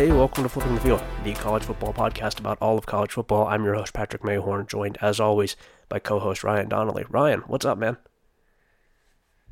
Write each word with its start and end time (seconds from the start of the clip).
Hey, 0.00 0.12
welcome 0.12 0.44
to 0.44 0.48
Flipping 0.48 0.76
the 0.76 0.80
Field, 0.80 1.02
the 1.24 1.34
college 1.34 1.64
football 1.64 1.92
podcast 1.92 2.40
about 2.40 2.56
all 2.62 2.78
of 2.78 2.86
college 2.86 3.12
football. 3.12 3.46
I'm 3.46 3.66
your 3.66 3.74
host, 3.74 3.92
Patrick 3.92 4.22
Mayhorn, 4.22 4.66
joined 4.66 4.96
as 5.02 5.20
always 5.20 5.56
by 5.90 5.98
co 5.98 6.18
host 6.18 6.42
Ryan 6.42 6.70
Donnelly. 6.70 7.04
Ryan, 7.10 7.40
what's 7.40 7.66
up, 7.66 7.76
man? 7.76 7.98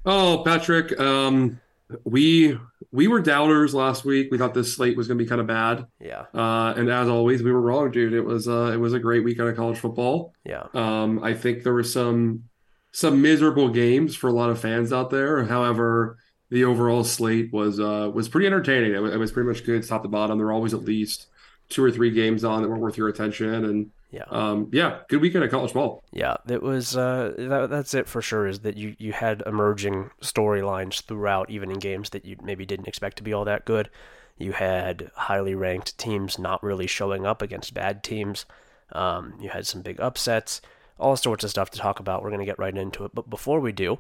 Oh, 0.07 0.41
Patrick, 0.47 0.99
um, 0.99 1.61
we 2.05 2.59
we 2.91 3.09
were 3.09 3.21
doubters 3.21 3.75
last 3.75 4.07
week. 4.07 4.29
We 4.31 4.39
thought 4.39 4.55
this 4.55 4.75
slate 4.75 4.97
was 4.97 5.07
going 5.07 5.19
to 5.19 5.23
be 5.23 5.29
kind 5.29 5.43
of 5.43 5.47
bad. 5.47 5.87
Yeah. 6.01 6.25
Uh, 6.33 6.73
and 6.75 6.89
as 6.89 7.11
always, 7.11 7.43
we 7.43 7.53
were 7.53 7.61
wrong, 7.61 7.91
dude. 7.91 8.15
It 8.15 8.23
was 8.23 8.49
uh, 8.49 8.71
it 8.73 8.79
was 8.79 8.95
a 8.95 8.99
great 8.99 9.25
weekend 9.25 9.51
of 9.51 9.57
college 9.57 9.79
football. 9.79 10.33
Yeah. 10.47 10.69
Um, 10.73 11.23
I 11.23 11.35
think 11.35 11.63
there 11.63 11.75
were 11.75 11.83
some 11.83 12.45
some 12.91 13.21
miserable 13.21 13.69
games 13.69 14.17
for 14.17 14.29
a 14.29 14.33
lot 14.33 14.49
of 14.49 14.59
fans 14.59 14.95
out 14.95 15.11
there. 15.11 15.45
However, 15.45 16.17
the 16.51 16.65
overall 16.65 17.05
slate 17.05 17.53
was 17.53 17.79
uh, 17.81 18.11
was 18.13 18.29
pretty 18.29 18.47
entertaining. 18.47 18.95
It 18.95 18.99
was, 19.01 19.13
it 19.15 19.19
was 19.19 19.33
pretty 19.33 19.49
much 19.49 19.65
good 19.65 19.87
top 19.87 20.03
to 20.03 20.09
bottom. 20.09 20.39
There 20.39 20.47
were 20.47 20.53
always 20.53 20.75
at 20.75 20.83
least 20.85 21.27
two 21.69 21.85
or 21.85 21.91
three 21.91 22.11
games 22.11 22.45
on 22.45 22.63
that 22.63 22.69
weren't 22.69 22.81
worth 22.81 22.97
your 22.97 23.09
attention, 23.09 23.65
and 23.67 23.91
Yeah. 24.11 24.25
um, 24.31 24.69
yeah, 24.73 25.01
good 25.09 25.21
weekend 25.21 25.45
of 25.45 25.51
college 25.51 25.75
ball. 25.75 26.03
Yeah, 26.13 26.37
it 26.49 26.63
was. 26.63 26.97
Uh, 26.97 27.35
that, 27.37 27.69
that's 27.69 27.93
it 27.93 28.09
for 28.09 28.23
sure. 28.23 28.47
Is 28.47 28.61
that 28.61 28.77
you 28.79 28.97
you 28.99 29.13
had 29.13 29.43
emerging 29.47 30.11
storylines 30.23 31.03
throughout, 31.03 31.51
even 31.51 31.71
in 31.71 31.79
games 31.79 32.11
that 32.11 32.25
you 32.25 32.37
maybe 32.43 32.65
didn't 32.65 32.89
expect 32.89 33.19
to 33.19 33.23
be 33.23 33.33
all 33.35 33.45
that 33.45 33.65
good. 33.67 33.91
You 34.39 34.53
had 34.53 35.11
highly 35.17 35.55
ranked 35.55 35.99
teams 35.99 36.39
not 36.39 36.63
really 36.63 36.87
showing 36.87 37.27
up 37.27 37.43
against 37.43 37.75
bad 37.75 38.03
teams. 38.03 38.47
Um, 38.93 39.35
you 39.41 39.51
had 39.51 39.67
some 39.67 39.83
big 39.83 40.01
upsets, 40.01 40.63
all 40.99 41.17
sorts 41.17 41.45
of 41.45 41.51
stuff 41.51 41.71
to 41.73 41.79
talk 41.79 42.01
about. 42.01 42.23
We're 42.23 42.31
gonna 42.31 42.47
get 42.47 42.59
right 42.59 42.75
into 42.75 43.05
it, 43.05 43.11
but 43.15 43.29
before 43.29 43.61
we 43.61 43.73
do. 43.73 43.99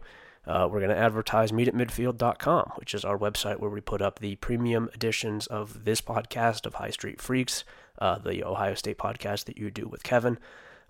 Uh, 0.49 0.67
we're 0.67 0.81
going 0.81 0.91
to 0.91 0.97
advertise 0.97 1.53
meetatmidfield.com, 1.53 2.73
which 2.77 2.95
is 2.95 3.05
our 3.05 3.19
website 3.19 3.61
where 3.61 3.71
we 3.71 3.83
put 3.83 4.01
up 4.01 4.19
the 4.19 4.37
premium 4.37 4.89
editions 4.95 5.47
of 5.47 5.85
this 5.85 6.01
podcast 6.01 6.65
of 6.65 6.75
High 6.75 6.89
Street 6.89 7.21
Freaks, 7.21 7.65
uh, 7.99 8.17
the 8.19 8.43
Ohio 8.43 8.75
State 8.75 8.97
podcast 8.97 9.45
that 9.45 9.59
you 9.59 9.71
do 9.71 9.87
with 9.87 10.03
Kevin, 10.03 10.39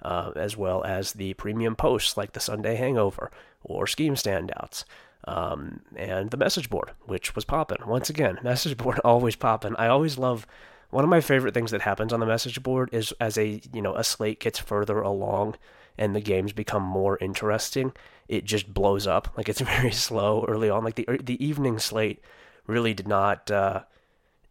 uh, 0.00 0.30
as 0.36 0.56
well 0.56 0.84
as 0.84 1.14
the 1.14 1.34
premium 1.34 1.74
posts 1.74 2.16
like 2.16 2.32
the 2.32 2.40
Sunday 2.40 2.76
Hangover 2.76 3.32
or 3.64 3.88
Scheme 3.88 4.14
Standouts, 4.14 4.84
um, 5.26 5.80
and 5.96 6.30
the 6.30 6.36
message 6.36 6.70
board, 6.70 6.92
which 7.06 7.34
was 7.34 7.44
popping. 7.44 7.78
Once 7.84 8.08
again, 8.08 8.38
message 8.44 8.76
board 8.76 9.00
always 9.00 9.34
popping. 9.34 9.74
I 9.76 9.88
always 9.88 10.16
love. 10.16 10.46
One 10.90 11.02
of 11.02 11.10
my 11.10 11.20
favorite 11.20 11.52
things 11.52 11.72
that 11.72 11.82
happens 11.82 12.12
on 12.12 12.20
the 12.20 12.26
message 12.26 12.62
board 12.62 12.90
is 12.92 13.12
as 13.20 13.36
a 13.36 13.60
you 13.72 13.82
know 13.82 13.96
a 13.96 14.04
slate 14.04 14.38
gets 14.38 14.60
further 14.60 15.00
along 15.00 15.56
and 15.98 16.14
the 16.14 16.20
games 16.20 16.52
become 16.52 16.82
more 16.82 17.18
interesting, 17.18 17.92
it 18.28 18.44
just 18.44 18.72
blows 18.72 19.06
up. 19.06 19.32
Like 19.36 19.48
it's 19.48 19.60
very 19.60 19.92
slow 19.92 20.44
early 20.48 20.70
on. 20.70 20.84
Like 20.84 20.96
the 20.96 21.06
the 21.22 21.44
evening 21.44 21.78
slate 21.78 22.20
really 22.66 22.94
did 22.94 23.08
not 23.08 23.50
uh, 23.50 23.82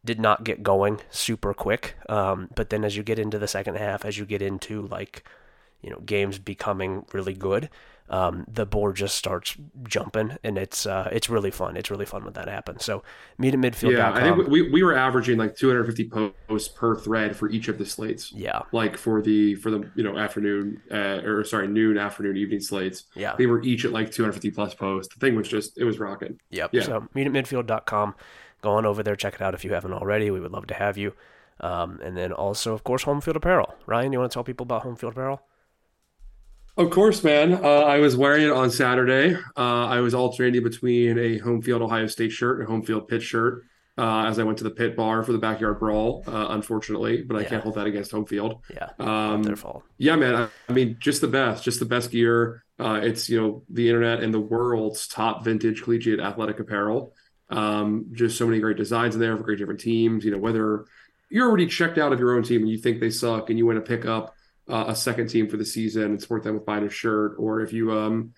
did 0.03 0.19
not 0.19 0.43
get 0.43 0.63
going 0.63 0.99
super 1.09 1.53
quick. 1.53 1.95
Um, 2.09 2.49
but 2.55 2.69
then 2.69 2.83
as 2.83 2.95
you 2.95 3.03
get 3.03 3.19
into 3.19 3.39
the 3.39 3.47
second 3.47 3.77
half, 3.77 4.05
as 4.05 4.17
you 4.17 4.25
get 4.25 4.41
into 4.41 4.83
like 4.87 5.23
you 5.81 5.89
know 5.89 5.99
games 5.99 6.39
becoming 6.39 7.05
really 7.13 7.33
good, 7.33 7.69
um, 8.09 8.45
the 8.47 8.65
board 8.65 8.95
just 8.95 9.15
starts 9.15 9.55
jumping, 9.83 10.37
and 10.43 10.57
it's 10.57 10.85
uh, 10.85 11.09
it's 11.11 11.29
really 11.29 11.51
fun. 11.51 11.75
It's 11.75 11.91
really 11.91 12.05
fun 12.05 12.23
when 12.23 12.33
that 12.33 12.47
happens. 12.47 12.85
So 12.85 13.03
meet 13.37 13.53
at 13.53 13.59
midfield. 13.59 13.97
Yeah, 13.97 14.13
I 14.13 14.21
think 14.21 14.47
we, 14.47 14.69
we 14.69 14.81
were 14.81 14.95
averaging 14.95 15.37
like 15.37 15.55
250 15.55 16.09
posts 16.47 16.69
per 16.69 16.95
thread 16.95 17.35
for 17.35 17.49
each 17.49 17.67
of 17.67 17.77
the 17.77 17.85
slates. 17.85 18.31
yeah, 18.31 18.61
Like 18.71 18.97
for 18.97 19.21
the 19.21 19.55
for 19.55 19.71
the 19.71 19.89
you 19.95 20.03
know 20.03 20.17
afternoon 20.17 20.81
uh, 20.89 21.21
or 21.25 21.43
sorry 21.43 21.67
noon 21.67 21.97
afternoon 21.97 22.37
evening 22.37 22.61
slates, 22.61 23.05
yeah. 23.13 23.35
they 23.37 23.45
were 23.45 23.61
each 23.63 23.83
at 23.83 23.91
like 23.91 24.11
250 24.11 24.51
plus 24.51 24.73
posts. 24.73 25.13
The 25.13 25.19
thing 25.19 25.35
was 25.35 25.47
just 25.47 25.77
it 25.77 25.83
was 25.83 25.99
rocking. 25.99 26.39
Yep. 26.51 26.69
Yeah. 26.73 26.83
So 26.83 27.07
meet 27.13 27.27
at 27.27 27.33
midfield.com. 27.33 28.15
Go 28.61 28.71
on 28.71 28.85
over 28.85 29.03
there, 29.03 29.15
check 29.15 29.35
it 29.35 29.41
out 29.41 29.53
if 29.53 29.63
you 29.63 29.73
haven't 29.73 29.93
already. 29.93 30.31
We 30.31 30.39
would 30.39 30.51
love 30.51 30.67
to 30.67 30.73
have 30.73 30.97
you. 30.97 31.13
Um, 31.59 31.99
and 32.03 32.15
then 32.15 32.31
also, 32.31 32.73
of 32.73 32.83
course, 32.83 33.03
Home 33.03 33.21
Field 33.21 33.35
Apparel. 33.35 33.75
Ryan, 33.85 34.13
you 34.13 34.19
want 34.19 34.31
to 34.31 34.33
tell 34.33 34.43
people 34.43 34.63
about 34.63 34.83
Home 34.83 34.95
Field 34.95 35.13
Apparel? 35.13 35.41
Of 36.77 36.91
course, 36.91 37.23
man. 37.23 37.53
Uh, 37.53 37.59
I 37.81 37.97
was 37.97 38.15
wearing 38.15 38.43
it 38.45 38.51
on 38.51 38.69
Saturday. 38.69 39.35
Uh, 39.35 39.85
I 39.87 39.99
was 39.99 40.13
alternating 40.13 40.63
between 40.63 41.17
a 41.17 41.39
home 41.39 41.61
field 41.61 41.81
Ohio 41.81 42.05
State 42.07 42.31
shirt 42.31 42.59
and 42.59 42.67
a 42.67 42.71
home 42.71 42.83
field 42.83 43.07
pit 43.07 43.23
shirt 43.23 43.63
uh, 43.97 44.25
as 44.27 44.37
I 44.37 44.43
went 44.43 44.59
to 44.59 44.63
the 44.63 44.69
pit 44.69 44.95
bar 44.95 45.23
for 45.23 45.31
the 45.31 45.39
backyard 45.39 45.79
brawl. 45.79 46.23
Uh, 46.27 46.47
unfortunately, 46.51 47.23
but 47.23 47.35
I 47.35 47.41
Yeah. 47.41 47.49
can't 47.49 47.63
hold 47.63 47.75
that 47.75 47.87
against 47.87 48.11
home 48.11 48.27
field. 48.27 48.61
Yeah. 48.71 48.89
Um, 48.99 49.41
their 49.41 49.55
fault. 49.55 49.83
Yeah, 49.97 50.15
man. 50.17 50.35
I, 50.35 50.47
I 50.69 50.73
mean, 50.73 50.97
just 50.99 51.21
the 51.21 51.27
best, 51.27 51.63
just 51.63 51.79
the 51.79 51.85
best 51.85 52.11
gear. 52.11 52.63
Uh, 52.79 52.99
it's 53.01 53.27
you 53.27 53.41
know 53.41 53.63
the 53.71 53.87
internet 53.89 54.21
and 54.21 54.31
the 54.31 54.39
world's 54.39 55.07
top 55.07 55.43
vintage 55.43 55.81
collegiate 55.81 56.19
athletic 56.19 56.59
apparel. 56.59 57.15
Um, 57.49 58.05
just 58.11 58.37
so 58.37 58.45
many 58.45 58.59
great 58.59 58.77
designs 58.77 59.15
in 59.15 59.21
there 59.21 59.35
for 59.35 59.41
great 59.41 59.57
different 59.57 59.79
teams. 59.79 60.23
You 60.23 60.29
know 60.29 60.37
whether 60.37 60.85
you're 61.31 61.47
already 61.47 61.65
checked 61.65 61.97
out 61.97 62.13
of 62.13 62.19
your 62.19 62.35
own 62.35 62.43
team 62.43 62.61
and 62.61 62.69
you 62.69 62.77
think 62.77 62.99
they 62.99 63.09
suck 63.09 63.49
and 63.49 63.57
you 63.57 63.65
want 63.65 63.77
to 63.77 63.81
pick 63.81 64.05
up 64.05 64.35
uh, 64.69 64.85
a 64.87 64.95
second 64.95 65.27
team 65.29 65.47
for 65.49 65.57
the 65.57 65.65
season 65.65 66.03
and 66.03 66.21
support 66.21 66.43
them 66.43 66.55
with 66.55 66.65
buying 66.65 66.85
a 66.85 66.89
shirt, 66.89 67.35
or 67.37 67.61
if 67.61 67.73
you 67.73 67.91
um, 67.91 68.33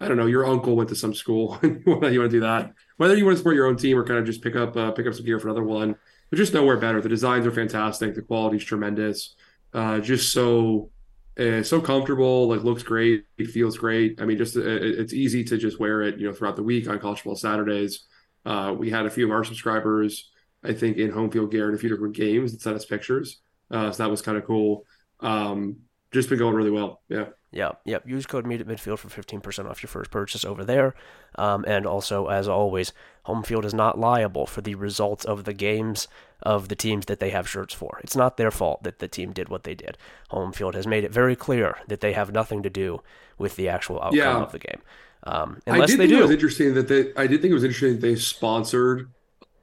I 0.00 0.08
don't 0.08 0.16
know, 0.16 0.26
your 0.26 0.46
uncle 0.46 0.76
went 0.76 0.88
to 0.90 0.96
some 0.96 1.14
school 1.14 1.58
and 1.62 1.82
you 1.86 1.92
want 1.92 2.02
to 2.12 2.28
do 2.28 2.40
that. 2.40 2.72
Whether 2.96 3.16
you 3.16 3.24
want 3.24 3.34
to 3.34 3.38
support 3.38 3.56
your 3.56 3.66
own 3.66 3.76
team 3.76 3.96
or 3.98 4.04
kind 4.04 4.18
of 4.18 4.26
just 4.26 4.42
pick 4.42 4.56
up 4.56 4.76
uh, 4.76 4.90
pick 4.92 5.06
up 5.06 5.14
some 5.14 5.24
gear 5.24 5.38
for 5.38 5.48
another 5.48 5.64
one, 5.64 5.96
there's 6.30 6.40
just 6.40 6.54
nowhere 6.54 6.76
better. 6.76 7.00
The 7.00 7.08
designs 7.08 7.46
are 7.46 7.52
fantastic. 7.52 8.14
The 8.14 8.22
quality 8.22 8.56
is 8.58 8.64
tremendous. 8.64 9.34
Uh, 9.72 9.98
just 10.00 10.32
so 10.32 10.90
uh, 11.38 11.62
so 11.62 11.80
comfortable. 11.80 12.48
Like 12.48 12.62
looks 12.62 12.82
great. 12.82 13.24
It 13.38 13.48
feels 13.50 13.78
great. 13.78 14.20
I 14.20 14.24
mean, 14.24 14.38
just 14.38 14.56
it- 14.56 14.98
it's 14.98 15.12
easy 15.12 15.44
to 15.44 15.56
just 15.58 15.80
wear 15.80 16.02
it. 16.02 16.18
You 16.18 16.28
know, 16.28 16.32
throughout 16.34 16.56
the 16.56 16.62
week 16.62 16.88
on 16.88 16.98
college 16.98 17.18
football 17.18 17.36
Saturdays. 17.36 18.04
Uh, 18.46 18.74
we 18.78 18.90
had 18.90 19.06
a 19.06 19.10
few 19.10 19.24
of 19.24 19.30
our 19.32 19.42
subscribers, 19.42 20.30
I 20.62 20.74
think, 20.74 20.98
in 20.98 21.10
home 21.10 21.30
field 21.30 21.50
gear 21.50 21.68
in 21.70 21.74
a 21.74 21.78
few 21.78 21.88
different 21.88 22.14
games 22.14 22.52
that 22.52 22.60
sent 22.60 22.76
us 22.76 22.84
pictures. 22.84 23.40
Uh, 23.70 23.90
so 23.90 24.02
that 24.02 24.10
was 24.10 24.20
kind 24.20 24.36
of 24.36 24.44
cool. 24.44 24.84
Um, 25.24 25.78
just 26.12 26.28
been 26.28 26.38
going 26.38 26.54
really 26.54 26.70
well. 26.70 27.00
Yeah. 27.08 27.26
Yep, 27.50 27.80
yep. 27.84 28.08
Use 28.08 28.26
code 28.26 28.46
Meet 28.46 28.60
at 28.62 28.66
Midfield 28.66 28.98
for 28.98 29.08
15% 29.08 29.70
off 29.70 29.80
your 29.82 29.88
first 29.88 30.10
purchase 30.10 30.44
over 30.44 30.64
there. 30.64 30.94
Um, 31.36 31.64
and 31.68 31.86
also, 31.86 32.26
as 32.26 32.48
always, 32.48 32.92
Home 33.24 33.44
Field 33.44 33.64
is 33.64 33.72
not 33.74 33.96
liable 33.98 34.44
for 34.46 34.60
the 34.60 34.74
results 34.74 35.24
of 35.24 35.44
the 35.44 35.52
games 35.52 36.08
of 36.42 36.68
the 36.68 36.74
teams 36.74 37.06
that 37.06 37.20
they 37.20 37.30
have 37.30 37.48
shirts 37.48 37.72
for. 37.72 38.00
It's 38.02 38.16
not 38.16 38.36
their 38.36 38.50
fault 38.50 38.82
that 38.82 38.98
the 38.98 39.06
team 39.08 39.32
did 39.32 39.48
what 39.48 39.62
they 39.62 39.74
did. 39.74 39.96
Home 40.30 40.52
Field 40.52 40.74
has 40.74 40.86
made 40.86 41.04
it 41.04 41.12
very 41.12 41.36
clear 41.36 41.78
that 41.86 42.00
they 42.00 42.12
have 42.12 42.32
nothing 42.32 42.62
to 42.64 42.70
do 42.70 43.00
with 43.38 43.54
the 43.56 43.68
actual 43.68 43.96
outcome 44.00 44.16
Yeah. 44.18 44.42
of 44.42 44.50
the 44.52 44.58
game. 44.58 44.80
Um, 45.22 45.62
I 45.66 45.78
did 45.86 45.90
they 45.90 46.08
think 46.08 46.12
it 46.12 46.20
was 46.22 46.30
interesting 46.32 46.74
that 46.74 46.88
they. 46.88 47.12
I 47.16 47.26
did 47.28 47.40
think 47.40 47.52
it 47.52 47.54
was 47.54 47.64
interesting 47.64 47.94
that 47.94 48.00
they 48.06 48.16
sponsored 48.16 49.10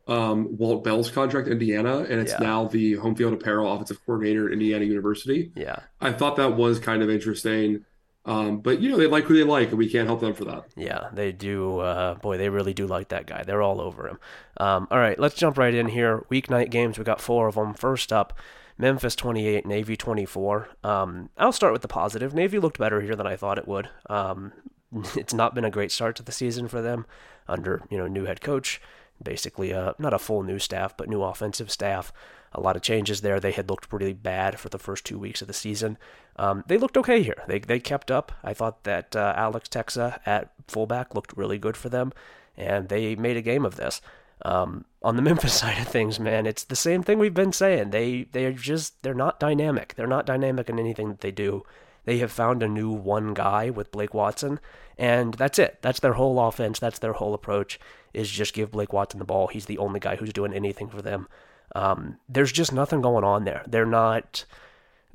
um, 0.07 0.57
Walt 0.57 0.83
Bell's 0.83 1.09
contract, 1.11 1.47
Indiana, 1.47 1.99
and 1.99 2.19
it's 2.19 2.33
Yeah. 2.33 2.39
now 2.39 2.65
the 2.65 2.93
home 2.95 3.15
field 3.15 3.33
apparel 3.33 3.71
offensive 3.71 4.03
coordinator 4.05 4.47
at 4.47 4.53
Indiana 4.53 4.85
University. 4.85 5.51
Yeah, 5.55 5.79
I 5.99 6.11
thought 6.11 6.35
that 6.37 6.55
was 6.55 6.79
kind 6.79 7.01
of 7.03 7.09
interesting. 7.09 7.85
Um, 8.23 8.59
but 8.59 8.81
you 8.81 8.91
know, 8.91 8.97
they 8.97 9.07
like 9.07 9.23
who 9.23 9.35
they 9.35 9.43
like, 9.43 9.69
and 9.69 9.79
we 9.79 9.89
can't 9.89 10.07
help 10.07 10.21
them 10.21 10.33
for 10.35 10.45
that. 10.45 10.65
Yeah, 10.75 11.09
they 11.11 11.31
do. 11.31 11.79
Uh, 11.79 12.13
boy, 12.15 12.37
they 12.37 12.49
really 12.49 12.73
do 12.73 12.85
like 12.85 13.09
that 13.09 13.25
guy. 13.25 13.41
They're 13.43 13.63
all 13.63 13.81
over 13.81 14.07
him. 14.07 14.19
Um, 14.57 14.87
all 14.91 14.99
right, 14.99 15.17
let's 15.17 15.35
jump 15.35 15.57
right 15.57 15.73
in 15.73 15.87
here. 15.87 16.23
Weeknight 16.31 16.69
games. 16.69 16.99
We 16.99 17.03
got 17.03 17.19
four 17.19 17.47
of 17.47 17.55
them. 17.55 17.73
First 17.73 18.13
up, 18.13 18.37
Memphis 18.77 19.15
28, 19.15 19.65
Navy 19.65 19.97
24. 19.97 20.69
Um, 20.83 21.29
I'll 21.37 21.51
start 21.51 21.73
with 21.73 21.81
the 21.81 21.87
positive. 21.87 22.33
Navy 22.35 22.59
looked 22.59 22.77
better 22.77 23.01
here 23.01 23.15
than 23.15 23.25
I 23.25 23.35
thought 23.35 23.57
it 23.57 23.67
would. 23.67 23.89
Um, 24.07 24.53
it's 25.15 25.33
not 25.33 25.55
been 25.55 25.65
a 25.65 25.71
great 25.71 25.91
start 25.91 26.15
to 26.17 26.23
the 26.23 26.31
season 26.31 26.67
for 26.67 26.81
them 26.81 27.05
under 27.47 27.81
you 27.89 27.97
know 27.97 28.07
new 28.07 28.25
head 28.25 28.39
coach. 28.41 28.79
Basically, 29.23 29.73
uh, 29.73 29.93
not 29.99 30.13
a 30.13 30.19
full 30.19 30.43
new 30.43 30.59
staff, 30.59 30.95
but 30.95 31.09
new 31.09 31.23
offensive 31.23 31.71
staff. 31.71 32.11
A 32.53 32.59
lot 32.59 32.75
of 32.75 32.81
changes 32.81 33.21
there. 33.21 33.39
They 33.39 33.51
had 33.51 33.69
looked 33.69 33.89
pretty 33.89 34.13
bad 34.13 34.59
for 34.59 34.69
the 34.69 34.79
first 34.79 35.05
two 35.05 35.17
weeks 35.17 35.41
of 35.41 35.47
the 35.47 35.53
season. 35.53 35.97
Um, 36.35 36.63
they 36.67 36.77
looked 36.77 36.97
okay 36.97 37.23
here. 37.23 37.43
They 37.47 37.59
they 37.59 37.79
kept 37.79 38.11
up. 38.11 38.31
I 38.43 38.53
thought 38.53 38.83
that 38.83 39.15
uh, 39.15 39.33
Alex 39.37 39.69
Tecza 39.69 40.19
at 40.25 40.51
fullback 40.67 41.15
looked 41.15 41.37
really 41.37 41.57
good 41.57 41.77
for 41.77 41.89
them, 41.89 42.11
and 42.57 42.89
they 42.89 43.15
made 43.15 43.37
a 43.37 43.41
game 43.41 43.65
of 43.65 43.75
this. 43.75 44.01
Um, 44.43 44.85
on 45.01 45.15
the 45.15 45.21
Memphis 45.29 45.53
side 45.53 45.79
of 45.79 45.87
things, 45.87 46.19
man, 46.19 46.45
it's 46.45 46.63
the 46.63 46.75
same 46.75 47.03
thing 47.03 47.19
we've 47.19 47.33
been 47.33 47.53
saying. 47.53 47.91
They 47.91 48.23
they 48.23 48.45
are 48.45 48.53
just 48.53 49.01
they're 49.03 49.13
not 49.13 49.39
dynamic. 49.39 49.93
They're 49.95 50.07
not 50.07 50.25
dynamic 50.25 50.69
in 50.69 50.79
anything 50.79 51.09
that 51.09 51.21
they 51.21 51.31
do. 51.31 51.63
They 52.05 52.17
have 52.19 52.31
found 52.31 52.63
a 52.63 52.67
new 52.67 52.89
one 52.89 53.33
guy 53.33 53.69
with 53.69 53.91
Blake 53.91 54.13
Watson, 54.13 54.59
and 54.97 55.33
that's 55.35 55.59
it. 55.59 55.79
That's 55.81 55.99
their 55.99 56.13
whole 56.13 56.39
offense. 56.39 56.79
That's 56.79 56.99
their 56.99 57.13
whole 57.13 57.33
approach. 57.33 57.79
Is 58.13 58.29
just 58.29 58.53
give 58.53 58.71
Blake 58.71 58.93
Watson 58.93 59.19
the 59.19 59.25
ball. 59.25 59.47
He's 59.47 59.65
the 59.65 59.77
only 59.77 59.99
guy 59.99 60.15
who's 60.15 60.33
doing 60.33 60.53
anything 60.53 60.89
for 60.89 61.01
them. 61.01 61.27
Um, 61.75 62.17
there's 62.27 62.51
just 62.51 62.73
nothing 62.73 63.01
going 63.01 63.23
on 63.23 63.45
there. 63.45 63.63
They're 63.67 63.85
not 63.85 64.45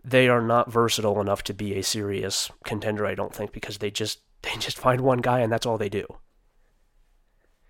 they 0.07 0.29
are 0.29 0.41
not 0.41 0.71
versatile 0.71 1.21
enough 1.21 1.43
to 1.43 1.53
be 1.53 1.75
a 1.75 1.83
serious 1.83 2.51
contender, 2.65 3.05
I 3.05 3.17
don't 3.17 3.35
think, 3.35 3.53
because 3.53 3.79
they 3.79 3.91
just 3.91 4.21
they 4.43 4.57
just 4.59 4.79
find 4.79 5.01
one 5.01 5.19
guy 5.19 5.41
and 5.41 5.53
that's 5.53 5.67
all 5.67 5.79
they 5.79 5.89
do. 5.89 6.07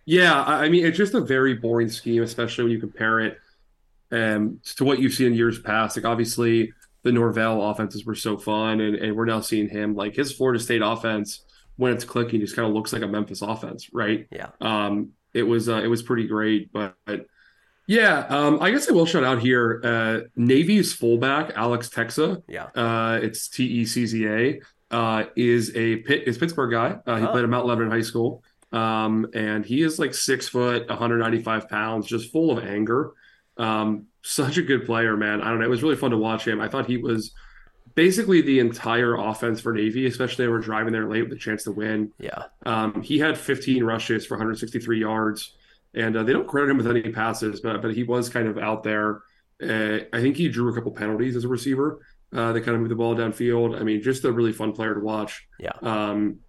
Yeah, 0.05 0.43
I 0.43 0.69
mean, 0.69 0.87
it's 0.87 0.97
just 0.97 1.15
a 1.15 1.21
very 1.21 1.55
boring 1.55 1.89
scheme, 1.89 2.23
especially 2.23 2.65
when 2.65 2.73
you 2.73 2.79
compare 2.79 3.19
it 3.21 3.39
um, 4.13 4.61
to 4.77 4.85
what 4.85 5.01
you've 5.01 5.15
seen 5.15 5.29
in 5.29 5.35
years 5.35 5.59
past. 5.59 5.97
Like, 5.97 6.05
obviously, 6.05 6.73
the 7.07 7.13
Norvell 7.13 7.63
offenses 7.71 8.05
were 8.05 8.17
so 8.17 8.37
fun, 8.37 8.81
and, 8.81 8.97
and 8.97 9.17
we're 9.17 9.27
now 9.27 9.41
seeing 9.41 9.69
him 9.69 9.95
like 9.95 10.17
his 10.17 10.33
Florida 10.33 10.59
State 10.59 10.83
offense 10.83 11.45
when 11.77 11.93
it's 11.93 12.05
clicking 12.05 12.41
just 12.41 12.57
kind 12.57 12.67
of 12.69 12.75
looks 12.75 12.93
like 12.93 13.03
a 13.03 13.07
Memphis 13.07 13.43
offense, 13.43 13.89
right? 13.93 14.27
Yeah. 14.33 14.49
Um, 14.61 15.11
it 15.33 15.45
was 15.45 15.69
uh, 15.69 15.77
it 15.83 15.87
was 15.87 16.03
pretty 16.03 16.27
great, 16.27 16.73
but, 16.73 16.97
but 17.05 17.27
Yeah, 17.87 18.27
um, 18.29 18.59
I 18.61 18.73
guess 18.73 18.89
I 18.89 18.93
will 18.93 19.07
shout 19.07 19.23
out 19.23 19.39
here. 19.39 19.81
Uh, 19.85 20.21
Navy's 20.35 20.93
fullback 20.93 21.53
Alex 21.55 21.89
Tecza. 21.89 22.43
Yeah. 22.49 22.65
Uh, 22.75 23.21
it's 23.23 23.49
T 23.49 23.65
E 23.65 23.85
C 23.87 24.05
Z 24.07 24.27
A. 24.27 24.61
Uh, 24.91 25.25
is 25.37 25.71
a 25.77 25.97
Pitt 25.97 26.25
is 26.27 26.39
Pittsburgh 26.39 26.73
guy. 26.73 26.99
Uh, 27.07 27.19
he 27.19 27.25
Oh. 27.27 27.31
played 27.31 27.45
at 27.45 27.51
Mount 27.51 27.67
Lebanon 27.67 27.91
High 27.93 28.01
School. 28.03 28.43
Um, 28.73 29.29
and 29.33 29.65
he 29.65 29.83
is 29.83 29.99
like 30.01 30.13
six 30.15 30.49
foot, 30.49 30.89
195 30.89 31.69
pounds, 31.69 32.07
just 32.07 32.33
full 32.33 32.51
of 32.57 32.65
anger. 32.65 33.13
Um, 33.57 34.07
such 34.27 34.59
a 34.59 34.63
good 34.63 34.87
player, 34.87 35.17
man. 35.17 35.41
I 35.41 35.49
don't 35.49 35.61
know. 35.61 35.65
It 35.65 35.71
was 35.71 35.83
really 35.83 35.97
fun 35.97 36.11
to 36.11 36.19
watch 36.19 36.47
him. 36.47 36.61
I 36.61 36.69
thought 36.69 36.87
he 36.87 36.97
was 36.97 37.33
basically 37.95 38.43
the 38.43 38.59
entire 38.59 39.17
offense 39.17 39.61
for 39.61 39.73
Navy, 39.73 40.07
especially 40.07 40.45
they 40.45 40.51
were 40.51 40.61
driving 40.61 40.93
there 40.93 41.09
late 41.09 41.23
with 41.23 41.33
a 41.33 41.41
chance 41.41 41.65
to 41.65 41.73
win. 41.73 42.13
Yeah. 42.19 42.45
Um, 42.65 43.03
he 43.03 43.19
had 43.19 43.39
15 43.39 43.85
rushes 43.85 44.27
for 44.27 44.35
163 44.35 45.01
yards, 45.01 45.55
and 45.95 46.17
uh, 46.17 46.23
they 46.23 46.33
don't 46.33 46.47
credit 46.47 46.71
him 46.71 46.77
with 46.77 46.89
any 46.89 47.11
passes, 47.13 47.61
but 47.61 47.83
but 47.83 47.95
he 47.95 48.03
was 48.03 48.29
kind 48.29 48.49
of 48.49 48.59
out 48.59 48.83
there. 48.83 49.23
Uh, 49.63 50.01
I 50.13 50.21
think 50.21 50.37
he 50.37 50.49
drew 50.49 50.71
a 50.71 50.75
couple 50.75 50.93
penalties 50.93 51.37
as 51.37 51.45
a 51.45 51.49
receiver. 51.49 52.01
Uh, 52.33 52.53
they 52.53 52.61
kind 52.61 52.75
of 52.75 52.81
moved 52.81 52.91
the 52.91 52.97
ball 52.97 53.15
downfield. 53.15 53.81
I 53.81 53.85
mean, 53.85 54.03
just 54.03 54.25
a 54.25 54.33
really 54.33 54.53
fun 54.53 54.73
player 54.73 54.95
to 54.95 55.01
watch. 55.01 55.47
Yeah. 55.59 55.73
Um, 55.81 56.41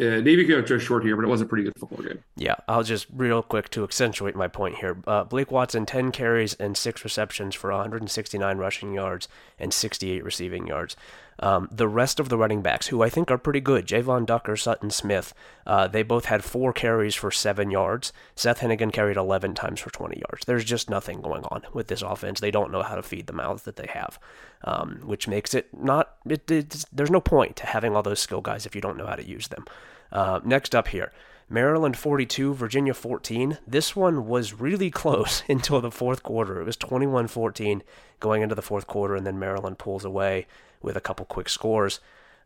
uh, 0.00 0.20
Navy 0.20 0.44
got 0.44 0.66
just 0.66 0.86
short 0.86 1.04
here, 1.04 1.14
but 1.14 1.24
it 1.24 1.28
was 1.28 1.40
a 1.40 1.46
pretty 1.46 1.64
good 1.64 1.74
football 1.78 2.02
game. 2.02 2.24
Yeah, 2.36 2.56
I'll 2.66 2.82
just 2.82 3.06
real 3.14 3.42
quick 3.42 3.68
to 3.70 3.84
accentuate 3.84 4.34
my 4.34 4.48
point 4.48 4.76
here. 4.76 4.96
Uh, 5.06 5.24
Blake 5.24 5.50
Watson, 5.50 5.84
10 5.84 6.10
carries 6.10 6.54
and 6.54 6.76
6 6.76 7.04
receptions 7.04 7.54
for 7.54 7.70
169 7.70 8.58
rushing 8.58 8.94
yards 8.94 9.28
and 9.58 9.74
68 9.74 10.24
receiving 10.24 10.66
yards. 10.66 10.96
Um, 11.42 11.68
the 11.72 11.88
rest 11.88 12.20
of 12.20 12.28
the 12.28 12.36
running 12.36 12.60
backs, 12.60 12.88
who 12.88 13.02
I 13.02 13.08
think 13.08 13.30
are 13.30 13.38
pretty 13.38 13.60
good, 13.60 13.86
Jevyon 13.86 14.26
Ducker, 14.26 14.56
Sutton 14.56 14.90
Smith, 14.90 15.32
uh, 15.66 15.88
they 15.88 16.02
both 16.02 16.26
had 16.26 16.44
4 16.44 16.72
carries 16.74 17.14
for 17.14 17.30
7 17.30 17.70
yards. 17.70 18.12
Seth 18.34 18.60
Henigan 18.60 18.92
carried 18.92 19.16
11 19.16 19.54
times 19.54 19.80
for 19.80 19.90
20 19.90 20.18
yards. 20.18 20.44
There's 20.44 20.64
just 20.64 20.90
nothing 20.90 21.22
going 21.22 21.44
on 21.44 21.62
with 21.72 21.88
this 21.88 22.02
offense. 22.02 22.40
They 22.40 22.50
don't 22.50 22.70
know 22.70 22.82
how 22.82 22.94
to 22.94 23.02
feed 23.02 23.26
the 23.26 23.32
mouths 23.32 23.62
that 23.62 23.76
they 23.76 23.88
have, 23.90 24.18
um, 24.64 25.00
which 25.04 25.28
makes 25.28 25.54
it 25.54 25.68
not, 25.72 26.16
it, 26.28 26.46
there's 26.92 27.10
no 27.10 27.20
point 27.22 27.56
to 27.56 27.66
having 27.66 27.96
all 27.96 28.02
those 28.02 28.20
skill 28.20 28.42
guys 28.42 28.66
if 28.66 28.74
you 28.74 28.82
don't 28.82 28.98
know 28.98 29.06
how 29.06 29.16
to 29.16 29.26
use 29.26 29.48
them. 29.48 29.64
Uh, 30.12 30.40
next 30.44 30.74
up 30.74 30.88
here, 30.88 31.12
Maryland 31.48 31.96
42, 31.96 32.54
Virginia 32.54 32.94
14. 32.94 33.58
This 33.66 33.94
one 33.96 34.26
was 34.26 34.54
really 34.54 34.90
close 34.90 35.42
until 35.48 35.80
the 35.80 35.90
fourth 35.90 36.22
quarter. 36.22 36.60
It 36.60 36.64
was 36.64 36.76
21 36.76 37.28
14 37.28 37.82
going 38.20 38.42
into 38.42 38.54
the 38.54 38.62
fourth 38.62 38.86
quarter, 38.86 39.14
and 39.16 39.26
then 39.26 39.38
Maryland 39.38 39.78
pulls 39.78 40.04
away 40.04 40.46
with 40.82 40.96
a 40.96 41.00
couple 41.00 41.26
quick 41.26 41.48
scores. 41.48 42.00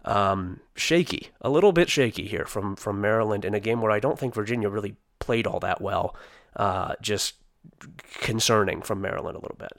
Um, 0.07 0.61
shaky, 0.77 1.29
a 1.41 1.49
little 1.49 1.73
bit 1.73 1.89
shaky 1.89 2.27
here 2.27 2.45
from, 2.45 2.77
from 2.77 3.01
Maryland 3.01 3.45
in 3.45 3.55
a 3.55 3.61
game 3.61 3.81
where 3.81 3.91
I 3.91 4.01
don't 4.01 4.19
think 4.19 4.35
Virginia 4.35 4.69
really 4.69 4.97
played 5.19 5.47
all 5.47 5.61
that 5.61 5.81
well. 5.81 6.15
Uh, 6.55 6.95
just 7.01 7.35
concerning 8.21 8.83
from 8.83 9.01
Maryland 9.01 9.37
a 9.37 9.41
little 9.41 9.57
bit. 9.59 9.73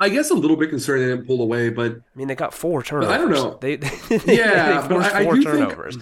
I 0.00 0.08
guess 0.10 0.30
a 0.30 0.34
little 0.34 0.56
bit 0.56 0.70
concerned 0.70 1.02
they 1.02 1.06
didn't 1.08 1.26
pull 1.26 1.42
away, 1.42 1.70
but 1.70 1.90
I 1.92 2.00
mean, 2.18 2.28
they 2.28 2.36
got 2.36 2.54
four 2.54 2.84
turnovers. 2.84 3.12
I 3.12 3.18
don't 3.18 3.30
know. 3.32 3.58
They, 3.60 3.78
Yeah, 4.32 4.82
they 4.82 4.88
but 4.88 4.88
forced 4.88 5.14
I- 5.14 5.20
I 5.20 5.24
four 5.24 5.34
do 5.34 5.42
think- 5.42 5.54
turnovers. 5.58 5.98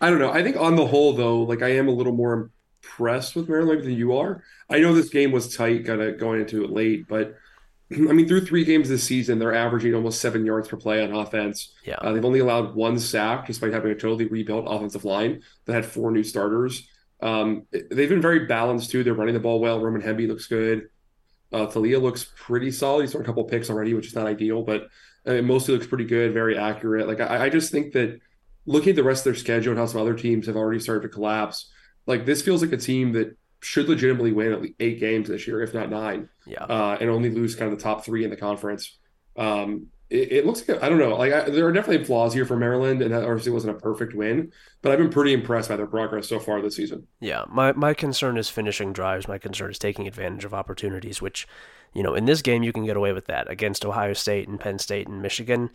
I 0.00 0.10
don't 0.10 0.18
know. 0.18 0.32
I 0.32 0.42
think 0.42 0.56
on 0.56 0.76
the 0.76 0.86
whole, 0.86 1.12
though, 1.12 1.42
like 1.42 1.62
I 1.62 1.70
am 1.70 1.88
a 1.88 1.92
little 1.92 2.14
more 2.14 2.50
impressed 2.82 3.36
with 3.36 3.48
Maryland 3.48 3.84
than 3.84 3.92
you 3.92 4.16
are. 4.16 4.42
I 4.68 4.78
know 4.80 4.94
this 4.94 5.10
game 5.10 5.32
was 5.32 5.54
tight, 5.54 5.86
kind 5.86 6.00
of 6.00 6.18
going 6.18 6.40
into 6.40 6.64
it 6.64 6.70
late, 6.70 7.06
but 7.08 7.36
I 7.92 7.96
mean, 7.96 8.26
through 8.26 8.46
three 8.46 8.64
games 8.64 8.88
this 8.88 9.04
season, 9.04 9.38
they're 9.38 9.54
averaging 9.54 9.94
almost 9.94 10.20
seven 10.20 10.46
yards 10.46 10.68
per 10.68 10.76
play 10.76 11.04
on 11.04 11.12
offense. 11.12 11.74
Yeah. 11.84 11.96
Uh, 11.96 12.12
they've 12.12 12.24
only 12.24 12.38
allowed 12.38 12.74
one 12.74 12.98
sack, 12.98 13.46
despite 13.46 13.72
having 13.72 13.90
a 13.90 13.94
totally 13.94 14.26
rebuilt 14.26 14.66
offensive 14.68 15.04
line 15.04 15.42
that 15.66 15.74
had 15.74 15.86
four 15.86 16.10
new 16.10 16.22
starters. 16.22 16.88
Um, 17.22 17.66
they've 17.70 18.08
been 18.08 18.22
very 18.22 18.46
balanced 18.46 18.90
too. 18.90 19.04
They're 19.04 19.14
running 19.14 19.34
the 19.34 19.40
ball 19.40 19.60
well. 19.60 19.80
Roman 19.80 20.00
Hemby 20.00 20.26
looks 20.26 20.46
good. 20.46 20.88
Uh, 21.52 21.66
Taulia 21.66 22.00
looks 22.00 22.32
pretty 22.36 22.70
solid. 22.70 23.02
He's 23.02 23.12
thrown 23.12 23.24
a 23.24 23.26
couple 23.26 23.44
picks 23.44 23.68
already, 23.68 23.92
which 23.92 24.06
is 24.06 24.14
not 24.14 24.26
ideal, 24.26 24.62
but 24.62 24.88
uh, 25.26 25.42
mostly 25.42 25.74
looks 25.74 25.86
pretty 25.86 26.04
good, 26.04 26.32
very 26.32 26.56
accurate. 26.56 27.08
Like 27.08 27.20
I, 27.20 27.46
I 27.46 27.48
just 27.50 27.72
think 27.72 27.92
that 27.92 28.20
looking 28.66 28.90
at 28.90 28.96
the 28.96 29.04
rest 29.04 29.20
of 29.26 29.32
their 29.32 29.40
schedule 29.40 29.72
and 29.72 29.78
how 29.78 29.86
some 29.86 30.00
other 30.00 30.14
teams 30.14 30.46
have 30.46 30.56
already 30.56 30.80
started 30.80 31.02
to 31.02 31.08
collapse, 31.08 31.70
like 32.06 32.26
this 32.26 32.42
feels 32.42 32.62
like 32.62 32.72
a 32.72 32.76
team 32.76 33.12
that 33.12 33.36
should 33.62 33.88
legitimately 33.88 34.32
win 34.32 34.52
at 34.52 34.62
least 34.62 34.74
eight 34.80 35.00
games 35.00 35.28
this 35.28 35.46
year, 35.46 35.60
if 35.62 35.74
not 35.74 35.90
nine, 35.90 36.28
Yeah. 36.46 36.64
uh, 36.64 36.96
and 37.00 37.10
only 37.10 37.30
lose 37.30 37.54
kind 37.54 37.72
of 37.72 37.78
the 37.78 37.82
top 37.82 38.04
three 38.04 38.24
in 38.24 38.30
the 38.30 38.36
conference. 38.36 38.98
Um, 39.36 39.88
it, 40.08 40.32
it 40.32 40.46
looks 40.46 40.66
like 40.66 40.82
I 40.82 40.88
don't 40.88 40.98
know. 40.98 41.16
Like 41.16 41.32
I, 41.32 41.50
there 41.50 41.66
are 41.66 41.72
definitely 41.72 42.04
flaws 42.04 42.34
here 42.34 42.44
for 42.44 42.56
Maryland, 42.56 43.00
and 43.02 43.12
that 43.14 43.22
obviously 43.22 43.52
wasn't 43.52 43.76
a 43.76 43.80
perfect 43.80 44.12
win, 44.14 44.52
but 44.82 44.90
I've 44.92 44.98
been 44.98 45.10
pretty 45.10 45.32
impressed 45.32 45.68
by 45.68 45.76
their 45.76 45.86
progress 45.86 46.28
so 46.28 46.38
far 46.40 46.60
this 46.60 46.76
season. 46.76 47.06
Yeah, 47.20 47.44
my 47.48 47.72
my 47.72 47.94
concern 47.94 48.36
is 48.36 48.48
finishing 48.48 48.92
drives. 48.92 49.28
My 49.28 49.38
concern 49.38 49.70
is 49.70 49.78
taking 49.78 50.08
advantage 50.08 50.44
of 50.44 50.52
opportunities, 50.52 51.22
which, 51.22 51.46
you 51.94 52.02
know, 52.02 52.14
in 52.14 52.24
this 52.24 52.42
game 52.42 52.62
you 52.64 52.72
can 52.72 52.84
get 52.86 52.96
away 52.96 53.12
with 53.12 53.26
that 53.26 53.48
against 53.50 53.84
Ohio 53.84 54.12
State 54.14 54.48
and 54.48 54.58
Penn 54.58 54.78
State 54.80 55.06
and 55.06 55.22
Michigan, 55.22 55.70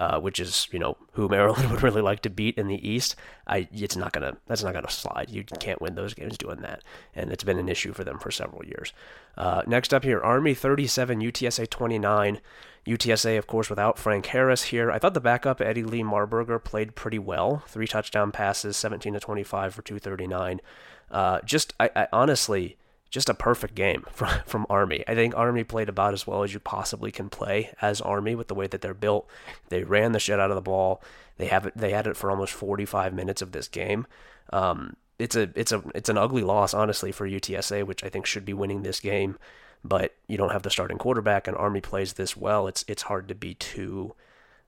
uh, 0.00 0.18
which 0.18 0.40
is 0.40 0.66
you 0.72 0.78
know 0.78 0.96
who 1.12 1.28
Maryland 1.36 1.70
would 1.70 1.82
really 1.82 2.00
like 2.00 2.22
to 2.22 2.30
beat 2.30 2.56
in 2.56 2.66
the 2.66 2.88
East. 2.88 3.14
I 3.46 3.68
it's 3.72 3.96
not 3.96 4.12
gonna 4.12 4.38
that's 4.46 4.64
not 4.64 4.72
gonna 4.72 4.90
slide. 4.90 5.28
You 5.30 5.44
can't 5.44 5.80
win 5.80 5.94
those 5.94 6.14
games 6.14 6.38
doing 6.38 6.62
that, 6.62 6.82
and 7.14 7.30
it's 7.30 7.44
been 7.44 7.58
an 7.58 7.68
issue 7.68 7.92
for 7.92 8.02
them 8.02 8.18
for 8.18 8.30
several 8.30 8.64
years. 8.64 8.94
Uh, 9.36 9.62
next 9.66 9.94
up 9.94 10.02
here, 10.02 10.20
Army 10.20 10.54
37, 10.54 11.20
UTSA 11.20 11.68
29. 11.70 12.40
UTSA, 12.86 13.36
of 13.36 13.46
course, 13.46 13.68
without 13.68 13.98
Frank 13.98 14.24
Harris 14.24 14.64
here. 14.64 14.90
I 14.90 14.98
thought 14.98 15.12
the 15.12 15.20
backup 15.20 15.60
Eddie 15.60 15.84
Lee 15.84 16.02
Marburger 16.02 16.62
played 16.64 16.94
pretty 16.94 17.18
well. 17.18 17.62
Three 17.68 17.86
touchdown 17.86 18.32
passes, 18.32 18.74
17 18.78 19.12
to 19.12 19.20
25 19.20 19.74
for 19.74 19.82
239. 19.82 20.62
Uh, 21.10 21.40
just, 21.44 21.74
I, 21.78 21.90
I 21.94 22.06
honestly, 22.10 22.78
just 23.10 23.28
a 23.28 23.34
perfect 23.34 23.74
game 23.74 24.04
from 24.12 24.30
from 24.46 24.66
Army. 24.70 25.04
I 25.06 25.14
think 25.14 25.36
Army 25.36 25.64
played 25.64 25.88
about 25.88 26.14
as 26.14 26.26
well 26.26 26.42
as 26.42 26.54
you 26.54 26.60
possibly 26.60 27.12
can 27.12 27.28
play 27.28 27.72
as 27.82 28.00
Army 28.00 28.34
with 28.34 28.48
the 28.48 28.54
way 28.54 28.66
that 28.66 28.80
they're 28.80 28.94
built. 28.94 29.28
They 29.68 29.82
ran 29.82 30.12
the 30.12 30.20
shit 30.20 30.40
out 30.40 30.50
of 30.50 30.56
the 30.56 30.62
ball. 30.62 31.02
They 31.36 31.46
have 31.46 31.66
it. 31.66 31.76
They 31.76 31.90
had 31.90 32.06
it 32.06 32.16
for 32.16 32.30
almost 32.30 32.52
45 32.52 33.12
minutes 33.14 33.42
of 33.42 33.52
this 33.52 33.68
game. 33.68 34.06
Um, 34.52 34.96
it's 35.18 35.36
a 35.36 35.50
it's 35.54 35.72
a 35.72 35.82
it's 35.94 36.08
an 36.08 36.18
ugly 36.18 36.42
loss, 36.42 36.72
honestly, 36.72 37.12
for 37.12 37.28
UTSA, 37.28 37.84
which 37.84 38.02
I 38.02 38.08
think 38.08 38.26
should 38.26 38.44
be 38.44 38.54
winning 38.54 38.82
this 38.82 39.00
game. 39.00 39.38
But 39.82 40.14
you 40.26 40.36
don't 40.36 40.52
have 40.52 40.62
the 40.62 40.70
starting 40.70 40.98
quarterback, 40.98 41.46
and 41.46 41.56
Army 41.56 41.80
plays 41.80 42.14
this 42.14 42.36
well. 42.36 42.66
It's 42.66 42.84
it's 42.88 43.02
hard 43.02 43.28
to 43.28 43.34
be 43.34 43.54
too 43.54 44.14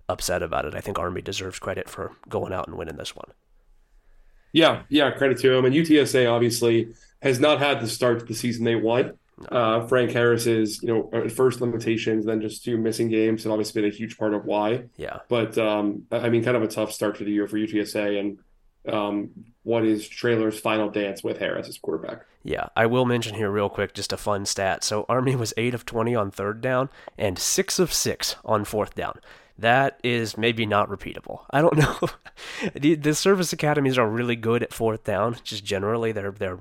upset 0.09 0.43
about 0.43 0.65
it. 0.65 0.75
I 0.75 0.81
think 0.81 0.99
Army 0.99 1.23
deserves 1.23 1.59
credit 1.59 1.89
for 1.89 2.13
going 2.29 2.53
out 2.53 2.69
and 2.69 2.77
winning 2.77 2.97
this 2.97 3.17
one. 3.17 3.33
Yeah, 4.53 4.83
yeah, 4.89 5.11
credit 5.11 5.39
to 5.39 5.53
him. 5.53 5.65
And 5.65 5.75
UTSA 5.75 6.31
obviously 6.31 6.95
has 7.23 7.41
not 7.41 7.59
had 7.59 7.81
the 7.81 7.89
start 7.89 8.21
to 8.21 8.25
the 8.25 8.35
season 8.35 8.65
they 8.65 8.75
want. 8.77 9.17
Uh, 9.49 9.87
Frank 9.87 10.13
Harris's, 10.13 10.83
you 10.83 10.89
know, 10.89 11.29
first 11.31 11.61
limitations, 11.61 12.27
then 12.27 12.41
just 12.41 12.65
two 12.65 12.77
missing 12.77 13.09
games 13.09 13.43
have 13.43 13.53
obviously 13.53 13.81
been 13.83 13.91
a 13.91 13.95
huge 13.95 14.17
part 14.17 14.35
of 14.35 14.45
why. 14.45 14.85
Yeah, 14.97 15.19
But 15.29 15.59
um, 15.59 16.05
I 16.13 16.29
mean, 16.29 16.45
kind 16.45 16.57
of 16.57 16.63
a 16.63 16.69
tough 16.69 16.93
start 16.93 17.17
to 17.19 17.25
the 17.25 17.33
year 17.33 17.49
for 17.49 17.57
UTSA, 17.57 18.21
and 18.21 18.39
um, 18.95 19.31
what 19.63 19.85
is 19.85 20.07
Traylor's 20.07 20.61
final 20.61 20.91
dance 20.91 21.25
with 21.25 21.39
Harris 21.39 21.69
as 21.69 21.79
quarterback? 21.79 22.25
yeah. 22.45 22.67
I 22.77 22.87
will 22.87 23.05
mention 23.05 23.35
here 23.35 23.51
real 23.51 23.69
quick 23.69 23.95
just 23.95 24.13
a 24.13 24.17
fun 24.17 24.47
stat. 24.47 24.83
So 24.85 25.07
Army 25.09 25.37
was 25.37 25.55
eight 25.57 25.75
of 25.75 25.87
twenty 25.87 26.15
on 26.15 26.31
third 26.31 26.61
down 26.61 26.89
and 27.17 27.39
six 27.39 27.79
of 27.79 27.93
six 27.93 28.37
on 28.45 28.65
fourth 28.65 28.95
down. 28.95 29.21
That 29.59 30.01
is 30.03 30.37
maybe 30.37 30.67
not 30.67 30.89
repeatable. 30.89 31.41
I 31.51 31.61
don't 31.61 31.77
know. 31.79 31.99
the 32.75 32.95
the 32.95 33.15
service 33.15 33.53
academies 33.53 33.99
are 33.99 34.09
really 34.09 34.37
good 34.37 34.63
at 34.63 34.73
fourth 34.73 35.05
down. 35.05 35.37
Just 35.45 35.65
generally, 35.65 36.13
they're 36.13 36.33
they're 36.33 36.61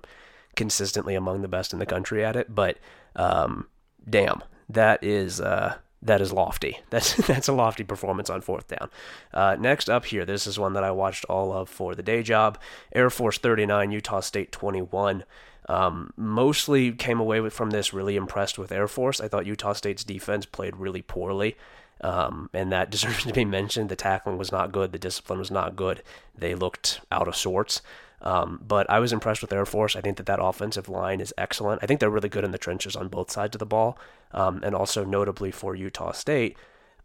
consistently 0.55 1.15
among 1.15 1.41
the 1.41 1.47
best 1.47 1.73
in 1.73 1.79
the 1.79 1.85
country 1.85 2.23
at 2.23 2.35
it. 2.35 2.53
But 2.53 2.77
um, 3.15 3.67
damn, 4.09 4.43
that 4.69 5.03
is 5.03 5.39
uh, 5.39 5.75
that 6.01 6.21
is 6.21 6.33
lofty. 6.33 6.79
That's 6.89 7.15
that's 7.27 7.47
a 7.47 7.53
lofty 7.53 7.83
performance 7.83 8.29
on 8.29 8.41
fourth 8.41 8.67
down. 8.67 8.89
Uh, 9.33 9.55
next 9.59 9.89
up 9.89 10.05
here, 10.05 10.25
this 10.25 10.47
is 10.47 10.59
one 10.59 10.73
that 10.73 10.83
I 10.83 10.91
watched 10.91 11.25
all 11.25 11.53
of 11.53 11.69
for 11.69 11.95
the 11.95 12.03
day 12.03 12.23
job. 12.23 12.57
Air 12.93 13.09
Force 13.09 13.37
39, 13.37 13.91
Utah 13.91 14.19
State 14.19 14.51
21. 14.51 15.23
Um, 15.69 16.11
mostly 16.17 16.91
came 16.91 17.19
away 17.19 17.39
with, 17.39 17.53
from 17.53 17.69
this 17.69 17.93
really 17.93 18.15
impressed 18.15 18.57
with 18.57 18.71
Air 18.71 18.87
Force. 18.87 19.21
I 19.21 19.27
thought 19.27 19.45
Utah 19.45 19.73
State's 19.73 20.03
defense 20.03 20.45
played 20.45 20.75
really 20.75 21.01
poorly. 21.01 21.55
Um, 22.01 22.49
and 22.53 22.71
that 22.71 22.89
deserves 22.91 23.23
to 23.25 23.33
be 23.33 23.45
mentioned. 23.45 23.89
The 23.89 23.95
tackling 23.95 24.37
was 24.37 24.51
not 24.51 24.71
good. 24.71 24.91
The 24.91 24.99
discipline 24.99 25.39
was 25.39 25.51
not 25.51 25.75
good. 25.75 26.03
They 26.37 26.55
looked 26.55 27.01
out 27.11 27.27
of 27.27 27.35
sorts. 27.35 27.81
Um, 28.23 28.61
but 28.65 28.87
I 28.89 28.99
was 28.99 29.13
impressed 29.13 29.41
with 29.41 29.51
Air 29.51 29.65
Force. 29.65 29.95
I 29.95 30.01
think 30.01 30.17
that 30.17 30.27
that 30.27 30.41
offensive 30.41 30.87
line 30.87 31.21
is 31.21 31.33
excellent. 31.37 31.81
I 31.81 31.87
think 31.87 31.99
they're 31.99 32.09
really 32.09 32.29
good 32.29 32.43
in 32.43 32.51
the 32.51 32.57
trenches 32.57 32.95
on 32.95 33.07
both 33.07 33.31
sides 33.31 33.55
of 33.55 33.59
the 33.59 33.65
ball. 33.65 33.97
Um, 34.31 34.61
and 34.63 34.75
also 34.75 35.03
notably 35.03 35.51
for 35.51 35.75
Utah 35.75 36.11
State, 36.11 36.55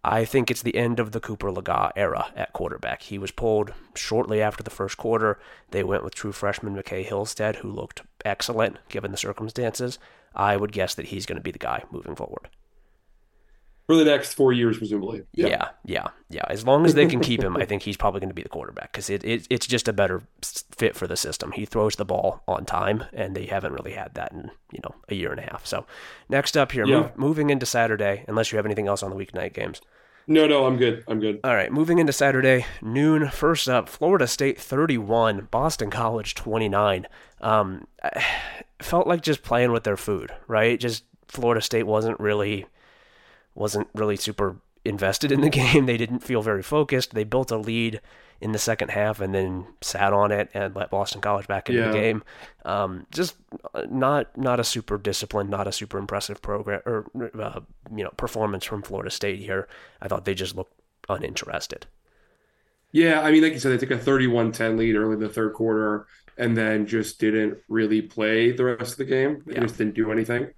I 0.05 0.25
think 0.25 0.51
it's 0.51 0.63
the 0.63 0.77
end 0.77 1.01
of 1.01 1.13
the 1.13 1.21
Cooper 1.21 1.51
Legas 1.51 1.91
era 1.97 2.29
at 2.37 2.53
quarterback. 2.53 3.03
He 3.03 3.19
was 3.19 3.33
pulled 3.33 3.73
shortly 3.95 4.41
after 4.41 4.63
the 4.63 4.71
first 4.71 4.97
quarter. 4.97 5.39
They 5.71 5.83
went 5.83 6.05
with 6.05 6.15
true 6.15 6.33
freshman 6.33 6.77
McCae 6.77 7.07
Hillstead, 7.07 7.57
who 7.57 7.73
looked 7.73 8.03
excellent 8.25 8.79
given 8.89 9.11
the 9.11 9.17
circumstances. 9.17 9.99
I 10.35 10.57
would 10.57 10.71
guess 10.71 10.95
that 10.95 11.07
he's 11.07 11.27
going 11.27 11.39
to 11.39 11.43
be 11.43 11.51
the 11.51 11.59
guy 11.59 11.85
moving 11.91 12.15
forward. 12.15 12.51
For 13.87 13.95
the 13.95 14.05
next 14.05 14.35
four 14.35 14.53
years, 14.53 14.79
presumably. 14.79 15.23
Yeah, 15.33 15.69
yeah, 15.85 16.09
yeah. 16.29 16.45
As 16.49 16.67
long 16.67 16.85
as 16.87 16.95
they 16.95 17.07
can 17.07 17.21
keep 17.21 17.41
him, 17.41 17.57
I 17.57 17.65
think 17.65 17.83
he's 17.83 17.97
probably 17.97 18.19
going 18.19 18.31
to 18.31 18.35
be 18.35 18.43
the 18.43 18.49
quarterback 18.49 18.91
because 18.91 19.09
it, 19.09 19.23
it 19.25 19.47
it's 19.49 19.65
just 19.67 19.87
a 19.87 19.93
better 19.93 20.23
fit 20.43 20.97
for 20.97 21.07
the 21.07 21.17
system. 21.17 21.53
He 21.53 21.67
throws 21.67 21.95
the 21.95 22.05
ball 22.05 22.43
on 22.49 22.65
time, 22.65 23.05
and 23.13 23.37
they 23.37 23.47
haven't 23.47 23.73
really 23.75 23.93
had 23.93 24.15
that 24.15 24.33
in 24.33 24.51
you 24.73 24.81
know 24.83 24.93
a 25.09 25.15
year 25.15 25.31
and 25.31 25.39
a 25.39 25.45
half. 25.45 25.65
So 25.67 25.87
next 26.29 26.57
up 26.57 26.73
here, 26.73 26.85
Yeah. 26.85 26.97
move, 27.03 27.17
moving 27.17 27.51
into 27.51 27.65
Saturday, 27.65 28.25
unless 28.27 28.51
you 28.51 28.57
have 28.57 28.67
anything 28.67 28.89
else 28.89 29.05
on 29.05 29.11
the 29.11 29.17
weeknight 29.17 29.53
games. 29.53 29.81
No, 30.27 30.49
no, 30.49 30.67
I'm 30.67 30.77
good. 30.77 31.05
I'm 31.07 31.21
good. 31.21 31.39
All 31.45 31.55
right, 31.55 31.71
moving 31.71 32.01
into 32.01 32.13
Saturday 32.13 32.67
noon. 32.83 33.29
First 33.29 33.69
up, 33.69 33.89
Florida 33.89 34.27
State 34.27 34.61
31, 34.61 35.47
Boston 35.53 35.91
College 35.91 36.35
29. 36.35 37.07
Um, 37.41 37.87
felt 38.83 39.07
like 39.07 39.23
just 39.23 39.45
playing 39.45 39.71
with 39.71 39.85
their 39.85 39.97
food, 39.97 40.33
right? 40.49 40.81
Just 40.81 41.05
Florida 41.29 41.61
State 41.61 41.85
wasn't 41.87 42.19
really 42.19 42.67
wasn't 43.57 43.89
really 43.95 44.17
super 44.17 44.57
invested 44.85 45.33
in 45.33 45.41
the 45.41 45.51
game. 45.63 45.87
They 45.87 45.97
didn't 45.97 46.21
feel 46.21 46.43
very 46.43 46.63
focused. 46.63 47.15
They 47.15 47.25
built 47.25 47.51
a 47.51 47.57
lead 47.57 48.01
in 48.41 48.53
the 48.53 48.59
second 48.59 48.91
half 48.91 49.19
and 49.21 49.35
then 49.35 49.67
sat 49.81 50.13
on 50.13 50.31
it 50.31 50.51
and 50.53 50.77
let 50.77 50.91
Boston 50.91 51.23
College 51.23 51.49
back 51.49 51.69
into 51.71 51.81
Yeah. 51.81 51.89
the 51.89 51.93
game. 51.99 52.23
Um, 52.67 53.07
just 53.11 53.35
uh, 53.75 53.87
not 53.91 54.37
not 54.37 54.61
a 54.61 54.65
super 54.65 54.99
disciplined, 54.99 55.49
not 55.51 55.67
a 55.67 55.73
super 55.73 55.99
impressive 55.99 56.43
program 56.43 56.83
or 56.87 57.07
uh, 57.41 57.61
you 57.95 58.05
know 58.05 58.11
performance 58.17 58.65
from 58.65 58.83
Florida 58.83 59.11
State 59.11 59.39
here. 59.41 59.67
I 60.03 60.09
thought 60.09 60.25
they 60.27 60.35
just 60.35 60.55
looked 60.55 60.75
uninterested. 61.09 61.87
Yeah, 62.93 63.21
I 63.23 63.31
mean, 63.31 63.43
like 63.43 63.53
you 63.53 63.59
said, 63.59 63.73
they 63.73 63.85
took 63.85 63.91
a 63.91 64.03
31-10 64.03 64.79
lead 64.79 64.97
early 64.97 65.15
in 65.15 65.21
the 65.21 65.29
third 65.29 65.53
quarter 65.55 66.07
and 66.39 66.57
then 66.57 66.87
just 66.87 67.19
didn't 67.19 67.59
really 67.69 68.01
play 68.03 68.53
the 68.53 68.65
rest 68.65 68.93
of 68.93 68.99
the 68.99 69.05
game. 69.05 69.43
They 69.47 69.55
Yeah. 69.55 69.61
just 69.63 69.77
didn't 69.79 69.95
do 69.95 70.13
anything. 70.13 70.49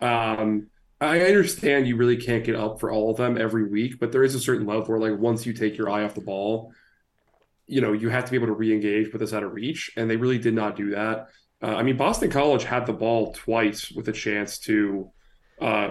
Um, 0.00 0.68
I 1.04 1.20
understand 1.20 1.86
you 1.86 1.96
really 1.96 2.16
can't 2.16 2.44
get 2.44 2.56
up 2.56 2.80
for 2.80 2.90
all 2.90 3.10
of 3.10 3.16
them 3.16 3.38
every 3.38 3.68
week, 3.68 3.98
but 3.98 4.12
there 4.12 4.24
is 4.24 4.34
a 4.34 4.40
certain 4.40 4.66
level 4.66 4.84
where, 4.84 4.98
like, 4.98 5.18
once 5.20 5.46
you 5.46 5.52
take 5.52 5.76
your 5.76 5.88
eye 5.90 6.04
off 6.04 6.14
the 6.14 6.20
ball, 6.20 6.72
you 7.66 7.80
know, 7.80 7.92
you 7.92 8.08
have 8.08 8.24
to 8.24 8.30
be 8.30 8.36
able 8.36 8.48
to 8.48 8.54
re-engage, 8.54 9.10
put 9.10 9.18
this 9.18 9.32
out 9.32 9.42
of 9.42 9.52
reach, 9.52 9.90
and 9.96 10.10
they 10.10 10.16
really 10.16 10.38
did 10.38 10.54
not 10.54 10.76
do 10.76 10.90
that. 10.90 11.28
Uh, 11.62 11.74
I 11.76 11.82
mean, 11.82 11.96
Boston 11.96 12.30
College 12.30 12.64
had 12.64 12.86
the 12.86 12.92
ball 12.92 13.32
twice 13.32 13.90
with 13.90 14.08
a 14.08 14.12
chance 14.12 14.58
to, 14.60 15.10
uh, 15.60 15.90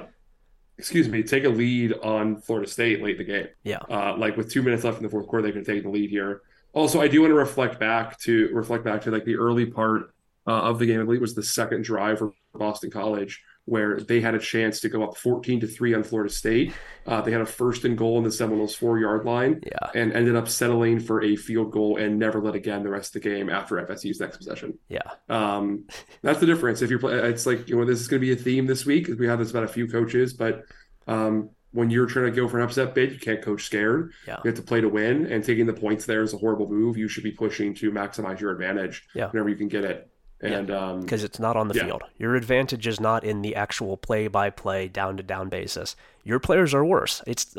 excuse 0.77 1.09
me, 1.09 1.23
take 1.23 1.45
a 1.45 1.49
lead 1.49 1.93
on 1.93 2.37
Florida 2.41 2.69
State 2.69 3.01
late 3.01 3.19
in 3.19 3.25
the 3.25 3.33
game. 3.33 3.47
Yeah. 3.63 3.79
Uh, 3.89 4.15
like 4.17 4.37
with 4.37 4.51
two 4.51 4.61
minutes 4.61 4.83
left 4.83 4.97
in 4.97 5.03
the 5.03 5.09
fourth 5.09 5.27
quarter, 5.27 5.47
they 5.47 5.51
could 5.51 5.65
take 5.65 5.83
the 5.83 5.89
lead 5.89 6.09
here. 6.09 6.41
Also, 6.73 7.01
I 7.01 7.07
do 7.07 7.21
want 7.21 7.31
to 7.31 7.35
reflect 7.35 7.79
back 7.79 8.19
to 8.21 8.49
reflect 8.53 8.83
back 8.83 9.01
to 9.03 9.11
like 9.11 9.25
the 9.25 9.35
early 9.35 9.65
part 9.65 10.13
uh, 10.45 10.61
of 10.61 10.79
the 10.79 10.85
game. 10.85 10.99
I 10.99 11.03
believe 11.03 11.19
it 11.19 11.21
was 11.21 11.35
the 11.35 11.43
second 11.43 11.83
drive 11.83 12.19
for 12.19 12.33
Boston 12.53 12.91
College 12.91 13.41
where 13.65 13.97
they 13.99 14.19
had 14.19 14.35
a 14.35 14.39
chance 14.39 14.81
to 14.81 14.89
go 14.89 15.03
up 15.03 15.15
14 15.15 15.61
to 15.61 15.67
three 15.67 15.93
on 15.93 16.03
Florida 16.03 16.29
State. 16.33 16.73
Uh, 17.07 17.21
they 17.21 17.31
had 17.31 17.39
a 17.39 17.45
first 17.45 17.85
and 17.85 17.97
goal 17.97 18.17
in 18.17 18.23
the 18.25 18.31
Seminoles 18.31 18.75
four 18.75 18.99
yard 18.99 19.25
line 19.25 19.61
Yeah. 19.65 19.89
and 19.95 20.11
ended 20.13 20.35
up 20.35 20.49
settling 20.49 20.99
for 20.99 21.23
a 21.23 21.35
field 21.37 21.71
goal 21.71 21.97
and 21.97 22.19
never 22.19 22.41
let 22.41 22.55
again 22.55 22.83
the 22.83 22.89
rest 22.89 23.15
of 23.15 23.21
the 23.21 23.29
game 23.29 23.49
after 23.49 23.77
FSU's 23.77 24.19
next 24.19 24.37
possession. 24.37 24.77
Yeah. 24.89 24.99
Um, 25.29 25.85
that's 26.21 26.39
the 26.41 26.45
difference. 26.45 26.81
If 26.81 26.89
you're, 26.89 26.99
play, 26.99 27.13
it's 27.15 27.45
like 27.45 27.69
you 27.69 27.77
know 27.77 27.85
this 27.85 28.01
is 28.01 28.07
going 28.09 28.21
to 28.21 28.25
be 28.27 28.33
a 28.33 28.35
theme 28.35 28.65
this 28.65 28.85
week. 28.85 29.07
We 29.17 29.27
have 29.27 29.39
this 29.39 29.51
about 29.51 29.63
a 29.63 29.67
few 29.69 29.87
coaches, 29.87 30.33
but 30.33 30.65
um, 31.07 31.49
when 31.71 31.89
you're 31.89 32.05
trying 32.05 32.25
to 32.25 32.31
go 32.31 32.47
for 32.49 32.57
an 32.59 32.65
upset 32.65 32.93
bid, 32.93 33.13
you 33.13 33.19
can't 33.19 33.41
coach 33.41 33.63
scared. 33.63 34.11
Yeah. 34.27 34.37
You 34.43 34.49
have 34.49 34.55
to 34.59 34.61
play 34.61 34.81
to 34.81 34.89
win, 34.89 35.25
and 35.27 35.43
taking 35.43 35.65
the 35.65 35.73
points 35.73 36.05
there 36.05 36.21
is 36.21 36.33
a 36.33 36.37
horrible 36.37 36.69
move. 36.69 36.97
You 36.97 37.07
should 37.07 37.23
be 37.23 37.31
pushing 37.31 37.73
to 37.75 37.91
maximize 37.91 38.39
your 38.41 38.51
advantage 38.51 39.07
Yeah. 39.15 39.29
whenever 39.29 39.49
you 39.49 39.55
can 39.55 39.69
get 39.69 39.83
it. 39.85 40.09
And 40.43 40.69
um, 40.71 41.01
because 41.01 41.23
it's 41.23 41.39
not 41.39 41.55
on 41.55 41.67
the 41.69 41.75
Yeah. 41.75 41.85
field. 41.85 42.03
Your 42.17 42.35
advantage 42.35 42.85
is 42.87 42.99
not 42.99 43.23
in 43.23 43.41
the 43.41 43.55
actual 43.55 43.97
play-by-play, 43.97 44.89
down-to-down 44.89 45.49
basis. 45.49 45.95
Your 46.23 46.39
players 46.39 46.73
are 46.73 46.83
worse. 46.85 47.21
It's 47.27 47.55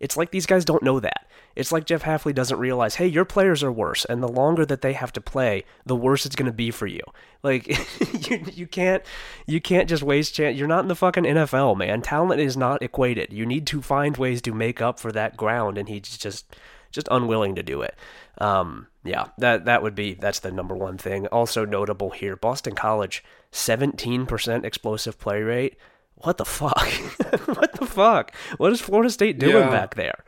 it's 0.00 0.16
like 0.16 0.30
these 0.32 0.46
guys 0.46 0.64
don't 0.64 0.82
know 0.82 0.98
that. 1.00 1.26
It's 1.54 1.70
like 1.70 1.84
Jeff 1.84 2.02
Hafley 2.02 2.34
doesn't 2.34 2.58
realize, 2.58 2.94
hey, 2.94 3.06
your 3.06 3.26
players 3.26 3.62
are 3.62 3.70
worse, 3.70 4.04
and 4.06 4.22
the 4.22 4.28
longer 4.28 4.64
that 4.66 4.80
they 4.80 4.94
have 4.94 5.12
to 5.12 5.20
play, 5.20 5.64
the 5.84 5.94
worse 5.94 6.24
it's 6.24 6.34
going 6.34 6.46
to 6.50 6.52
be 6.52 6.70
for 6.70 6.86
you. 6.86 7.00
Like 7.44 7.66
you 8.30 8.40
you 8.52 8.66
can't 8.68 9.02
you 9.48 9.60
can't 9.60 9.88
just 9.88 10.04
waste 10.04 10.32
chance. 10.34 10.56
You're 10.56 10.68
not 10.68 10.84
in 10.84 10.88
the 10.88 10.94
fucking 10.94 11.24
NFL, 11.24 11.76
man. 11.76 12.00
Talent 12.00 12.40
is 12.40 12.56
not 12.56 12.80
equated. 12.82 13.32
You 13.32 13.44
need 13.46 13.66
to 13.66 13.82
find 13.82 14.16
ways 14.16 14.40
to 14.42 14.52
make 14.52 14.80
up 14.80 15.00
for 15.00 15.10
that 15.10 15.36
ground, 15.36 15.76
and 15.76 15.88
he's 15.88 16.16
just 16.16 16.46
just 16.92 17.08
unwilling 17.10 17.56
to 17.56 17.62
do 17.64 17.82
it. 17.82 17.96
Um, 18.38 18.86
yeah, 19.04 19.28
that 19.38 19.64
that 19.64 19.82
would 19.82 19.94
be 19.94 20.14
that's 20.14 20.40
the 20.40 20.50
number 20.52 20.74
one 20.74 20.98
thing. 20.98 21.26
Also 21.28 21.64
notable 21.64 22.10
here, 22.10 22.36
Boston 22.36 22.74
College, 22.74 23.22
seventeen 23.50 24.26
percent 24.26 24.64
explosive 24.64 25.18
play 25.18 25.42
rate. 25.42 25.76
What 26.16 26.38
the 26.38 26.44
fuck? 26.44 26.86
what 27.46 27.72
the 27.72 27.86
fuck? 27.86 28.34
What 28.58 28.72
is 28.72 28.80
Florida 28.80 29.10
State 29.10 29.38
doing 29.38 29.56
Yeah. 29.56 29.70
back 29.70 29.94
there? 29.94 30.24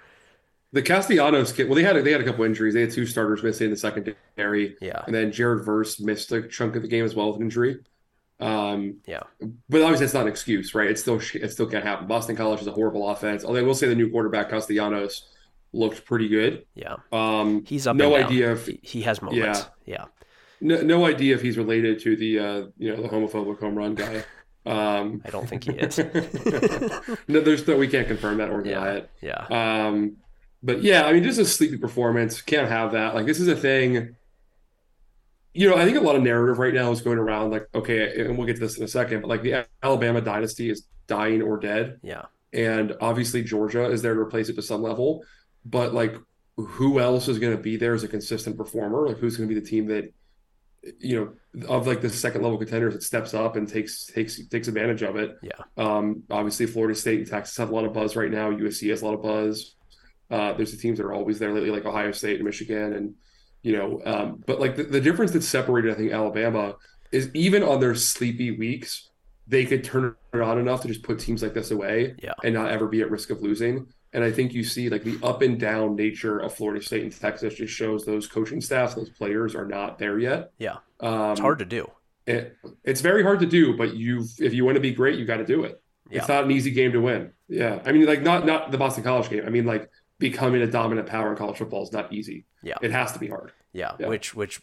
the 0.72 0.82
Castellanos 0.82 1.52
kid, 1.52 1.68
well, 1.68 1.76
they 1.76 1.84
had 1.84 1.94
they 2.04 2.10
had 2.10 2.20
a 2.20 2.24
couple 2.24 2.44
injuries. 2.44 2.74
They 2.74 2.80
had 2.80 2.90
two 2.90 3.06
starters 3.06 3.44
missing 3.44 3.66
in 3.66 3.70
the 3.70 3.76
secondary, 3.76 4.76
Yeah, 4.80 5.02
and 5.06 5.14
then 5.14 5.30
Jared 5.30 5.64
Verse 5.64 6.00
missed 6.00 6.32
a 6.32 6.48
chunk 6.48 6.74
of 6.74 6.82
the 6.82 6.88
game 6.88 7.04
as 7.04 7.14
well 7.14 7.28
with 7.28 7.36
an 7.36 7.42
injury. 7.42 7.78
Um, 8.40 8.96
yeah, 9.06 9.20
But 9.68 9.82
obviously, 9.82 10.06
it's 10.06 10.14
not 10.14 10.22
an 10.22 10.28
excuse, 10.28 10.74
right? 10.74 10.90
It 10.90 10.98
still 10.98 11.20
it 11.34 11.52
still 11.52 11.66
can't 11.68 11.84
happen. 11.84 12.08
Boston 12.08 12.34
College 12.34 12.60
is 12.60 12.66
a 12.66 12.72
horrible 12.72 13.08
offense. 13.08 13.44
Although 13.44 13.60
I 13.60 13.62
will 13.62 13.74
say 13.76 13.86
the 13.86 13.94
new 13.94 14.10
quarterback 14.10 14.50
Castellanos 14.50 15.28
looked 15.74 16.04
pretty 16.04 16.28
good. 16.28 16.64
yeah. 16.74 16.96
Um, 17.12 17.64
He's 17.66 17.86
up. 17.86 17.96
no 17.96 18.14
idea 18.16 18.52
if 18.52 18.66
He- 18.82 19.02
has 19.02 19.20
moments. 19.20 19.66
Yeah, 19.86 20.04
no, 20.60 20.80
no 20.82 21.04
idea 21.06 21.34
if 21.34 21.42
he's 21.42 21.58
related 21.58 21.98
to 22.00 22.16
the 22.16 22.38
uh, 22.38 22.62
you 22.78 22.94
know 22.96 23.02
the 23.02 23.08
homophobic 23.08 23.58
home 23.60 23.74
run 23.76 23.94
guy. 23.94 24.24
Um, 24.66 25.20
I 25.26 25.30
don't 25.30 25.46
think 25.48 25.64
he 25.64 25.72
is. 25.78 25.98
no, 27.28 27.40
there's 27.40 27.66
no 27.68 27.76
we 27.76 27.88
can't 27.88 28.08
confirm 28.08 28.38
that 28.38 28.48
or 28.50 28.62
deny 28.62 28.86
yeah, 28.86 28.92
it. 28.92 29.10
yeah, 29.20 29.86
Um, 29.86 30.16
but 30.62 30.82
yeah, 30.82 31.04
I 31.04 31.12
mean, 31.12 31.22
just 31.22 31.38
a 31.38 31.44
sleepy 31.44 31.76
performance. 31.76 32.40
Can't 32.40 32.68
have 32.70 32.92
that. 32.92 33.14
Like 33.14 33.26
this 33.26 33.40
is 33.40 33.48
a 33.48 33.56
thing. 33.56 34.16
You 35.52 35.68
know, 35.70 35.76
I 35.76 35.84
think 35.84 35.96
a 35.96 36.00
lot 36.00 36.16
of 36.16 36.22
narrative 36.22 36.58
right 36.58 36.74
now 36.74 36.90
is 36.90 37.00
going 37.00 37.18
around 37.18 37.50
like, 37.52 37.68
okay, 37.74 38.22
and 38.24 38.36
we'll 38.36 38.46
get 38.46 38.54
to 38.56 38.60
this 38.60 38.76
in 38.78 38.82
a 38.84 38.88
second, 38.88 39.20
but 39.20 39.28
like 39.28 39.42
the 39.42 39.66
Alabama 39.82 40.20
dynasty 40.20 40.68
is 40.70 40.86
dying 41.06 41.42
or 41.42 41.58
dead. 41.58 41.98
yeah, 42.02 42.22
and 42.52 42.94
obviously 43.00 43.42
Georgia 43.44 43.84
is 43.90 44.00
there 44.02 44.14
to 44.14 44.20
replace 44.20 44.48
it 44.48 44.56
to 44.56 44.62
some 44.62 44.82
level. 44.82 45.22
But 45.64 45.94
like, 45.94 46.16
who 46.56 47.00
else 47.00 47.28
is 47.28 47.38
going 47.38 47.56
to 47.56 47.62
be 47.62 47.76
there 47.76 47.94
as 47.94 48.04
a 48.04 48.08
consistent 48.08 48.56
performer? 48.56 49.06
Like, 49.08 49.18
who's 49.18 49.36
going 49.36 49.48
to 49.48 49.54
be 49.54 49.60
the 49.60 49.66
team 49.66 49.86
that, 49.86 50.12
you 51.00 51.16
know, 51.54 51.66
of 51.68 51.86
like 51.86 52.00
the 52.00 52.10
second 52.10 52.42
level 52.42 52.58
contenders 52.58 52.94
that 52.94 53.02
steps 53.02 53.32
up 53.34 53.56
and 53.56 53.66
takes 53.68 54.06
takes 54.06 54.46
takes 54.48 54.68
advantage 54.68 55.02
of 55.02 55.16
it? 55.16 55.36
yeah, 55.42 55.52
Um, 55.76 56.22
obviously, 56.30 56.66
Florida 56.66 56.94
State 56.94 57.20
and 57.20 57.28
Texas 57.28 57.56
have 57.56 57.70
a 57.70 57.74
lot 57.74 57.84
of 57.84 57.92
buzz 57.92 58.14
right 58.16 58.30
now. 58.30 58.50
USC 58.50 58.90
has 58.90 59.02
a 59.02 59.06
lot 59.06 59.14
of 59.14 59.22
buzz. 59.22 59.74
Uh, 60.30 60.52
there's 60.54 60.72
the 60.72 60.78
teams 60.78 60.98
that 60.98 61.04
are 61.06 61.12
always 61.12 61.38
there 61.38 61.52
lately, 61.52 61.70
like 61.70 61.84
Ohio 61.84 62.12
State 62.12 62.36
and 62.36 62.44
Michigan, 62.44 62.92
and 62.94 63.14
you 63.62 63.76
know. 63.76 64.00
Um, 64.04 64.42
but 64.46 64.60
like 64.60 64.76
the, 64.76 64.84
the 64.84 65.00
difference 65.00 65.32
that 65.32 65.42
separated, 65.42 65.90
I 65.92 65.94
think, 65.94 66.12
Alabama 66.12 66.74
is 67.12 67.30
even 67.34 67.62
on 67.62 67.80
their 67.80 67.94
sleepy 67.94 68.50
weeks, 68.50 69.10
they 69.46 69.64
could 69.64 69.84
turn 69.84 70.14
it 70.32 70.40
on 70.40 70.58
enough 70.58 70.82
to 70.82 70.88
just 70.88 71.02
put 71.02 71.18
teams 71.18 71.42
like 71.42 71.54
this 71.54 71.70
away 71.70 72.14
Yeah. 72.22 72.32
and 72.42 72.54
not 72.54 72.70
ever 72.70 72.86
be 72.88 73.00
at 73.02 73.10
risk 73.10 73.30
of 73.30 73.40
losing. 73.42 73.86
And 74.14 74.24
I 74.24 74.30
think 74.32 74.54
you 74.54 74.64
see 74.64 74.88
like 74.88 75.02
the 75.04 75.18
up 75.22 75.42
and 75.42 75.58
down 75.60 75.96
nature 75.96 76.38
of 76.38 76.54
Florida 76.54 76.82
State 76.82 77.02
and 77.02 77.12
Texas 77.20 77.54
just 77.54 77.74
shows 77.74 78.06
those 78.06 78.26
coaching 78.26 78.60
staffs, 78.62 78.94
those 78.94 79.10
players 79.10 79.54
are 79.54 79.66
not 79.66 79.98
there 79.98 80.18
yet. 80.18 80.52
yeah. 80.58 80.76
Um, 81.00 81.32
It's 81.32 81.40
hard 81.40 81.58
to 81.58 81.64
do. 81.66 81.90
it, 82.26 82.56
it's 82.84 83.00
very 83.02 83.22
hard 83.22 83.40
to 83.40 83.46
do, 83.46 83.76
but 83.76 83.94
you've 83.94 84.30
if 84.40 84.54
you 84.54 84.64
want 84.64 84.76
to 84.76 84.80
be 84.80 84.92
great, 84.92 85.18
you 85.18 85.24
got 85.26 85.38
to 85.38 85.44
do 85.46 85.64
it. 85.64 85.82
It's 86.10 86.28
not 86.28 86.44
an 86.44 86.50
easy 86.52 86.70
game 86.70 86.92
to 86.92 87.00
win. 87.00 87.32
Yeah, 87.48 87.82
I 87.84 87.92
mean, 87.92 88.06
like 88.06 88.22
not 88.22 88.46
not 88.46 88.70
the 88.70 88.78
Boston 88.78 89.02
College 89.04 89.28
game. 89.28 89.42
I 89.44 89.50
mean, 89.50 89.66
like 89.66 89.90
becoming 90.18 90.62
a 90.62 90.66
dominant 90.66 91.08
power 91.08 91.30
in 91.32 91.36
college 91.36 91.58
football 91.58 91.82
is 91.82 91.92
not 91.92 92.12
easy. 92.12 92.46
Yeah. 92.62 92.76
it 92.80 92.92
has 92.92 93.12
to 93.12 93.18
be 93.18 93.26
hard. 93.28 93.52
Yeah, 93.72 93.92
Yeah. 93.98 94.06
which 94.06 94.32
which 94.34 94.60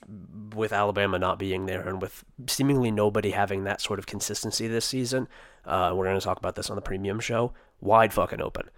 with 0.56 0.72
Alabama 0.72 1.20
not 1.20 1.38
being 1.38 1.66
there 1.66 1.82
and 1.88 2.02
with 2.02 2.24
seemingly 2.48 2.90
nobody 2.90 3.32
having 3.32 3.66
that 3.66 3.82
sort 3.82 4.00
of 4.00 4.06
consistency 4.06 4.68
this 4.68 4.86
season, 4.86 5.28
uh, 5.66 5.92
we're 5.94 6.06
going 6.06 6.18
to 6.20 6.24
talk 6.24 6.38
about 6.40 6.56
this 6.56 6.70
on 6.70 6.78
the 6.78 6.82
premium 6.82 7.20
show. 7.20 7.52
Wide 7.82 8.14
fucking 8.14 8.42
open, 8.42 8.70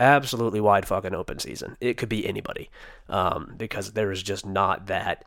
absolutely 0.00 0.60
wide 0.60 0.86
fucking 0.86 1.14
open 1.14 1.38
season. 1.38 1.76
It 1.80 1.96
could 1.96 2.08
be 2.08 2.26
anybody, 2.26 2.70
um, 3.08 3.54
because 3.56 3.92
there 3.92 4.10
is 4.10 4.22
just 4.22 4.44
not 4.46 4.86
that 4.86 5.24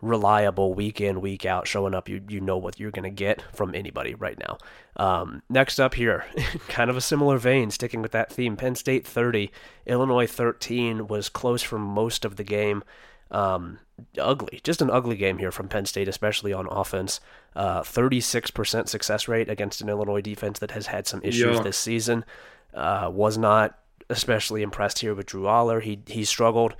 reliable 0.00 0.74
week 0.74 1.00
in 1.00 1.20
week 1.20 1.44
out 1.44 1.66
showing 1.66 1.94
up. 1.94 2.08
You 2.08 2.22
you 2.28 2.40
know 2.40 2.56
what 2.56 2.78
you're 2.80 2.90
going 2.90 3.02
to 3.04 3.10
get 3.10 3.42
from 3.54 3.74
anybody 3.74 4.14
right 4.14 4.38
now. 4.38 4.58
Um, 4.96 5.42
next 5.48 5.78
up 5.78 5.94
here, 5.94 6.24
kind 6.68 6.90
of 6.90 6.96
a 6.96 7.00
similar 7.00 7.38
vein, 7.38 7.70
sticking 7.70 8.02
with 8.02 8.12
that 8.12 8.32
theme. 8.32 8.56
Penn 8.56 8.74
State 8.74 9.06
30, 9.06 9.50
Illinois 9.86 10.26
13 10.26 11.06
was 11.08 11.28
close 11.28 11.62
for 11.62 11.78
most 11.78 12.24
of 12.24 12.36
the 12.36 12.44
game. 12.44 12.82
Um, 13.30 13.80
ugly, 14.18 14.60
just 14.64 14.80
an 14.80 14.90
ugly 14.90 15.16
game 15.16 15.38
here 15.38 15.50
from 15.52 15.68
Penn 15.68 15.84
State, 15.84 16.08
especially 16.08 16.52
on 16.52 16.66
offense. 16.70 17.20
Uh, 17.54 17.82
36% 17.82 18.88
success 18.88 19.28
rate 19.28 19.50
against 19.50 19.80
an 19.82 19.88
Illinois 19.88 20.20
defense 20.22 20.60
that 20.60 20.70
has 20.70 20.86
had 20.86 21.06
some 21.06 21.20
issues 21.22 21.56
Yeah. 21.56 21.62
this 21.62 21.76
season. 21.76 22.24
Uh, 22.72 23.10
was 23.12 23.36
not 23.36 23.78
especially 24.10 24.62
impressed 24.62 25.00
here 25.00 25.14
with 25.14 25.26
Drew 25.26 25.42
Allar. 25.42 25.82
He 25.82 26.00
he 26.06 26.24
struggled, 26.24 26.74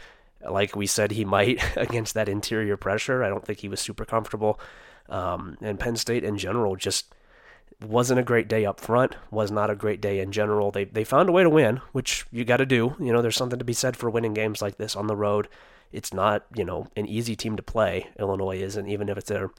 like 0.49 0.75
we 0.75 0.87
said 0.87 1.12
he 1.12 1.25
might 1.25 1.62
against 1.76 2.14
that 2.14 2.28
interior 2.28 2.76
pressure. 2.76 3.23
I 3.23 3.28
don't 3.28 3.44
think 3.44 3.61
he 3.61 3.68
was 3.68 3.80
super 3.80 4.04
comfortable. 4.04 4.61
Um, 5.08 5.56
and 5.61 5.80
Penn 5.80 5.97
State 5.97 6.25
in 6.25 6.37
general 6.37 6.76
just 6.76 7.14
wasn't 7.80 8.20
a 8.20 8.25
great 8.25 8.49
day 8.49 8.64
up 8.64 8.80
front. 8.80 9.16
Was 9.30 9.50
not 9.50 9.70
a 9.70 9.76
great 9.76 10.00
day 10.00 10.20
in 10.20 10.32
general. 10.32 10.70
They 10.70 10.85
they 10.85 11.04
found 11.04 11.28
a 11.28 11.32
way 11.32 11.42
to 11.42 11.50
win, 11.50 11.80
which 11.92 12.26
you 12.30 12.44
got 12.44 12.58
to 12.58 12.66
do. 12.66 12.94
You 12.99 13.12
know, 13.12 13.23
there's 13.23 13.37
something 13.37 13.58
to 13.58 13.64
be 13.64 13.73
said 13.73 13.97
for 13.97 14.11
winning 14.11 14.35
games 14.35 14.62
like 14.62 14.76
this 14.76 14.97
on 14.97 15.06
the 15.06 15.16
road. 15.16 15.49
it's 15.90 16.12
not 16.12 16.44
you 16.54 16.64
know 16.64 16.88
an 16.97 17.06
easy 17.06 17.37
team 17.37 17.56
to 17.56 17.62
play. 17.62 18.08
Illinois 18.18 18.58
isn't, 18.58 18.88
even 18.88 19.08
if 19.08 19.18
it's 19.18 19.30
a 19.30 19.50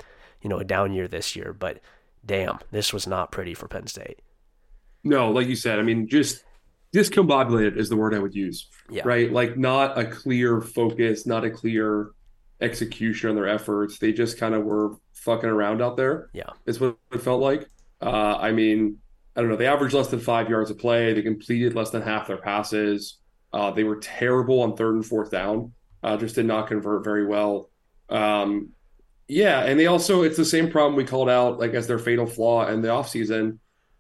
you 0.42 0.50
know 0.50 0.58
a 0.60 0.64
down 0.64 0.94
year 0.94 1.08
this 1.08 1.36
year. 1.36 1.54
But 1.54 1.80
damn, 2.26 2.60
this 2.72 2.94
was 2.94 3.08
not 3.08 3.32
pretty 3.32 3.54
for 3.54 3.68
Penn 3.68 3.88
State. 3.88 4.20
No, 5.04 5.32
like 5.32 5.48
you 5.48 5.56
said, 5.56 5.80
I 5.80 5.82
mean, 5.82 6.08
just 6.08 6.44
discombobulated 6.94 7.78
is 7.78 7.90
the 7.90 7.96
word 7.96 8.14
I 8.14 8.20
would 8.20 8.36
use. 8.36 8.68
Yeah. 8.90 9.04
Right. 9.06 9.32
Like 9.32 9.58
not 9.58 9.98
a 9.98 10.06
clear 10.06 10.62
focus, 10.62 11.26
not 11.26 11.46
a 11.46 11.50
clear 11.50 12.12
execution 12.62 13.30
on 13.30 13.36
their 13.36 13.48
efforts. 13.48 14.00
They 14.00 14.14
just 14.14 14.38
kind 14.38 14.56
of 14.56 14.64
were 14.64 14.96
fucking 15.14 15.50
around 15.50 15.82
out 15.82 15.98
there. 15.98 16.30
Yeah. 16.34 16.50
Is 16.66 16.80
what 16.80 16.98
it 17.12 17.22
felt 17.22 17.42
like. 17.42 17.68
Uh, 18.02 18.38
I 18.40 18.52
mean, 18.52 18.98
I 19.36 19.42
don't 19.42 19.50
know. 19.50 19.56
They 19.56 19.68
averaged 19.68 19.94
less 19.94 20.08
than 20.08 20.20
five 20.20 20.50
yards 20.50 20.72
of 20.72 20.78
play. 20.78 21.14
They 21.14 21.22
completed 21.22 21.76
less 21.76 21.92
than 21.92 22.02
half 22.02 22.28
their 22.28 22.38
passes. 22.38 23.20
Uh, 23.54 23.72
they 23.72 23.84
were 23.84 23.98
terrible 23.98 24.62
on 24.62 24.76
third 24.76 24.96
and 24.96 25.06
fourth 25.06 25.32
down. 25.32 25.74
Uh, 26.02 26.18
just 26.18 26.36
did 26.36 26.46
not 26.46 26.68
convert 26.68 27.04
very 27.04 27.26
well. 27.26 27.70
Um, 28.10 28.70
yeah, 29.28 29.62
and 29.62 29.80
they 29.80 29.86
also 29.86 30.24
it's 30.24 30.38
the 30.38 30.46
same 30.46 30.72
problem 30.72 30.96
we 30.96 31.04
called 31.04 31.30
out 31.30 31.60
like 31.60 31.74
as 31.74 31.88
their 31.88 32.00
fatal 32.00 32.26
flaw 32.26 32.68
in 32.68 32.82
the 32.82 32.88
offseason. 32.88 33.60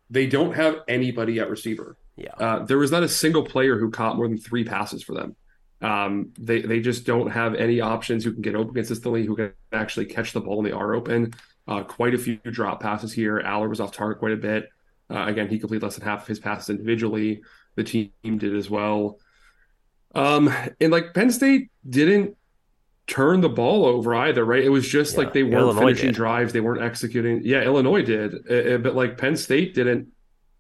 They 0.10 0.26
don't 0.26 0.54
have 0.54 0.78
anybody 0.88 1.40
at 1.40 1.50
receiver. 1.50 1.98
Yeah. 2.20 2.34
Uh, 2.38 2.66
there 2.66 2.78
was 2.78 2.92
not 2.92 3.04
a 3.04 3.10
single 3.10 3.44
player 3.44 3.78
who 3.80 3.90
caught 3.90 4.18
more 4.18 4.28
than 4.28 4.38
three 4.38 4.64
passes 4.64 5.02
for 5.04 5.14
them. 5.14 5.36
Um, 5.82 6.34
they 6.38 6.62
they 6.62 6.82
just 6.82 7.06
don't 7.06 7.30
have 7.32 7.56
any 7.56 7.80
options 7.80 8.24
who 8.24 8.34
can 8.34 8.42
get 8.42 8.56
open 8.56 8.74
consistently, 8.74 9.26
who 9.26 9.36
can 9.36 9.54
actually 9.72 10.06
catch 10.08 10.34
the 10.34 10.42
ball 10.42 10.58
when 10.58 10.66
they 10.66 10.72
are 10.72 10.94
open. 10.94 11.34
Uh, 11.68 11.84
quite 11.84 12.14
a 12.14 12.18
few 12.18 12.36
drop 12.38 12.82
passes 12.82 13.14
here. 13.14 13.40
Allar 13.42 13.70
was 13.70 13.80
off 13.80 13.92
target 13.94 14.20
quite 14.20 14.34
a 14.34 14.38
bit. 14.38 14.70
Uh, 15.10 15.26
again, 15.28 15.48
he 15.48 15.58
completed 15.58 15.84
less 15.84 15.96
than 15.96 16.06
half 16.06 16.24
of 16.24 16.28
his 16.28 16.40
passes 16.40 16.70
individually. 16.70 17.42
The 17.76 17.84
team 17.84 18.12
did 18.24 18.56
as 18.56 18.70
well. 18.70 19.20
Um, 20.16 20.54
and 20.82 20.92
like 20.92 21.14
Penn 21.14 21.32
State 21.32 21.70
didn't 21.88 22.36
turn 23.08 23.42
the 23.42 23.50
ball 23.50 23.86
over 23.86 24.14
either, 24.16 24.44
right? 24.44 24.64
It 24.64 24.70
was 24.70 24.88
just 24.88 25.14
Yeah, 25.14 25.20
like 25.20 25.34
they 25.34 25.44
weren't 25.44 25.56
Illinois 25.56 25.80
finishing 25.82 26.08
did. 26.10 26.16
drives, 26.16 26.54
they 26.54 26.60
weren't 26.62 26.82
executing. 26.82 27.42
Yeah, 27.44 27.62
Illinois 27.64 28.02
did, 28.04 28.34
Uh, 28.50 28.76
uh, 28.76 28.78
but 28.80 28.96
like 28.96 29.18
Penn 29.18 29.38
State 29.38 29.74
didn't. 29.76 30.10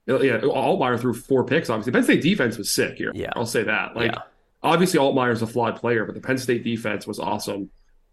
Uh, 0.07 0.19
Yeah, 0.19 0.39
Altmyer 0.39 0.99
threw 0.99 1.13
four 1.13 1.45
picks. 1.45 1.69
Obviously, 1.69 1.91
Penn 1.91 2.03
State 2.03 2.21
defense 2.21 2.57
was 2.57 2.71
sick 2.71 2.97
here. 2.97 3.11
Yeah. 3.13 3.31
I'll 3.35 3.45
say 3.45 3.63
that. 3.63 3.95
Like, 3.95 4.11
yeah. 4.11 4.21
obviously, 4.63 4.99
Altmyer's 4.99 5.41
a 5.41 5.47
flawed 5.47 5.77
player, 5.77 6.05
but 6.05 6.15
the 6.15 6.21
Penn 6.21 6.37
State 6.37 6.63
defense 6.63 7.05
was 7.05 7.19
awesome. 7.19 7.69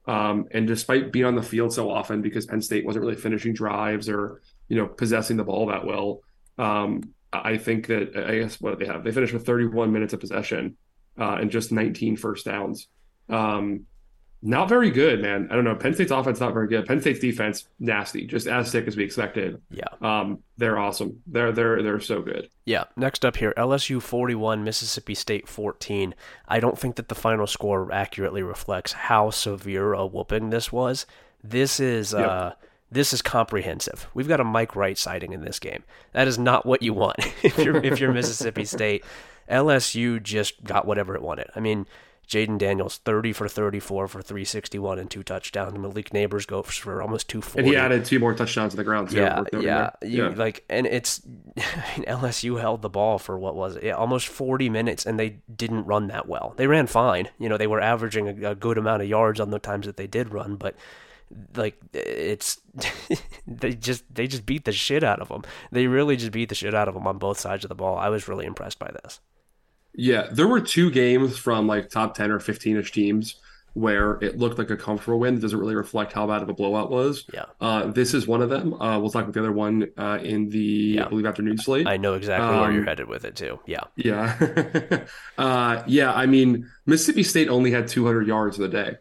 Um, 0.07 0.47
and 0.53 0.67
despite 0.67 1.13
being 1.13 1.25
on 1.25 1.35
the 1.35 1.43
field 1.43 1.73
so 1.73 1.91
often 1.91 2.23
because 2.23 2.47
Penn 2.47 2.63
State 2.63 2.87
wasn't 2.87 3.05
really 3.05 3.17
finishing 3.17 3.53
drives 3.53 4.09
or 4.09 4.41
you 4.69 4.77
know 4.77 4.87
possessing 4.87 5.37
the 5.37 5.45
ball 5.45 5.67
that 5.67 5.85
well, 5.85 6.23
um, 6.59 7.03
I 7.33 7.57
think 7.57 7.89
that 7.89 8.17
I 8.17 8.39
guess 8.39 8.61
what 8.61 8.79
they 8.79 8.87
have 8.87 9.03
they 9.03 9.11
finished 9.11 9.33
with 9.33 9.45
31 9.45 9.93
minutes 9.93 10.13
of 10.13 10.21
possession 10.21 10.77
uh, 11.19 11.39
and 11.41 11.51
just 11.51 11.73
19 11.73 12.17
first 12.17 12.45
downs. 12.45 12.87
Um, 13.29 13.87
not 14.43 14.69
very 14.69 14.91
good, 14.91 15.23
man. 15.23 15.49
I 15.51 15.55
don't 15.55 15.65
know. 15.65 15.75
Penn 15.75 15.95
State's 15.95 16.11
offense 16.11 16.41
not 16.41 16.53
very 16.53 16.69
good. 16.69 16.87
Penn 16.87 17.01
State's 17.01 17.21
defense 17.21 17.67
nasty, 17.79 18.27
just 18.27 18.47
as 18.47 18.71
sick 18.71 18.87
as 18.87 18.97
we 18.97 19.05
expected. 19.05 19.61
Yeah. 19.71 19.85
Um, 20.01 20.41
they're 20.59 20.79
awesome. 20.79 21.23
They're 21.27 21.53
they're 21.53 21.83
they're 21.83 22.01
so 22.01 22.23
good. 22.23 22.51
Yeah. 22.65 22.85
Next 22.97 23.25
up 23.25 23.37
here, 23.37 23.53
LSU 23.57 24.01
41, 24.01 24.63
Mississippi 24.63 25.15
State 25.15 25.49
14. 25.49 26.15
I 26.49 26.61
don't 26.61 26.79
think 26.79 26.97
that 26.97 27.09
the 27.09 27.15
final 27.15 27.47
score 27.47 27.91
accurately 27.93 28.43
reflects 28.43 28.93
how 28.93 29.31
severe 29.31 29.93
a 29.93 30.07
whooping 30.07 30.51
this 30.51 30.71
was. 30.71 31.07
This 31.43 31.81
is 31.81 32.13
uh 32.15 32.55
this 32.91 33.13
is 33.13 33.23
comprehensive. 33.23 34.07
We've 34.15 34.29
got 34.29 34.41
a 34.41 34.45
Mike 34.45 34.77
Wright 34.77 34.97
sighting 34.97 35.33
in 35.33 35.41
this 35.41 35.59
game. 35.59 35.83
That 36.13 36.29
is 36.29 36.39
not 36.39 36.65
what 36.65 36.83
you 36.83 36.95
want 36.95 37.17
if 37.43 37.59
you're 37.59 37.85
if 37.85 38.01
you're 38.01 38.13
Mississippi 38.13 38.65
State. 38.65 39.05
LSU 39.51 40.23
just 40.23 40.63
got 40.65 40.87
whatever 40.87 41.15
it 41.15 41.23
wanted. 41.23 41.49
I 41.55 41.61
mean, 41.61 41.87
Jayden 42.29 42.59
Daniels 42.59 42.99
30 42.99 43.33
for 43.33 43.49
34 43.49 44.09
for 44.09 44.21
361 44.21 44.99
and 44.99 45.11
two 45.11 45.23
touchdowns. 45.23 45.79
Malik 45.79 46.11
Nabers 46.11 46.47
goes 46.47 46.75
for 46.75 47.01
almost 47.01 47.29
240. 47.29 47.61
And 47.61 47.69
he 47.69 47.77
added 47.77 48.05
two 48.05 48.19
more 48.19 48.35
touchdowns 48.35 48.73
to 48.73 48.77
the 48.77 48.85
ground. 48.85 49.11
Too, 49.11 49.19
Yeah, 49.19 49.45
yeah, 49.53 49.91
you, 50.03 50.25
yeah. 50.25 50.35
like, 50.37 50.65
and 50.69 50.87
it's 50.87 51.23
I 51.57 51.97
mean, 51.97 52.07
LSU 52.07 52.61
held 52.61 52.83
the 52.83 52.89
ball 52.89 53.19
for 53.19 53.39
what 53.39 53.55
was 53.55 53.77
it, 53.77 53.85
yeah, 53.85 53.93
almost 53.93 54.29
forty 54.29 54.69
minutes, 54.69 55.07
and 55.07 55.19
they 55.19 55.39
didn't 55.55 55.85
run 55.85 56.09
that 56.09 56.29
well. 56.29 56.55
They 56.57 56.67
ran 56.67 56.87
fine, 56.87 57.29
you 57.39 57.49
know, 57.49 57.57
they 57.57 57.69
were 57.69 57.81
averaging 57.81 58.45
a, 58.45 58.51
a 58.51 58.55
good 58.55 58.79
amount 58.79 59.03
of 59.03 59.09
yards 59.09 59.39
on 59.39 59.51
the 59.51 59.59
times 59.59 59.87
that 59.87 59.97
they 59.97 60.07
did 60.07 60.33
run, 60.33 60.57
but 60.57 60.75
like 61.57 61.81
it's 61.93 62.61
they 63.47 63.75
just 63.75 64.05
they 64.15 64.27
just 64.27 64.47
beat 64.47 64.65
the 64.65 64.73
shit 64.73 65.03
out 65.03 65.21
of 65.21 65.29
them. 65.29 65.43
They 65.71 65.87
really 65.87 66.17
just 66.17 66.33
beat 66.33 66.49
the 66.49 66.55
shit 66.55 66.75
out 66.75 66.89
of 66.89 66.95
them 66.95 67.07
on 67.07 67.19
both 67.19 67.39
sides 67.39 67.65
of 67.65 67.69
the 67.69 67.75
ball. 67.75 67.99
I 67.99 68.09
was 68.09 68.29
really 68.29 68.47
impressed 68.47 68.79
by 68.79 68.91
this. 69.03 69.21
Yeah, 69.97 70.29
there 70.31 70.47
were 70.47 70.61
two 70.61 70.91
games 70.91 71.37
from 71.39 71.67
like 71.67 71.89
top 71.91 72.15
10 72.15 72.31
or 72.31 72.39
15 72.39 72.77
ish 72.77 72.93
teams 72.93 73.37
where 73.73 74.13
it 74.23 74.39
looked 74.39 74.57
like 74.59 74.71
a 74.71 74.77
comfortable 74.77 75.19
win. 75.19 75.35
It 75.37 75.41
doesn't 75.41 75.59
really 75.59 75.75
reflect 75.75 76.13
how 76.15 76.27
bad 76.27 76.41
of 76.43 76.49
a 76.49 76.55
blowout 76.55 76.91
was. 76.91 77.25
Yeah. 77.35 77.45
Uh, 77.61 77.87
this 77.89 78.15
is 78.15 78.27
one 78.27 78.41
of 78.41 78.49
them. 78.49 78.73
Uh, 78.73 78.99
we'll 78.99 79.11
talk 79.11 79.25
about 79.25 79.35
the 79.35 79.41
other 79.41 79.53
one 79.53 79.89
uh, 79.99 80.19
in 80.23 80.49
the, 80.49 80.59
Yeah. 80.59 81.05
I 81.05 81.09
believe, 81.09 81.27
afternoon 81.27 81.59
slate. 81.59 81.87
I 81.87 81.99
know 81.99 82.15
exactly 82.15 82.59
where 82.59 82.71
you're 82.73 82.81
Um, 82.83 82.87
headed 82.87 83.09
with 83.09 83.27
it 83.27 83.37
too. 83.37 83.59
Yeah, 83.67 83.81
Yeah. 83.97 85.05
uh, 85.39 85.83
yeah, 85.87 86.13
I 86.13 86.25
mean, 86.25 86.71
Mississippi 86.87 87.23
State 87.23 87.49
only 87.49 87.71
had 87.71 87.87
200 87.89 88.27
yards 88.27 88.57
in 88.59 88.63
the 88.63 88.69
day, 88.69 88.97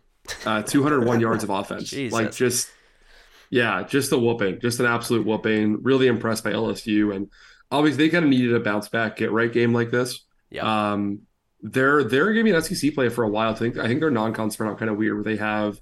uh, 0.46 0.62
201 0.64 1.22
yards 1.22 1.44
of 1.46 1.50
offense. 1.60 1.94
Like, 1.94 2.34
just, 2.34 2.70
yeah, 3.50 3.84
just 3.84 4.12
a 4.12 4.18
whooping, 4.18 4.60
just 4.60 4.82
an 4.82 4.88
absolute 4.88 5.26
whooping. 5.26 5.84
Really 5.84 6.08
impressed 6.08 6.44
by 6.44 6.52
LSU. 6.52 7.16
And 7.16 7.30
obviously, 7.72 8.06
they 8.06 8.12
kind 8.12 8.26
of 8.26 8.30
needed 8.30 8.54
a 8.54 8.60
bounce 8.60 8.90
back, 8.90 9.16
get 9.16 9.32
right 9.32 9.52
game 9.52 9.74
like 9.74 9.90
this. 9.92 10.25
Yeah, 10.56 10.92
Um, 10.92 11.22
they're 11.62 12.04
they're 12.04 12.32
gonna 12.34 12.44
be 12.44 12.52
an 12.52 12.62
SEC 12.62 12.94
play 12.94 13.10
for 13.10 13.24
a 13.24 13.30
while. 13.30 13.52
I 13.52 13.56
think 13.56 13.78
I 13.78 13.88
think 13.88 14.00
their 14.00 14.12
non-con 14.12 14.52
spread 14.52 14.70
out 14.70 14.78
kind 14.78 14.92
of 14.92 14.98
weird, 14.98 15.16
where 15.16 15.24
they 15.24 15.38
have 15.38 15.80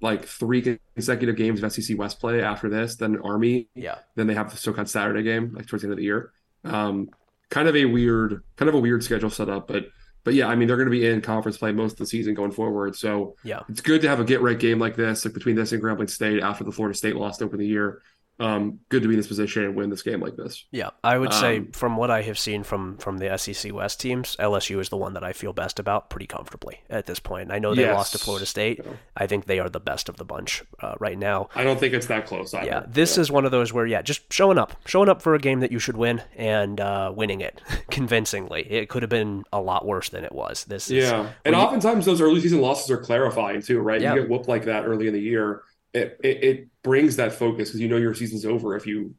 like 0.00 0.24
three 0.24 0.78
consecutive 0.94 1.36
games 1.36 1.62
of 1.62 1.72
SEC 1.72 1.98
West 1.98 2.20
play 2.20 2.42
after 2.42 2.68
this, 2.70 2.96
then 2.96 3.18
Army, 3.22 3.68
yeah, 3.74 3.98
then 4.16 4.26
they 4.26 4.34
have 4.34 4.50
the 4.50 4.56
SoCon 4.56 4.86
Saturday 4.86 5.22
game 5.22 5.52
like 5.54 5.66
towards 5.66 5.82
the 5.82 5.86
end 5.86 5.92
of 5.92 5.98
the 5.98 6.04
year. 6.04 6.32
Um, 6.64 7.10
kind 7.50 7.68
of 7.68 7.76
a 7.76 7.84
weird, 7.84 8.42
kind 8.56 8.68
of 8.68 8.74
a 8.74 8.78
weird 8.78 9.04
schedule 9.04 9.30
set 9.30 9.48
up, 9.48 9.68
but 9.68 9.86
but 10.24 10.34
yeah, 10.34 10.48
I 10.48 10.54
mean 10.54 10.68
they're 10.68 10.76
going 10.76 10.86
to 10.86 10.90
be 10.90 11.06
in 11.06 11.20
conference 11.20 11.58
play 11.58 11.72
most 11.72 11.92
of 11.92 11.98
the 11.98 12.06
season 12.06 12.34
going 12.34 12.52
forward. 12.52 12.96
So 12.96 13.36
yeah. 13.42 13.60
it's 13.68 13.80
good 13.80 14.02
to 14.02 14.08
have 14.08 14.20
a 14.20 14.24
get 14.24 14.42
right 14.42 14.58
game 14.58 14.78
like 14.78 14.96
this, 14.96 15.24
like 15.24 15.34
between 15.34 15.56
this 15.56 15.72
and 15.72 15.82
Grambling 15.82 16.10
State 16.10 16.42
after 16.42 16.64
the 16.64 16.72
Florida 16.72 16.96
State 16.96 17.16
loss 17.16 17.38
to 17.38 17.44
open 17.44 17.58
the 17.58 17.66
year. 17.66 18.02
Um, 18.40 18.80
good 18.88 19.02
to 19.02 19.08
be 19.08 19.14
in 19.14 19.18
this 19.20 19.26
position 19.28 19.64
and 19.64 19.76
win 19.76 19.90
this 19.90 20.02
game 20.02 20.20
like 20.20 20.34
this. 20.34 20.64
Yeah, 20.70 20.90
I 21.04 21.18
would 21.18 21.32
say 21.34 21.58
Um, 21.58 21.72
from 21.72 21.96
what 21.96 22.10
I 22.10 22.22
have 22.22 22.38
seen 22.38 22.62
from 22.64 22.96
from 22.96 23.18
the 23.18 23.36
SEC 23.38 23.72
West 23.72 24.00
teams, 24.00 24.34
LSU 24.40 24.80
is 24.80 24.88
the 24.88 24.96
one 24.96 25.12
that 25.12 25.22
I 25.22 25.32
feel 25.32 25.52
best 25.52 25.78
about 25.78 26.08
pretty 26.10 26.26
comfortably 26.26 26.80
at 26.88 27.04
this 27.06 27.20
point. 27.20 27.52
I 27.52 27.58
know 27.58 27.74
they 27.74 27.82
Yes. 27.82 27.94
lost 27.94 28.12
to 28.12 28.18
Florida 28.18 28.46
State. 28.46 28.80
Yeah. 28.84 28.92
I 29.16 29.26
think 29.26 29.44
they 29.44 29.58
are 29.60 29.68
the 29.68 29.78
best 29.80 30.08
of 30.08 30.16
the 30.16 30.24
bunch 30.24 30.62
uh, 30.80 30.94
right 30.98 31.18
now. 31.18 31.48
I 31.54 31.64
don't 31.64 31.78
think 31.78 31.92
it's 31.94 32.06
that 32.06 32.26
close 32.26 32.54
either. 32.54 32.66
Yeah, 32.66 32.82
this 32.88 33.18
is 33.18 33.30
one 33.30 33.44
of 33.44 33.50
those 33.50 33.72
where 33.72 33.86
yeah, 33.86 34.00
just 34.02 34.32
showing 34.32 34.56
up, 34.58 34.74
showing 34.86 35.08
up 35.10 35.20
for 35.20 35.34
a 35.34 35.38
game 35.38 35.60
that 35.60 35.70
you 35.70 35.78
should 35.78 35.98
win 35.98 36.22
and 36.34 36.80
uh, 36.80 37.12
winning 37.14 37.42
it 37.42 37.60
convincingly. 37.90 38.62
It 38.72 38.88
could 38.88 39.02
have 39.02 39.10
been 39.10 39.44
a 39.52 39.60
lot 39.60 39.84
worse 39.86 40.08
than 40.08 40.24
it 40.24 40.32
was. 40.32 40.64
This 40.64 40.90
is 40.90 41.04
Yeah, 41.04 41.26
and 41.44 41.54
when 41.54 41.54
you- 41.54 41.60
oftentimes 41.60 42.06
those 42.06 42.20
early 42.22 42.40
season 42.40 42.60
losses 42.62 42.90
are 42.90 42.96
clarifying 42.98 43.60
too, 43.60 43.80
right? 43.80 44.00
Yeah. 44.00 44.14
You 44.14 44.22
get 44.22 44.30
whooped 44.30 44.48
like 44.48 44.64
that 44.64 44.86
early 44.86 45.06
in 45.08 45.12
the 45.12 45.20
year, 45.20 45.62
it 45.92 46.18
it, 46.24 46.44
it 46.44 46.68
brings 46.82 47.16
that 47.16 47.32
focus 47.32 47.68
because 47.68 47.80
you 47.80 47.88
know 47.88 47.96
your 47.96 48.14
season's 48.14 48.44
over 48.46 48.76
if 48.76 48.86
you 48.86 49.14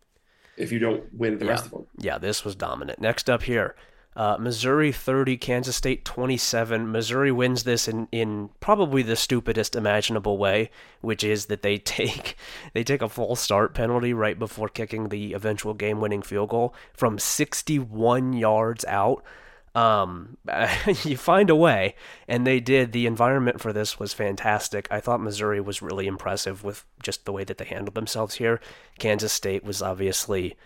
if 0.57 0.71
you 0.71 0.79
don't 0.79 1.03
win 1.13 1.37
the 1.37 1.45
Yeah. 1.45 1.51
rest 1.51 1.65
of 1.65 1.71
them. 1.71 1.85
Yeah, 1.97 2.17
this 2.17 2.43
was 2.43 2.55
dominant. 2.55 2.99
Next 2.99 3.29
up 3.29 3.43
here, 3.43 3.75
uh, 4.15 4.35
Missouri 4.37 4.91
30, 4.91 5.37
Kansas 5.37 5.75
State 5.75 6.03
27. 6.03 6.91
Missouri 6.91 7.31
wins 7.31 7.63
this 7.63 7.87
in, 7.87 8.07
in 8.11 8.49
probably 8.59 9.01
the 9.01 9.15
stupidest 9.15 9.75
imaginable 9.75 10.37
way, 10.37 10.69
which 10.99 11.23
is 11.23 11.45
that 11.45 11.61
they 11.61 11.77
take 11.97 12.35
they 12.73 12.83
take 12.83 13.01
a 13.01 13.07
false 13.09 13.39
start 13.39 13.73
penalty 13.73 14.13
right 14.13 14.37
before 14.37 14.67
kicking 14.67 15.07
the 15.09 15.33
eventual 15.33 15.73
game-winning 15.73 16.21
field 16.21 16.49
goal 16.49 16.75
from 16.93 17.17
61 17.17 18.33
yards 18.33 18.83
out. 18.85 19.23
Um, 19.73 20.37
you 21.03 21.17
find 21.17 21.49
a 21.49 21.55
way, 21.55 21.95
and 22.27 22.45
they 22.45 22.59
did. 22.59 22.91
The 22.91 23.05
environment 23.05 23.61
for 23.61 23.71
this 23.71 23.99
was 23.99 24.13
fantastic. 24.13 24.87
I 24.91 24.99
thought 24.99 25.21
Missouri 25.21 25.61
was 25.61 25.81
really 25.81 26.07
impressive 26.07 26.63
with 26.63 26.85
just 27.01 27.25
the 27.25 27.31
way 27.31 27.43
that 27.43 27.57
they 27.57 27.65
handled 27.65 27.95
themselves 27.95 28.35
here. 28.35 28.59
Kansas 28.99 29.31
State 29.31 29.63
was 29.63 29.81
obviously 29.81 30.57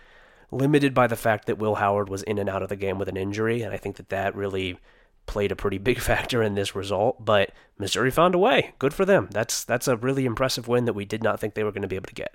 limited 0.50 0.94
by 0.94 1.06
the 1.06 1.16
fact 1.16 1.46
that 1.46 1.58
Will 1.58 1.76
Howard 1.76 2.08
was 2.08 2.22
in 2.22 2.38
and 2.38 2.48
out 2.48 2.62
of 2.62 2.68
the 2.68 2.76
game 2.76 2.98
with 2.98 3.08
an 3.08 3.16
injury, 3.16 3.62
and 3.62 3.72
I 3.72 3.76
think 3.76 3.96
that 3.96 4.08
that 4.08 4.34
really 4.34 4.78
played 5.26 5.52
a 5.52 5.56
pretty 5.56 5.78
big 5.78 6.00
factor 6.00 6.42
in 6.42 6.54
this 6.54 6.74
result. 6.74 7.24
But 7.24 7.52
Missouri 7.78 8.10
found 8.10 8.34
a 8.34 8.38
way. 8.38 8.74
Good 8.78 8.94
for 8.94 9.04
them. 9.04 9.28
That's 9.30 9.64
that's 9.64 9.88
a 9.88 9.96
really 9.96 10.24
impressive 10.24 10.68
win 10.68 10.84
that 10.86 10.94
we 10.94 11.04
did 11.04 11.22
not 11.22 11.40
think 11.40 11.54
they 11.54 11.64
were 11.64 11.72
going 11.72 11.82
to 11.82 11.88
be 11.88 11.96
able 11.96 12.08
to 12.08 12.14
get. 12.14 12.34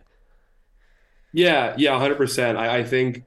Yeah, 1.34 1.76
yeah, 1.78 1.98
hundred 1.98 2.18
percent. 2.18 2.58
I, 2.58 2.80
I 2.80 2.84
think, 2.84 3.24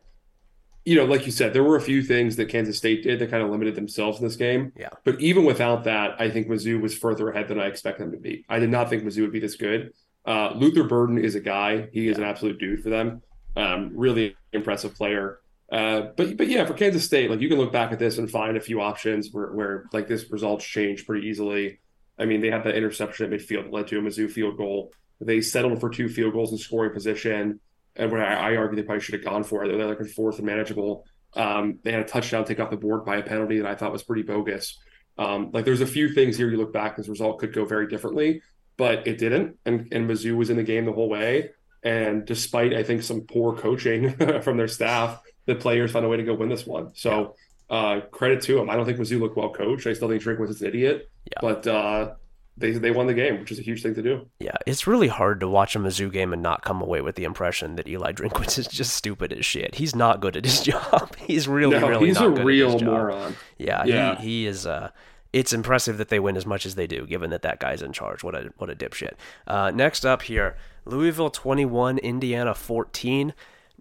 you 0.85 0.97
know, 0.97 1.05
like 1.05 1.25
you 1.25 1.33
said, 1.33 1.53
there 1.53 1.65
were 1.65 1.77
a 1.77 1.81
few 1.81 2.03
things 2.03 2.37
that 2.37 2.49
Kansas 2.49 2.77
State 2.77 3.03
did 3.03 3.19
that 3.19 3.31
kind 3.31 3.43
of 3.43 3.51
limited 3.51 3.75
themselves 3.75 4.19
in 4.19 4.25
this 4.25 4.37
game. 4.37 4.73
Yeah. 4.77 4.91
But 5.05 5.21
even 5.21 5.45
without 5.45 5.85
that, 5.85 6.21
I 6.21 6.31
think 6.31 6.49
Mizzou 6.49 6.81
was 6.81 6.97
further 6.97 7.31
ahead 7.31 7.49
than 7.49 7.59
I 7.59 7.67
expect 7.67 7.99
them 7.99 8.13
to 8.13 8.19
be. 8.19 8.45
I 8.49 8.59
did 8.59 8.71
not 8.71 8.91
think 8.91 9.03
Mizzou 9.03 9.23
would 9.23 9.33
be 9.33 9.41
this 9.41 9.57
good. 9.57 9.95
Uh, 10.27 10.53
Luther 10.55 10.85
Burden 10.85 11.19
is 11.19 11.35
a 11.35 11.41
guy. 11.41 11.89
He 11.93 12.09
is 12.09 12.19
an 12.19 12.25
absolute 12.25 12.59
dude 12.59 12.83
for 12.83 12.91
them. 12.91 13.23
Um, 13.57 13.93
really 13.95 14.37
impressive 14.53 14.95
player. 14.95 15.41
Uh, 15.73 16.09
but 16.17 16.37
but 16.37 16.49
yeah, 16.49 16.65
for 16.67 16.75
Kansas 16.75 17.05
State, 17.05 17.31
like 17.31 17.41
you 17.41 17.49
can 17.49 17.59
look 17.59 17.73
back 17.73 17.91
at 17.91 17.99
this 17.99 18.19
and 18.19 18.31
find 18.31 18.57
a 18.57 18.61
few 18.61 18.81
options 18.81 19.31
where 19.33 19.53
where 19.53 19.85
like 19.93 20.07
this 20.07 20.31
results 20.31 20.65
change 20.65 21.07
pretty 21.07 21.27
easily. 21.27 21.81
I 22.19 22.27
mean, 22.27 22.41
they 22.41 22.51
had 22.51 22.65
that 22.65 22.77
interception 22.77 23.33
at 23.33 23.41
midfield 23.41 23.65
that 23.65 23.73
led 23.73 23.89
to 23.89 23.99
a 23.99 24.03
Mizzou 24.03 24.31
field 24.31 24.57
goal. 24.57 24.93
They 25.21 25.41
settled 25.41 25.81
for 25.81 25.89
two 25.89 26.09
field 26.09 26.33
goals 26.33 26.53
in 26.53 26.59
scoring 26.59 26.93
position, 26.93 27.61
and 27.97 28.11
where 28.11 28.25
I, 28.25 28.53
I 28.53 28.57
argue 28.57 28.77
they 28.77 28.83
probably 28.83 29.01
should 29.03 29.15
have 29.15 29.25
gone 29.25 29.45
for 29.45 29.65
it. 29.65 29.69
They're 29.69 29.87
like 29.87 30.05
fourth 30.09 30.39
and 30.39 30.47
manageable. 30.47 31.05
Um, 31.35 31.79
they 31.83 31.93
had 31.93 32.01
a 32.01 32.05
touchdown 32.05 32.45
take 32.45 32.61
off 32.61 32.71
the 32.71 32.77
board 32.77 33.05
by 33.05 33.17
a 33.17 33.23
penalty 33.23 33.59
that 33.59 33.69
I 33.69 33.75
thought 33.75 33.93
was 33.93 34.03
pretty 34.03 34.23
bogus. 34.23 34.79
Um, 35.19 35.51
like 35.53 35.65
there's 35.65 35.81
a 35.81 35.87
few 35.87 36.13
things 36.13 36.37
here 36.37 36.51
you 36.51 36.57
look 36.57 36.73
back, 36.73 36.97
this 36.97 37.09
result 37.09 37.39
could 37.39 37.53
go 37.53 37.65
very 37.65 37.87
differently, 37.87 38.43
but 38.77 39.07
it 39.07 39.19
didn't. 39.19 39.57
And 39.65 39.93
and 39.93 40.09
Mizzou 40.09 40.37
was 40.37 40.51
in 40.51 40.57
the 40.57 40.63
game 40.63 40.85
the 40.85 40.93
whole 40.93 41.09
way. 41.09 41.51
And 41.83 42.25
despite 42.25 42.73
I 42.73 42.83
think 42.83 43.03
some 43.03 43.23
poor 43.23 43.55
coaching 43.55 44.11
from 44.43 44.57
their 44.57 44.69
staff, 44.69 45.21
the 45.47 45.55
players 45.55 45.93
found 45.93 46.05
a 46.05 46.09
way 46.09 46.17
to 46.17 46.23
go 46.23 46.35
win 46.35 46.49
this 46.49 46.67
one. 46.67 46.91
So 46.95 47.37
uh, 47.71 48.01
credit 48.11 48.43
to 48.43 48.57
them. 48.57 48.71
I 48.71 48.77
don't 48.77 48.87
think 48.87 48.99
Mizzou 48.99 49.21
looked 49.21 49.37
well 49.37 49.53
coached. 49.53 49.87
I 49.87 49.93
still 49.93 50.09
think 50.09 50.23
Drinkwitz 50.23 50.51
is 50.51 50.63
an 50.63 50.69
idiot. 50.69 51.11
Yeah. 51.27 51.39
But 51.41 51.67
uh, 51.67 52.15
they 52.57 52.71
they 52.73 52.91
won 52.91 53.07
the 53.07 53.15
game, 53.15 53.41
which 53.41 53.51
is 53.51 53.59
a 53.59 53.63
huge 53.63 53.83
thing 53.83 53.95
to 53.95 54.03
do. 54.03 54.27
Yeah, 54.39 54.57
it's 54.67 54.87
really 54.87 55.09
hard 55.09 55.41
to 55.41 55.49
watch 55.49 55.75
a 55.75 55.79
Mizzou 55.79 56.13
game 56.13 56.33
and 56.33 56.43
not 56.43 56.65
come 56.65 56.81
away 56.81 57.01
with 57.01 57.17
the 57.17 57.25
impression 57.25 57.77
that 57.77 57.89
Eli 57.89 58.13
Drinkwitz 58.13 58.59
is 58.59 58.69
just 58.69 58.95
stupid 58.95 59.33
as 59.33 59.45
shit. 59.45 59.75
He's 59.77 59.95
not 59.97 60.21
good 60.21 60.37
at 60.37 60.45
his 60.45 60.61
job. 60.71 61.17
He's 61.17 61.49
really, 61.49 61.79
No, 61.79 61.89
really 61.89 62.07
he's 62.07 62.21
not 62.21 62.29
a 62.33 62.35
good 62.37 62.45
real 62.47 62.69
at 62.69 62.73
his 62.75 62.83
job. 62.83 62.91
moron. 62.91 63.37
Yeah, 63.59 63.85
Yeah. 63.85 64.17
He, 64.17 64.23
he 64.29 64.47
is. 64.47 64.67
Uh, 64.67 64.91
it's 65.33 65.53
impressive 65.53 65.99
that 65.99 66.11
they 66.11 66.21
win 66.21 66.37
as 66.37 66.47
much 66.47 66.65
as 66.65 66.77
they 66.77 66.87
do, 66.87 67.07
given 67.07 67.31
that 67.31 67.43
that 67.43 67.59
guy's 67.59 67.83
in 67.83 67.93
charge. 67.93 68.23
What 68.23 68.37
a 68.37 68.53
what 68.59 68.71
a 68.71 68.77
dipshit. 68.77 69.15
Uh, 69.49 69.73
next 69.73 70.07
up 70.07 70.23
here, 70.23 70.57
Louisville 70.85 71.31
21, 71.31 71.99
Indiana 71.99 72.55
14. 72.55 73.35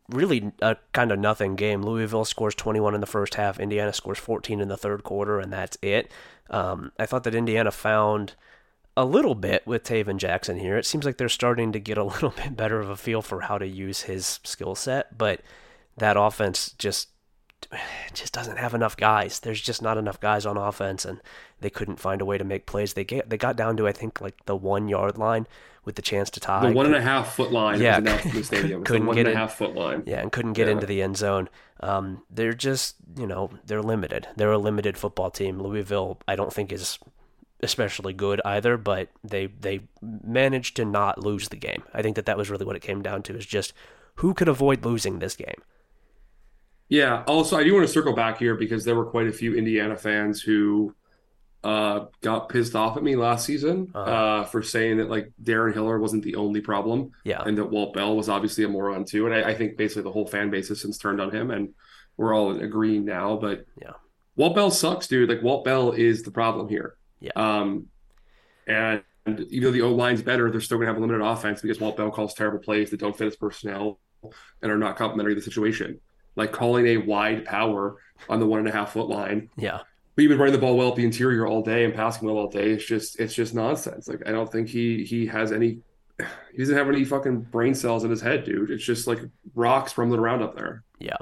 Really 0.09 0.51
a 0.63 0.77
kind 0.93 1.11
of 1.11 1.19
nothing 1.19 1.55
game. 1.55 1.83
Louisville 1.83 2.25
scores 2.25 2.55
21 2.55 2.95
in 2.95 3.01
the 3.01 3.07
first 3.07 3.35
half. 3.35 3.59
Indiana 3.59 3.93
scores 3.93 4.17
14 4.17 4.59
in 4.61 4.67
the 4.67 4.75
third 4.77 5.03
quarter, 5.03 5.39
and 5.39 5.53
that's 5.53 5.77
it. 5.83 6.11
Um, 6.49 6.91
I 6.99 7.05
thought 7.05 7.23
that 7.23 7.35
Indiana 7.35 7.71
found 7.71 8.33
a 8.95 9.05
little 9.05 9.35
bit 9.35 9.65
with 9.65 9.83
Tayven 9.83 10.17
Jackson 10.17 10.57
here. 10.59 10.77
It 10.77 10.85
seems 10.85 11.05
like 11.05 11.17
they're 11.17 11.29
starting 11.29 11.71
to 11.71 11.79
get 11.79 11.97
a 11.97 12.03
little 12.15 12.29
bit 12.31 12.55
better 12.55 12.79
of 12.79 12.89
a 12.89 12.95
feel 12.97 13.21
for 13.21 13.41
how 13.41 13.57
to 13.57 13.67
use 13.67 14.01
his 14.01 14.39
skill 14.43 14.75
set, 14.75 15.17
but 15.17 15.41
that 15.97 16.17
offense 16.17 16.73
just 16.77 17.09
just 18.13 18.33
doesn't 18.33 18.57
have 18.57 18.73
enough 18.73 18.97
guys. 18.97 19.39
There's 19.39 19.61
just 19.61 19.81
not 19.81 19.97
enough 19.97 20.19
guys 20.19 20.45
on 20.45 20.57
offense, 20.57 21.05
and 21.05 21.21
they 21.61 21.69
couldn't 21.69 21.99
find 21.99 22.21
a 22.21 22.25
way 22.25 22.37
to 22.37 22.43
make 22.43 22.65
plays. 22.65 22.93
They 22.93 23.03
get 23.03 23.29
they 23.29 23.37
got 23.37 23.55
down 23.55 23.77
to 23.77 23.87
I 23.87 23.91
think 23.91 24.21
like 24.21 24.45
the 24.45 24.55
one 24.55 24.87
yard 24.87 25.17
line 25.17 25.47
with 25.85 25.95
the 25.95 26.01
chance 26.01 26.29
to 26.29 26.39
tie. 26.39 26.69
The 26.69 26.73
one 26.75 26.85
and 26.85 26.95
a 26.95 27.01
half 27.01 27.35
foot 27.35 27.51
line 27.51 27.81
Yeah, 27.81 27.97
announced 27.97 28.31
the 28.31 28.43
stadium. 28.43 28.83
Couldn't 28.85 29.05
one 29.07 29.15
get 29.17 29.25
and 29.27 29.35
a 29.35 29.37
half 29.37 29.55
foot 29.57 29.75
line. 29.75 30.03
Yeah, 30.05 30.21
and 30.21 30.31
couldn't 30.31 30.53
get 30.53 30.67
Yeah. 30.67 30.73
into 30.73 30.85
the 30.85 31.01
end 31.01 31.17
zone. 31.17 31.49
Um, 31.81 32.23
they're 32.29 32.53
just, 32.53 32.95
you 33.17 33.27
know, 33.27 33.49
they're 33.65 33.81
limited. 33.81 34.27
They're 34.37 34.53
a 34.53 34.57
limited 34.57 34.97
football 34.97 35.29
team. 35.29 35.59
Louisville, 35.61 36.19
I 36.25 36.37
don't 36.37 36.53
think 36.53 36.71
is 36.71 36.97
especially 37.63 38.13
good 38.13 38.41
either, 38.45 38.77
but 38.77 39.09
they 39.23 39.47
they 39.47 39.81
managed 40.01 40.75
to 40.77 40.85
not 40.85 41.19
lose 41.19 41.49
the 41.49 41.57
game. 41.57 41.83
I 41.93 42.01
think 42.01 42.15
that 42.15 42.25
that 42.25 42.37
was 42.37 42.49
really 42.49 42.65
what 42.65 42.75
it 42.75 42.81
came 42.81 43.01
down 43.01 43.23
to 43.23 43.35
is 43.35 43.45
just 43.45 43.73
who 44.15 44.33
could 44.33 44.47
avoid 44.47 44.85
losing 44.85 45.19
this 45.19 45.35
game. 45.35 45.61
Yeah. 46.89 47.23
Also, 47.27 47.57
I 47.57 47.63
do 47.63 47.73
want 47.73 47.87
to 47.87 47.91
circle 47.93 48.13
back 48.13 48.37
here 48.37 48.55
because 48.55 48.85
there 48.85 48.95
were 48.95 49.05
quite 49.05 49.27
a 49.27 49.31
few 49.31 49.55
Indiana 49.55 49.95
fans 49.95 50.41
who 50.41 50.93
uh, 51.63 52.05
got 52.21 52.49
pissed 52.49 52.75
off 52.75 52.97
at 52.97 53.03
me 53.03 53.15
last 53.15 53.45
season 53.45 53.89
uh 53.95 53.97
Uh-huh. 53.99 54.43
for 54.45 54.61
saying 54.61 54.97
that 54.97 55.09
like 55.09 55.31
Darren 55.41 55.73
Hiller 55.73 55.97
wasn't 55.97 56.23
the 56.23 56.35
only 56.35 56.59
problem 56.61 57.11
Yeah, 57.23 57.41
and 57.45 57.57
that 57.57 57.65
Walt 57.71 57.93
Bell 57.93 58.15
was 58.17 58.27
obviously 58.29 58.63
a 58.65 58.67
moron 58.69 59.05
too. 59.05 59.25
And 59.25 59.33
I, 59.33 59.51
I 59.51 59.53
think 59.55 59.77
basically 59.77 60.03
the 60.03 60.11
whole 60.11 60.27
fan 60.27 60.49
base 60.51 60.67
has 60.67 60.81
since 60.81 60.97
turned 60.97 61.21
on 61.21 61.31
him, 61.31 61.51
and 61.51 61.73
we're 62.17 62.35
all 62.35 62.51
agreeing 62.59 63.05
now. 63.05 63.37
But 63.37 63.65
Yeah. 63.81 63.93
Walt 64.35 64.55
Bell 64.55 64.71
sucks, 64.71 65.07
dude. 65.07 65.29
Like 65.29 65.41
Walt 65.41 65.63
Bell 65.63 65.91
is 65.93 66.23
the 66.23 66.31
problem 66.31 66.67
here. 66.67 66.95
Yeah. 67.23 67.31
Um, 67.35 67.87
and 68.67 69.01
even 69.25 69.63
though 69.63 69.71
the 69.71 69.81
O 69.81 69.91
line's 69.93 70.21
better, 70.21 70.51
they're 70.51 70.61
still 70.61 70.77
going 70.77 70.87
to 70.87 70.93
have 70.93 70.97
a 71.01 71.05
limited 71.05 71.23
offense 71.25 71.61
because 71.61 71.79
Walt 71.79 71.97
Bell 71.97 72.11
calls 72.11 72.33
terrible 72.33 72.59
plays 72.59 72.89
that 72.91 72.99
don't 72.99 73.17
fit 73.17 73.25
his 73.25 73.35
personnel 73.37 73.99
and 74.61 74.71
are 74.71 74.77
not 74.77 74.97
complementary 74.97 75.33
to 75.33 75.39
the 75.39 75.45
situation. 75.45 75.99
Like 76.35 76.51
calling 76.51 76.87
a 76.87 76.97
wide 76.97 77.45
power 77.45 77.97
on 78.27 78.39
the 78.39 78.45
one 78.45 78.59
and 78.59 78.67
a 78.67 78.71
half 78.71 78.93
foot 78.93 79.07
line. 79.07 79.49
yeah, 79.57 79.79
We've 80.15 80.29
been 80.29 80.37
running 80.37 80.53
the 80.53 80.59
ball 80.59 80.77
well 80.77 80.89
at 80.89 80.95
the 80.95 81.03
interior 81.05 81.47
all 81.47 81.61
day 81.63 81.85
and 81.85 81.93
passing 81.93 82.27
well 82.27 82.37
all 82.37 82.49
day. 82.49 82.71
It's 82.71 82.85
just 82.85 83.19
it's 83.19 83.33
just 83.33 83.55
nonsense. 83.55 84.07
Like 84.07 84.21
I 84.27 84.31
don't 84.31 84.51
think 84.51 84.67
he 84.69 85.03
he 85.05 85.25
has 85.27 85.51
any 85.51 85.79
he 86.51 86.57
doesn't 86.57 86.75
have 86.77 86.87
any 86.89 87.03
fucking 87.05 87.41
brain 87.41 87.73
cells 87.73 88.03
in 88.03 88.11
his 88.11 88.21
head, 88.21 88.43
dude. 88.43 88.69
It's 88.71 88.83
just 88.83 89.07
like 89.07 89.19
rocks 89.55 89.97
rumbling 89.97 90.19
around 90.19 90.41
up 90.43 90.55
there. 90.55 90.83
yeah, 90.99 91.17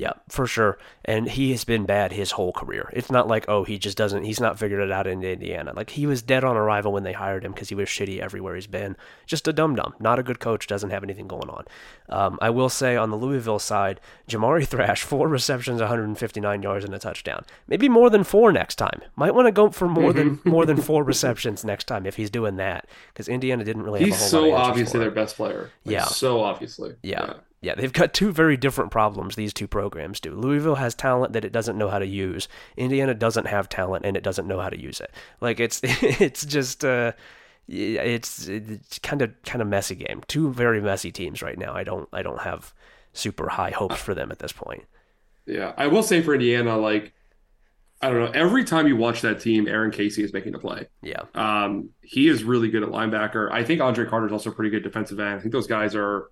yeah, 0.00 0.14
for 0.30 0.46
sure. 0.46 0.78
And 1.04 1.28
he 1.28 1.50
has 1.50 1.64
been 1.64 1.84
bad 1.84 2.10
his 2.10 2.30
whole 2.30 2.52
career. 2.54 2.88
It's 2.94 3.10
not 3.10 3.28
like 3.28 3.44
oh 3.48 3.64
he 3.64 3.78
just 3.78 3.98
doesn't 3.98 4.24
he's 4.24 4.40
not 4.40 4.58
figured 4.58 4.80
it 4.80 4.90
out 4.90 5.06
in 5.06 5.22
Indiana. 5.22 5.74
Like 5.76 5.90
he 5.90 6.06
was 6.06 6.22
dead 6.22 6.42
on 6.42 6.56
arrival 6.56 6.90
when 6.90 7.02
they 7.02 7.12
hired 7.12 7.44
him 7.44 7.52
because 7.52 7.68
he 7.68 7.74
was 7.74 7.86
shitty 7.86 8.18
everywhere 8.18 8.54
he's 8.54 8.66
been. 8.66 8.96
Just 9.26 9.46
a 9.46 9.52
dum 9.52 9.74
dum, 9.74 9.92
not 10.00 10.18
a 10.18 10.22
good 10.22 10.40
coach. 10.40 10.66
Doesn't 10.66 10.88
have 10.88 11.04
anything 11.04 11.28
going 11.28 11.50
on. 11.50 11.66
Um, 12.08 12.38
I 12.40 12.48
will 12.48 12.70
say 12.70 12.96
on 12.96 13.10
the 13.10 13.16
Louisville 13.18 13.58
side, 13.58 14.00
Jamari 14.26 14.66
Thrash 14.70 15.02
four 15.02 15.28
receptions, 15.28 15.80
159 15.80 16.62
yards 16.62 16.86
and 16.86 16.94
a 16.94 16.98
touchdown. 16.98 17.44
Maybe 17.68 17.90
more 17.90 18.08
than 18.08 18.24
four 18.24 18.52
next 18.52 18.76
time. 18.76 19.02
Might 19.16 19.34
want 19.34 19.48
to 19.48 19.52
go 19.52 19.68
for 19.68 19.86
more 19.86 20.14
than 20.14 20.40
more 20.46 20.64
than 20.64 20.78
four 20.78 21.04
receptions 21.04 21.62
next 21.62 21.84
time 21.84 22.06
if 22.06 22.16
he's 22.16 22.30
doing 22.30 22.56
that 22.56 22.86
because 23.12 23.28
Indiana 23.28 23.64
didn't 23.64 23.82
really. 23.82 24.02
He's 24.02 24.14
have 24.14 24.32
a 24.32 24.36
whole 24.36 24.44
so 24.44 24.48
lot 24.48 24.62
of 24.62 24.70
obviously 24.70 25.00
their 25.00 25.10
best 25.10 25.36
player. 25.36 25.70
Like, 25.84 25.92
Yeah. 25.92 26.04
So 26.06 26.40
obviously. 26.40 26.94
Yeah. 27.02 27.20
Yeah, 27.26 27.34
they've 27.62 27.92
got 27.92 28.14
two 28.14 28.32
very 28.32 28.56
different 28.56 28.90
problems, 28.90 29.36
these 29.36 29.52
two 29.52 29.68
programs 29.68 30.20
do. 30.20 30.34
Louisville 30.34 30.76
has 30.76 30.94
talent 30.94 31.34
that 31.34 31.44
it 31.44 31.52
doesn't 31.52 31.76
know 31.76 31.88
how 31.88 31.98
to 31.98 32.06
use. 32.06 32.48
Indiana 32.76 33.14
doesn't 33.14 33.46
have 33.46 33.68
talent 33.68 34.06
and 34.06 34.16
it 34.16 34.22
doesn't 34.22 34.48
know 34.48 34.60
how 34.60 34.70
to 34.70 34.80
use 34.80 35.00
it. 35.00 35.10
Like 35.40 35.60
it's 35.60 35.80
it's 35.82 36.44
just 36.46 36.84
uh 36.84 37.12
it's 37.68 38.48
it's 38.48 38.98
kind 39.00 39.22
of 39.22 39.30
kind 39.44 39.60
of 39.60 39.68
messy 39.68 39.94
game. 39.94 40.22
Two 40.26 40.52
very 40.52 40.80
messy 40.80 41.12
teams 41.12 41.42
right 41.42 41.58
now. 41.58 41.74
I 41.74 41.84
don't 41.84 42.08
I 42.12 42.22
don't 42.22 42.40
have 42.40 42.72
super 43.12 43.48
high 43.48 43.70
hopes 43.70 44.00
for 44.00 44.14
them 44.14 44.30
at 44.30 44.38
this 44.38 44.52
point. 44.52 44.84
Yeah. 45.46 45.74
I 45.76 45.86
will 45.88 46.02
say 46.02 46.22
for 46.22 46.32
Indiana, 46.34 46.78
like 46.78 47.12
I 48.02 48.08
don't 48.08 48.20
know, 48.20 48.30
every 48.30 48.64
time 48.64 48.86
you 48.86 48.96
watch 48.96 49.20
that 49.20 49.40
team, 49.40 49.68
Aaron 49.68 49.90
Casey 49.90 50.22
is 50.22 50.32
making 50.32 50.54
a 50.54 50.58
play. 50.58 50.88
Yeah. 51.02 51.24
Um, 51.34 51.90
he 52.00 52.28
is 52.28 52.42
really 52.42 52.70
good 52.70 52.82
at 52.82 52.88
linebacker. 52.88 53.52
I 53.52 53.62
think 53.64 53.82
Andre 53.82 54.06
Carter 54.06 54.26
is 54.26 54.32
also 54.32 54.50
a 54.50 54.54
pretty 54.54 54.70
good 54.70 54.82
defensive 54.82 55.20
end. 55.20 55.38
I 55.38 55.40
think 55.40 55.52
those 55.52 55.66
guys 55.66 55.94
are 55.94 56.30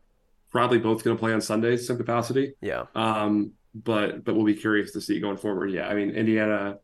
probably 0.51 0.79
both 0.79 1.05
going 1.05 1.17
to 1.17 1.21
play 1.21 1.33
on 1.33 1.41
Sundays 1.41 1.81
in 1.81 1.87
some 1.87 1.97
capacity. 1.97 2.55
Yeah. 2.61 2.85
Um, 2.95 3.53
but 3.75 4.25
but 4.25 4.35
we'll 4.35 4.47
be 4.47 4.55
curious 4.55 4.93
to 4.93 5.01
see 5.01 5.21
going 5.21 5.37
forward. 5.37 5.71
Yeah, 5.71 5.89
I 5.89 5.95
mean 5.95 6.11
Indiana, 6.11 6.79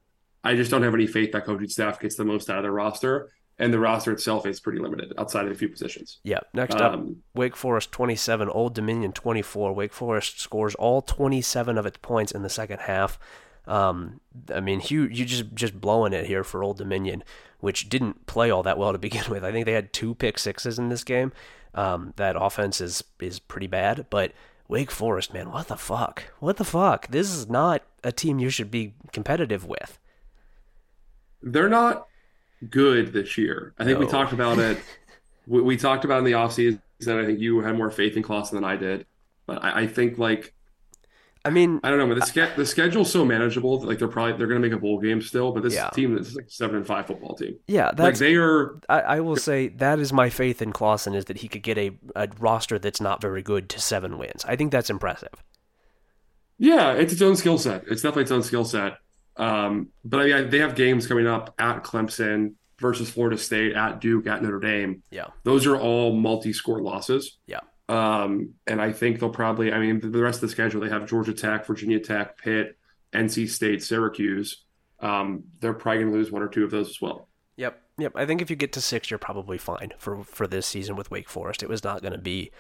I 0.45 0.55
just 0.55 0.71
don't 0.71 0.83
have 0.83 0.95
any 0.95 1.07
faith 1.07 1.33
that 1.33 1.45
coaching 1.47 1.69
staff 1.69 1.99
gets 2.01 2.17
the 2.17 2.25
most 2.25 2.51
out 2.51 2.59
of 2.59 2.63
their 2.63 2.73
roster, 2.73 3.31
and 3.59 3.73
the 3.73 3.79
roster 3.79 4.13
itself 4.13 4.47
is 4.47 4.61
pretty 4.61 4.79
limited 4.79 5.13
outside 5.19 5.47
of 5.47 5.53
a 5.53 5.55
few 5.55 5.69
positions. 5.69 6.21
Yeah. 6.25 6.41
Next 6.53 6.77
up, 6.77 6.93
Um, 6.93 7.17
Wake 7.35 7.57
Forest 7.57 7.91
27, 7.93 8.49
Old 8.51 8.75
Dominion 8.75 9.13
24. 9.13 9.73
Wake 9.73 9.93
Forest 9.95 10.41
scores 10.41 10.75
all 10.75 11.01
27 11.03 11.79
of 11.79 11.87
its 11.87 11.99
points 12.03 12.33
in 12.33 12.43
the 12.43 12.51
second 12.51 12.81
half. 12.81 13.19
Um, 13.67 14.21
I 14.55 14.61
mean, 14.61 14.83
you 14.89 15.05
you 15.05 15.25
just 15.25 15.55
just 15.55 15.81
blowing 15.81 16.13
it 16.13 16.27
here 16.27 16.45
for 16.45 16.63
Old 16.63 16.77
Dominion, 16.77 17.25
which 17.61 17.89
didn't 17.89 18.27
play 18.27 18.51
all 18.51 18.63
that 18.63 18.77
well 18.79 18.93
to 18.93 18.99
begin 18.99 19.25
with. 19.31 19.43
I 19.43 19.51
think 19.53 19.65
they 19.65 19.73
had 19.73 19.93
two 19.93 20.15
pick 20.15 20.39
sixes 20.39 20.79
in 20.79 20.91
this 20.91 21.03
game. 21.03 21.33
Um, 21.75 22.13
that 22.17 22.37
offense 22.41 22.81
is 22.81 23.03
is 23.21 23.39
pretty 23.41 23.67
bad, 23.67 24.07
but 24.11 24.33
Wake 24.69 24.91
Forest, 24.91 25.35
man, 25.35 25.51
what 25.51 25.69
the 25.69 25.77
fuck? 25.77 26.25
What 26.41 26.57
the 26.57 26.65
fuck? 26.65 27.09
This 27.09 27.31
is 27.35 27.49
not 27.51 27.83
a 28.03 28.13
team 28.13 28.39
you 28.39 28.49
should 28.51 28.71
be 28.71 28.95
competitive 29.13 29.67
with. 29.67 29.99
they're 31.43 31.69
not 31.69 32.07
good 32.71 33.13
this 33.13 33.37
year. 33.37 33.75
I 33.79 33.85
think 33.85 33.99
we 33.99 34.07
talked 34.07 34.33
about 34.33 34.59
it. 34.59 34.79
We, 35.47 35.61
we 35.61 35.77
talked 35.77 36.07
about 36.07 36.15
it 36.15 36.19
in 36.21 36.25
the 36.25 36.33
offseason. 36.33 36.81
I 37.07 37.27
think 37.27 37.39
you 37.39 37.61
had 37.61 37.77
more 37.77 37.91
faith 37.91 38.17
in 38.17 38.23
Clawson 38.23 38.57
than 38.57 38.65
I 38.65 38.77
did, 38.77 39.05
but 39.45 39.63
I, 39.63 39.83
I 39.83 39.87
think 39.87 40.17
like 40.17 40.55
I 41.47 41.51
mean, 41.51 41.79
I 41.85 41.91
don't 41.91 41.99
know, 41.99 42.07
but 42.07 42.15
the 42.19 42.27
ske- 42.27 42.57
the 42.57 42.65
schedule's 42.65 43.11
so 43.13 43.25
manageable. 43.25 43.79
That, 43.79 43.87
like 43.87 43.99
they're 43.99 44.09
probably 44.09 44.39
they're 44.39 44.47
going 44.47 44.63
to 44.63 44.67
make 44.67 44.75
a 44.77 44.81
bowl 44.81 44.99
game 44.99 45.21
still, 45.21 45.53
but 45.53 45.63
this 45.63 45.75
Yeah. 45.75 45.91
team 45.91 46.15
this 46.17 46.29
is 46.29 46.37
like 46.37 46.47
a 46.47 46.51
seven 46.51 46.77
and 46.77 46.87
five 46.87 47.07
football 47.07 47.35
team. 47.35 47.59
yeah, 47.67 47.91
Like 47.99 48.17
they 48.17 48.35
are 48.37 48.81
I, 48.89 49.01
I 49.01 49.21
will 49.21 49.37
say 49.37 49.69
that 49.69 49.99
is 49.99 50.13
my 50.13 50.31
faith 50.31 50.63
in 50.63 50.73
Clawson 50.73 51.15
is 51.15 51.27
that 51.27 51.39
he 51.39 51.49
could 51.49 51.63
get 51.63 51.77
a, 51.77 51.91
a 52.17 52.29
roster 52.39 52.79
that's 52.79 53.01
not 53.01 53.21
very 53.21 53.43
good 53.43 53.69
to 53.71 53.81
seven 53.81 54.17
wins. 54.17 54.45
I 54.47 54.57
think 54.57 54.73
that's 54.73 54.89
impressive. 54.89 55.35
Yeah, 56.59 56.93
it's 56.93 57.13
its 57.13 57.23
own 57.23 57.37
skill 57.37 57.59
set. 57.59 57.85
It's 57.91 58.03
definitely 58.03 58.23
its 58.23 58.33
own 58.33 58.43
skill 58.43 58.65
set. 58.65 58.99
Um, 59.37 59.89
but 60.05 60.21
I 60.21 60.25
mean, 60.25 60.51
they 60.51 60.59
have 60.61 60.75
games 60.77 61.07
coming 61.07 61.27
up 61.27 61.55
at 61.59 61.83
Clemson 61.83 62.55
versus 62.79 63.11
Florida 63.11 63.37
State, 63.37 63.75
at 63.75 64.01
Duke, 64.01 64.27
at 64.29 64.43
Notre 64.43 64.61
Dame. 64.61 65.03
Yeah. 65.11 65.27
Those 65.43 65.67
are 65.67 65.77
all 65.77 66.13
multi-score 66.15 66.81
losses. 66.81 67.39
Yeah. 67.47 67.61
Um, 67.89 68.55
and 68.67 68.81
I 68.81 68.93
think 68.93 69.21
they'll 69.21 69.31
probably, 69.31 69.73
I 69.73 69.79
mean, 69.79 70.01
the 70.01 70.23
rest 70.23 70.37
of 70.37 70.49
the 70.49 70.49
schedule, 70.49 70.81
they 70.81 70.89
have 70.89 71.07
Georgia 71.07 71.35
Tech, 71.35 71.67
Virginia 71.67 72.01
Tech, 72.01 72.39
Pitt, 72.39 72.79
NC 73.13 73.49
State, 73.49 73.83
Syracuse. 73.83 74.65
Um, 75.01 75.45
they're 75.61 75.75
probably 75.75 76.03
going 76.03 76.13
to 76.13 76.19
lose 76.19 76.31
one 76.31 76.43
or 76.43 76.49
two 76.49 76.65
of 76.65 76.71
those 76.71 76.89
as 76.89 77.01
well. 77.01 77.29
Yep. 77.57 77.81
Yep. 77.99 78.13
I 78.17 78.27
think 78.27 78.43
if 78.43 78.51
you 78.51 78.57
get 78.57 78.73
to 78.73 78.81
six, 78.81 79.11
you're 79.11 79.19
probably 79.19 79.59
fine 79.59 79.93
for 79.99 80.25
for 80.25 80.47
this 80.47 80.67
season 80.67 80.97
with 80.97 81.11
Wake 81.11 81.29
Forest. 81.29 81.63
It 81.63 81.69
was 81.69 81.85
not 81.85 82.01
going 82.01 82.13
to 82.13 82.19
be 82.19 82.51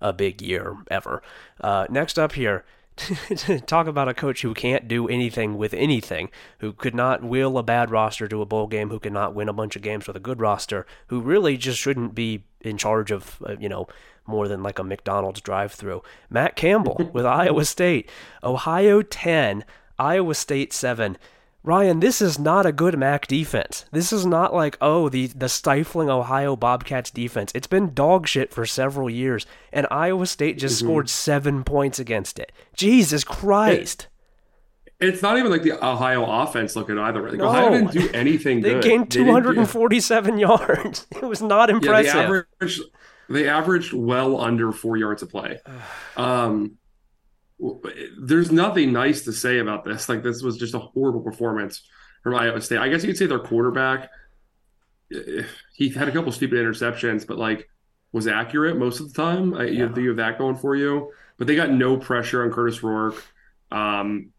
a 0.00 0.12
big 0.12 0.42
year 0.42 0.76
ever. 0.90 1.22
Uh, 1.60 1.86
next 1.90 2.18
up 2.18 2.32
here, 2.32 2.64
talk 3.66 3.86
about 3.86 4.08
a 4.08 4.14
coach 4.14 4.42
who 4.42 4.54
can't 4.54 4.88
do 4.88 5.08
anything 5.08 5.56
with 5.56 5.74
anything, 5.74 6.30
who 6.58 6.72
could 6.72 6.94
not 6.94 7.22
will 7.22 7.56
a 7.58 7.62
bad 7.62 7.90
roster 7.90 8.28
to 8.28 8.42
a 8.42 8.46
bowl 8.46 8.66
game, 8.66 8.90
who 8.90 8.98
could 8.98 9.12
not 9.12 9.34
win 9.34 9.48
a 9.48 9.52
bunch 9.52 9.76
of 9.76 9.82
games 9.82 10.06
with 10.06 10.16
a 10.16 10.20
good 10.20 10.40
roster, 10.40 10.86
who 11.08 11.20
really 11.20 11.56
just 11.56 11.78
shouldn't 11.78 12.14
be 12.14 12.44
in 12.60 12.76
charge 12.76 13.10
of, 13.10 13.40
uh, 13.46 13.56
you 13.58 13.68
know, 13.68 13.86
more 14.30 14.48
than 14.48 14.62
like 14.62 14.78
a 14.78 14.84
McDonald's 14.84 15.40
drive-through. 15.40 16.02
Matt 16.30 16.56
Campbell 16.56 17.10
with 17.12 17.26
Iowa 17.26 17.64
State, 17.64 18.08
Ohio 18.42 19.02
10, 19.02 19.64
Iowa 19.98 20.34
State 20.34 20.72
7. 20.72 21.18
Ryan, 21.62 22.00
this 22.00 22.22
is 22.22 22.38
not 22.38 22.64
a 22.64 22.72
good 22.72 22.98
MAC 22.98 23.26
defense. 23.26 23.84
This 23.92 24.14
is 24.14 24.24
not 24.24 24.54
like, 24.54 24.78
oh, 24.80 25.10
the, 25.10 25.26
the 25.26 25.48
stifling 25.48 26.08
Ohio 26.08 26.56
Bobcats 26.56 27.10
defense. 27.10 27.52
It's 27.54 27.66
been 27.66 27.92
dog 27.92 28.26
shit 28.26 28.50
for 28.50 28.64
several 28.64 29.10
years, 29.10 29.44
and 29.70 29.86
Iowa 29.90 30.26
State 30.26 30.56
just 30.56 30.78
mm-hmm. 30.78 30.86
scored 30.86 31.10
seven 31.10 31.62
points 31.62 31.98
against 31.98 32.38
it. 32.38 32.50
Jesus 32.74 33.24
Christ. 33.24 34.08
It, 34.98 35.08
it's 35.08 35.22
not 35.22 35.38
even 35.38 35.50
like 35.50 35.62
the 35.62 35.84
Ohio 35.84 36.24
offense 36.24 36.76
looking 36.76 36.98
either. 36.98 37.28
Like, 37.28 37.38
no. 37.38 37.48
Ohio 37.48 37.70
didn't 37.70 37.92
do 37.92 38.10
anything 38.14 38.62
they 38.62 38.72
good. 38.72 38.82
gained 38.82 39.10
247 39.10 40.34
they 40.34 40.40
yards. 40.40 41.06
It 41.10 41.22
was 41.22 41.42
not 41.42 41.68
impressive. 41.68 42.06
Yeah, 42.06 42.12
they, 42.14 42.24
averaged, 42.24 42.82
they 43.30 43.48
averaged 43.48 43.92
well 43.92 44.40
under 44.40 44.72
four 44.72 44.96
yards 44.96 45.22
of 45.22 45.30
play. 45.30 45.58
Um, 46.16 46.76
there's 48.20 48.50
nothing 48.50 48.92
nice 48.92 49.22
to 49.24 49.32
say 49.32 49.58
about 49.58 49.84
this. 49.84 50.08
Like 50.08 50.22
this 50.22 50.42
was 50.42 50.56
just 50.56 50.74
a 50.74 50.78
horrible 50.78 51.20
performance 51.20 51.82
from 52.22 52.34
Iowa 52.34 52.60
State. 52.60 52.78
I 52.78 52.88
guess 52.88 53.02
you 53.02 53.08
could 53.08 53.18
say 53.18 53.26
their 53.26 53.38
quarterback. 53.38 54.10
He 55.74 55.90
had 55.90 56.08
a 56.08 56.12
couple 56.12 56.32
stupid 56.32 56.58
interceptions, 56.58 57.26
but 57.26 57.38
like 57.38 57.68
was 58.12 58.26
accurate 58.26 58.78
most 58.78 59.00
of 59.00 59.12
the 59.12 59.22
time. 59.22 59.54
I, 59.54 59.64
yeah. 59.64 59.88
you, 59.94 60.02
you 60.02 60.08
have 60.08 60.16
that 60.16 60.38
going 60.38 60.56
for 60.56 60.74
you. 60.74 61.12
But 61.38 61.46
they 61.46 61.56
got 61.56 61.70
no 61.70 61.96
pressure 61.96 62.44
on 62.44 62.50
Kurtis 62.50 62.82
Rourke. 62.82 63.22
Um, 63.70 64.30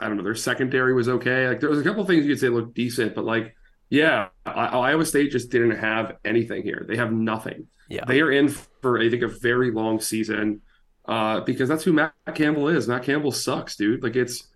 I 0.00 0.08
don't 0.08 0.16
know. 0.16 0.22
Their 0.22 0.34
secondary 0.34 0.94
was 0.94 1.08
okay. 1.08 1.48
Like 1.48 1.60
there 1.60 1.70
was 1.70 1.80
a 1.80 1.84
couple 1.84 2.04
things 2.04 2.24
you 2.24 2.32
could 2.32 2.40
say 2.40 2.48
looked 2.48 2.74
decent, 2.74 3.14
but 3.14 3.24
like, 3.24 3.54
yeah, 3.88 4.28
Iowa 4.46 5.04
State 5.04 5.32
just 5.32 5.50
didn't 5.50 5.78
have 5.78 6.16
anything 6.24 6.62
here. 6.62 6.84
They 6.88 6.96
have 6.96 7.12
nothing. 7.12 7.66
Yeah, 7.92 8.04
they 8.06 8.20
are 8.20 8.32
in 8.32 8.48
for 8.48 8.98
I 9.00 9.10
think 9.10 9.22
a 9.22 9.28
very 9.28 9.70
long 9.70 10.00
season 10.00 10.62
uh, 11.06 11.40
because 11.40 11.68
that's 11.68 11.84
who 11.84 11.92
Matt 11.92 12.14
Campbell 12.34 12.68
is. 12.68 12.88
Matt 12.88 13.02
Campbell 13.02 13.32
sucks, 13.32 13.76
dude. 13.76 14.02
Like 14.02 14.16
it's 14.16 14.48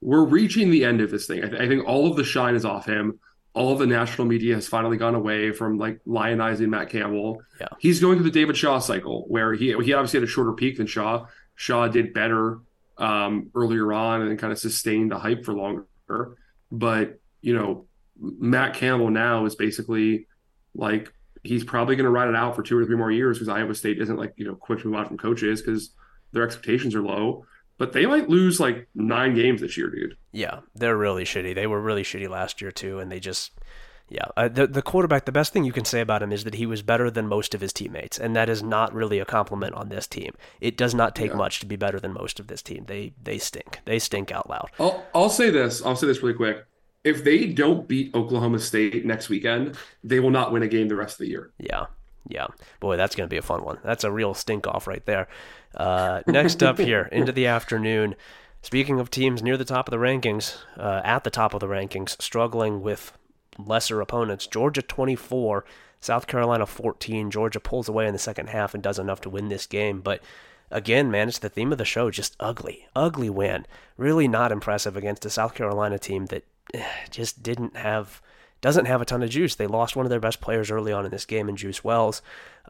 we're 0.00 0.24
reaching 0.24 0.70
the 0.70 0.84
end 0.84 1.00
of 1.00 1.10
this 1.10 1.26
thing. 1.26 1.44
I, 1.44 1.48
th- 1.48 1.60
I, 1.60 1.68
think 1.68 1.86
all 1.86 2.10
of 2.10 2.16
the 2.16 2.24
shine 2.24 2.54
is 2.54 2.64
off 2.64 2.86
him. 2.86 3.20
All 3.52 3.72
of 3.72 3.78
the 3.78 3.86
national 3.86 4.26
media 4.26 4.54
has 4.54 4.66
finally 4.66 4.96
gone 4.96 5.14
away 5.14 5.52
from 5.52 5.78
like 5.78 6.00
lionizing 6.04 6.68
Matt 6.68 6.88
Campbell. 6.88 7.42
Yeah. 7.60 7.68
He's 7.78 8.00
going 8.00 8.16
through 8.16 8.30
the 8.30 8.40
David 8.40 8.56
Shaw 8.56 8.80
cycle 8.80 9.24
where 9.28 9.52
he 9.52 9.66
he 9.66 9.92
obviously 9.92 10.18
had 10.18 10.28
a 10.28 10.30
shorter 10.30 10.52
peak 10.52 10.78
than 10.78 10.86
Shaw. 10.86 11.26
Shaw 11.54 11.86
did 11.86 12.12
better 12.12 12.58
um, 12.98 13.50
earlier 13.54 13.92
on 13.92 14.22
and 14.22 14.38
kind 14.38 14.52
of 14.52 14.58
sustained 14.58 15.12
the 15.12 15.18
hype 15.18 15.44
for 15.44 15.54
longer. 15.54 15.86
But 16.72 17.20
you 17.40 17.54
know, 17.54 17.86
Matt 18.18 18.74
Campbell 18.74 19.10
now 19.10 19.44
is 19.44 19.54
basically 19.54 20.26
like 20.74 21.12
he's 21.42 21.64
probably 21.64 21.96
going 21.96 22.04
to 22.04 22.10
ride 22.10 22.28
it 22.28 22.36
out 22.36 22.54
for 22.54 22.62
two 22.62 22.78
or 22.78 22.84
three 22.84 22.96
more 22.96 23.10
years 23.10 23.38
because 23.38 23.48
Iowa 23.48 23.74
State 23.74 24.00
isn't 24.00 24.16
like 24.16 24.34
you 24.36 24.44
know 24.44 24.54
quick 24.54 24.80
to 24.80 24.88
move 24.88 24.96
on 24.96 25.06
from 25.06 25.18
coaches 25.18 25.62
because 25.62 25.94
their 26.32 26.44
expectations 26.44 26.94
are 26.94 27.02
low. 27.02 27.44
But 27.78 27.94
they 27.94 28.04
might 28.04 28.28
lose 28.28 28.60
like 28.60 28.88
nine 28.94 29.34
games 29.34 29.62
this 29.62 29.78
year, 29.78 29.88
dude. 29.88 30.16
Yeah, 30.32 30.60
they're 30.74 30.98
really 30.98 31.24
shitty. 31.24 31.54
They 31.54 31.66
were 31.66 31.80
really 31.80 32.02
shitty 32.02 32.28
last 32.28 32.60
year 32.60 32.70
too, 32.70 32.98
and 32.98 33.10
they 33.10 33.20
just 33.20 33.52
yeah. 34.10 34.26
Uh, 34.36 34.48
the 34.48 34.66
the 34.66 34.82
quarterback. 34.82 35.24
The 35.24 35.32
best 35.32 35.52
thing 35.52 35.64
you 35.64 35.72
can 35.72 35.86
say 35.86 36.00
about 36.00 36.22
him 36.22 36.30
is 36.30 36.44
that 36.44 36.54
he 36.54 36.66
was 36.66 36.82
better 36.82 37.10
than 37.10 37.26
most 37.26 37.54
of 37.54 37.62
his 37.62 37.72
teammates, 37.72 38.18
and 38.18 38.36
that 38.36 38.50
is 38.50 38.62
not 38.62 38.92
really 38.92 39.18
a 39.18 39.24
compliment 39.24 39.74
on 39.74 39.88
this 39.88 40.06
team. 40.06 40.34
It 40.60 40.76
does 40.76 40.94
not 40.94 41.14
take 41.14 41.30
yeah. 41.30 41.36
much 41.36 41.60
to 41.60 41.66
be 41.66 41.76
better 41.76 41.98
than 41.98 42.12
most 42.12 42.38
of 42.38 42.48
this 42.48 42.60
team. 42.60 42.84
They 42.86 43.14
they 43.22 43.38
stink. 43.38 43.78
They 43.86 43.98
stink 43.98 44.30
out 44.30 44.50
loud. 44.50 44.68
I'll 44.78 45.02
I'll 45.14 45.30
say 45.30 45.48
this. 45.48 45.80
I'll 45.82 45.96
say 45.96 46.06
this 46.06 46.22
really 46.22 46.34
quick 46.34 46.66
if 47.04 47.24
they 47.24 47.46
don't 47.46 47.88
beat 47.88 48.14
Oklahoma 48.14 48.58
State 48.58 49.04
next 49.04 49.28
weekend, 49.28 49.76
they 50.04 50.20
will 50.20 50.30
not 50.30 50.52
win 50.52 50.62
a 50.62 50.68
game 50.68 50.88
the 50.88 50.96
rest 50.96 51.14
of 51.14 51.18
the 51.18 51.28
year. 51.28 51.50
Yeah. 51.58 51.86
Yeah. 52.28 52.48
Boy, 52.80 52.96
that's 52.96 53.16
going 53.16 53.26
to 53.26 53.32
be 53.32 53.38
a 53.38 53.42
fun 53.42 53.64
one. 53.64 53.78
That's 53.82 54.04
a 54.04 54.10
real 54.10 54.34
stink 54.34 54.66
off 54.66 54.86
right 54.86 55.04
there. 55.06 55.28
Uh, 55.74 56.22
next 56.26 56.62
up 56.62 56.78
here, 56.78 57.02
into 57.12 57.32
the 57.32 57.46
afternoon. 57.46 58.14
Speaking 58.62 59.00
of 59.00 59.10
teams 59.10 59.42
near 59.42 59.56
the 59.56 59.64
top 59.64 59.88
of 59.88 59.90
the 59.90 59.96
rankings, 59.96 60.56
uh, 60.76 61.00
at 61.02 61.24
the 61.24 61.30
top 61.30 61.54
of 61.54 61.60
the 61.60 61.66
rankings, 61.66 62.20
struggling 62.20 62.82
with 62.82 63.16
lesser 63.58 64.00
opponents, 64.02 64.46
Georgia 64.46 64.82
24, 64.82 65.64
South 66.00 66.26
Carolina 66.26 66.66
14. 66.66 67.30
Georgia 67.30 67.60
pulls 67.60 67.88
away 67.88 68.06
in 68.06 68.12
the 68.12 68.18
second 68.18 68.48
half 68.48 68.74
and 68.74 68.82
does 68.82 68.98
enough 68.98 69.20
to 69.22 69.30
win 69.30 69.48
this 69.48 69.66
game. 69.66 70.00
But 70.00 70.22
again, 70.70 71.10
man, 71.10 71.28
it's 71.28 71.38
the 71.38 71.48
theme 71.48 71.72
of 71.72 71.78
the 71.78 71.84
show. 71.86 72.10
Just 72.10 72.36
ugly, 72.38 72.86
ugly 72.94 73.30
win. 73.30 73.66
Really 73.96 74.28
not 74.28 74.52
impressive 74.52 74.96
against 74.96 75.24
a 75.24 75.30
South 75.30 75.54
Carolina 75.54 75.98
team 75.98 76.26
that 76.26 76.44
just 77.10 77.42
didn't 77.42 77.76
have 77.76 78.22
doesn't 78.60 78.84
have 78.84 79.00
a 79.00 79.06
ton 79.06 79.22
of 79.22 79.30
juice. 79.30 79.54
They 79.54 79.66
lost 79.66 79.96
one 79.96 80.04
of 80.04 80.10
their 80.10 80.20
best 80.20 80.40
players 80.40 80.70
early 80.70 80.92
on 80.92 81.04
in 81.04 81.10
this 81.10 81.24
game 81.24 81.48
in 81.48 81.56
Juice 81.56 81.82
Wells. 81.82 82.20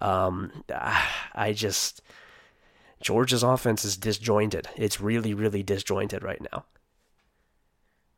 Um, 0.00 0.64
I 1.34 1.52
just 1.52 2.02
Georgia's 3.00 3.42
offense 3.42 3.84
is 3.84 3.96
disjointed. 3.96 4.68
It's 4.76 5.00
really, 5.00 5.34
really 5.34 5.62
disjointed 5.62 6.22
right 6.22 6.40
now. 6.52 6.64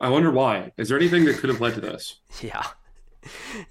I 0.01 0.09
wonder 0.09 0.31
why. 0.31 0.73
Is 0.77 0.89
there 0.89 0.99
anything 0.99 1.25
that 1.27 1.39
could 1.39 1.49
have 1.49 1.61
led 1.61 1.75
to 1.75 1.81
this? 1.81 2.19
yeah. 2.41 2.67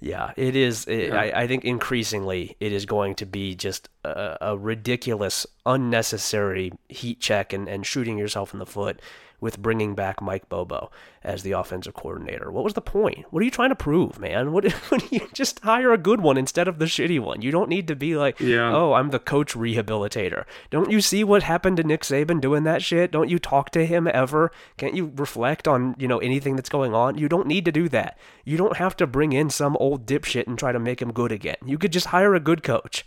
Yeah, 0.00 0.32
it 0.36 0.56
is. 0.56 0.86
It, 0.86 1.08
yeah. 1.08 1.20
I, 1.20 1.42
I, 1.42 1.46
think 1.46 1.66
increasingly 1.66 2.56
it 2.58 2.72
is 2.72 2.86
going 2.86 3.16
to 3.16 3.26
be 3.26 3.54
just 3.54 3.90
a, 4.02 4.38
a 4.40 4.56
ridiculous, 4.56 5.46
unnecessary 5.66 6.72
heat 6.88 7.20
check 7.20 7.52
and, 7.52 7.68
and 7.68 7.84
shooting 7.84 8.16
yourself 8.16 8.54
in 8.54 8.60
the 8.60 8.66
foot 8.66 9.00
with 9.42 9.58
bringing 9.58 9.94
back 9.94 10.22
Mike 10.22 10.48
Bobo 10.48 10.90
as 11.22 11.42
the 11.42 11.52
offensive 11.52 11.92
coordinator? 11.92 12.50
What 12.50 12.64
was 12.64 12.74
the 12.74 12.80
point? 12.80 13.26
What 13.30 13.42
are 13.42 13.44
you 13.44 13.50
trying 13.50 13.70
to 13.70 13.74
prove, 13.74 14.18
man? 14.18 14.52
What, 14.52 14.70
what 14.88 15.10
you 15.12 15.28
just 15.34 15.60
hire 15.60 15.92
a 15.92 15.98
good 15.98 16.20
one 16.20 16.38
instead 16.38 16.68
of 16.68 16.78
the 16.78 16.84
shitty 16.84 17.20
one? 17.20 17.42
You 17.42 17.50
don't 17.50 17.68
need 17.68 17.88
to 17.88 17.96
be 17.96 18.16
like, 18.16 18.38
yeah. 18.40 18.72
oh, 18.72 18.94
I'm 18.94 19.10
the 19.10 19.18
coach 19.18 19.54
rehabilitator. 19.54 20.44
Don't 20.70 20.90
you 20.90 21.00
see 21.00 21.24
what 21.24 21.42
happened 21.42 21.76
to 21.78 21.82
Nick 21.82 22.02
Saban 22.02 22.40
doing 22.40 22.62
that 22.62 22.82
shit? 22.82 23.10
Don't 23.10 23.28
you 23.28 23.40
talk 23.40 23.70
to 23.70 23.84
him 23.84 24.08
ever? 24.14 24.52
Can't 24.76 24.94
you 24.94 25.12
reflect 25.16 25.66
on, 25.66 25.96
you 25.98 26.06
know, 26.06 26.18
anything 26.18 26.54
that's 26.54 26.70
going 26.70 26.94
on? 26.94 27.18
You 27.18 27.28
don't 27.28 27.48
need 27.48 27.64
to 27.64 27.72
do 27.72 27.88
that. 27.88 28.16
You 28.44 28.56
don't 28.56 28.76
have 28.76 28.96
to 28.98 29.06
bring 29.08 29.32
in 29.32 29.50
some 29.50 29.76
old 29.78 30.06
dipshit 30.06 30.46
and 30.46 30.56
try 30.56 30.70
to 30.70 30.78
make 30.78 31.02
him 31.02 31.12
good 31.12 31.32
again. 31.32 31.56
You 31.66 31.76
could 31.76 31.92
just 31.92 32.06
hire 32.06 32.34
a 32.36 32.40
good 32.40 32.62
coach. 32.62 33.04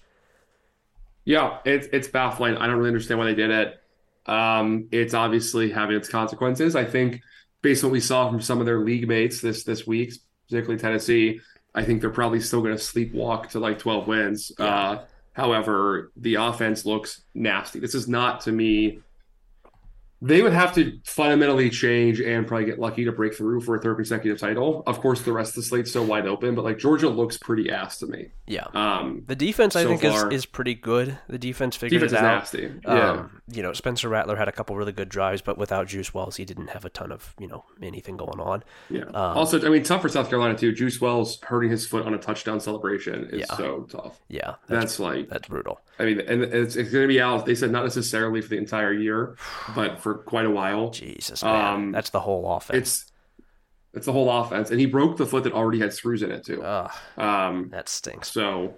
Yeah, 1.25 1.57
it's 1.65 1.87
it's 1.91 2.07
baffling. 2.07 2.55
I 2.55 2.67
don't 2.67 2.77
really 2.77 2.89
understand 2.89 3.19
why 3.19 3.25
they 3.25 3.33
did 3.33 3.49
it. 3.49 3.81
Um, 4.25 4.87
it's 4.91 5.13
obviously 5.13 5.71
having 5.71 5.95
its 5.95 6.09
consequences. 6.09 6.75
I 6.75 6.85
think 6.85 7.21
based 7.61 7.83
on 7.83 7.89
what 7.89 7.93
we 7.93 7.99
saw 7.99 8.29
from 8.29 8.41
some 8.41 8.59
of 8.59 8.65
their 8.65 8.79
league 8.79 9.07
mates 9.07 9.41
this 9.41 9.63
this 9.63 9.85
week, 9.85 10.13
particularly 10.47 10.79
Tennessee, 10.79 11.39
I 11.73 11.83
think 11.83 12.01
they're 12.01 12.09
probably 12.09 12.39
still 12.39 12.61
going 12.61 12.75
to 12.75 12.81
sleepwalk 12.81 13.49
to 13.49 13.59
like 13.59 13.79
12 13.79 14.07
wins. 14.07 14.51
Yeah. 14.57 14.65
Uh, 14.65 15.05
however, 15.33 16.11
the 16.15 16.35
offense 16.35 16.85
looks 16.85 17.21
nasty. 17.33 17.79
This 17.79 17.95
is 17.95 18.07
not 18.07 18.41
to 18.41 18.51
me 18.51 18.99
they 20.21 20.41
would 20.41 20.53
have 20.53 20.73
to 20.73 20.97
fundamentally 21.05 21.69
change 21.69 22.19
and 22.21 22.47
probably 22.47 22.65
get 22.65 22.79
lucky 22.79 23.05
to 23.05 23.11
break 23.11 23.35
through 23.35 23.61
for 23.61 23.75
a 23.75 23.79
third 23.79 23.95
consecutive 23.95 24.39
title. 24.39 24.81
Of 24.87 24.99
course, 24.99 25.21
the 25.21 25.33
rest 25.33 25.51
of 25.51 25.55
the 25.55 25.63
slate's 25.63 25.91
so 25.91 26.01
wide 26.03 26.25
open, 26.25 26.55
but 26.55 26.63
like 26.63 26.79
Georgia 26.79 27.09
looks 27.09 27.37
pretty 27.37 27.69
ass 27.69 27.99
to 27.99 28.07
me. 28.07 28.29
Yeah. 28.47 28.65
Um, 28.73 29.23
the 29.27 29.35
defense, 29.35 29.75
I 29.75 29.83
so 29.83 29.89
think, 29.89 30.01
far, 30.01 30.31
is, 30.31 30.41
is 30.41 30.45
pretty 30.45 30.73
good. 30.73 31.17
The 31.27 31.37
defense 31.37 31.75
figured 31.75 32.01
defense 32.01 32.13
it 32.13 32.25
out. 32.25 32.39
Nasty. 32.39 32.71
Yeah. 32.85 33.25
You 33.47 33.61
know, 33.61 33.73
Spencer 33.73 34.09
Rattler 34.09 34.37
had 34.37 34.47
a 34.47 34.51
couple 34.51 34.75
really 34.75 34.91
good 34.91 35.07
drives, 35.07 35.41
but 35.41 35.55
without 35.55 35.87
Juice 35.87 36.15
Wells, 36.15 36.37
he 36.37 36.45
didn't 36.45 36.71
have 36.71 36.83
a 36.83 36.89
ton 36.89 37.11
of 37.11 37.35
you 37.39 37.47
know 37.47 37.63
anything 37.81 38.17
going 38.17 38.39
on. 38.39 38.63
Yeah. 38.89 39.03
Um, 39.03 39.37
also, 39.37 39.63
I 39.63 39.69
mean, 39.69 39.83
tough 39.83 40.01
for 40.01 40.09
South 40.09 40.29
Carolina 40.29 40.57
too. 40.57 40.71
Juice 40.71 40.99
Wells 40.99 41.39
hurting 41.43 41.69
his 41.69 41.85
foot 41.85 42.07
on 42.07 42.15
a 42.15 42.17
touchdown 42.17 42.59
celebration 42.59 43.29
is 43.31 43.41
yeah. 43.41 43.55
so 43.55 43.83
tough. 43.83 44.19
Yeah. 44.29 44.55
That's, 44.67 44.97
that's 44.97 44.99
like 44.99 45.29
that's 45.29 45.47
brutal. 45.47 45.79
I 45.99 46.05
mean, 46.05 46.21
and 46.21 46.41
it's, 46.43 46.75
it's 46.75 46.91
going 46.91 47.03
to 47.03 47.07
be 47.07 47.21
out. 47.21 47.45
They 47.45 47.53
said 47.53 47.69
not 47.69 47.83
necessarily 47.83 48.41
for 48.41 48.49
the 48.49 48.57
entire 48.57 48.93
year, 48.93 49.37
but 49.75 49.99
for 49.99 50.15
quite 50.15 50.47
a 50.47 50.51
while. 50.51 50.89
Jesus, 50.89 51.43
man. 51.43 51.73
Um, 51.73 51.91
that's 51.91 52.09
the 52.09 52.21
whole 52.21 52.51
offense. 52.51 52.79
It's 52.79 53.11
it's 53.93 54.05
the 54.07 54.11
whole 54.11 54.29
offense, 54.29 54.71
and 54.71 54.79
he 54.79 54.87
broke 54.87 55.17
the 55.17 55.25
foot 55.25 55.43
that 55.43 55.53
already 55.53 55.79
had 55.79 55.93
screws 55.93 56.21
in 56.21 56.31
it 56.31 56.45
too. 56.45 56.61
Ugh, 56.63 56.91
um, 57.17 57.69
that 57.69 57.87
stinks. 57.87 58.29
So, 58.29 58.73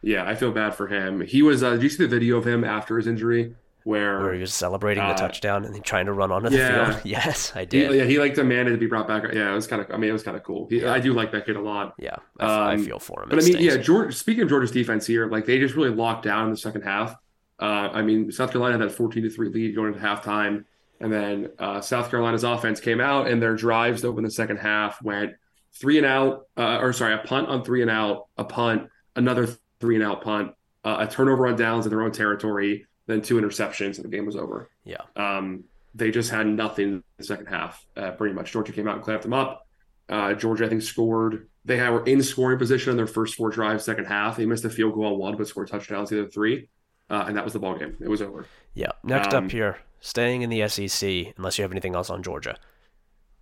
yeah, 0.00 0.28
I 0.28 0.36
feel 0.36 0.52
bad 0.52 0.74
for 0.74 0.86
him. 0.86 1.22
He 1.22 1.42
was. 1.42 1.62
Uh, 1.62 1.72
did 1.72 1.82
you 1.82 1.88
see 1.88 2.04
the 2.04 2.08
video 2.08 2.36
of 2.36 2.46
him 2.46 2.62
after 2.64 2.98
his 2.98 3.06
injury? 3.06 3.56
Where, 3.88 4.20
where 4.20 4.34
he 4.34 4.40
was 4.42 4.52
celebrating 4.52 5.02
uh, 5.02 5.14
the 5.14 5.14
touchdown 5.14 5.64
and 5.64 5.82
trying 5.82 6.04
to 6.06 6.12
run 6.12 6.30
onto 6.30 6.50
the 6.50 6.58
field. 6.58 7.00
Yes, 7.06 7.52
I 7.54 7.64
did. 7.64 7.90
He, 7.90 7.96
yeah, 7.96 8.04
he 8.04 8.18
like 8.18 8.34
demanded 8.34 8.72
to 8.72 8.76
be 8.76 8.84
brought 8.84 9.08
back. 9.08 9.24
Yeah, 9.32 9.50
it 9.50 9.54
was 9.54 9.66
kind 9.66 9.80
of. 9.80 9.90
I 9.90 9.96
mean, 9.96 10.10
it 10.10 10.12
was 10.12 10.22
kind 10.22 10.36
of 10.36 10.42
cool. 10.42 10.66
He, 10.68 10.82
yeah. 10.82 10.92
I 10.92 11.00
do 11.00 11.14
like 11.14 11.32
that 11.32 11.46
kid 11.46 11.56
a 11.56 11.60
lot. 11.62 11.94
Yeah, 11.98 12.16
I, 12.38 12.44
um, 12.74 12.80
I 12.80 12.84
feel 12.84 12.98
for 12.98 13.22
him. 13.22 13.30
But 13.30 13.42
I 13.42 13.46
mean, 13.46 13.56
yeah, 13.60 13.78
George. 13.78 14.14
Speaking 14.14 14.42
of 14.42 14.50
Georgia's 14.50 14.72
defense 14.72 15.06
here, 15.06 15.26
like 15.30 15.46
they 15.46 15.58
just 15.58 15.74
really 15.74 15.88
locked 15.88 16.24
down 16.24 16.44
in 16.44 16.50
the 16.50 16.58
second 16.58 16.82
half. 16.82 17.16
Uh, 17.58 17.88
I 17.90 18.02
mean, 18.02 18.30
South 18.30 18.52
Carolina 18.52 18.78
had 18.78 18.86
that 18.86 18.94
fourteen 18.94 19.22
to 19.22 19.30
three 19.30 19.48
lead 19.48 19.74
going 19.74 19.94
into 19.94 20.04
halftime. 20.04 20.66
And 21.00 21.10
then 21.10 21.48
uh, 21.58 21.80
South 21.80 22.10
Carolina's 22.10 22.44
offense 22.44 22.80
came 22.80 23.00
out, 23.00 23.28
and 23.28 23.40
their 23.40 23.54
drives 23.54 24.02
to 24.02 24.08
open 24.08 24.24
the 24.24 24.30
second 24.30 24.58
half 24.58 25.00
went 25.00 25.32
three 25.72 25.96
and 25.96 26.06
out, 26.06 26.46
uh, 26.58 26.78
or 26.82 26.92
sorry, 26.92 27.14
a 27.14 27.18
punt 27.18 27.48
on 27.48 27.64
three 27.64 27.80
and 27.80 27.90
out, 27.90 28.26
a 28.36 28.44
punt, 28.44 28.90
another 29.16 29.48
three 29.80 29.94
and 29.94 30.04
out 30.04 30.22
punt, 30.22 30.52
uh, 30.84 30.96
a 31.00 31.06
turnover 31.06 31.46
on 31.46 31.56
downs 31.56 31.86
in 31.86 31.90
their 31.90 32.02
own 32.02 32.12
territory, 32.12 32.86
then 33.08 33.22
two 33.22 33.34
interceptions, 33.40 33.96
and 33.96 34.04
the 34.04 34.08
game 34.08 34.26
was 34.26 34.36
over. 34.36 34.70
Yeah. 34.84 35.02
Um, 35.16 35.64
they 35.94 36.12
just 36.12 36.30
had 36.30 36.46
nothing 36.46 36.84
in 36.88 37.04
the 37.16 37.24
second 37.24 37.46
half, 37.46 37.84
uh, 37.96 38.12
pretty 38.12 38.34
much. 38.34 38.52
Georgia 38.52 38.72
came 38.72 38.86
out 38.86 38.94
and 38.94 39.02
clamped 39.02 39.24
them 39.24 39.32
up. 39.32 39.66
Uh, 40.08 40.34
Georgia, 40.34 40.66
I 40.66 40.68
think, 40.68 40.82
scored. 40.82 41.48
They 41.64 41.76
had, 41.76 41.90
were 41.90 42.04
in 42.04 42.22
scoring 42.22 42.58
position 42.58 42.90
in 42.92 42.96
their 42.96 43.06
first 43.06 43.34
four 43.34 43.50
drives, 43.50 43.84
second 43.84 44.04
half. 44.04 44.36
They 44.36 44.46
missed 44.46 44.64
a 44.64 44.70
field 44.70 44.94
goal 44.94 45.06
on 45.14 45.18
one, 45.18 45.36
but 45.36 45.48
scored 45.48 45.68
touchdowns 45.68 46.10
the 46.10 46.20
other 46.20 46.30
three, 46.30 46.68
uh, 47.10 47.24
and 47.26 47.36
that 47.36 47.44
was 47.44 47.54
the 47.54 47.58
ball 47.58 47.76
game. 47.76 47.96
It 48.00 48.08
was 48.08 48.22
over. 48.22 48.46
Yeah. 48.74 48.92
Next 49.02 49.34
Um, 49.34 49.46
up 49.46 49.50
here, 49.50 49.78
staying 50.00 50.42
in 50.42 50.50
the 50.50 50.68
SEC, 50.68 51.34
unless 51.36 51.58
you 51.58 51.62
have 51.62 51.72
anything 51.72 51.94
else 51.94 52.10
on 52.10 52.22
Georgia. 52.22 52.56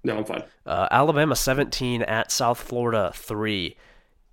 No, 0.05 0.19
I'm 0.19 0.25
fine. 0.25 0.45
Uh, 0.65 0.87
Alabama 0.91 1.35
17 1.35 2.03
at 2.03 2.31
South 2.31 2.61
Florida 2.61 3.11
3. 3.15 3.77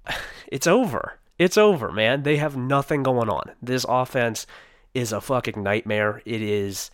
It's 0.48 0.67
over. 0.67 1.17
It's 1.39 1.58
over, 1.58 1.91
man. 1.91 2.22
They 2.22 2.38
have 2.38 2.56
nothing 2.56 3.02
going 3.02 3.28
on. 3.28 3.54
This 3.60 3.88
offense 3.89 4.46
is 4.93 5.12
a 5.12 5.21
fucking 5.21 5.62
nightmare. 5.62 6.21
It 6.25 6.41
is 6.41 6.91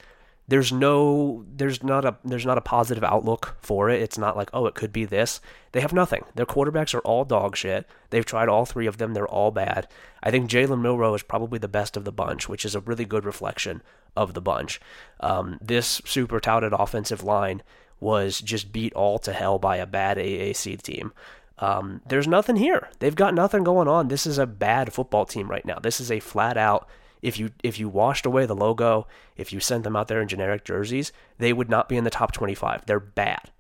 there's 0.50 0.74
no 0.74 1.46
there's 1.56 1.84
not 1.84 2.06
a 2.06 2.18
there's 2.26 2.46
not 2.46 2.58
a 2.58 2.62
positive 2.62 3.04
outlook 3.04 3.56
for 3.62 3.90
it. 3.90 4.02
It's 4.02 4.18
not 4.18 4.36
like, 4.36 4.50
oh, 4.52 4.66
it 4.66 4.74
could 4.74 4.92
be 4.92 5.06
this. 5.06 5.40
They 5.74 5.82
have 5.82 5.94
nothing. 5.94 6.26
Their 6.34 6.48
quarterbacks 6.48 6.96
are 6.96 7.02
all 7.02 7.24
dog 7.24 7.56
shit. 7.56 7.88
They've 8.10 8.26
tried 8.26 8.50
all 8.50 8.66
three 8.66 8.88
of 8.88 8.98
them. 8.98 9.14
They're 9.14 9.28
all 9.28 9.52
bad. 9.52 9.88
I 10.24 10.32
think 10.32 10.50
Jalen 10.50 10.82
Milroe 10.82 11.14
is 11.14 11.22
probably 11.22 11.60
the 11.60 11.68
best 11.68 11.96
of 11.96 12.04
the 12.04 12.12
bunch, 12.12 12.50
which 12.50 12.66
is 12.66 12.74
a 12.74 12.80
really 12.80 13.06
good 13.06 13.26
reflection 13.26 13.84
of 14.16 14.34
the 14.34 14.42
bunch. 14.42 14.82
Um, 15.20 15.60
this 15.62 16.02
super 16.04 16.40
touted 16.40 16.74
offensive 16.74 17.24
line 17.24 17.62
was 18.00 18.42
just 18.42 18.72
beat 18.72 18.94
all 18.94 19.20
to 19.20 19.34
hell 19.34 19.60
by 19.60 19.78
a 19.78 19.86
bad 19.86 20.18
AAC 20.18 20.82
team. 20.82 21.14
Um, 21.60 22.02
there's 22.08 22.28
nothing 22.28 22.56
here. 22.56 22.90
They've 23.00 23.16
got 23.16 23.36
nothing 23.36 23.64
going 23.64 23.88
on. 23.88 24.08
This 24.08 24.26
is 24.26 24.40
a 24.40 24.48
bad 24.48 24.94
football 24.94 25.26
team 25.26 25.52
right 25.52 25.66
now. 25.66 25.78
This 25.78 26.00
is 26.02 26.12
a 26.12 26.20
flat 26.20 26.58
out. 26.58 26.88
If 27.22 27.38
you 27.38 27.52
if 27.64 27.80
you 27.80 27.90
washed 27.90 28.26
away 28.26 28.46
the 28.46 28.56
logo, 28.56 29.08
if 29.36 29.52
you 29.52 29.60
sent 29.60 29.84
them 29.84 29.96
out 29.96 30.08
there 30.08 30.22
in 30.22 30.28
generic 30.28 30.64
jerseys, 30.64 31.12
they 31.38 31.54
would 31.54 31.70
not 31.70 31.90
be 31.90 31.98
in 31.98 32.04
the 32.04 32.10
top 32.10 32.32
25. 32.32 32.86
They're 32.86 33.00
bad. 33.00 33.52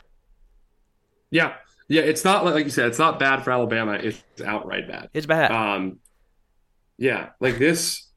Yeah, 1.31 1.53
yeah. 1.87 2.01
It's 2.01 2.23
not 2.23 2.45
like, 2.45 2.55
like 2.55 2.65
you 2.65 2.71
said. 2.71 2.87
It's 2.87 2.99
not 2.99 3.19
bad 3.19 3.43
for 3.43 3.51
Alabama. 3.51 3.93
It's 3.93 4.23
outright 4.45 4.87
bad. 4.87 5.09
It's 5.13 5.25
bad. 5.25 5.51
Um, 5.51 5.99
yeah, 6.97 7.29
like 7.39 7.57
this. 7.57 8.08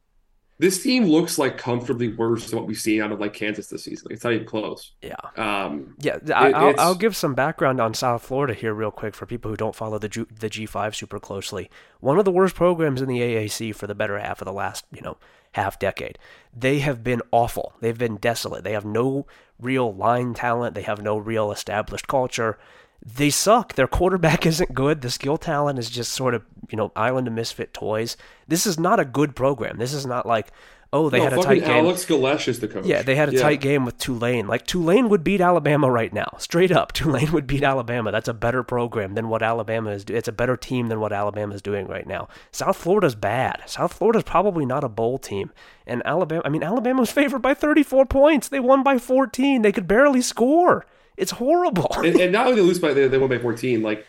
This 0.59 0.83
team 0.83 1.05
looks 1.07 1.39
like 1.39 1.59
comfortably 1.59 2.09
worse 2.15 2.51
than 2.51 2.59
what 2.59 2.69
we've 2.69 2.79
seen 2.79 3.01
out 3.03 3.11
of 3.11 3.19
like 3.19 3.33
Kansas 3.33 3.67
this 3.67 3.83
season. 3.85 4.09
It's 4.11 4.23
not 4.23 4.33
even 4.35 4.47
close. 4.47 4.93
yeah. 5.03 5.15
Um, 5.37 5.97
Yeah, 5.99 6.19
I, 6.35 6.49
It- 6.51 6.55
I'll, 6.55 6.81
I'll 6.81 6.95
give 6.95 7.17
some 7.17 7.35
background 7.35 7.81
on 7.81 7.95
South 7.95 8.23
Florida 8.23 8.55
here, 8.55 8.73
real 8.73 8.93
quick, 8.93 9.15
for 9.15 9.27
people 9.27 9.51
who 9.51 9.57
don't 9.57 9.75
follow 9.75 9.99
the 9.99 10.09
G, 10.09 10.25
the 10.39 10.49
G5 10.49 10.95
super 10.95 11.19
closely. 11.19 11.69
One 12.01 12.19
of 12.19 12.25
the 12.25 12.31
worst 12.31 12.55
programs 12.55 13.03
in 13.03 13.09
the 13.09 13.19
AAC 13.21 13.75
for 13.75 13.87
the 13.89 13.95
better 13.95 14.19
half 14.19 14.41
of 14.41 14.47
the 14.47 14.53
last, 14.53 14.85
you 14.93 15.01
know, 15.03 15.17
half 15.53 15.79
decade. 15.81 16.19
They 16.57 16.79
have 16.79 17.03
been 17.03 17.23
awful. 17.33 17.73
They've 17.81 17.99
been 17.99 18.17
desolate. 18.17 18.63
They 18.63 18.73
have 18.73 18.85
no 18.85 19.27
real 19.59 19.93
line 19.93 20.33
talent. 20.35 20.75
They 20.75 20.83
have 20.83 21.03
no 21.03 21.17
real 21.19 21.51
established 21.51 22.07
culture. 22.09 22.59
They 23.05 23.31
suck. 23.31 23.75
Their 23.75 23.89
quarterback 23.89 24.47
isn't 24.53 24.75
good. 24.75 25.01
The 25.01 25.11
skill 25.11 25.37
talent 25.37 25.79
is 25.79 25.91
just 25.91 26.13
sort 26.13 26.35
of, 26.35 26.45
you 26.71 26.77
know, 26.77 26.93
island 26.95 27.27
of 27.27 27.35
misfit 27.35 27.75
toys. 27.75 28.17
This 28.49 28.67
is 28.67 28.79
not 28.79 29.01
a 29.01 29.05
good 29.05 29.35
program. 29.35 29.79
This 29.79 29.93
is 29.93 30.07
not 30.07 30.25
like, 30.25 30.53
oh, 30.93 31.11
they 31.11 31.19
no, 31.19 31.25
had 31.25 31.33
a 31.33 31.43
tight 31.43 31.61
game. 31.65 31.85
Alex 31.85 32.05
Golesh 32.05 32.47
is 32.47 32.61
the 32.61 32.69
coach. 32.69 32.85
Yeah, 32.85 33.03
they 33.03 33.17
had 33.17 33.29
a 33.31 33.39
tight 33.39 33.61
game 33.61 33.85
with 33.85 33.99
Tulane. 33.99 34.47
Like 34.47 34.67
Tulane 34.67 35.09
would 35.09 35.25
beat 35.25 35.41
Alabama 35.41 35.91
right 35.91 36.13
now, 36.13 36.37
straight 36.39 36.71
up. 36.71 36.93
Tulane 36.93 37.33
would 37.33 37.47
beat 37.49 37.65
Alabama. 37.65 38.13
That's 38.13 38.29
a 38.29 38.35
better 38.35 38.63
program 38.63 39.15
than 39.15 39.29
what 39.29 39.43
Alabama 39.43 39.91
is. 39.91 40.05
do- 40.05 40.15
It's 40.15 40.29
a 40.29 40.33
better 40.33 40.57
team 40.57 40.87
than 40.89 41.01
what 41.01 41.13
Alabama 41.13 41.55
is 41.55 41.63
doing 41.63 41.89
right 41.89 42.07
now. 42.07 42.29
South 42.53 42.77
Florida's 42.77 43.15
bad. 43.17 43.63
South 43.67 43.95
Florida's 43.95 44.23
probably 44.25 44.65
not 44.67 44.85
a 44.85 44.89
bowl 44.89 45.19
team. 45.19 45.51
And 45.89 46.03
Alabama, 46.05 46.43
I 46.45 46.51
mean, 46.51 46.63
Alabama 46.63 47.01
was 47.01 47.11
favored 47.21 47.41
by 47.43 47.55
34 47.55 48.07
points. 48.07 48.49
They 48.49 48.61
won 48.61 48.85
by 48.85 48.99
14. 48.99 49.63
They 49.63 49.73
could 49.73 49.89
barely 49.89 50.23
score. 50.23 50.87
It's 51.17 51.31
horrible. 51.33 51.89
and, 51.97 52.19
and 52.21 52.33
not 52.33 52.47
only 52.47 52.61
they 52.61 52.67
lose 52.67 52.79
by 52.79 52.93
they, 52.95 53.07
they 53.09 53.19
won 53.19 53.29
by 53.29 53.39
14. 53.39 53.83
Like 53.83 54.07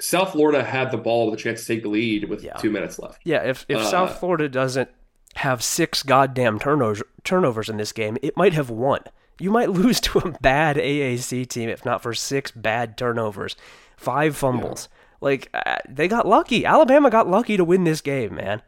South 0.00 0.32
Florida 0.32 0.62
had 0.64 0.90
the 0.90 0.96
ball 0.98 1.30
with 1.30 1.38
a 1.38 1.42
chance 1.42 1.60
to 1.60 1.66
take 1.66 1.82
the 1.82 1.88
lead 1.88 2.28
with 2.28 2.42
Yeah. 2.42 2.54
two 2.54 2.70
minutes 2.70 2.98
left. 2.98 3.20
Yeah, 3.24 3.42
if 3.44 3.64
if 3.68 3.78
Uh, 3.78 3.84
South 3.84 4.18
Florida 4.18 4.48
doesn't 4.48 4.88
have 5.36 5.62
six 5.62 6.02
goddamn 6.02 6.58
turnovers 6.58 7.02
turnovers 7.24 7.68
in 7.68 7.76
this 7.76 7.92
game, 7.92 8.16
it 8.22 8.36
might 8.36 8.52
have 8.54 8.70
won. 8.70 9.00
You 9.40 9.50
might 9.50 9.70
lose 9.82 10.00
to 10.00 10.18
a 10.18 10.30
bad 10.40 10.76
AAC 10.76 11.48
team 11.48 11.68
if 11.68 11.84
not 11.84 12.02
for 12.02 12.12
six 12.14 12.50
bad 12.50 12.96
turnovers, 12.96 13.56
five 13.96 14.36
fumbles. 14.36 14.88
Like 15.20 15.48
uh, 15.54 15.76
they 15.88 16.08
got 16.08 16.26
lucky. 16.26 16.66
Alabama 16.66 17.08
got 17.10 17.28
lucky 17.30 17.56
to 17.56 17.64
win 17.64 17.84
this 17.84 18.00
game, 18.00 18.34
man. 18.34 18.62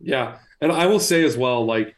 Yeah, 0.00 0.38
and 0.60 0.72
I 0.72 0.86
will 0.86 1.00
say 1.00 1.22
as 1.24 1.36
well, 1.36 1.64
like 1.64 1.94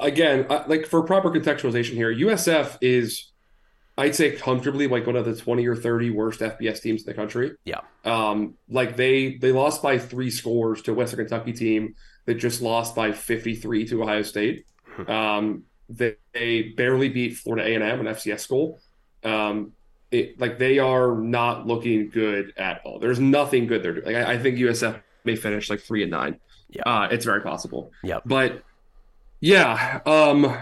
again, 0.00 0.46
like 0.66 0.86
for 0.86 1.02
proper 1.02 1.30
contextualization 1.30 1.94
here, 1.94 2.12
USF 2.14 2.78
is, 2.80 3.30
I'd 3.98 4.14
say, 4.14 4.30
comfortably 4.36 4.86
like 4.86 5.06
one 5.06 5.16
of 5.16 5.24
the 5.24 5.34
twenty 5.34 5.66
or 5.66 5.74
thirty 5.74 6.10
worst 6.10 6.40
FBS 6.40 6.80
teams 6.80 7.02
in 7.02 7.06
the 7.06 7.14
country. 7.14 7.56
Yeah. 7.64 7.80
Um, 8.04 8.54
like 8.68 8.96
they 8.96 9.34
they 9.34 9.52
lost 9.52 9.82
by 9.82 9.98
three 9.98 10.30
scores 10.30 10.80
to 10.82 10.92
a 10.92 10.94
Western 10.94 11.18
Kentucky 11.18 11.52
team 11.52 11.96
that 12.24 12.34
just 12.34 12.62
lost 12.62 12.94
by 12.94 13.12
fifty 13.12 13.54
three 13.54 13.86
to 13.88 14.02
Ohio 14.02 14.22
State. 14.22 14.66
Um, 15.06 15.64
they, 15.88 16.16
they 16.32 16.62
barely 16.62 17.08
beat 17.08 17.36
Florida 17.36 17.68
A 17.68 17.74
and 17.74 17.84
M, 17.84 18.00
an 18.00 18.06
FCS 18.06 18.40
school. 18.40 18.80
Um, 19.24 19.72
it, 20.10 20.40
like 20.40 20.58
they 20.58 20.78
are 20.78 21.14
not 21.14 21.66
looking 21.66 22.08
good 22.08 22.52
at 22.56 22.80
all. 22.84 22.98
There's 22.98 23.20
nothing 23.20 23.66
good 23.66 23.82
they're 23.82 23.94
doing. 23.94 24.06
Like 24.06 24.16
I, 24.16 24.34
I 24.34 24.38
think 24.38 24.58
USF 24.58 25.00
may 25.24 25.36
finish 25.36 25.70
like 25.70 25.80
three 25.80 26.02
and 26.02 26.10
nine. 26.10 26.38
Yeah. 26.70 26.82
Uh, 26.84 27.08
it's 27.10 27.24
very 27.24 27.42
possible. 27.42 27.92
Yeah. 28.02 28.20
But 28.24 28.62
yeah, 29.40 30.00
um, 30.06 30.56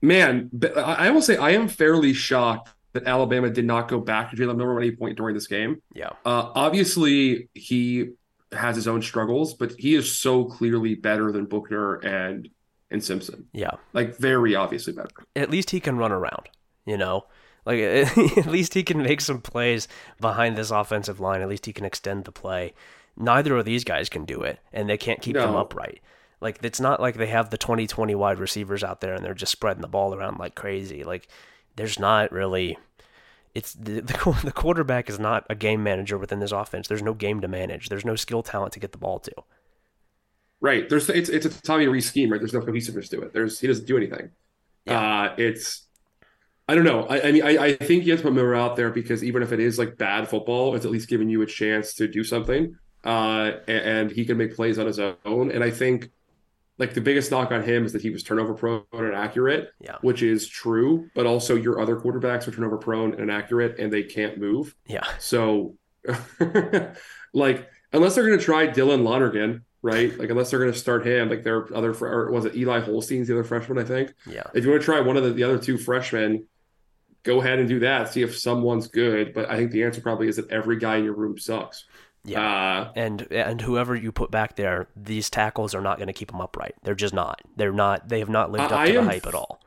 man, 0.00 0.50
but 0.52 0.76
I 0.76 1.10
will 1.10 1.22
say 1.22 1.36
I 1.36 1.50
am 1.50 1.68
fairly 1.68 2.12
shocked 2.12 2.70
that 2.92 3.04
Alabama 3.06 3.50
did 3.50 3.64
not 3.64 3.88
go 3.88 4.00
back 4.00 4.30
to 4.30 4.36
Jalen 4.36 4.56
Milroe 4.56 4.76
at 4.76 4.82
any 4.82 4.90
point 4.92 5.16
during 5.16 5.34
this 5.34 5.46
game. 5.46 5.80
Yeah. 5.94 6.10
Uh, 6.24 6.50
obviously, 6.54 7.48
he 7.54 8.10
has 8.52 8.74
his 8.74 8.88
own 8.88 9.02
struggles, 9.02 9.54
but 9.54 9.72
he 9.78 9.94
is 9.94 10.16
so 10.16 10.44
clearly 10.44 10.94
better 10.94 11.30
than 11.32 11.46
Buchner 11.46 11.96
and 11.96 12.48
and 12.90 13.02
Simpson. 13.02 13.46
Yeah. 13.52 13.70
Like 13.92 14.16
very 14.16 14.56
obviously 14.56 14.92
better. 14.92 15.10
At 15.36 15.50
least 15.50 15.70
he 15.70 15.78
can 15.78 15.96
run 15.96 16.10
around, 16.10 16.48
you 16.84 16.96
know? 16.96 17.26
Like 17.64 17.78
at 17.78 18.46
least 18.46 18.74
he 18.74 18.82
can 18.82 19.02
make 19.02 19.20
some 19.20 19.40
plays 19.40 19.86
behind 20.20 20.56
this 20.56 20.72
offensive 20.72 21.20
line. 21.20 21.40
At 21.40 21.48
least 21.48 21.66
he 21.66 21.72
can 21.72 21.84
extend 21.84 22.24
the 22.24 22.32
play. 22.32 22.74
Neither 23.16 23.56
of 23.56 23.64
these 23.64 23.84
guys 23.84 24.08
can 24.08 24.24
do 24.24 24.42
it, 24.42 24.60
and 24.72 24.88
they 24.88 24.96
can't 24.96 25.20
keep 25.20 25.34
them 25.34 25.54
upright. 25.54 26.00
Like 26.40 26.58
it's 26.62 26.80
not 26.80 27.00
like 27.00 27.16
they 27.16 27.26
have 27.26 27.50
the 27.50 27.58
2020 27.58 28.14
wide 28.14 28.38
receivers 28.38 28.82
out 28.82 29.00
there 29.00 29.14
and 29.14 29.24
they're 29.24 29.34
just 29.34 29.52
spreading 29.52 29.82
the 29.82 29.88
ball 29.88 30.14
around 30.14 30.38
like 30.38 30.54
crazy. 30.54 31.04
Like 31.04 31.28
there's 31.76 31.98
not 31.98 32.32
really 32.32 32.78
it's 33.54 33.74
the, 33.74 34.00
the 34.00 34.40
the 34.44 34.52
quarterback 34.52 35.08
is 35.08 35.18
not 35.18 35.44
a 35.50 35.54
game 35.54 35.82
manager 35.82 36.18
within 36.18 36.40
this 36.40 36.52
offense. 36.52 36.88
There's 36.88 37.02
no 37.02 37.14
game 37.14 37.40
to 37.40 37.48
manage. 37.48 37.88
There's 37.88 38.04
no 38.04 38.16
skill 38.16 38.42
talent 38.42 38.72
to 38.74 38.80
get 38.80 38.92
the 38.92 38.98
ball 38.98 39.18
to. 39.20 39.32
Right. 40.60 40.88
There's 40.88 41.08
it's 41.08 41.28
it's 41.28 41.46
a 41.46 41.62
Tommy 41.62 41.86
Rees 41.86 42.06
scheme, 42.06 42.30
right? 42.30 42.40
There's 42.40 42.54
no 42.54 42.60
cohesiveness 42.60 43.08
to 43.10 43.22
it. 43.22 43.32
There's 43.32 43.60
he 43.60 43.66
doesn't 43.66 43.86
do 43.86 43.96
anything. 43.96 44.30
Uh 44.86 45.34
it's 45.36 45.86
I 46.70 46.76
don't 46.76 46.84
know. 46.84 47.04
I, 47.06 47.28
I 47.28 47.32
mean, 47.32 47.42
I, 47.42 47.64
I 47.64 47.74
think 47.74 48.04
you 48.04 48.12
have 48.12 48.20
to 48.20 48.28
put 48.28 48.32
Miller 48.32 48.54
out 48.54 48.76
there 48.76 48.90
because 48.90 49.24
even 49.24 49.42
if 49.42 49.50
it 49.50 49.58
is 49.58 49.76
like 49.76 49.98
bad 49.98 50.28
football, 50.28 50.76
it's 50.76 50.84
at 50.84 50.92
least 50.92 51.08
giving 51.08 51.28
you 51.28 51.42
a 51.42 51.46
chance 51.46 51.94
to 51.94 52.06
do 52.06 52.22
something. 52.22 52.76
Uh, 53.04 53.52
and, 53.66 53.78
and 53.78 54.10
he 54.12 54.24
can 54.24 54.36
make 54.36 54.54
plays 54.54 54.78
on 54.78 54.86
his 54.86 55.00
own. 55.00 55.50
And 55.50 55.64
I 55.64 55.70
think 55.70 56.10
like 56.80 56.94
the 56.94 57.00
biggest 57.00 57.30
knock 57.30 57.52
on 57.52 57.62
him 57.62 57.84
is 57.84 57.92
that 57.92 58.02
he 58.02 58.10
was 58.10 58.22
turnover 58.24 58.54
prone 58.54 58.82
and 58.92 59.06
inaccurate, 59.06 59.70
Yeah. 59.80 59.98
which 60.00 60.22
is 60.22 60.48
true. 60.48 61.08
But 61.14 61.26
also 61.26 61.54
your 61.54 61.78
other 61.80 61.94
quarterbacks 61.94 62.48
are 62.48 62.50
turnover 62.50 62.78
prone 62.78 63.12
and 63.12 63.20
inaccurate, 63.20 63.78
and 63.78 63.92
they 63.92 64.02
can't 64.02 64.38
move. 64.38 64.74
Yeah. 64.86 65.06
So, 65.18 65.76
like, 67.32 67.68
unless 67.92 68.14
they're 68.14 68.26
going 68.26 68.38
to 68.38 68.44
try 68.44 68.66
Dylan 68.66 69.02
Lonergan, 69.04 69.64
right? 69.82 70.16
Like, 70.18 70.30
unless 70.30 70.50
they're 70.50 70.58
going 70.60 70.72
to 70.72 70.78
start 70.78 71.06
him, 71.06 71.28
like 71.28 71.42
their 71.44 71.72
other, 71.76 71.94
or 72.04 72.30
was 72.30 72.44
it 72.46 72.56
Eli 72.56 72.80
Holstein's 72.80 73.28
the 73.28 73.34
other 73.34 73.44
freshman? 73.44 73.78
I 73.78 73.84
think. 73.84 74.14
Yeah. 74.26 74.44
If 74.54 74.64
you 74.64 74.70
want 74.70 74.82
to 74.82 74.84
try 74.84 75.00
one 75.00 75.16
of 75.16 75.24
the, 75.24 75.30
the 75.30 75.44
other 75.44 75.58
two 75.58 75.78
freshmen, 75.78 76.46
go 77.22 77.40
ahead 77.40 77.58
and 77.58 77.68
do 77.68 77.80
that. 77.80 78.12
See 78.12 78.22
if 78.22 78.38
someone's 78.38 78.88
good. 78.88 79.34
But 79.34 79.50
I 79.50 79.56
think 79.56 79.70
the 79.70 79.84
answer 79.84 80.00
probably 80.00 80.28
is 80.28 80.36
that 80.36 80.50
every 80.50 80.78
guy 80.78 80.96
in 80.96 81.04
your 81.04 81.14
room 81.14 81.38
sucks. 81.38 81.84
Yeah. 82.24 82.40
Uh, 82.88 82.92
and 82.96 83.22
and 83.32 83.60
whoever 83.60 83.94
you 83.96 84.12
put 84.12 84.30
back 84.30 84.56
there, 84.56 84.88
these 84.94 85.30
tackles 85.30 85.74
are 85.74 85.80
not 85.80 85.96
going 85.96 86.08
to 86.08 86.12
keep 86.12 86.30
them 86.30 86.40
upright. 86.40 86.74
They're 86.82 86.94
just 86.94 87.14
not. 87.14 87.40
They're 87.56 87.72
not. 87.72 88.08
They 88.08 88.18
have 88.18 88.28
not 88.28 88.50
lived 88.52 88.64
up 88.64 88.72
I 88.72 88.86
to 88.88 88.92
the 88.92 89.02
hype 89.04 89.26
at 89.26 89.34
all. 89.34 89.60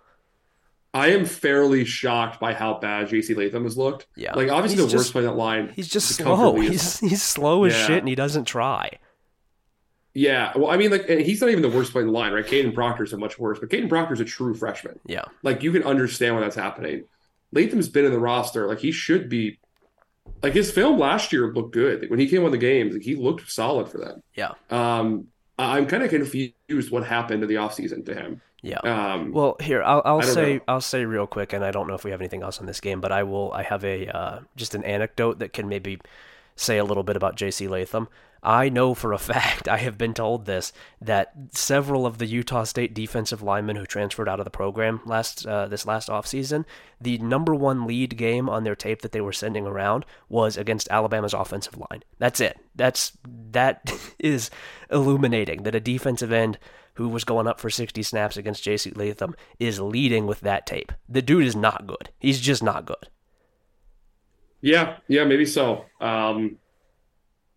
I 0.94 1.08
am 1.08 1.26
fairly 1.26 1.86
shocked 1.86 2.40
by 2.40 2.54
how 2.54 2.76
bad 2.80 3.08
JC 3.10 3.36
Latham 3.36 3.64
has 3.64 3.76
looked. 3.78 4.06
Yeah. 4.16 4.36
Like 4.36 4.50
obviously 4.52 4.78
He's 4.84 4.86
the 4.86 4.92
just- 4.92 5.06
worst 5.06 5.12
play 5.14 5.22
in 5.24 5.28
that 5.30 5.36
line. 5.36 5.72
He's 5.76 5.88
just 5.88 6.10
slow. 6.10 6.56
He's 6.60 7.00
he's 7.00 7.24
slow 7.24 7.64
as 7.64 7.74
Yeah. 7.74 7.88
shit, 7.88 7.98
and 8.00 8.08
he 8.08 8.14
doesn't 8.16 8.46
try. 8.46 9.00
Yeah. 10.14 10.52
Well, 10.56 10.70
I 10.70 10.78
mean, 10.78 10.92
like, 10.92 11.08
he's 11.10 11.42
not 11.42 11.50
even 11.50 11.64
the 11.64 11.70
worst 11.70 11.92
play 11.92 12.02
in 12.02 12.08
the 12.08 12.14
line, 12.14 12.34
right? 12.34 12.46
Kadyn 12.46 12.74
Proctor's 12.76 13.14
a 13.14 13.18
much 13.18 13.40
worse, 13.40 13.58
but 13.60 13.70
Kadyn 13.70 13.90
Proctor's 13.90 14.20
a 14.20 14.26
true 14.26 14.54
freshman. 14.54 15.00
Yeah. 15.08 15.24
Like, 15.42 15.64
you 15.64 15.72
can 15.72 15.82
understand 15.84 16.36
why 16.36 16.42
that's 16.42 16.56
happening. 16.56 17.06
Latham's 17.52 17.90
been 17.90 18.06
in 18.06 18.12
the 18.12 18.20
roster. 18.20 18.68
Like, 18.68 18.80
he 18.80 18.92
should 18.92 19.28
be. 19.30 19.60
Like, 20.44 20.54
his 20.54 20.72
film 20.72 21.00
last 21.00 21.34
year 21.34 21.54
looked 21.54 21.74
good. 21.74 22.10
When 22.10 22.20
he 22.20 22.28
came 22.28 22.44
on 22.44 22.52
the 22.52 22.58
games, 22.58 22.94
like, 22.94 23.04
he 23.04 23.16
looked 23.16 23.50
solid 23.50 23.90
for 23.90 23.98
them. 23.98 24.22
Yeah. 24.36 24.52
Um, 24.70 25.28
I'm 25.58 25.86
kind 25.86 26.04
of 26.04 26.10
confused 26.10 26.92
what 26.92 27.06
happened 27.06 27.42
in 27.44 27.50
the 27.50 27.56
offseason 27.56 28.06
to 28.06 28.14
him. 28.14 28.42
Yeah. 28.64 28.80
Um, 28.80 29.34
well, 29.34 29.58
here 29.60 29.84
I'll, 29.84 30.02
I'll 30.06 30.22
say 30.22 30.56
know. 30.56 30.62
I'll 30.70 30.82
say 30.82 31.06
real 31.06 31.28
quick, 31.28 31.52
and 31.52 31.66
I 31.66 31.72
don't 31.72 31.88
know 31.88 31.96
if 31.96 32.06
we 32.06 32.12
have 32.12 32.22
anything 32.22 32.44
else 32.44 32.60
on 32.60 32.66
this 32.66 32.80
game, 32.80 33.02
but 33.02 33.12
I 33.12 33.24
will. 33.24 33.52
I 33.52 33.62
have 33.64 33.84
a 33.84 34.08
uh, 34.08 34.40
just 34.56 34.74
an 34.74 34.86
anecdote 34.86 35.40
that 35.40 35.52
can 35.52 35.68
maybe 35.68 36.00
say 36.56 36.78
a 36.78 36.86
little 36.86 37.04
bit 37.04 37.18
about 37.18 37.36
J.C. 37.36 37.68
Latham. 37.68 38.08
I 38.44 38.70
know 38.70 38.94
for 38.94 39.14
a 39.14 39.18
fact, 39.34 39.68
I 39.68 39.78
have 39.78 39.98
been 39.98 40.14
told 40.14 40.46
this, 40.46 40.74
that 41.02 41.34
several 41.52 42.06
of 42.06 42.18
the 42.18 42.26
Utah 42.26 42.66
State 42.66 42.94
defensive 42.94 43.42
linemen 43.42 43.78
who 43.78 43.86
transferred 43.86 44.30
out 44.30 44.40
of 44.40 44.44
the 44.44 44.52
program 44.52 45.02
last 45.06 45.46
uh, 45.48 45.68
this 45.68 45.86
last 45.86 46.10
offseason, 46.10 46.66
the 47.00 47.18
number 47.20 47.56
one 47.56 47.88
lead 47.88 48.18
game 48.18 48.50
on 48.50 48.64
their 48.64 48.76
tape 48.76 49.02
that 49.02 49.14
they 49.14 49.22
were 49.22 49.34
sending 49.34 49.66
around 49.66 50.06
was 50.30 50.58
against 50.58 50.90
Alabama's 50.92 51.34
offensive 51.34 51.78
line. 51.78 52.04
That's 52.20 52.40
it. 52.40 52.60
That's 52.76 53.18
that 53.52 53.94
is 54.20 54.52
illuminating 54.92 55.64
that 55.64 55.76
a 55.76 55.80
defensive 55.80 56.32
end 56.32 56.60
who 56.96 57.10
was 57.10 57.24
going 57.24 57.48
up 57.48 57.60
for 57.60 57.70
60 57.70 58.04
snaps 58.04 58.38
against 58.38 58.64
J.C. 58.64 58.92
Latham 58.92 59.36
is 59.60 59.80
leading 59.80 60.28
with 60.28 60.42
that 60.42 60.68
tape. 60.68 60.92
The 61.10 61.24
dude 61.24 61.46
is 61.46 61.56
not 61.56 61.88
good. 61.88 62.10
He's 62.20 62.40
just 62.40 62.62
not 62.62 62.86
good. 62.86 63.08
Yeah, 64.62 64.98
yeah, 65.08 65.26
maybe 65.26 65.46
so. 65.46 65.86
Um, 66.00 66.58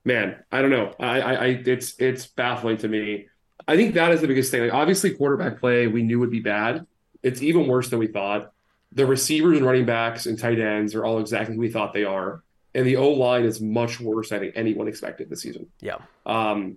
man, 0.07 0.37
I 0.53 0.63
don't 0.63 0.71
know. 0.71 0.95
I, 0.99 1.21
I, 1.21 1.33
I, 1.33 1.47
it's 1.67 1.95
it's 1.99 2.27
baffling 2.29 2.79
to 2.79 2.89
me. 2.89 3.27
I 3.69 3.77
think 3.77 3.95
that 3.95 4.13
is 4.13 4.21
the 4.21 4.29
biggest 4.29 4.51
thing. 4.51 4.63
Like, 4.63 4.73
obviously, 4.73 5.11
quarterback 5.11 5.59
play 5.59 5.89
we 5.89 6.03
knew 6.03 6.21
would 6.21 6.31
be 6.31 6.41
bad. 6.41 6.87
It's 7.23 7.43
even 7.43 7.67
worse 7.67 7.91
than 7.91 7.99
we 7.99 8.07
thought. 8.07 8.53
The 8.93 9.05
receivers 9.05 9.59
and 9.59 9.67
running 9.67 9.85
backs 9.85 10.27
and 10.27 10.39
tight 10.39 10.61
ends 10.61 10.95
are 10.95 11.05
all 11.05 11.19
exactly 11.19 11.57
who 11.57 11.61
we 11.61 11.71
thought 11.71 11.93
they 11.93 12.05
are, 12.05 12.43
and 12.75 12.87
the 12.87 12.97
O 12.97 13.11
line 13.11 13.45
is 13.45 13.61
much 13.61 14.01
worse 14.01 14.31
than 14.31 14.45
anyone 14.55 14.87
expected 14.87 15.29
this 15.29 15.43
season. 15.43 15.67
Yeah. 15.81 15.99
Um, 16.25 16.77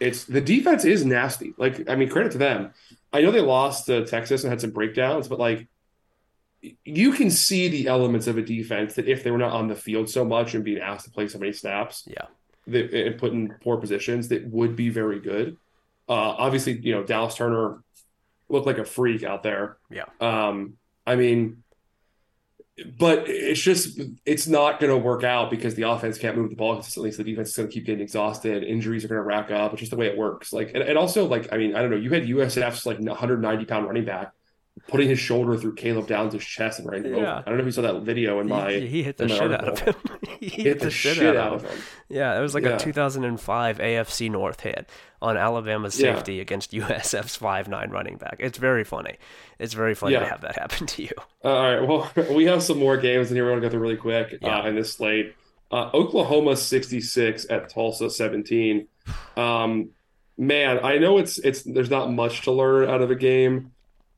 it's 0.00 0.24
the 0.24 0.40
defense 0.40 0.84
is 0.84 1.04
nasty. 1.04 1.54
Like, 1.58 1.88
I 1.88 1.94
mean, 1.94 2.08
credit 2.08 2.32
to 2.32 2.38
them. 2.38 2.72
I 3.12 3.20
know 3.20 3.30
they 3.30 3.40
lost 3.40 3.86
to 3.86 4.06
Texas 4.06 4.42
and 4.42 4.50
had 4.50 4.60
some 4.60 4.70
breakdowns, 4.70 5.28
but 5.28 5.38
like 5.38 5.68
you 6.84 7.12
can 7.12 7.30
see 7.30 7.68
the 7.68 7.88
elements 7.88 8.26
of 8.26 8.38
a 8.38 8.42
defense 8.42 8.94
that 8.94 9.08
if 9.08 9.22
they 9.22 9.30
were 9.30 9.38
not 9.38 9.52
on 9.52 9.68
the 9.68 9.74
field 9.74 10.08
so 10.08 10.24
much 10.24 10.54
and 10.54 10.64
being 10.64 10.80
asked 10.80 11.04
to 11.04 11.10
play 11.10 11.28
so 11.28 11.38
many 11.38 11.52
snaps, 11.52 12.04
yeah, 12.06 12.26
that, 12.66 12.92
and 12.92 13.18
put 13.18 13.32
in 13.32 13.54
poor 13.62 13.76
positions, 13.76 14.28
that 14.28 14.46
would 14.46 14.76
be 14.76 14.88
very 14.88 15.20
good. 15.20 15.56
Uh, 16.08 16.34
obviously, 16.38 16.78
you 16.78 16.92
know 16.92 17.02
Dallas 17.02 17.34
Turner 17.34 17.82
looked 18.48 18.66
like 18.66 18.78
a 18.78 18.84
freak 18.84 19.22
out 19.22 19.42
there. 19.42 19.78
Yeah. 19.90 20.04
Um, 20.20 20.74
I 21.06 21.16
mean, 21.16 21.62
but 22.98 23.24
it's 23.28 23.60
just 23.60 24.00
it's 24.24 24.46
not 24.46 24.80
going 24.80 24.90
to 24.90 24.98
work 24.98 25.24
out 25.24 25.50
because 25.50 25.74
the 25.74 25.82
offense 25.82 26.18
can't 26.18 26.36
move 26.36 26.50
the 26.50 26.56
ball 26.56 26.74
consistently. 26.74 27.12
So 27.12 27.18
the 27.18 27.30
defense 27.30 27.50
is 27.50 27.56
going 27.56 27.68
to 27.68 27.74
keep 27.74 27.86
getting 27.86 28.02
exhausted. 28.02 28.62
Injuries 28.64 29.04
are 29.04 29.08
going 29.08 29.20
to 29.20 29.24
rack 29.24 29.50
up. 29.50 29.72
It's 29.72 29.80
just 29.80 29.90
the 29.90 29.96
way 29.96 30.06
it 30.06 30.16
works. 30.16 30.52
Like, 30.52 30.72
and, 30.74 30.82
and 30.82 30.98
also 30.98 31.26
like 31.26 31.52
I 31.52 31.56
mean, 31.56 31.74
I 31.74 31.82
don't 31.82 31.90
know. 31.90 31.96
You 31.96 32.10
had 32.10 32.24
USF's 32.24 32.86
like 32.86 32.98
190 32.98 33.64
pound 33.66 33.86
running 33.86 34.04
back 34.04 34.32
putting 34.88 35.08
his 35.08 35.18
shoulder 35.18 35.56
through 35.56 35.74
Caleb 35.74 36.06
Downs' 36.06 36.44
chest 36.44 36.78
and 36.78 36.88
running 36.88 37.12
yeah. 37.12 37.16
over. 37.16 37.26
I 37.26 37.42
don't 37.42 37.56
know 37.56 37.60
if 37.60 37.66
you 37.66 37.72
saw 37.72 37.82
that 37.82 38.02
video 38.02 38.40
in 38.40 38.48
my. 38.48 38.72
He, 38.72 38.86
he 38.86 39.02
hit 39.02 39.16
the 39.16 39.28
shit 39.28 39.52
out 39.52 39.68
of 39.68 39.78
him. 39.78 39.94
he 40.40 40.48
hit, 40.48 40.66
hit 40.66 40.78
the, 40.80 40.84
the, 40.86 40.90
shit, 40.90 41.16
shit 41.16 41.36
out, 41.36 41.54
of 41.54 41.62
him. 41.62 41.70
him. 41.70 41.78
Yeah, 42.08 42.38
it 42.38 42.40
was 42.40 42.54
like 42.54 42.64
yeah. 42.64 42.76
a 42.76 42.78
2005 42.78 43.78
AFC 43.78 44.30
North 44.30 44.60
hit 44.60 44.88
on 45.20 45.36
Alabama's 45.36 45.94
safety 45.94 46.34
yeah. 46.34 46.42
against 46.42 46.72
USF's 46.72 47.36
five 47.36 47.68
nine 47.68 47.90
running 47.90 48.16
back. 48.16 48.36
It's 48.38 48.58
very 48.58 48.84
funny. 48.84 49.16
It's 49.58 49.74
very 49.74 49.94
funny 49.94 50.14
to 50.14 50.26
have 50.26 50.40
that 50.40 50.56
happen 50.58 50.86
to 50.86 51.02
you. 51.02 51.12
Uh, 51.44 51.48
all 51.48 51.62
right. 51.62 51.88
Well, 51.88 52.10
we 52.34 52.44
have 52.46 52.62
some 52.62 52.78
more 52.78 52.96
games 52.96 53.30
in 53.30 53.36
here. 53.36 53.44
We're 53.44 53.50
going 53.50 53.62
to 53.62 53.68
go 53.68 53.70
through 53.70 53.80
really 53.80 53.96
quick 53.96 54.38
uh, 54.42 54.62
in 54.66 54.74
this 54.74 54.94
slate. 54.94 55.34
Uh, 55.70 55.90
Oklahoma 55.94 56.56
66 56.56 57.46
at 57.48 57.70
Tulsa 57.70 58.10
17. 58.10 58.86
Um, 59.36 59.90
man, 60.36 60.80
I 60.82 60.98
know 60.98 61.18
it's 61.18 61.38
it's 61.38 61.62
there's 61.62 61.90
not 61.90 62.10
much 62.10 62.42
to 62.42 62.52
learn 62.52 62.88
out 62.88 63.00
of 63.00 63.10
a 63.10 63.14
game 63.14 63.71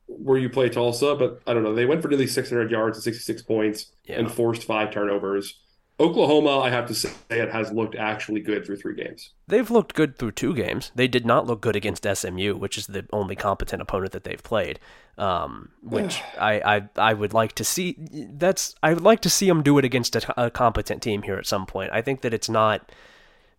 where 0.07 0.39
you 0.39 0.49
play 0.49 0.69
Tulsa, 0.69 1.15
but 1.15 1.41
I 1.47 1.55
don't 1.55 1.63
know. 1.63 1.75
They 1.75 1.87
went 1.87 2.03
for 2.03 2.09
nearly 2.09 2.27
600 2.27 2.71
yards 2.71 2.99
and 2.99 3.05
66 3.05 3.43
points 3.43 3.93
yeah. 4.05 4.19
and 4.19 4.31
forced 4.31 4.65
five 4.65 4.91
turnovers. 4.91 5.61
Oklahoma, 6.01 6.59
I 6.59 6.71
have 6.71 6.87
to 6.89 6.95
say, 6.95 7.11
it 7.31 7.53
has 7.53 7.71
looked 7.71 7.95
actually 7.95 8.41
good 8.41 8.67
through 8.67 8.79
three 8.79 8.97
games. 8.97 9.31
They've 9.47 9.71
looked 9.71 9.95
good 9.95 10.19
through 10.19 10.33
two 10.33 10.53
games. 10.53 10.91
They 10.97 11.07
did 11.07 11.25
not 11.25 11.47
look 11.47 11.61
good 11.61 11.77
against 11.77 12.05
SMU, 12.05 12.57
which 12.57 12.77
is 12.77 12.89
the 12.89 13.07
only 13.13 13.37
competent 13.37 13.81
opponent 13.81 14.11
that 14.13 14.25
they've 14.25 14.43
played. 14.43 14.81
Um, 15.17 15.69
which 15.83 16.21
I, 16.41 16.61
I 16.77 17.11
I 17.11 17.15
would 17.15 17.33
like 17.33 17.53
to 17.53 17.65
see. 17.65 17.97
That's 18.11 18.75
I 18.83 18.93
would 18.93 19.05
like 19.05 19.21
to 19.21 19.31
see 19.31 19.47
them 19.47 19.63
do 19.63 19.79
it 19.79 19.85
against 19.85 20.17
a, 20.17 20.47
a 20.47 20.51
competent 20.51 21.01
team 21.01 21.23
here 21.23 21.37
at 21.37 21.47
some 21.47 21.65
point. 21.65 21.91
I 21.93 22.03
think 22.03 22.23
that 22.23 22.35
it's 22.35 22.49
not 22.49 22.91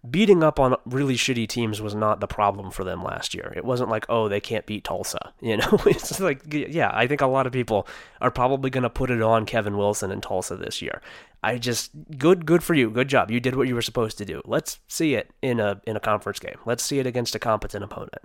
beating 0.10 0.43
up 0.43 0.60
on 0.60 0.76
really 0.86 1.16
shitty 1.16 1.47
teams 1.47 1.82
was 1.82 1.95
not 1.95 2.20
the 2.20 2.28
problem 2.28 2.72
for 2.72 2.84
them 2.84 3.03
last 3.03 3.34
year. 3.34 3.53
It 3.56 3.66
wasn't 3.66 3.89
like, 3.89 4.06
oh, 4.10 4.28
they 4.28 4.39
can't 4.39 4.66
beat 4.66 4.84
Tulsa. 4.84 5.34
You 5.41 5.58
know, 5.58 5.80
it's 5.86 6.20
like, 6.20 6.41
yeah, 6.51 6.89
I 6.91 7.06
think 7.06 7.22
a 7.22 7.28
lot 7.28 7.45
of 7.45 7.53
people 7.53 7.88
are 8.20 8.32
probably 8.32 8.72
going 8.72 8.84
to 8.84 8.89
put 8.89 9.12
it 9.12 9.22
on 9.22 9.45
Kevin 9.45 9.78
Wilson 9.78 10.12
and 10.12 10.24
Tulsa 10.24 10.56
this 10.56 10.82
year. 10.82 11.01
I 11.43 11.60
just 11.60 11.91
good, 12.18 12.47
good 12.47 12.64
for 12.64 12.74
you, 12.74 12.89
good 12.89 13.08
job. 13.08 13.30
You 13.30 13.39
did 13.39 13.56
what 13.56 13.68
you 13.68 13.76
were 13.76 13.84
supposed 13.84 14.18
to 14.18 14.26
do. 14.26 14.41
Let's 14.43 14.80
see 14.88 15.14
it 15.14 15.30
in 15.43 15.60
a 15.60 15.80
in 15.86 15.95
a 15.95 15.99
conference 15.99 16.39
game. 16.39 16.58
Let's 16.66 16.84
see 16.84 16.97
it 16.97 17.06
against 17.06 17.36
a 17.36 17.39
competent 17.39 17.84
opponent. 17.84 18.24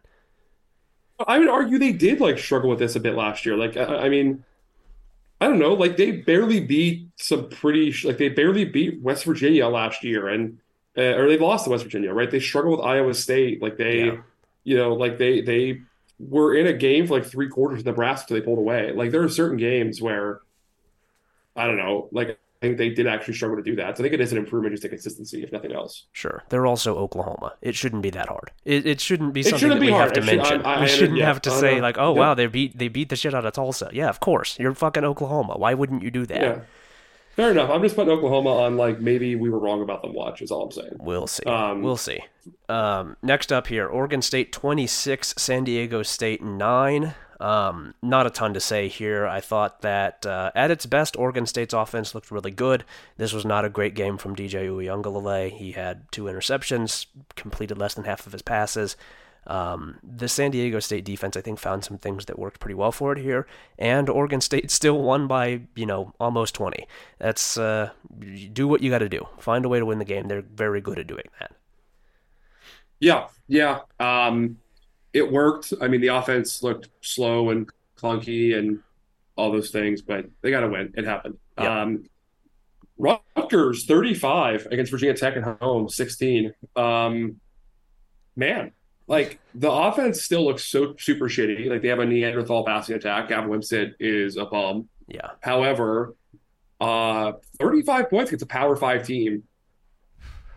I 1.27 1.39
would 1.39 1.49
argue 1.49 1.79
they 1.79 1.93
did 1.93 2.21
like 2.21 2.39
struggle 2.39 2.71
with 2.71 2.79
this 2.79 2.97
a 2.97 3.01
bit 3.01 3.15
last 3.15 3.45
year. 3.45 3.57
Like, 3.57 3.77
I, 3.77 4.07
I 4.07 4.09
mean, 4.09 4.45
I 5.41 5.47
don't 5.47 5.59
know, 5.59 5.75
like 5.75 5.97
they 5.97 6.13
barely 6.13 6.61
beat 6.61 7.09
some 7.17 7.49
pretty 7.49 7.95
like 8.05 8.19
they 8.19 8.29
barely 8.29 8.65
beat 8.65 9.01
West 9.03 9.25
Virginia 9.25 9.69
last 9.69 10.05
year, 10.05 10.29
and 10.29 10.59
uh, 10.97 11.17
or 11.17 11.29
they 11.29 11.39
lost 11.39 11.65
to 11.65 11.71
West 11.71 11.85
Virginia, 11.85 12.13
right? 12.13 12.31
They 12.31 12.41
struggled 12.41 12.79
with 12.79 12.87
Iowa 12.87 13.15
State. 13.15 13.63
Like 13.63 13.77
they, 13.77 14.07
yeah. 14.07 14.17
you 14.65 14.77
know, 14.77 14.95
like 14.95 15.19
they 15.19 15.41
they 15.41 15.83
were 16.19 16.55
in 16.55 16.67
a 16.67 16.73
game 16.73 17.07
for 17.07 17.15
like 17.15 17.27
three 17.27 17.49
quarters 17.49 17.81
of 17.81 17.87
Nebraska 17.87 18.35
until 18.35 18.41
they 18.41 18.45
pulled 18.45 18.59
away. 18.59 18.93
Like 18.93 19.11
there 19.11 19.23
are 19.23 19.29
certain 19.29 19.57
games 19.57 20.03
where 20.03 20.41
I 21.57 21.67
don't 21.67 21.77
know, 21.77 22.09
like 22.13 22.39
I 22.63 22.67
think 22.67 22.77
they 22.77 22.91
did 22.91 23.07
actually 23.07 23.35
struggle 23.35 23.57
to 23.57 23.63
do 23.63 23.75
that. 23.77 23.97
So 23.97 24.03
I 24.03 24.05
think 24.05 24.15
it 24.15 24.21
is 24.21 24.33
an 24.33 24.39
improvement 24.39 24.75
just 24.75 24.83
to 24.83 24.91
consistency, 24.91 25.43
if 25.43 25.51
nothing 25.51 25.73
else. 25.73 26.07
Sure. 26.13 26.43
They're 26.51 26.67
also 26.67 26.95
Oklahoma. 26.99 27.55
It 27.63 27.75
shouldn't 27.75 28.03
be 28.03 28.11
that 28.11 28.29
hard. 28.29 28.51
It, 28.67 28.87
it 28.87 29.01
shouldn't 29.01 29.33
be 29.33 29.43
something 29.43 29.61
shouldn't 29.61 29.81
that 29.81 29.87
we 29.87 29.93
hard. 29.93 30.05
have 30.05 30.13
to 30.13 30.21
it 30.21 30.37
mention. 30.37 30.59
Should, 30.59 30.67
I, 30.67 30.75
I, 30.75 30.81
we 30.83 30.89
shouldn't 30.89 31.19
yeah, 31.19 31.25
have 31.25 31.41
to 31.43 31.51
say 31.51 31.81
like, 31.81 31.97
oh 31.97 32.13
wow, 32.13 32.35
they 32.35 32.47
beat 32.47 32.77
they 32.77 32.89
beat 32.89 33.09
the 33.09 33.17
shit 33.17 33.35
out 33.35 33.47
of 33.47 33.53
Tulsa. 33.55 33.89
Yeah, 33.93 34.11
of 34.11 34.21
course. 34.21 34.59
You're 34.59 34.75
fucking 34.75 35.05
Oklahoma. 35.05 35.55
Why 35.57 35.73
wouldn't 35.73 36.03
you 36.03 36.11
do 36.11 36.27
that? 36.27 36.67
Fair 37.41 37.53
enough. 37.53 37.71
I'm 37.71 37.81
just 37.81 37.97
putting 37.97 38.13
Oklahoma 38.13 38.51
on 38.51 38.77
like 38.77 39.01
maybe 39.01 39.35
we 39.35 39.49
were 39.49 39.59
wrong 39.59 39.81
about 39.81 40.03
them. 40.03 40.13
Watch 40.13 40.43
is 40.43 40.51
all 40.51 40.65
I'm 40.65 40.73
saying. 40.73 40.97
We'll 40.99 41.27
see. 41.27 41.45
Um, 41.45 41.81
we'll 41.81 41.97
see. 41.97 42.21
Um, 42.69 43.17
next 43.23 43.51
up 43.51 43.69
here, 43.69 43.87
Oregon 43.87 44.21
State 44.21 44.53
26, 44.53 45.33
San 45.39 45.65
Diego 45.65 46.03
State 46.03 46.43
9. 46.43 47.15
Um, 47.41 47.95
not 48.03 48.27
a 48.27 48.31
ton 48.31 48.53
to 48.53 48.61
say 48.61 48.89
here. 48.89 49.27
I 49.27 49.41
thought 49.41 49.81
that 49.81 50.27
uh, 50.27 50.51
at 50.55 50.71
its 50.71 50.85
best, 50.85 51.17
Oregon 51.17 51.47
State's 51.47 51.73
offense 51.73 52.15
looked 52.15 52.31
really 52.31 52.51
good. 52.51 52.85
This 53.17 53.33
was 53.33 53.47
not 53.47 53.65
a 53.65 53.71
great 53.71 53.95
game 53.95 54.19
from 54.19 54.37
DJ 54.37 54.69
Uiagalelei. 54.69 55.51
He 55.51 55.73
had 55.73 56.13
two 56.13 56.25
interceptions, 56.25 57.07
completed 57.37 57.79
less 57.79 57.95
than 57.95 58.05
half 58.05 58.27
of 58.27 58.33
his 58.33 58.43
passes. 58.43 58.99
Um, 59.47 59.99
the 60.03 60.29
San 60.29 60.51
Diego 60.51 60.79
State 60.81 61.05
defense, 61.05 61.37
I 61.37 61.41
think, 61.41 61.59
found 61.59 61.85
some 61.85 61.99
things 61.99 62.27
that 62.27 62.39
worked 62.39 62.61
pretty 62.61 62.75
well 62.75 62.93
for 62.93 63.13
it 63.13 63.19
here, 63.19 63.47
and 63.79 64.09
Oregon 64.09 64.41
State 64.51 64.71
still 64.71 65.01
won 65.01 65.27
by 65.27 65.63
you 65.75 65.87
know 65.87 66.13
almost 66.21 66.55
20. 66.55 66.87
That's 67.19 67.57
uh, 67.57 67.91
do 68.53 68.69
what 68.69 68.83
you 68.83 68.91
got 68.91 68.99
to 68.99 69.09
do. 69.09 69.27
Find 69.39 69.65
a 69.65 69.69
way 69.69 69.79
to 69.79 69.87
win 69.87 69.99
the 69.99 70.05
game. 70.05 70.29
They're 70.29 70.43
very 70.43 70.81
good 70.81 70.99
at 70.99 71.07
doing 71.07 71.27
that. 71.39 71.53
Yeah, 73.01 73.29
yeah. 73.49 73.81
Um, 73.99 74.59
it 75.13 75.31
worked. 75.31 75.73
I 75.81 75.89
mean, 75.89 76.01
the 76.01 76.09
offense 76.09 76.63
looked 76.63 76.89
slow 77.01 77.51
and 77.51 77.69
clunky 77.97 78.57
and 78.57 78.81
all 79.37 79.51
those 79.51 79.71
things, 79.71 80.03
but 80.03 80.27
they 80.43 80.51
got 80.51 80.61
to 80.61 80.69
win. 80.69 80.93
It 80.97 81.05
happened. 81.05 81.39
Yeah. 81.59 81.83
Um, 81.83 82.05
Rutgers 82.99 83.87
35 83.87 84.67
against 84.71 84.91
Virginia 84.91 85.15
Tech 85.15 85.37
at 85.37 85.59
home, 85.61 85.89
16. 85.89 86.53
Um, 86.77 87.41
man, 88.37 88.73
like 89.11 89.41
the 89.57 89.71
offense 89.71 90.23
still 90.23 90.45
looks 90.45 90.65
so 90.65 90.95
super 90.97 91.29
shitty. 91.29 91.69
Like 91.69 91.83
they 91.83 91.89
have 91.89 91.99
a 91.99 92.07
Neanderthal 92.07 92.65
passing 92.65 92.95
attack. 92.95 93.29
Gavin 93.29 93.51
Wimsatt 93.51 93.95
is 93.99 94.37
a 94.37 94.45
bum. 94.47 94.89
Yeah. 95.09 95.33
However, 95.41 96.15
uh, 96.81 97.33
35 97.59 98.09
points 98.09 98.31
against 98.31 98.45
a 98.45 98.47
Power 98.47 98.77
Five 98.77 99.05
team. 99.05 99.43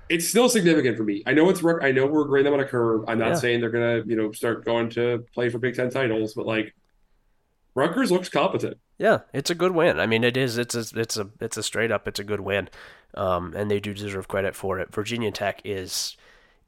It's 0.08 0.28
still 0.28 0.50
significant 0.50 0.98
for 0.98 1.04
me. 1.04 1.24
I 1.26 1.34
know 1.34 1.50
it's 1.50 1.66
I 1.66 1.92
know 1.92 2.06
we're 2.06 2.26
grading 2.26 2.52
them 2.52 2.60
on 2.60 2.64
a 2.64 2.70
curve. 2.70 3.06
I'm 3.08 3.18
not 3.18 3.30
yeah. 3.30 3.36
saying 3.36 3.62
they're 3.62 3.72
gonna 3.72 4.04
you 4.06 4.16
know 4.16 4.32
start 4.34 4.64
going 4.64 4.92
to 4.92 5.26
play 5.34 5.50
for 5.50 5.58
Big 5.58 5.76
Ten 5.76 5.90
titles, 5.90 6.36
but 6.36 6.46
like 6.46 6.76
Rutgers 7.74 8.12
looks 8.12 8.30
competent. 8.30 8.78
Yeah, 9.00 9.22
it's 9.34 9.50
a 9.50 9.56
good 9.56 9.72
win. 9.72 10.00
I 10.00 10.06
mean, 10.06 10.24
it 10.24 10.38
is. 10.38 10.60
It's 10.60 10.76
a 10.76 10.86
it's 11.00 11.18
a 11.18 11.28
it's 11.42 11.58
a 11.58 11.64
straight 11.64 11.92
up. 11.92 12.08
It's 12.08 12.20
a 12.20 12.24
good 12.24 12.42
win, 12.42 12.70
um, 13.16 13.56
and 13.56 13.72
they 13.72 13.80
do 13.80 13.96
deserve 13.96 14.28
credit 14.28 14.56
for 14.56 14.80
it. 14.80 14.94
Virginia 14.94 15.32
Tech 15.32 15.60
is 15.66 16.16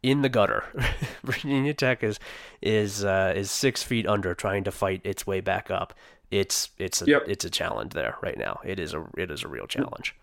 in 0.06 0.22
the 0.22 0.30
gutter. 0.30 0.64
Virginia 1.24 1.74
Tech 1.74 2.03
is 2.03 2.20
is 2.62 3.03
uh, 3.03 3.34
is 3.36 3.49
six 3.49 3.84
feet 3.84 4.08
under, 4.08 4.36
trying 4.36 4.64
to 4.64 4.72
fight 4.72 5.01
its 5.03 5.26
way 5.26 5.41
back 5.41 5.72
up. 5.72 5.93
It's 6.32 6.70
it's 6.78 7.01
a, 7.01 7.06
yep. 7.06 7.24
it's 7.28 7.43
a 7.43 7.49
challenge 7.49 7.93
there 7.93 8.16
right 8.22 8.38
now. 8.38 8.60
It 8.64 8.80
is 8.80 8.93
a 8.93 9.06
it 9.18 9.32
is 9.32 9.43
a 9.43 9.47
real 9.47 9.68
challenge. 9.68 10.16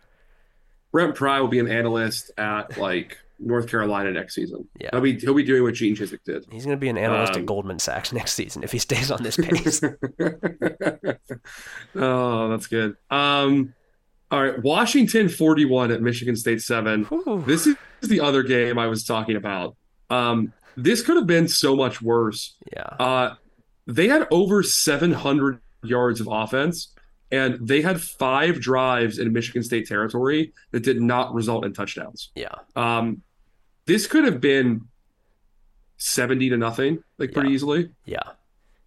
Brent 0.92 1.14
Pry 1.14 1.40
will 1.40 1.48
be 1.48 1.58
an 1.58 1.68
analyst 1.68 2.30
at 2.38 2.78
like 2.78 3.18
North 3.40 3.68
Carolina 3.68 4.12
next 4.12 4.34
season. 4.34 4.68
Yeah. 4.78 4.90
he'll 4.92 5.00
be 5.00 5.18
he'll 5.18 5.34
be 5.34 5.42
doing 5.42 5.64
what 5.64 5.74
Gene 5.74 5.96
Chizik 5.96 6.22
did. 6.24 6.46
He's 6.50 6.64
going 6.64 6.76
to 6.76 6.80
be 6.80 6.88
an 6.88 6.98
analyst 6.98 7.34
Um, 7.34 7.40
at 7.40 7.46
Goldman 7.46 7.80
Sachs 7.80 8.12
next 8.12 8.34
season 8.34 8.62
if 8.62 8.70
he 8.70 8.78
stays 8.78 9.10
on 9.10 9.22
this 9.22 9.36
pace. 9.36 9.82
oh, 11.94 12.48
that's 12.50 12.66
good. 12.68 12.96
Um, 13.10 13.74
all 14.30 14.42
right, 14.42 14.62
Washington 14.62 15.28
41 15.28 15.90
at 15.90 16.02
Michigan 16.02 16.36
State 16.36 16.62
7. 16.62 17.04
Whew. 17.04 17.42
This 17.46 17.66
is 17.66 17.76
the 18.08 18.20
other 18.20 18.42
game 18.42 18.78
I 18.78 18.86
was 18.86 19.04
talking 19.04 19.36
about. 19.36 19.76
Um, 20.10 20.52
this 20.76 21.02
could 21.02 21.16
have 21.16 21.26
been 21.26 21.48
so 21.48 21.76
much 21.76 22.00
worse. 22.02 22.56
yeah. 22.72 22.82
Uh, 22.98 23.34
they 23.86 24.08
had 24.08 24.26
over 24.30 24.62
700 24.62 25.60
yards 25.82 26.20
of 26.20 26.28
offense, 26.30 26.94
and 27.30 27.58
they 27.66 27.82
had 27.82 28.00
five 28.00 28.60
drives 28.60 29.18
in 29.18 29.32
Michigan 29.32 29.62
State 29.62 29.86
territory 29.88 30.52
that 30.70 30.82
did 30.82 31.00
not 31.02 31.34
result 31.34 31.64
in 31.64 31.72
touchdowns. 31.72 32.30
Yeah. 32.34 32.54
Um, 32.76 33.22
this 33.86 34.06
could 34.06 34.24
have 34.24 34.40
been 34.40 34.82
70 35.96 36.50
to 36.50 36.56
nothing, 36.56 37.02
like 37.18 37.32
pretty 37.32 37.50
Yeah. 37.50 37.54
easily. 37.54 37.90
Yeah. 38.04 38.22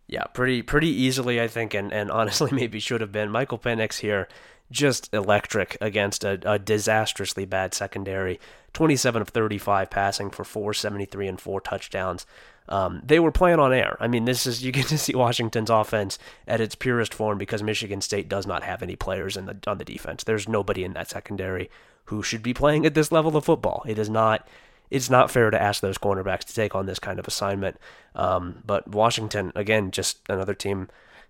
Yeah, 0.08 0.24
pretty 0.26 0.62
pretty 0.62 0.90
easily, 0.90 1.42
I 1.42 1.48
think, 1.48 1.74
and, 1.74 1.92
and 1.92 2.12
honestly 2.12 2.52
maybe 2.54 2.80
should 2.80 3.02
have 3.02 3.12
been. 3.12 3.30
Michael 3.32 3.58
Penix 3.58 4.00
here, 4.00 4.28
just 4.72 5.14
electric 5.14 5.78
against 5.80 6.24
a, 6.24 6.40
a 6.44 6.60
disastrously 6.60 7.46
bad 7.46 7.74
secondary. 7.74 8.40
27 8.74 9.22
of 9.22 9.30
35 9.30 9.90
passing 9.90 10.30
for 10.30 10.44
473 10.44 11.28
and 11.28 11.40
four 11.40 11.62
touchdowns. 11.62 12.26
Um, 12.68 13.02
they 13.06 13.20
were 13.20 13.32
playing 13.32 13.60
on 13.60 13.72
air. 13.74 13.96
I 14.00 14.08
mean, 14.08 14.26
this 14.26 14.48
is 14.48 14.64
you 14.64 14.72
get 14.72 14.88
to 14.88 14.98
see 14.98 15.14
Washington's 15.16 15.70
offense 15.70 16.18
at 16.48 16.62
its 16.62 16.76
purest 16.76 17.14
form 17.14 17.38
because 17.38 17.62
Michigan 17.62 18.02
State 18.02 18.28
does 18.28 18.48
not 18.48 18.64
have 18.64 18.82
any 18.82 18.96
players 18.96 19.38
in 19.38 19.46
the 19.46 19.58
on 19.68 19.78
the 19.78 19.86
defense. 19.86 20.24
There's 20.24 20.50
nobody 20.50 20.84
in 20.84 20.94
that 20.94 21.10
secondary 21.10 21.70
who 22.06 22.24
should 22.24 22.44
be 22.44 22.54
playing 22.54 22.86
at 22.86 22.94
this 22.94 23.12
level 23.12 23.36
of 23.38 23.46
football. 23.46 23.84
It 23.88 24.00
is 24.00 24.10
not 24.10 24.48
it's 24.90 25.10
not 25.10 25.32
fair 25.32 25.50
to 25.50 25.62
ask 25.62 25.82
those 25.82 25.98
cornerbacks 25.98 26.44
to 26.46 26.54
take 26.54 26.76
on 26.76 26.86
this 26.86 27.00
kind 27.00 27.20
of 27.20 27.28
assignment. 27.28 27.78
Um, 28.14 28.64
but 28.66 28.88
Washington, 28.88 29.52
again, 29.56 29.92
just 29.92 30.20
another 30.30 30.54
team 30.54 30.90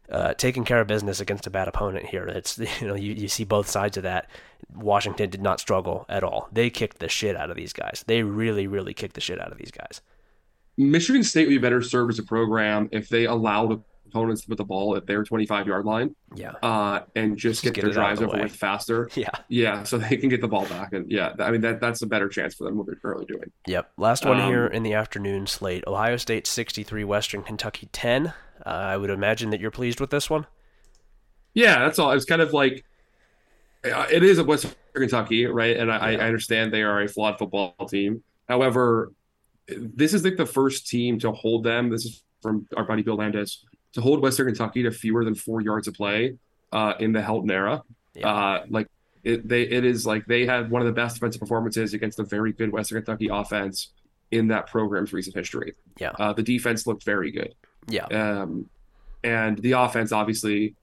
uh, 0.09 0.33
taking 0.35 0.63
care 0.65 0.81
of 0.81 0.87
business 0.87 1.19
against 1.19 1.47
a 1.47 1.49
bad 1.49 1.67
opponent 1.67 2.05
here. 2.05 2.25
It's 2.27 2.57
you 2.81 2.87
know 2.87 2.95
you, 2.95 3.13
you 3.13 3.27
see 3.27 3.43
both 3.43 3.67
sides 3.69 3.97
of 3.97 4.03
that. 4.03 4.29
Washington 4.73 5.29
did 5.29 5.41
not 5.41 5.59
struggle 5.59 6.05
at 6.09 6.23
all. 6.23 6.49
They 6.51 6.69
kicked 6.69 6.99
the 6.99 7.09
shit 7.09 7.35
out 7.35 7.49
of 7.49 7.55
these 7.55 7.73
guys. 7.73 8.03
They 8.07 8.23
really, 8.23 8.67
really 8.67 8.93
kicked 8.93 9.15
the 9.15 9.21
shit 9.21 9.39
out 9.39 9.51
of 9.51 9.57
these 9.57 9.71
guys. 9.71 10.01
Michigan 10.77 11.23
State 11.23 11.47
would 11.47 11.51
be 11.53 11.57
better 11.57 11.81
served 11.81 12.11
as 12.11 12.19
a 12.19 12.23
program 12.23 12.89
if 12.91 13.07
they 13.07 13.25
allowed 13.25 13.69
the 13.69 13.79
opponents 14.07 14.41
to 14.41 14.47
put 14.47 14.57
the 14.57 14.63
ball 14.63 14.95
at 14.95 15.05
their 15.07 15.23
25 15.23 15.67
yard 15.67 15.85
line 15.85 16.15
Yeah, 16.35 16.53
uh, 16.63 17.01
and 17.15 17.37
just, 17.37 17.63
Just 17.63 17.63
get, 17.63 17.73
get 17.73 17.81
their 17.81 17.91
it 17.91 17.97
out 17.97 18.11
of 18.13 18.17
drives 18.17 18.19
the 18.19 18.27
over 18.27 18.43
with 18.43 18.55
faster. 18.55 19.09
yeah, 19.15 19.29
Yeah, 19.49 19.83
so 19.83 19.97
they 19.97 20.17
can 20.17 20.29
get 20.29 20.41
the 20.41 20.47
ball 20.47 20.65
back. 20.65 20.93
And 20.93 21.09
yeah, 21.11 21.33
I 21.39 21.51
mean, 21.51 21.61
that 21.61 21.79
that's 21.81 22.01
a 22.01 22.07
better 22.07 22.29
chance 22.29 22.55
for 22.55 22.63
them 22.63 22.77
what 22.77 22.87
they're 22.87 22.95
currently 22.95 23.25
doing. 23.25 23.51
yep. 23.67 23.91
Last 23.97 24.25
one 24.25 24.39
Um, 24.39 24.47
here 24.47 24.67
in 24.67 24.83
the 24.83 24.93
afternoon 24.93 25.47
slate: 25.47 25.83
Ohio 25.87 26.17
State 26.17 26.47
63, 26.47 27.03
Western 27.03 27.43
Kentucky 27.43 27.89
10. 27.91 28.33
Uh, 28.66 28.70
I 28.70 28.97
would 28.97 29.09
imagine 29.09 29.51
that 29.51 29.59
you're 29.59 29.72
pleased 29.72 29.99
with 29.99 30.09
this 30.09 30.30
one. 30.30 30.47
Yeah, 31.53 31.80
that's 31.80 31.99
all. 31.99 32.11
It's 32.11 32.26
kind 32.26 32.41
of 32.41 32.53
like 32.53 32.84
uh, 33.86 34.07
it 34.11 34.24
is 34.24 34.39
a 34.39 34.43
Western 34.43 34.74
Kentucky, 34.93 35.45
right? 35.45 35.78
And 35.78 35.91
I, 35.91 36.11
Yeah. 36.11 36.24
I 36.24 36.28
understand 36.28 36.74
they 36.74 36.84
are 36.84 37.01
a 37.01 37.07
flawed 37.07 37.38
football 37.38 37.76
team. 37.88 38.24
However, 38.49 39.11
this 39.68 40.13
is 40.13 40.24
like 40.24 40.38
the 40.38 40.45
first 40.45 40.88
team 40.88 41.20
to 41.20 41.32
hold 41.32 41.63
them. 41.63 41.89
This 41.89 42.05
is 42.05 42.24
from 42.41 42.68
our 42.76 42.84
buddy 42.84 43.01
Bill 43.01 43.16
Landis 43.16 43.66
to 43.93 44.01
hold 44.01 44.22
Western 44.22 44.47
Kentucky 44.47 44.84
to 44.84 44.91
fewer 44.91 45.24
than 45.24 45.36
four 45.36 45.61
yards 45.61 45.88
of 45.88 45.93
play 45.93 46.38
uh, 46.72 46.93
in 46.99 47.11
the 47.13 47.22
Helton 47.22 47.51
era. 47.51 47.84
Yeah. 48.13 48.30
Uh, 48.30 48.66
like 48.70 48.88
it, 49.24 49.47
they 49.47 49.63
it 49.63 49.86
is 49.86 50.05
like 50.05 50.26
they 50.26 50.45
had 50.45 50.70
one 50.70 50.82
of 50.82 50.86
the 50.86 50.93
best 50.93 51.16
defensive 51.16 51.39
performances 51.39 51.93
against 51.93 52.20
a 52.20 52.24
very 52.24 52.53
good 52.53 52.72
Western 52.72 53.01
Kentucky 53.01 53.30
offense 53.32 53.91
in 54.32 54.47
that 54.49 54.68
program's 54.68 55.13
recent 55.13 55.36
history. 55.36 55.74
Yeah. 55.99 56.11
Uh, 56.20 56.34
the 56.34 56.43
defense 56.43 56.86
looked 56.86 57.03
very 57.03 57.32
good. 57.32 57.55
Yeah, 57.88 58.05
Um, 58.05 58.69
and 59.23 59.57
the 59.59 59.73
offense, 59.73 60.11
obviously, 60.11 60.75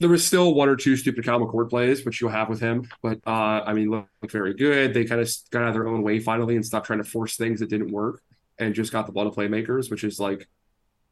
there 0.00 0.08
was 0.08 0.24
still 0.26 0.54
one 0.54 0.68
or 0.68 0.76
two 0.76 0.96
stupid 0.96 1.24
Kyle 1.24 1.38
McCord 1.40 1.70
plays, 1.70 2.04
which 2.04 2.20
you'll 2.20 2.30
have 2.30 2.48
with 2.48 2.60
him. 2.60 2.88
But 3.02 3.18
uh, 3.26 3.62
I 3.66 3.72
mean, 3.72 3.90
look, 3.90 4.06
look 4.22 4.30
very 4.30 4.54
good. 4.54 4.92
They 4.94 5.04
kind 5.04 5.20
of 5.20 5.30
got 5.50 5.62
out 5.62 5.68
of 5.68 5.74
their 5.74 5.86
own 5.88 6.02
way 6.02 6.18
finally 6.20 6.56
and 6.56 6.64
stopped 6.66 6.86
trying 6.86 6.98
to 7.02 7.08
force 7.08 7.36
things 7.36 7.60
that 7.60 7.68
didn't 7.70 7.90
work, 7.92 8.20
and 8.58 8.74
just 8.74 8.92
got 8.92 9.06
the 9.06 9.12
ball 9.12 9.24
to 9.24 9.30
playmakers, 9.36 9.90
which 9.90 10.04
is 10.04 10.18
like, 10.20 10.48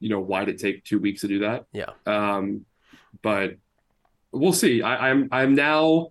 you 0.01 0.09
know, 0.09 0.20
why 0.20 0.45
did 0.45 0.57
it 0.57 0.61
take 0.61 0.85
two 0.85 0.99
weeks 0.99 1.20
to 1.23 1.29
do 1.29 1.39
that? 1.41 1.66
yeah, 1.73 1.91
Um, 2.07 2.64
but 3.23 3.57
we'll 4.33 4.53
see. 4.53 4.83
I, 4.83 5.11
I'm 5.11 5.29
I'm 5.31 5.55
now 5.55 6.11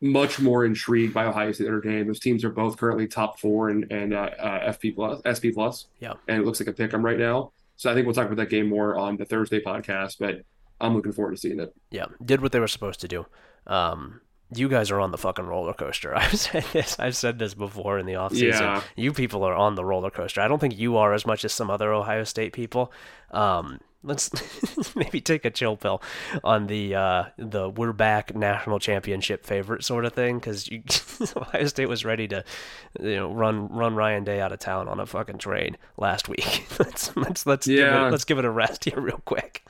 much 0.00 0.38
more 0.38 0.64
intrigued 0.64 1.12
by 1.12 1.24
Ohio 1.26 1.50
State 1.52 1.64
Notre 1.66 1.80
Dame. 1.80 2.06
Those 2.06 2.20
teams 2.20 2.44
are 2.44 2.50
both 2.50 2.76
currently 2.76 3.06
top 3.08 3.40
four 3.40 3.68
and 3.70 3.90
and 3.90 4.14
uh, 4.14 4.30
uh, 4.38 4.72
FP 4.72 4.94
plus 4.94 5.20
SP 5.26 5.50
plus. 5.54 5.86
Yeah. 6.00 6.14
and 6.28 6.40
it 6.40 6.46
looks 6.46 6.60
like 6.60 6.68
a 6.68 6.72
pick 6.72 6.92
'em 6.94 7.04
right 7.04 7.18
now. 7.18 7.52
So 7.78 7.90
I 7.90 7.94
think 7.94 8.04
we'll 8.06 8.14
talk 8.14 8.26
about 8.26 8.36
that 8.36 8.50
game 8.50 8.68
more 8.68 8.98
on 8.98 9.16
the 9.16 9.24
Thursday 9.24 9.60
podcast. 9.60 10.16
But 10.18 10.42
I'm 10.80 10.94
looking 10.94 11.12
forward 11.12 11.30
to 11.30 11.36
seeing 11.38 11.60
it. 11.60 11.72
yeah. 11.90 12.06
Did 12.22 12.42
what 12.42 12.52
they 12.52 12.60
were 12.60 12.68
supposed 12.68 13.00
to 13.00 13.08
do. 13.08 13.24
Um, 13.66 14.20
you 14.54 14.68
guys 14.68 14.90
are 14.90 15.00
on 15.00 15.10
the 15.10 15.18
fucking 15.18 15.44
roller 15.46 15.74
coaster. 15.74 16.14
I've 16.16 16.38
said 16.38 16.64
this. 16.72 16.98
I've 16.98 17.16
said 17.16 17.38
this 17.38 17.54
before 17.54 17.98
in 17.98 18.06
the 18.06 18.14
offseason. 18.14 18.60
Yeah. 18.60 18.82
You 18.96 19.12
people 19.12 19.44
are 19.44 19.54
on 19.54 19.74
the 19.74 19.84
roller 19.84 20.10
coaster. 20.10 20.40
I 20.40 20.48
don't 20.48 20.58
think 20.58 20.78
you 20.78 20.96
are 20.96 21.12
as 21.14 21.24
much 21.26 21.44
as 21.44 21.52
some 21.52 21.70
other 21.70 21.92
Ohio 21.92 22.24
State 22.24 22.52
people. 22.52 22.92
Um, 23.30 23.80
let's 24.08 24.94
maybe 24.96 25.20
take 25.20 25.44
a 25.44 25.50
chill 25.50 25.76
pill 25.76 26.02
on 26.42 26.66
the 26.66 26.94
uh, 26.94 27.24
the 27.36 27.68
we're 27.68 27.92
back 27.92 28.34
national 28.34 28.78
championship 28.78 29.44
favorite 29.44 29.84
sort 29.84 30.04
of 30.04 30.12
thing 30.12 30.38
because 30.38 30.68
Ohio 31.36 31.66
State 31.66 31.88
was 31.88 32.04
ready 32.04 32.26
to 32.28 32.44
you 33.00 33.16
know 33.16 33.32
run 33.32 33.68
run 33.68 33.94
Ryan 33.94 34.24
Day 34.24 34.40
out 34.40 34.52
of 34.52 34.58
town 34.58 34.88
on 34.88 34.98
a 34.98 35.06
fucking 35.06 35.38
train 35.38 35.76
last 35.96 36.28
week. 36.28 36.66
let's 36.78 37.16
let's 37.16 37.46
let's 37.46 37.66
give 37.66 37.78
it, 37.78 38.10
let's 38.10 38.24
give 38.24 38.38
it 38.38 38.44
a 38.44 38.50
rest 38.50 38.84
here 38.84 39.00
real 39.00 39.20
quick. 39.24 39.64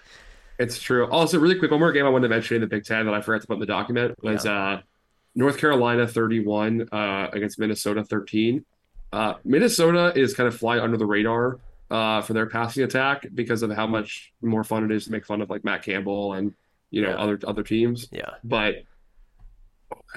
It's 0.58 0.80
true. 0.80 1.06
Also, 1.08 1.38
really 1.38 1.56
quick, 1.56 1.70
one 1.70 1.78
more 1.78 1.92
game 1.92 2.04
I 2.04 2.08
wanted 2.08 2.28
to 2.28 2.34
mention 2.34 2.56
in 2.56 2.60
the 2.62 2.66
Big 2.66 2.84
Ten 2.84 3.04
that 3.06 3.14
I 3.14 3.20
forgot 3.20 3.42
to 3.42 3.46
put 3.46 3.54
in 3.54 3.60
the 3.60 3.66
document 3.66 4.16
was 4.22 4.44
uh, 4.44 4.80
North 5.36 5.58
Carolina 5.58 6.06
31 6.06 6.88
uh, 6.90 7.28
against 7.32 7.60
Minnesota 7.60 8.02
13. 8.02 8.64
Uh, 9.12 9.34
Minnesota 9.44 10.12
is 10.16 10.34
kind 10.34 10.48
of 10.48 10.56
fly 10.56 10.80
under 10.80 10.96
the 10.96 11.06
radar 11.06 11.60
uh, 11.90 12.20
for 12.22 12.32
their 12.34 12.46
passing 12.46 12.84
attack 12.84 13.26
because 13.34 13.62
of 13.62 13.70
how 13.70 13.86
much 13.86 14.32
more 14.42 14.62
fun 14.64 14.84
it 14.84 14.90
is 14.90 15.06
to 15.06 15.12
make 15.12 15.24
fun 15.24 15.40
of 15.40 15.48
like 15.50 15.64
Matt 15.64 15.82
Campbell 15.82 16.34
and 16.34 16.54
you 16.90 17.02
know 17.02 17.10
Yeah. 17.10 17.16
other 17.16 17.38
other 17.46 17.62
teams. 17.62 18.08
Yeah, 18.12 18.30
But 18.44 18.82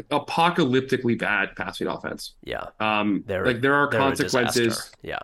apocalyptically 0.09 1.17
bad 1.17 1.55
passing 1.55 1.87
offense. 1.87 2.35
yeah. 2.43 2.65
Um, 2.79 3.23
They're 3.25 3.45
like 3.45 3.61
there 3.61 3.75
are 3.75 3.87
consequences. 3.87 4.91
Yeah, 5.01 5.19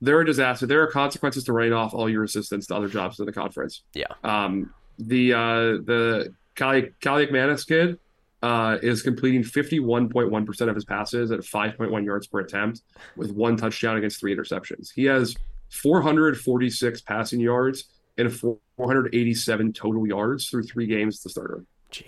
They're 0.00 0.20
a 0.20 0.26
disaster. 0.26 0.66
There 0.66 0.82
are 0.82 0.90
consequences 0.90 1.44
to 1.44 1.52
writing 1.52 1.72
off 1.72 1.94
all 1.94 2.08
your 2.08 2.24
assistants 2.24 2.66
to 2.68 2.74
other 2.76 2.88
jobs 2.88 3.18
in 3.20 3.26
the 3.26 3.32
conference. 3.32 3.82
yeah, 3.94 4.06
Um, 4.24 4.72
the 4.98 5.32
uh, 5.32 5.38
the 5.84 6.34
Kali 6.54 6.92
Manis 7.30 7.64
kid 7.64 7.98
uh, 8.42 8.78
is 8.82 9.02
completing 9.02 9.42
51.1% 9.42 10.68
of 10.68 10.74
his 10.74 10.84
passes 10.84 11.30
at 11.32 11.40
5.1 11.40 12.04
yards 12.04 12.26
per 12.28 12.40
attempt 12.40 12.82
with 13.16 13.32
one 13.32 13.56
touchdown 13.56 13.96
against 13.96 14.20
three 14.20 14.34
interceptions. 14.34 14.92
He 14.94 15.04
has 15.04 15.36
446 15.70 17.00
passing 17.02 17.40
yards 17.40 17.84
and 18.16 18.32
487 18.32 19.72
total 19.72 20.06
yards 20.06 20.48
through 20.48 20.64
three 20.64 20.86
games 20.86 21.16
as 21.16 21.22
the 21.22 21.30
starter. 21.30 21.64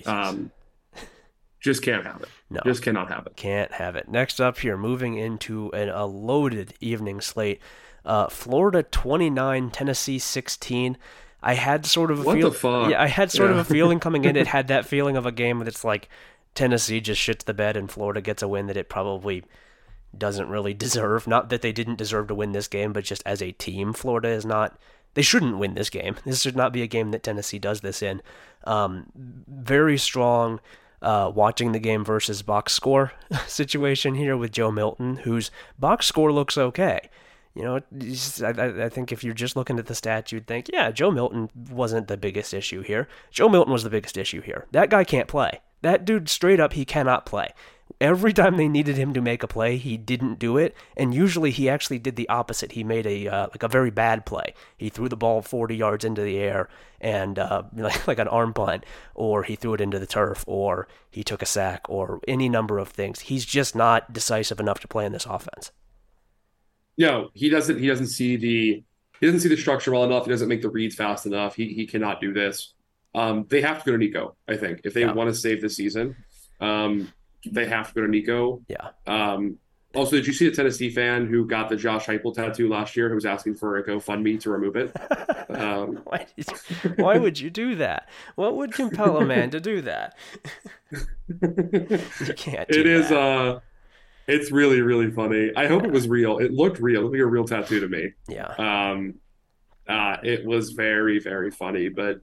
Um, 0.07 0.51
just 1.61 1.83
can't 1.83 2.05
have 2.07 2.23
it. 2.23 2.29
no, 2.49 2.61
Just 2.65 2.83
cannot 2.83 3.09
have 3.11 3.27
it. 3.27 3.37
Can't 3.37 3.71
have 3.73 3.95
it. 3.97 4.09
Next 4.09 4.41
up 4.41 4.59
here, 4.59 4.77
moving 4.79 5.17
into 5.17 5.71
an, 5.73 5.89
a 5.91 6.07
loaded 6.07 6.75
evening 6.81 7.21
slate. 7.21 7.61
Uh, 8.05 8.29
Florida 8.29 8.83
29, 8.83 9.71
Tennessee 9.71 10.19
16. 10.19 10.97
I 11.43 11.55
had 11.55 11.85
sort 11.85 12.11
of 12.11 12.21
a 12.21 12.23
What 12.23 12.55
feel- 12.55 12.91
Yeah, 12.91 13.01
I 13.03 13.07
had 13.09 13.31
sort 13.31 13.51
of 13.51 13.59
a 13.59 13.65
feeling 13.65 14.01
coming 14.01 14.25
in. 14.25 14.37
It 14.37 14.47
had 14.49 14.69
that 14.69 14.87
feeling 14.87 15.17
of 15.17 15.27
a 15.27 15.33
game 15.33 15.59
that's 15.61 15.85
like 15.85 16.09
Tennessee 16.55 17.01
just 17.01 17.21
shits 17.21 17.45
the 17.45 17.55
bed 17.55 17.77
and 17.77 17.91
Florida 17.91 18.21
gets 18.23 18.43
a 18.43 18.49
win 18.49 18.67
that 18.67 18.77
it 18.77 18.89
probably 18.89 19.45
doesn't 20.17 20.49
really 20.49 20.75
deserve. 20.87 21.27
Not 21.27 21.49
that 21.51 21.63
they 21.63 21.73
didn't 21.73 21.97
deserve 21.99 22.29
to 22.29 22.35
win 22.35 22.53
this 22.53 22.69
game, 22.69 22.93
but 22.93 23.05
just 23.05 23.23
as 23.27 23.41
a 23.43 23.53
team, 23.53 23.93
Florida 23.93 24.29
is 24.29 24.45
not. 24.47 24.79
They 25.15 25.23
shouldn't 25.23 25.59
win 25.59 25.75
this 25.75 25.91
game. 25.91 26.17
This 26.25 26.43
should 26.43 26.57
not 26.57 26.73
be 26.73 26.83
a 26.83 26.87
game 26.87 27.11
that 27.11 27.23
Tennessee 27.23 27.59
does 27.59 27.81
this 27.81 28.03
in. 28.03 28.23
Um, 28.65 29.07
very 29.49 29.99
strong 29.99 30.61
uh, 31.03 31.33
watching 31.35 31.73
the 31.73 31.79
game 31.81 32.05
versus 32.05 32.43
box 32.43 32.73
score 32.75 33.13
situation 33.47 34.15
here 34.15 34.37
with 34.37 34.53
Joe 34.53 34.71
Milton, 34.71 35.17
whose 35.17 35.51
box 35.79 36.07
score 36.07 36.33
looks 36.33 36.57
okay. 36.59 37.09
You 37.55 37.63
know, 37.65 37.81
I, 38.45 38.85
I- 38.85 38.89
think 38.89 39.11
if 39.11 39.25
you're 39.25 39.35
just 39.35 39.57
looking 39.57 39.81
at 39.81 39.87
the 39.87 39.95
stats, 39.95 40.31
you'd 40.31 40.47
think, 40.47 40.69
yeah, 40.73 40.93
Joe 40.93 41.11
Milton 41.11 41.51
wasn't 41.71 42.07
the 42.07 42.17
biggest 42.17 42.55
issue 42.55 42.83
here. 42.83 43.09
Joe 43.33 43.49
Milton 43.49 43.73
was 43.73 43.83
the 43.83 43.91
biggest 43.91 44.17
issue 44.17 44.41
here. 44.41 44.67
That 44.71 44.91
guy 44.91 45.03
can't 45.03 45.27
play. 45.27 45.61
That 45.83 46.05
dude, 46.05 46.29
straight 46.29 46.61
up, 46.61 46.75
he 46.75 46.85
cannot 46.85 47.27
play. 47.27 47.49
Every 48.01 48.33
time 48.33 48.57
they 48.57 48.69
needed 48.69 48.97
him 48.97 49.13
to 49.15 49.21
make 49.21 49.43
a 49.43 49.49
play, 49.49 49.77
he 49.77 49.97
didn't 49.97 50.39
do 50.39 50.57
it, 50.57 50.77
and 50.97 51.15
usually 51.15 51.51
he 51.51 51.69
actually 51.69 51.99
did 51.99 52.17
the 52.17 52.29
opposite. 52.29 52.73
He 52.73 52.85
made 52.85 53.07
a 53.07 53.29
uh, 53.29 53.47
like 53.49 53.63
a 53.63 53.69
very 53.69 53.91
bad 53.91 54.27
play. 54.27 54.55
He 54.77 54.89
threw 54.89 55.09
the 55.09 55.17
ball 55.17 55.43
40 55.43 55.77
yards 55.77 56.05
into 56.05 56.23
the 56.23 56.39
air 56.39 56.69
and 57.01 57.39
uh, 57.39 57.63
like 57.77 58.07
like 58.07 58.19
an 58.19 58.29
arm 58.29 58.53
punt, 58.53 58.85
or 59.15 59.43
he 59.43 59.57
threw 59.57 59.75
it 59.75 59.81
into 59.81 59.99
the 59.99 60.07
turf, 60.07 60.45
or 60.47 60.89
he 61.11 61.25
took 61.25 61.43
a 61.43 61.47
sack, 61.47 61.83
or 61.89 62.21
any 62.29 62.49
number 62.49 62.79
of 62.79 62.89
things. 62.89 63.21
He's 63.21 63.45
just 63.45 63.75
not 63.75 64.13
decisive 64.13 64.61
enough 64.61 64.81
to 64.81 64.89
play 64.89 65.07
in 65.07 65.13
this 65.13 65.27
offense. 65.27 65.73
No, 66.97 67.31
he 67.35 67.49
doesn't. 67.49 67.79
He 67.79 67.87
doesn't 67.87 68.09
see 68.09 68.37
the 68.37 68.85
he 69.21 69.27
doesn't 69.27 69.41
see 69.41 69.49
the 69.49 69.57
structure 69.57 69.93
well 69.93 70.05
enough. 70.05 70.25
He 70.25 70.31
doesn't 70.31 70.49
make 70.49 70.63
the 70.63 70.71
reads 70.71 70.95
fast 70.95 71.27
enough. 71.27 71.55
He 71.55 71.69
he 71.75 71.87
cannot 71.87 72.21
do 72.21 72.33
this. 72.33 72.75
Um, 73.15 73.47
they 73.49 73.61
have 73.61 73.81
to 73.81 73.85
go 73.85 73.93
to 73.93 73.99
Nico. 73.99 74.37
I 74.49 74.57
think 74.57 74.83
if 74.85 74.95
they 74.95 75.01
yeah. 75.01 75.13
want 75.13 75.29
to 75.29 75.35
save 75.35 75.61
the 75.61 75.69
season. 75.69 76.17
Um, 76.61 77.13
they 77.47 77.67
have 77.67 77.89
to 77.89 77.95
go 77.95 78.01
to 78.03 78.09
Nico. 78.09 78.63
Yeah. 78.69 78.91
Um, 79.07 79.59
also, 79.95 80.17
did 80.17 80.27
you 80.27 80.33
see 80.33 80.47
a 80.47 80.53
Tennessee 80.53 80.91
fan 80.91 81.27
who 81.27 81.47
got 81.47 81.69
the 81.69 81.75
Josh 81.75 82.07
Heupel 82.07 82.33
tattoo 82.33 82.69
last 82.69 82.97
year 82.97 83.09
who 83.09 83.17
was 83.17 83.27
asking 83.27 83.57
for 83.57 83.77
a 83.79 83.85
GoFundMe 83.85 84.39
to 84.41 84.51
remove 84.51 84.77
it? 84.77 84.95
Um, 85.51 85.97
why, 86.05 86.27
you, 86.37 86.45
why, 86.97 87.19
would 87.19 87.41
you 87.41 87.51
do 87.51 87.75
that? 87.75 88.09
What 88.37 88.55
would 88.57 88.73
compel 88.73 89.17
a 89.17 89.27
man 89.27 89.51
to 89.51 89.59
do 89.59 89.81
that? 89.81 90.17
you 90.93 92.35
can't. 92.37 92.71
It 92.71 92.87
is. 92.87 93.09
That. 93.09 93.19
Uh, 93.19 93.61
it's 94.29 94.53
really, 94.53 94.81
really 94.81 95.11
funny. 95.11 95.51
I 95.57 95.67
hope 95.67 95.85
it 95.85 95.91
was 95.91 96.09
real. 96.09 96.39
It 96.39 96.53
looked 96.53 96.79
real. 96.79 97.01
It 97.01 97.03
looked 97.03 97.15
like 97.15 97.23
a 97.23 97.27
real 97.27 97.45
tattoo 97.45 97.81
to 97.81 97.89
me. 97.89 98.13
Yeah. 98.29 98.47
Um, 98.59 99.17
uh, 99.89 100.19
it 100.23 100.47
was 100.47 100.71
very, 100.71 101.19
very 101.19 101.51
funny. 101.51 101.89
But 101.89 102.21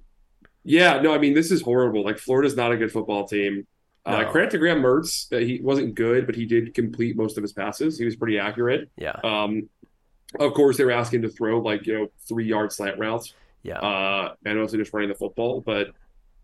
yeah, 0.64 1.02
no, 1.02 1.14
I 1.14 1.18
mean, 1.18 1.34
this 1.34 1.52
is 1.52 1.62
horrible. 1.62 2.06
Like, 2.06 2.18
Florida's 2.18 2.56
not 2.56 2.72
a 2.72 2.78
good 2.78 2.94
football 2.94 3.28
team. 3.28 3.68
Uh, 4.08 4.22
no. 4.22 4.28
Uh, 4.28 4.32
credit 4.32 4.52
to 4.52 4.58
Graham 4.58 4.82
Mertz 4.82 5.28
that 5.30 5.44
he 5.44 5.60
wasn't 5.62 5.94
good, 5.94 6.26
but 6.26 6.36
he 6.36 6.46
did 6.46 6.74
complete 6.74 7.18
most 7.18 7.38
of 7.38 7.44
his 7.44 7.52
passes. 7.52 8.00
He 8.00 8.06
was 8.06 8.16
pretty 8.16 8.40
accurate. 8.40 8.90
Yeah. 8.96 9.20
Um, 9.24 9.70
of 10.40 10.54
course, 10.54 10.78
they 10.78 10.86
were 10.86 10.92
asking 10.92 11.24
to 11.24 11.30
throw 11.30 11.60
like 11.60 11.86
you 11.86 11.98
know 11.98 12.08
three 12.28 12.46
yard 12.46 12.72
slant 12.72 12.98
routes. 12.98 13.34
Yeah. 13.64 13.80
Uh, 13.80 14.36
and 14.46 14.60
also 14.60 14.78
just 14.78 14.94
running 14.94 15.10
the 15.10 15.16
football, 15.16 15.62
but 15.62 15.90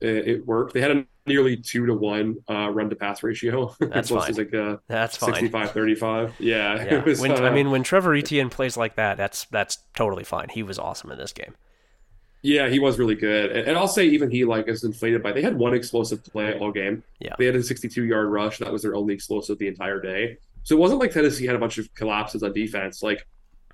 it, 0.02 0.28
it 0.28 0.46
worked. 0.46 0.74
They 0.74 0.82
had 0.82 0.92
a 0.92 1.06
nearly 1.26 1.56
two 1.56 1.86
to 1.86 1.94
one 1.94 2.36
uh, 2.50 2.70
run 2.70 2.90
to 2.90 2.96
pass 2.96 3.24
ratio. 3.24 3.74
That's 3.80 4.10
fine. 4.10 4.34
like 4.34 4.54
a 4.54 4.82
that's 4.88 5.18
65 5.18 5.72
35. 5.72 6.34
Yeah. 6.40 6.84
yeah. 6.92 7.04
Was, 7.04 7.22
when, 7.22 7.32
uh, 7.32 7.36
I 7.46 7.52
mean, 7.52 7.72
when 7.72 7.84
Trevor 7.84 8.14
Etienne 8.14 8.50
plays 8.50 8.76
like 8.76 8.96
that, 8.96 9.18
that's 9.18 9.46
that's 9.46 9.78
totally 9.96 10.26
fine. 10.26 10.50
He 10.50 10.64
was 10.64 10.78
awesome 10.78 11.12
in 11.12 11.18
this 11.18 11.32
game. 11.32 11.56
Yeah, 12.44 12.68
he 12.68 12.78
was 12.78 13.00
really 13.00 13.16
good, 13.16 13.54
and, 13.54 13.70
and, 13.70 13.78
I'll 13.78 13.88
say 13.88 14.06
even 14.06 14.30
he 14.30 14.44
like 14.44 14.68
is 14.68 14.84
inflated 14.84 15.24
by. 15.24 15.32
They 15.32 15.42
had 15.42 15.58
one 15.58 15.74
explosive 15.74 16.22
play 16.26 16.60
all 16.60 16.74
game. 16.74 17.02
Yeah, 17.20 17.36
they 17.40 17.46
had 17.46 17.56
a 17.56 17.64
62 17.64 18.04
yard 18.04 18.28
rush. 18.28 18.58
That 18.58 18.70
was 18.70 18.82
their 18.82 18.96
only 18.96 19.14
explosive 19.14 19.58
the 19.60 19.70
entire 19.70 20.02
day. 20.02 20.38
So 20.64 20.76
it 20.76 20.80
wasn't 20.80 21.00
like 21.00 21.12
Tennessee 21.12 21.46
had 21.46 21.56
a 21.56 21.60
bunch 21.60 21.78
of 21.78 21.94
collapses 21.96 22.44
on 22.44 22.52
defense. 22.52 23.02
Like 23.02 23.26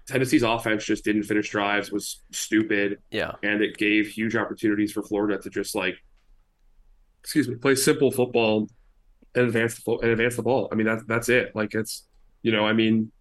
Tennessee's 0.06 0.44
offense 0.44 0.86
just 0.86 1.04
didn't 1.04 1.24
finish 1.24 1.50
drives, 1.50 1.92
was 1.92 2.22
stupid. 2.32 3.00
Yeah, 3.10 3.32
and 3.42 3.64
it 3.64 3.76
gave 3.78 4.08
huge 4.08 4.36
opportunities 4.36 4.92
for 4.92 5.02
Florida 5.02 5.42
to 5.42 5.50
just 5.50 5.74
like, 5.74 5.96
excuse 7.22 7.48
me, 7.48 7.56
play 7.56 7.74
simple 7.74 8.12
football 8.12 8.70
and 9.34 9.48
advance 9.48 9.82
the 9.84 9.92
and 9.94 10.12
advance 10.12 10.36
the 10.36 10.44
ball. 10.44 10.70
I 10.72 10.76
mean 10.76 10.86
that's 10.86 11.04
that's 11.06 11.30
it. 11.30 11.56
Like 11.56 11.74
it's 11.74 12.04
you 12.44 12.52
know 12.52 12.68
I 12.68 12.74
mean, 12.74 13.12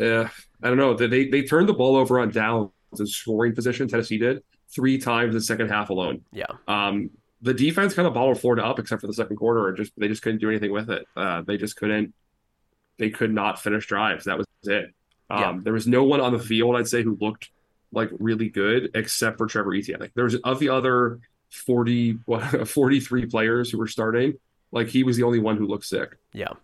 uh, 0.00 0.24
I 0.60 0.66
don't 0.66 0.76
know. 0.76 0.94
They 0.94 1.28
they 1.28 1.42
turned 1.42 1.68
the 1.68 1.74
ball 1.74 1.94
over 1.94 2.18
on 2.18 2.32
downs 2.32 2.72
in 2.98 3.06
scoring 3.06 3.54
position. 3.54 3.86
Tennessee 3.86 4.18
did 4.18 4.42
three 4.74 4.98
times 4.98 5.34
the 5.34 5.40
second 5.40 5.68
half 5.68 5.90
alone. 5.90 6.22
Yeah. 6.32 6.46
Um, 6.66 7.10
the 7.40 7.54
defense 7.54 7.94
kind 7.94 8.08
of 8.08 8.14
bottled 8.14 8.40
Florida 8.40 8.64
up 8.64 8.78
except 8.78 9.00
for 9.00 9.06
the 9.06 9.14
second 9.14 9.36
quarter, 9.36 9.68
and 9.68 9.76
just 9.76 9.92
they 9.96 10.08
just 10.08 10.22
couldn't 10.22 10.40
do 10.40 10.50
anything 10.50 10.72
with 10.72 10.90
it. 10.90 11.06
Uh, 11.16 11.42
they 11.42 11.56
just 11.56 11.76
couldn't. 11.76 12.14
They 12.98 13.10
could 13.10 13.32
not 13.32 13.62
finish 13.62 13.86
drives. 13.86 14.24
That 14.24 14.38
was 14.38 14.46
it. 14.64 14.92
Um, 15.30 15.40
yeah. 15.40 15.58
There 15.62 15.72
was 15.72 15.86
no 15.86 16.04
one 16.04 16.20
on 16.20 16.32
the 16.32 16.38
field, 16.38 16.74
I'd 16.76 16.88
say, 16.88 17.02
who 17.02 17.16
looked 17.20 17.50
like 17.92 18.10
really 18.18 18.48
good 18.48 18.90
except 18.94 19.38
for 19.38 19.46
Trevor 19.46 19.74
Etienne. 19.74 20.00
Like 20.00 20.14
there 20.14 20.24
was 20.24 20.34
of 20.36 20.58
the 20.58 20.68
other 20.70 21.20
40, 21.50 22.18
what, 22.26 22.68
43 22.68 23.26
players 23.26 23.70
who 23.70 23.78
were 23.78 23.86
starting, 23.86 24.34
like 24.72 24.88
he 24.88 25.02
was 25.02 25.16
the 25.16 25.22
only 25.22 25.38
one 25.38 25.56
who 25.56 25.66
looked 25.66 25.86
sick. 25.86 26.16
Yeah. 26.32 26.54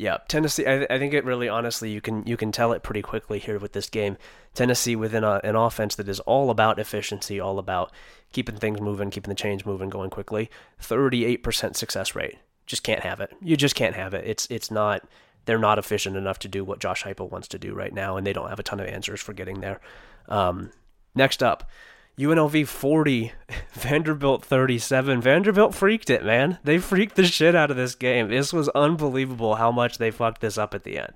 Yeah, 0.00 0.16
Tennessee. 0.28 0.64
I, 0.64 0.86
I, 0.88 0.98
think 0.98 1.12
it 1.12 1.26
really, 1.26 1.46
honestly, 1.46 1.90
you 1.90 2.00
can 2.00 2.24
you 2.26 2.38
can 2.38 2.52
tell 2.52 2.72
it 2.72 2.82
pretty 2.82 3.02
quickly 3.02 3.38
here 3.38 3.58
with 3.58 3.74
this 3.74 3.90
game. 3.90 4.16
Tennessee 4.54 4.96
within 4.96 5.24
a, 5.24 5.42
an 5.44 5.56
offense 5.56 5.94
that 5.96 6.08
is 6.08 6.20
all 6.20 6.48
about 6.48 6.78
efficiency, 6.78 7.38
all 7.38 7.58
about 7.58 7.92
keeping 8.32 8.56
things 8.56 8.80
moving, 8.80 9.10
keeping 9.10 9.28
the 9.28 9.34
chains 9.34 9.66
moving, 9.66 9.90
going 9.90 10.08
quickly. 10.08 10.48
Thirty-eight 10.78 11.42
percent 11.42 11.76
success 11.76 12.14
rate. 12.14 12.38
Just 12.64 12.82
can't 12.82 13.02
have 13.02 13.20
it. 13.20 13.30
You 13.42 13.58
just 13.58 13.74
can't 13.74 13.94
have 13.94 14.14
it. 14.14 14.26
It's 14.26 14.46
it's 14.48 14.70
not. 14.70 15.06
They're 15.44 15.58
not 15.58 15.78
efficient 15.78 16.16
enough 16.16 16.38
to 16.38 16.48
do 16.48 16.64
what 16.64 16.78
Josh 16.78 17.04
Heupel 17.04 17.30
wants 17.30 17.48
to 17.48 17.58
do 17.58 17.74
right 17.74 17.92
now, 17.92 18.16
and 18.16 18.26
they 18.26 18.32
don't 18.32 18.48
have 18.48 18.58
a 18.58 18.62
ton 18.62 18.80
of 18.80 18.86
answers 18.86 19.20
for 19.20 19.34
getting 19.34 19.60
there. 19.60 19.82
Um, 20.30 20.70
next 21.14 21.42
up, 21.42 21.68
UNLV 22.18 22.66
40, 22.66 23.32
Vanderbilt 23.72 24.44
37. 24.44 25.20
Vanderbilt 25.20 25.74
freaked 25.74 26.10
it, 26.10 26.24
man. 26.24 26.58
They 26.64 26.78
freaked 26.78 27.16
the 27.16 27.24
shit 27.24 27.54
out 27.54 27.70
of 27.70 27.76
this 27.76 27.94
game. 27.94 28.28
This 28.28 28.52
was 28.52 28.68
unbelievable 28.70 29.56
how 29.56 29.72
much 29.72 29.98
they 29.98 30.10
fucked 30.10 30.40
this 30.40 30.58
up 30.58 30.74
at 30.74 30.84
the 30.84 30.98
end. 30.98 31.14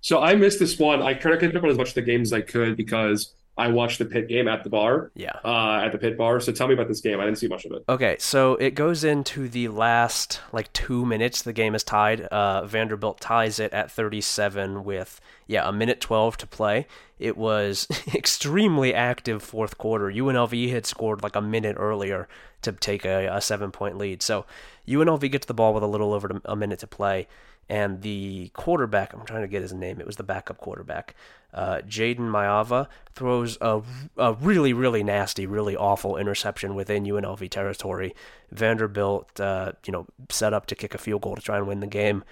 So 0.00 0.20
I 0.20 0.34
missed 0.34 0.58
this 0.58 0.78
one. 0.78 1.02
I 1.02 1.14
tried 1.14 1.32
to 1.32 1.38
catch 1.38 1.54
up 1.54 1.62
on 1.62 1.70
as 1.70 1.76
much 1.76 1.88
of 1.90 1.94
the 1.94 2.02
game 2.02 2.22
as 2.22 2.32
I 2.32 2.40
could 2.40 2.76
because 2.76 3.34
I 3.60 3.68
watched 3.68 3.98
the 3.98 4.06
pit 4.06 4.26
game 4.26 4.48
at 4.48 4.64
the 4.64 4.70
bar. 4.70 5.10
Yeah. 5.14 5.38
Uh, 5.44 5.82
at 5.84 5.92
the 5.92 5.98
pit 5.98 6.16
bar. 6.16 6.40
So 6.40 6.50
tell 6.50 6.66
me 6.66 6.72
about 6.72 6.88
this 6.88 7.02
game. 7.02 7.20
I 7.20 7.24
didn't 7.24 7.36
see 7.36 7.46
much 7.46 7.66
of 7.66 7.72
it. 7.72 7.84
Okay, 7.90 8.16
so 8.18 8.54
it 8.56 8.74
goes 8.74 9.04
into 9.04 9.50
the 9.50 9.68
last 9.68 10.40
like 10.50 10.72
two 10.72 11.04
minutes. 11.04 11.42
The 11.42 11.52
game 11.52 11.74
is 11.74 11.84
tied. 11.84 12.22
Uh, 12.22 12.64
Vanderbilt 12.64 13.20
ties 13.20 13.60
it 13.60 13.72
at 13.74 13.90
37 13.90 14.82
with 14.82 15.20
yeah 15.46 15.68
a 15.68 15.72
minute 15.72 16.00
12 16.00 16.38
to 16.38 16.46
play. 16.46 16.86
It 17.18 17.36
was 17.36 17.86
extremely 18.14 18.94
active 18.94 19.42
fourth 19.42 19.76
quarter. 19.76 20.06
UNLV 20.10 20.70
had 20.70 20.86
scored 20.86 21.22
like 21.22 21.36
a 21.36 21.42
minute 21.42 21.76
earlier 21.78 22.28
to 22.62 22.72
take 22.72 23.04
a, 23.04 23.26
a 23.26 23.42
seven 23.42 23.70
point 23.70 23.98
lead. 23.98 24.22
So 24.22 24.46
UNLV 24.88 25.30
gets 25.30 25.46
the 25.46 25.54
ball 25.54 25.74
with 25.74 25.82
a 25.82 25.86
little 25.86 26.14
over 26.14 26.40
a 26.46 26.56
minute 26.56 26.78
to 26.78 26.86
play 26.86 27.28
and 27.70 28.02
the 28.02 28.50
quarterback, 28.52 29.14
I'm 29.14 29.24
trying 29.24 29.42
to 29.42 29.48
get 29.48 29.62
his 29.62 29.72
name, 29.72 30.00
it 30.00 30.06
was 30.06 30.16
the 30.16 30.24
backup 30.24 30.58
quarterback, 30.58 31.14
uh, 31.54 31.78
Jayden 31.86 32.28
Maiava, 32.28 32.88
throws 33.14 33.56
a, 33.60 33.80
a 34.16 34.32
really, 34.34 34.72
really 34.72 35.04
nasty, 35.04 35.46
really 35.46 35.76
awful 35.76 36.16
interception 36.16 36.74
within 36.74 37.04
UNLV 37.04 37.48
territory. 37.48 38.12
Vanderbilt, 38.50 39.38
uh, 39.38 39.72
you 39.86 39.92
know, 39.92 40.08
set 40.30 40.52
up 40.52 40.66
to 40.66 40.74
kick 40.74 40.94
a 40.94 40.98
field 40.98 41.22
goal 41.22 41.36
to 41.36 41.40
try 41.40 41.58
and 41.58 41.68
win 41.68 41.78
the 41.78 41.86
game, 41.86 42.24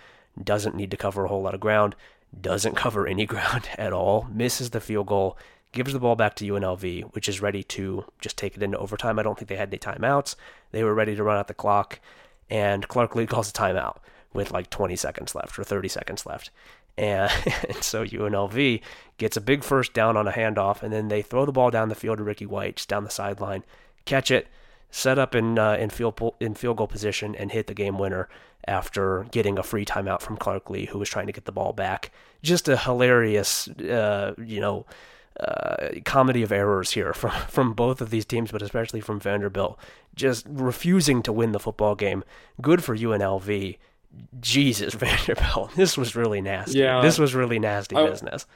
doesn't 0.43 0.75
need 0.75 0.91
to 0.91 0.97
cover 0.97 1.25
a 1.25 1.29
whole 1.29 1.43
lot 1.43 1.55
of 1.55 1.61
ground, 1.61 1.95
doesn't 2.39 2.75
cover 2.85 3.07
any 3.07 3.25
ground 3.25 3.69
at 3.79 3.93
all, 3.93 4.27
misses 4.33 4.71
the 4.71 4.81
field 4.81 5.07
goal, 5.07 5.39
gives 5.71 5.93
the 5.93 6.01
ball 6.01 6.17
back 6.17 6.35
to 6.35 6.45
UNLV, 6.45 7.15
which 7.15 7.29
is 7.29 7.41
ready 7.41 7.63
to 7.63 8.05
just 8.21 8.37
take 8.37 8.57
it 8.57 8.63
into 8.63 8.79
overtime. 8.79 9.21
I 9.21 9.23
don't 9.23 9.39
think 9.39 9.49
they 9.49 9.57
had 9.57 9.69
any 9.69 9.79
timeouts. 9.79 10.35
They 10.73 10.83
were 10.83 10.95
ready 10.95 11.15
to 11.15 11.23
run 11.23 11.39
out 11.39 11.47
the 11.47 11.55
clock, 11.55 12.01
and 12.51 12.89
Clark 12.89 13.15
Lea 13.15 13.27
calls 13.29 13.51
a 13.51 13.53
timeout 13.53 13.99
with 14.33 14.51
like 14.51 14.71
20 14.71 14.97
seconds 14.97 15.35
left 15.35 15.59
or 15.59 15.65
30 15.65 15.89
seconds 15.89 16.27
left. 16.27 16.51
And, 16.99 17.31
and, 17.69 17.83
so 17.83 18.05
UNLV 18.05 18.81
gets 19.17 19.37
a 19.37 19.41
big 19.41 19.63
first 19.63 19.95
down 19.95 20.17
on 20.17 20.27
a 20.27 20.33
handoff, 20.33 20.83
and 20.83 20.93
then 20.93 21.09
they 21.09 21.23
throw 21.23 21.47
the 21.47 21.53
ball 21.53 21.71
down 21.71 21.89
the 21.89 21.95
field 21.95 22.19
to 22.19 22.25
Ricky 22.25 22.47
White, 22.47 22.77
just 22.77 22.89
down 22.89 23.05
the 23.05 23.11
sideline, 23.11 23.63
catch 24.05 24.31
it, 24.31 24.49
set 24.91 25.19
up 25.19 25.35
in 25.35 25.59
uh, 25.59 25.75
in 25.75 25.91
field 25.91 26.21
in 26.41 26.55
field 26.55 26.79
goal 26.79 26.89
position, 26.89 27.35
and 27.37 27.53
hit 27.53 27.69
the 27.69 27.75
game 27.75 27.99
winner 27.99 28.29
after 28.67 29.27
getting 29.31 29.59
a 29.59 29.63
free 29.63 29.85
timeout 29.85 30.21
from 30.21 30.37
Clark 30.37 30.69
Lea, 30.69 30.87
who 30.87 30.99
was 30.99 31.09
trying 31.09 31.27
to 31.27 31.33
get 31.33 31.45
the 31.45 31.53
ball 31.53 31.73
back. 31.73 32.11
Just 32.43 32.69
a 32.69 32.77
hilarious, 32.77 33.69
uh, 33.69 34.35
you 34.39 34.61
know. 34.61 34.85
Uh, 35.39 35.91
comedy 36.05 36.43
of 36.43 36.51
errors 36.51 36.91
here 36.91 37.13
from 37.13 37.31
from 37.49 37.73
both 37.73 38.01
of 38.01 38.11
these 38.11 38.25
teams, 38.25 38.51
but 38.51 38.61
especially 38.61 39.01
from 39.01 39.21
Vanderbilt, 39.21 39.79
just 40.17 40.45
refusing 40.49 41.23
to 41.23 41.33
win 41.33 41.53
the 41.53 41.61
football 41.61 41.95
game. 41.95 42.25
Good 42.61 42.83
for 42.83 42.97
UNLV, 42.97 43.79
Jesus, 44.41 44.95
Vanderbilt, 44.97 45.75
this 45.75 45.97
was 45.97 46.17
really 46.17 46.41
nasty. 46.41 46.79
Yeah, 46.79 47.01
this 47.01 47.19
was 47.19 47.35
really 47.35 47.59
nasty 47.59 47.97
I, 47.97 48.09
business. 48.09 48.47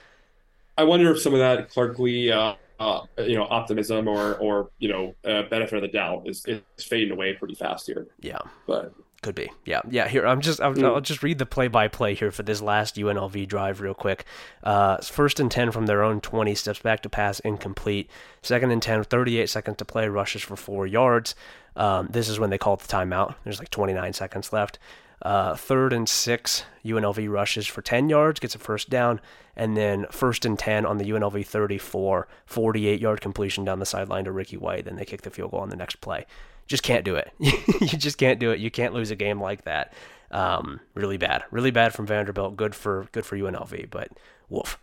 I 0.76 0.84
wonder 0.84 1.10
if 1.10 1.20
some 1.20 1.34
of 1.34 1.40
that 1.40 1.70
Clark 1.70 1.98
Lea, 1.98 2.32
uh, 2.32 2.54
uh, 2.80 3.02
you 3.18 3.36
know, 3.36 3.46
optimism 3.48 4.08
or 4.08 4.34
or 4.36 4.70
you 4.78 4.88
know, 4.88 5.14
uh, 5.24 5.42
benefit 5.48 5.76
of 5.76 5.82
the 5.82 5.88
doubt 5.88 6.22
is 6.26 6.44
is 6.46 6.60
fading 6.84 7.12
away 7.12 7.34
pretty 7.34 7.54
fast 7.54 7.86
here. 7.86 8.06
Yeah, 8.20 8.38
but 8.66 8.94
could 9.22 9.36
be. 9.36 9.52
Yeah, 9.64 9.82
yeah. 9.88 10.08
Here, 10.08 10.26
I'm 10.26 10.40
just. 10.40 10.60
I'll, 10.60 10.84
I'll, 10.84 11.00
just 11.00 11.22
read 11.22 11.38
the 11.38 11.46
play-by-play 11.46 12.14
here 12.14 12.32
for 12.32 12.42
this 12.42 12.60
last 12.60 12.96
UNLV 12.96 13.46
drive 13.46 13.80
real 13.80 13.94
quick. 13.94 14.24
Uh, 14.64 14.96
first 14.96 15.38
and 15.38 15.48
ten 15.48 15.70
from 15.70 15.86
their 15.86 16.02
own 16.02 16.20
20, 16.20 16.56
steps 16.56 16.80
back 16.80 17.02
to 17.02 17.08
pass, 17.08 17.38
incomplete. 17.40 18.10
Second 18.42 18.72
and 18.72 18.82
10, 18.82 19.04
38 19.04 19.48
seconds 19.48 19.76
to 19.76 19.84
play, 19.84 20.08
rushes 20.08 20.42
for 20.42 20.56
four 20.56 20.88
yards. 20.88 21.36
Um, 21.76 22.08
this 22.10 22.28
is 22.28 22.40
when 22.40 22.50
they 22.50 22.58
called 22.58 22.80
the 22.80 22.88
timeout. 22.92 23.36
There's 23.44 23.60
like 23.60 23.70
29 23.70 24.12
seconds 24.12 24.52
left. 24.52 24.80
Uh, 25.22 25.54
third 25.54 25.92
and 25.92 26.08
six, 26.08 26.64
UNLV 26.84 27.30
rushes 27.30 27.66
for 27.66 27.80
10 27.80 28.08
yards, 28.08 28.40
gets 28.40 28.56
a 28.56 28.58
first 28.58 28.90
down, 28.90 29.20
and 29.54 29.76
then 29.76 30.06
first 30.10 30.44
and 30.44 30.58
10 30.58 30.84
on 30.84 30.98
the 30.98 31.04
UNLV 31.04 31.46
34, 31.46 32.26
48 32.44 33.00
yard 33.00 33.20
completion 33.20 33.64
down 33.64 33.78
the 33.78 33.86
sideline 33.86 34.24
to 34.24 34.32
Ricky 34.32 34.56
White. 34.56 34.84
Then 34.84 34.96
they 34.96 35.04
kick 35.04 35.22
the 35.22 35.30
field 35.30 35.52
goal 35.52 35.60
on 35.60 35.68
the 35.68 35.76
next 35.76 36.00
play. 36.00 36.26
Just 36.66 36.82
can't 36.82 37.04
do 37.04 37.14
it. 37.14 37.32
you 37.38 37.86
just 37.86 38.18
can't 38.18 38.40
do 38.40 38.50
it. 38.50 38.58
You 38.58 38.70
can't 38.70 38.94
lose 38.94 39.10
a 39.10 39.16
game 39.16 39.40
like 39.40 39.62
that. 39.64 39.92
Um, 40.32 40.80
really 40.94 41.18
bad, 41.18 41.44
really 41.50 41.70
bad 41.70 41.92
from 41.92 42.06
Vanderbilt. 42.06 42.56
Good 42.56 42.74
for 42.74 43.06
good 43.12 43.26
for 43.26 43.36
UNLV, 43.36 43.90
but 43.90 44.08
woof. 44.48 44.78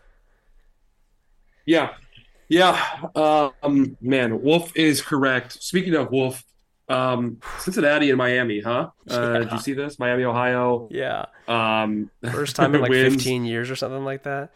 Yeah, 1.66 1.96
yeah. 2.48 2.80
Um, 3.16 3.98
man, 4.00 4.42
Wolf 4.42 4.72
is 4.76 5.02
correct. 5.02 5.62
Speaking 5.64 5.96
of 5.96 6.12
Wolf, 6.12 6.44
um, 6.90 7.40
Cincinnati 7.60 8.10
and 8.10 8.18
Miami, 8.18 8.62
huh? 8.62 8.90
Uh, 9.10 9.32
yeah. 9.34 9.40
Did 9.40 9.52
you 9.52 9.60
see 9.60 9.74
this? 9.74 10.00
Miami, 10.00 10.24
Ohio. 10.24 10.88
Yeah. 10.92 11.26
Um, 11.48 12.10
first 12.32 12.56
time 12.56 12.76
in 12.76 12.82
like 12.82 12.90
wins. 12.90 13.16
15 13.16 13.46
years 13.46 13.70
or 13.70 13.76
something 13.76 14.04
like 14.04 14.24
that. 14.24 14.52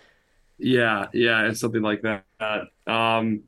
Yeah, 0.57 1.07
yeah, 1.13 1.47
it's 1.47 1.59
something 1.59 1.81
like 1.81 2.03
that. 2.03 2.67
Um, 2.87 3.43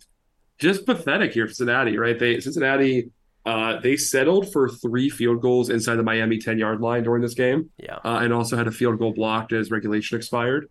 just 0.58 0.86
pathetic 0.86 1.34
here, 1.34 1.48
Cincinnati, 1.48 1.98
right? 1.98 2.18
They 2.18 2.40
Cincinnati, 2.40 3.12
uh, 3.46 3.80
they 3.80 3.96
settled 3.96 4.52
for 4.52 4.70
three 4.70 5.10
field 5.10 5.42
goals 5.42 5.70
inside 5.70 5.96
the 5.96 6.04
Miami 6.04 6.40
10 6.40 6.58
yard 6.58 6.82
line 6.82 7.04
during 7.04 7.22
this 7.22 7.34
game. 7.34 7.70
Yeah, 7.78 7.96
uh, 8.04 8.20
and 8.22 8.34
also 8.34 8.58
had 8.58 8.68
a 8.68 8.72
field 8.72 9.00
goal 9.00 9.14
blocked 9.14 9.54
as 9.54 9.72
regulation 9.72 10.18
expired. 10.18 10.70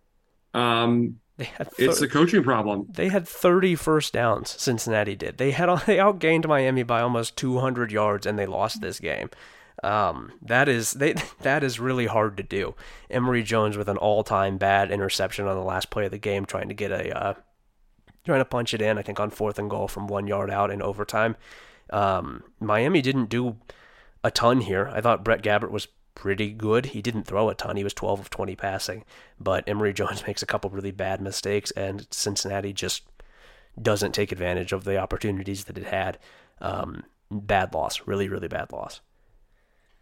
Um, 0.52 1.20
they 1.36 1.44
had 1.44 1.70
thir- 1.72 1.84
it's 1.84 2.00
a 2.00 2.08
coaching 2.08 2.42
problem. 2.42 2.86
They 2.92 3.08
had 3.08 3.26
30 3.26 3.74
first 3.74 4.12
downs. 4.12 4.50
Cincinnati 4.60 5.16
did. 5.16 5.38
They 5.38 5.50
had 5.50 5.68
they 5.86 5.96
outgained 5.96 6.46
Miami 6.46 6.82
by 6.82 7.00
almost 7.00 7.36
200 7.36 7.90
yards, 7.90 8.26
and 8.26 8.38
they 8.38 8.46
lost 8.46 8.80
this 8.80 9.00
game. 9.00 9.30
Um, 9.82 10.32
that 10.40 10.68
is 10.68 10.92
they 10.92 11.14
that 11.40 11.64
is 11.64 11.80
really 11.80 12.06
hard 12.06 12.36
to 12.36 12.42
do. 12.42 12.74
Emory 13.10 13.42
Jones 13.42 13.76
with 13.76 13.88
an 13.88 13.96
all-time 13.96 14.58
bad 14.58 14.90
interception 14.90 15.46
on 15.46 15.56
the 15.56 15.64
last 15.64 15.90
play 15.90 16.04
of 16.06 16.12
the 16.12 16.18
game, 16.18 16.44
trying 16.44 16.68
to 16.68 16.74
get 16.74 16.92
a 16.92 17.16
uh, 17.16 17.34
trying 18.24 18.40
to 18.40 18.44
punch 18.44 18.72
it 18.72 18.80
in. 18.80 18.96
I 18.98 19.02
think 19.02 19.18
on 19.18 19.30
fourth 19.30 19.58
and 19.58 19.68
goal 19.68 19.88
from 19.88 20.06
one 20.06 20.26
yard 20.26 20.50
out 20.50 20.70
in 20.70 20.80
overtime. 20.80 21.36
Um, 21.90 22.44
Miami 22.60 23.02
didn't 23.02 23.28
do 23.28 23.56
a 24.22 24.30
ton 24.30 24.62
here. 24.62 24.90
I 24.92 25.00
thought 25.00 25.24
Brett 25.24 25.42
Gabbert 25.42 25.70
was 25.70 25.88
pretty 26.14 26.52
good. 26.52 26.86
He 26.86 27.02
didn't 27.02 27.24
throw 27.24 27.48
a 27.48 27.54
ton. 27.54 27.76
He 27.76 27.84
was 27.84 27.94
12 27.94 28.20
of 28.20 28.30
20 28.30 28.56
passing, 28.56 29.04
but 29.38 29.64
Emory 29.66 29.92
Jones 29.94 30.26
makes 30.26 30.42
a 30.42 30.46
couple 30.46 30.70
really 30.70 30.90
bad 30.90 31.20
mistakes, 31.20 31.70
and 31.72 32.06
Cincinnati 32.10 32.72
just 32.72 33.02
doesn't 33.80 34.12
take 34.12 34.32
advantage 34.32 34.72
of 34.72 34.84
the 34.84 34.98
opportunities 34.98 35.64
that 35.64 35.78
it 35.78 35.86
had. 35.86 36.18
Um, 36.60 37.04
bad 37.30 37.74
loss, 37.74 38.06
really, 38.06 38.28
really 38.28 38.48
bad 38.48 38.72
loss. 38.72 39.00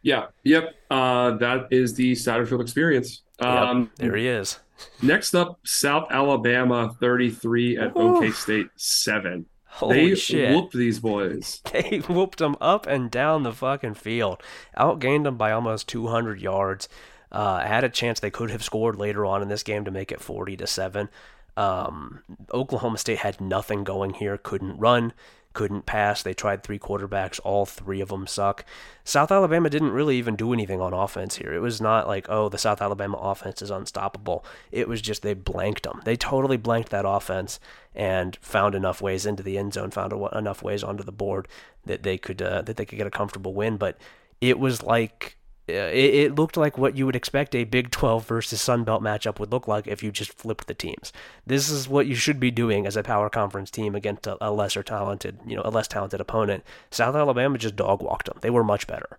Yeah. 0.02 0.26
Yep. 0.44 0.74
Uh, 0.90 1.36
that 1.36 1.68
is 1.70 1.94
the 1.94 2.12
Satterfield 2.12 2.60
experience. 2.60 3.22
Um, 3.38 3.82
yep, 3.82 3.90
there 3.96 4.16
he 4.16 4.28
is. 4.28 4.58
next 5.00 5.34
up, 5.34 5.60
South 5.64 6.08
Alabama 6.10 6.94
33 7.00 7.78
at 7.78 7.96
Ooh. 7.96 8.16
OK 8.16 8.30
State 8.32 8.68
7. 8.76 9.46
Holy 9.76 10.10
they 10.10 10.14
shit. 10.14 10.54
whooped 10.54 10.74
these 10.74 11.00
boys. 11.00 11.62
They 11.72 11.98
whooped 12.06 12.38
them 12.38 12.56
up 12.60 12.86
and 12.86 13.10
down 13.10 13.42
the 13.42 13.52
fucking 13.52 13.94
field. 13.94 14.42
Outgained 14.76 15.24
them 15.24 15.36
by 15.38 15.50
almost 15.50 15.88
200 15.88 16.40
yards. 16.40 16.88
Uh, 17.30 17.60
had 17.60 17.82
a 17.82 17.88
chance 17.88 18.20
they 18.20 18.30
could 18.30 18.50
have 18.50 18.62
scored 18.62 18.96
later 18.96 19.24
on 19.24 19.40
in 19.40 19.48
this 19.48 19.62
game 19.62 19.86
to 19.86 19.90
make 19.90 20.12
it 20.12 20.20
40 20.20 20.58
to 20.58 20.66
7. 20.66 21.08
Um, 21.56 22.22
Oklahoma 22.52 22.98
State 22.98 23.20
had 23.20 23.40
nothing 23.40 23.82
going 23.82 24.12
here, 24.14 24.36
couldn't 24.36 24.78
run, 24.78 25.14
couldn't 25.52 25.86
pass. 25.86 26.22
They 26.22 26.34
tried 26.34 26.62
three 26.62 26.78
quarterbacks, 26.78 27.40
all 27.44 27.66
three 27.66 28.00
of 28.00 28.08
them 28.08 28.26
suck. 28.26 28.64
South 29.04 29.32
Alabama 29.32 29.68
didn't 29.68 29.90
really 29.90 30.16
even 30.16 30.36
do 30.36 30.52
anything 30.52 30.80
on 30.80 30.92
offense 30.92 31.36
here. 31.36 31.52
It 31.52 31.60
was 31.60 31.80
not 31.80 32.06
like, 32.06 32.26
oh, 32.28 32.48
the 32.48 32.58
South 32.58 32.80
Alabama 32.80 33.16
offense 33.18 33.62
is 33.62 33.70
unstoppable. 33.70 34.44
It 34.70 34.88
was 34.88 35.02
just 35.02 35.22
they 35.22 35.34
blanked 35.34 35.82
them. 35.82 36.00
They 36.04 36.16
totally 36.16 36.56
blanked 36.56 36.90
that 36.90 37.04
offense 37.06 37.58
and 37.94 38.36
found 38.40 38.74
enough 38.74 39.02
ways 39.02 39.26
into 39.26 39.42
the 39.42 39.58
end 39.58 39.74
zone, 39.74 39.90
found 39.90 40.12
enough 40.32 40.62
ways 40.62 40.82
onto 40.84 41.02
the 41.02 41.12
board 41.12 41.48
that 41.84 42.02
they 42.02 42.18
could 42.18 42.40
uh, 42.40 42.62
that 42.62 42.76
they 42.76 42.84
could 42.84 42.98
get 42.98 43.06
a 43.06 43.10
comfortable 43.10 43.54
win. 43.54 43.76
But 43.76 43.98
it 44.40 44.58
was 44.58 44.82
like 44.82 45.36
it, 45.72 46.14
it, 46.14 46.34
looked 46.34 46.56
like 46.56 46.78
what 46.78 46.96
you 46.96 47.06
would 47.06 47.16
expect 47.16 47.54
a 47.54 47.64
Big 47.64 47.90
12 47.90 48.26
versus 48.26 48.60
Sun 48.60 48.84
Belt 48.84 49.02
matchup 49.02 49.38
would 49.38 49.52
look 49.52 49.66
like 49.66 49.86
if 49.86 50.02
you 50.02 50.10
just 50.10 50.32
flipped 50.32 50.66
the 50.66 50.74
teams. 50.74 51.12
This 51.46 51.70
is 51.70 51.88
what 51.88 52.06
you 52.06 52.14
should 52.14 52.40
be 52.40 52.50
doing 52.50 52.86
as 52.86 52.96
a 52.96 53.02
power 53.02 53.28
conference 53.30 53.70
team 53.70 53.94
against 53.94 54.26
a, 54.26 54.36
a 54.40 54.50
lesser 54.50 54.82
talented, 54.82 55.38
you 55.46 55.56
know, 55.56 55.62
a 55.64 55.70
less 55.70 55.88
talented 55.88 56.20
opponent. 56.20 56.64
South 56.90 57.14
Alabama 57.14 57.58
just 57.58 57.76
dog 57.76 58.02
walked 58.02 58.26
them. 58.26 58.38
They 58.40 58.50
were 58.50 58.64
much 58.64 58.86
better. 58.86 59.18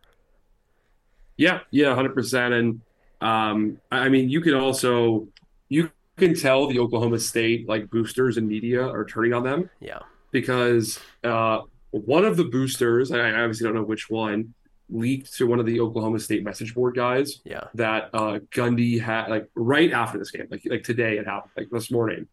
Yeah, 1.38 1.62
yeah, 1.72 1.88
100%. 1.88 2.60
And 2.60 2.82
um, 3.22 3.80
I 3.92 4.10
mean, 4.10 4.30
you 4.30 4.42
could 4.42 4.54
also 4.54 5.28
you 5.70 5.92
can 6.18 6.36
tell 6.36 6.68
the 6.68 6.80
Oklahoma 6.80 7.20
State 7.20 7.68
like 7.68 7.90
boosters 7.90 8.38
and 8.38 8.48
media 8.48 8.86
are 8.86 9.06
turning 9.06 9.34
on 9.34 9.44
them. 9.44 9.70
Yeah, 9.80 10.00
because 10.32 11.00
uh, 11.24 11.62
one 11.92 12.26
of 12.26 12.38
the 12.38 12.44
boosters, 12.44 13.12
I 13.12 13.32
obviously 13.32 13.66
don't 13.66 13.76
know 13.76 13.84
which 13.84 14.10
one 14.10 14.54
leaked 14.90 15.36
to 15.38 15.48
one 15.48 15.60
of 15.60 15.66
the 15.66 15.80
Oklahoma 15.80 16.20
State 16.20 16.44
message 16.44 16.74
board 16.74 16.96
guys. 16.96 17.42
Yeah. 17.44 17.66
That 17.76 18.10
uh, 18.14 18.40
Gundy 18.52 19.00
had 19.02 19.28
like 19.30 19.50
right 19.56 19.92
after 19.92 20.18
this 20.18 20.32
game, 20.32 20.48
like 20.50 20.64
like 20.66 20.84
today 20.84 21.18
it 21.18 21.26
happened, 21.26 21.52
like 21.58 21.70
this 21.72 21.92
morning, 21.92 22.28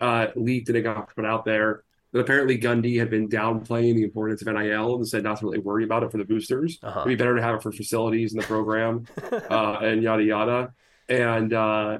uh, 0.00 0.28
leaked 0.36 0.68
and 0.68 0.78
it 0.78 0.82
got 0.82 1.14
put 1.14 1.24
out 1.24 1.44
there. 1.44 1.84
That 2.12 2.20
apparently 2.20 2.58
Gundy 2.58 2.98
had 2.98 3.10
been 3.10 3.28
downplaying 3.28 3.96
the 3.96 4.04
importance 4.04 4.40
of 4.40 4.54
NIL 4.54 4.94
and 4.94 5.08
said 5.08 5.24
not 5.24 5.40
to 5.40 5.46
really 5.46 5.58
worry 5.58 5.82
about 5.82 6.04
it 6.04 6.12
for 6.12 6.18
the 6.18 6.24
boosters. 6.24 6.78
Uh-huh. 6.80 7.00
It'd 7.00 7.08
be 7.08 7.16
better 7.16 7.34
to 7.34 7.42
have 7.42 7.56
it 7.56 7.62
for 7.62 7.72
facilities 7.72 8.32
in 8.32 8.38
the 8.38 8.46
program 8.46 9.06
uh, 9.32 9.78
and 9.82 10.02
yada 10.02 10.22
yada. 10.22 10.74
And 11.08 11.52
uh, 11.52 11.98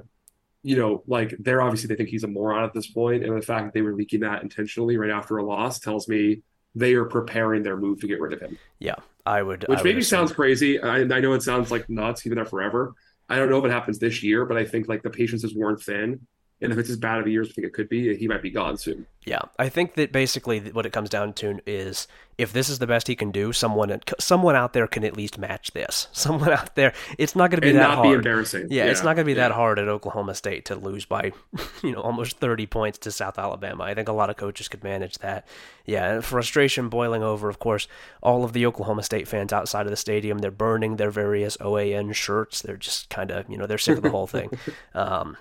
you 0.65 0.77
know, 0.77 1.03
like 1.07 1.35
they're 1.39 1.61
obviously 1.61 1.89
they 1.89 1.97
think 1.97 2.09
he's 2.09 2.25
a 2.25 2.29
moron 2.29 2.65
at 2.65 2.73
this 2.73 2.87
point, 2.87 3.23
and 3.23 3.37
the 3.37 3.45
fact 3.45 3.67
that 3.67 3.75
they 3.75 3.83
were 3.83 3.95
leaking 3.95 4.21
that 4.21 4.43
intentionally 4.43 4.97
right 4.97 5.11
after 5.11 5.37
a 5.37 5.45
loss 5.45 5.79
tells 5.79 6.09
me 6.09 6.43
they 6.75 6.95
are 6.95 7.05
preparing 7.05 7.63
their 7.63 7.77
move 7.77 8.01
to 8.01 8.07
get 8.07 8.21
rid 8.21 8.33
of 8.33 8.41
him. 8.41 8.59
Yeah, 8.79 8.97
I 9.27 9.43
would. 9.43 9.65
Which 9.69 9.81
I 9.81 9.83
maybe 9.83 10.03
sounds 10.03 10.33
crazy. 10.33 10.81
I, 10.81 10.99
I 10.99 11.21
know 11.21 11.33
it 11.33 11.43
sounds 11.43 11.71
like 11.71 11.89
nuts. 11.89 12.21
He's 12.21 12.31
been 12.31 12.37
there 12.37 12.45
forever. 12.45 12.95
I 13.29 13.37
don't 13.37 13.49
know 13.49 13.59
if 13.59 13.65
it 13.65 13.71
happens 13.71 13.99
this 13.99 14.23
year, 14.23 14.45
but 14.45 14.57
I 14.57 14.65
think 14.65 14.89
like 14.89 15.03
the 15.03 15.11
patience 15.11 15.45
is 15.45 15.55
worn 15.55 15.77
thin. 15.77 16.27
And 16.61 16.73
if 16.73 16.79
it's 16.79 16.91
as 16.91 16.97
bad 16.97 17.21
of 17.21 17.27
a 17.27 17.31
year 17.31 17.43
as 17.43 17.49
I 17.49 17.53
think 17.53 17.67
it 17.67 17.73
could 17.73 17.89
be, 17.89 18.17
he 18.17 18.29
might 18.29 18.43
be 18.43 18.51
gone 18.51 18.77
soon. 18.77 19.07
Yeah, 19.25 19.41
I 19.59 19.69
think 19.69 19.95
that 19.95 20.13
basically 20.13 20.61
what 20.61 20.87
it 20.87 20.93
comes 20.93 21.09
down 21.09 21.33
to 21.35 21.61
is 21.67 22.07
if 22.37 22.53
this 22.53 22.69
is 22.69 22.79
the 22.79 22.87
best 22.87 23.07
he 23.07 23.15
can 23.15 23.31
do, 23.31 23.53
someone 23.53 24.01
someone 24.19 24.57
out 24.57 24.73
there 24.73 24.87
can 24.87 25.05
at 25.05 25.17
least 25.17 25.39
match 25.39 25.73
this. 25.73 26.09
Someone 26.25 26.51
out 26.51 26.75
there, 26.75 26.95
it's 27.19 27.37
not 27.37 27.51
going 27.51 27.61
to 27.61 27.61
be 27.61 27.71
and 27.71 27.79
that 27.79 27.89
not 27.89 27.97
hard. 27.97 28.09
Be 28.09 28.15
embarrassing. 28.15 28.69
Yeah, 28.71 28.85
yeah. 28.85 28.91
it's 28.91 29.03
not 29.03 29.15
going 29.15 29.25
to 29.25 29.25
be 29.25 29.33
yeah. 29.33 29.49
that 29.49 29.55
hard 29.55 29.79
at 29.79 29.89
Oklahoma 29.89 30.35
State 30.35 30.65
to 30.67 30.75
lose 30.75 31.05
by, 31.05 31.33
you 31.83 31.93
know, 31.93 32.01
almost 32.01 32.39
30 32.39 32.67
points 32.67 32.99
to 32.99 33.13
South 33.13 33.39
Alabama. 33.39 33.85
I 33.85 33.95
think 33.95 34.09
a 34.09 34.13
lot 34.13 34.31
of 34.31 34.37
coaches 34.37 34.69
could 34.69 34.83
manage 34.83 35.19
that. 35.19 35.47
Yeah, 35.85 36.21
frustration 36.21 36.89
boiling 36.89 37.23
over. 37.23 37.49
Of 37.49 37.59
course, 37.59 37.87
all 38.23 38.43
of 38.43 38.55
the 38.55 38.65
Oklahoma 38.65 39.03
State 39.03 39.29
fans 39.29 39.53
outside 39.53 39.87
of 39.87 39.91
the 39.91 39.97
stadium, 39.97 40.39
they're 40.39 40.51
burning 40.51 40.97
their 40.97 41.11
various 41.11 41.57
OAN 41.59 42.15
shirts. 42.15 42.63
They're 42.63 42.77
just 42.79 43.11
kind 43.11 43.31
of, 43.31 43.49
you 43.51 43.59
know, 43.59 43.67
they're 43.67 43.79
sick 43.79 43.99
of 43.99 44.03
the 44.03 44.11
whole 44.11 44.27
thing. 44.27 44.51
Um, 44.95 45.37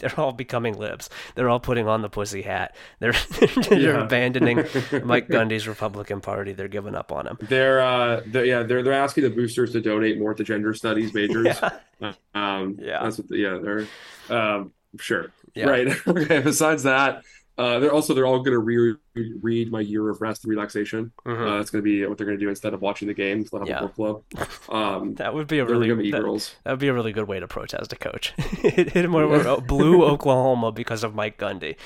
they're 0.00 0.18
all 0.18 0.32
becoming 0.32 0.78
libs. 0.78 1.08
They're 1.34 1.48
all 1.48 1.60
putting 1.60 1.88
on 1.88 2.02
the 2.02 2.10
pussy 2.10 2.42
hat. 2.42 2.74
They're 2.98 3.14
they're 3.68 3.98
abandoning 3.98 4.56
Mike 5.04 5.28
Gundy's 5.28 5.66
Republican 5.66 6.20
Party. 6.20 6.52
They're 6.52 6.68
giving 6.68 6.94
up 6.94 7.12
on 7.12 7.26
him. 7.26 7.38
They're, 7.40 7.80
uh, 7.80 8.22
they're 8.26 8.44
yeah, 8.44 8.62
they're 8.62 8.82
they're 8.82 8.92
asking 8.92 9.24
the 9.24 9.30
boosters 9.30 9.72
to 9.72 9.80
donate 9.80 10.18
more 10.18 10.34
to 10.34 10.44
gender 10.44 10.74
studies 10.74 11.12
majors. 11.14 11.60
yeah. 12.00 12.12
Um, 12.34 12.76
yeah, 12.80 13.02
that's 13.02 13.18
what. 13.18 13.28
The, 13.28 13.36
yeah, 13.36 13.58
they're 13.62 13.86
um, 14.28 14.72
sure. 14.98 15.32
Yeah. 15.54 15.66
Right. 15.66 15.88
okay. 16.06 16.40
Besides 16.40 16.84
that, 16.84 17.22
uh, 17.58 17.78
they're 17.78 17.92
also 17.92 18.14
they're 18.14 18.26
all 18.26 18.38
going 18.38 18.52
to 18.52 18.58
re- 18.58 18.94
read 19.14 19.70
my 19.70 19.80
year 19.80 20.08
of 20.08 20.20
rest 20.20 20.44
and 20.44 20.50
relaxation. 20.50 21.12
Mm-hmm. 21.26 21.42
Uh, 21.42 21.56
that's 21.58 21.70
going 21.70 21.84
to 21.84 21.88
be 21.88 22.06
what 22.06 22.16
they're 22.16 22.26
going 22.26 22.38
to 22.38 22.44
do 22.44 22.48
instead 22.48 22.72
of 22.72 22.80
watching 22.80 23.08
the 23.08 23.14
games. 23.14 23.50
They'll 23.50 23.60
have 23.60 23.68
yeah. 23.68 23.88
a. 23.98 24.14
Um, 24.70 25.14
that 25.16 25.34
would 25.34 25.46
be 25.46 25.58
a 25.58 25.64
really 25.64 25.88
that, 25.88 26.12
that, 26.64 26.70
would 26.70 26.78
be 26.78 26.88
a 26.88 26.94
really 26.94 27.12
good 27.12 27.26
way 27.26 27.40
to 27.40 27.48
protest 27.48 27.92
a 27.92 27.96
coach. 27.96 28.30
Hit 28.36 28.90
him 28.90 29.12
with 29.12 29.66
blue 29.66 30.04
Oklahoma 30.10 30.72
because 30.72 31.02
of 31.02 31.14
Mike 31.14 31.38
Gundy. 31.38 31.76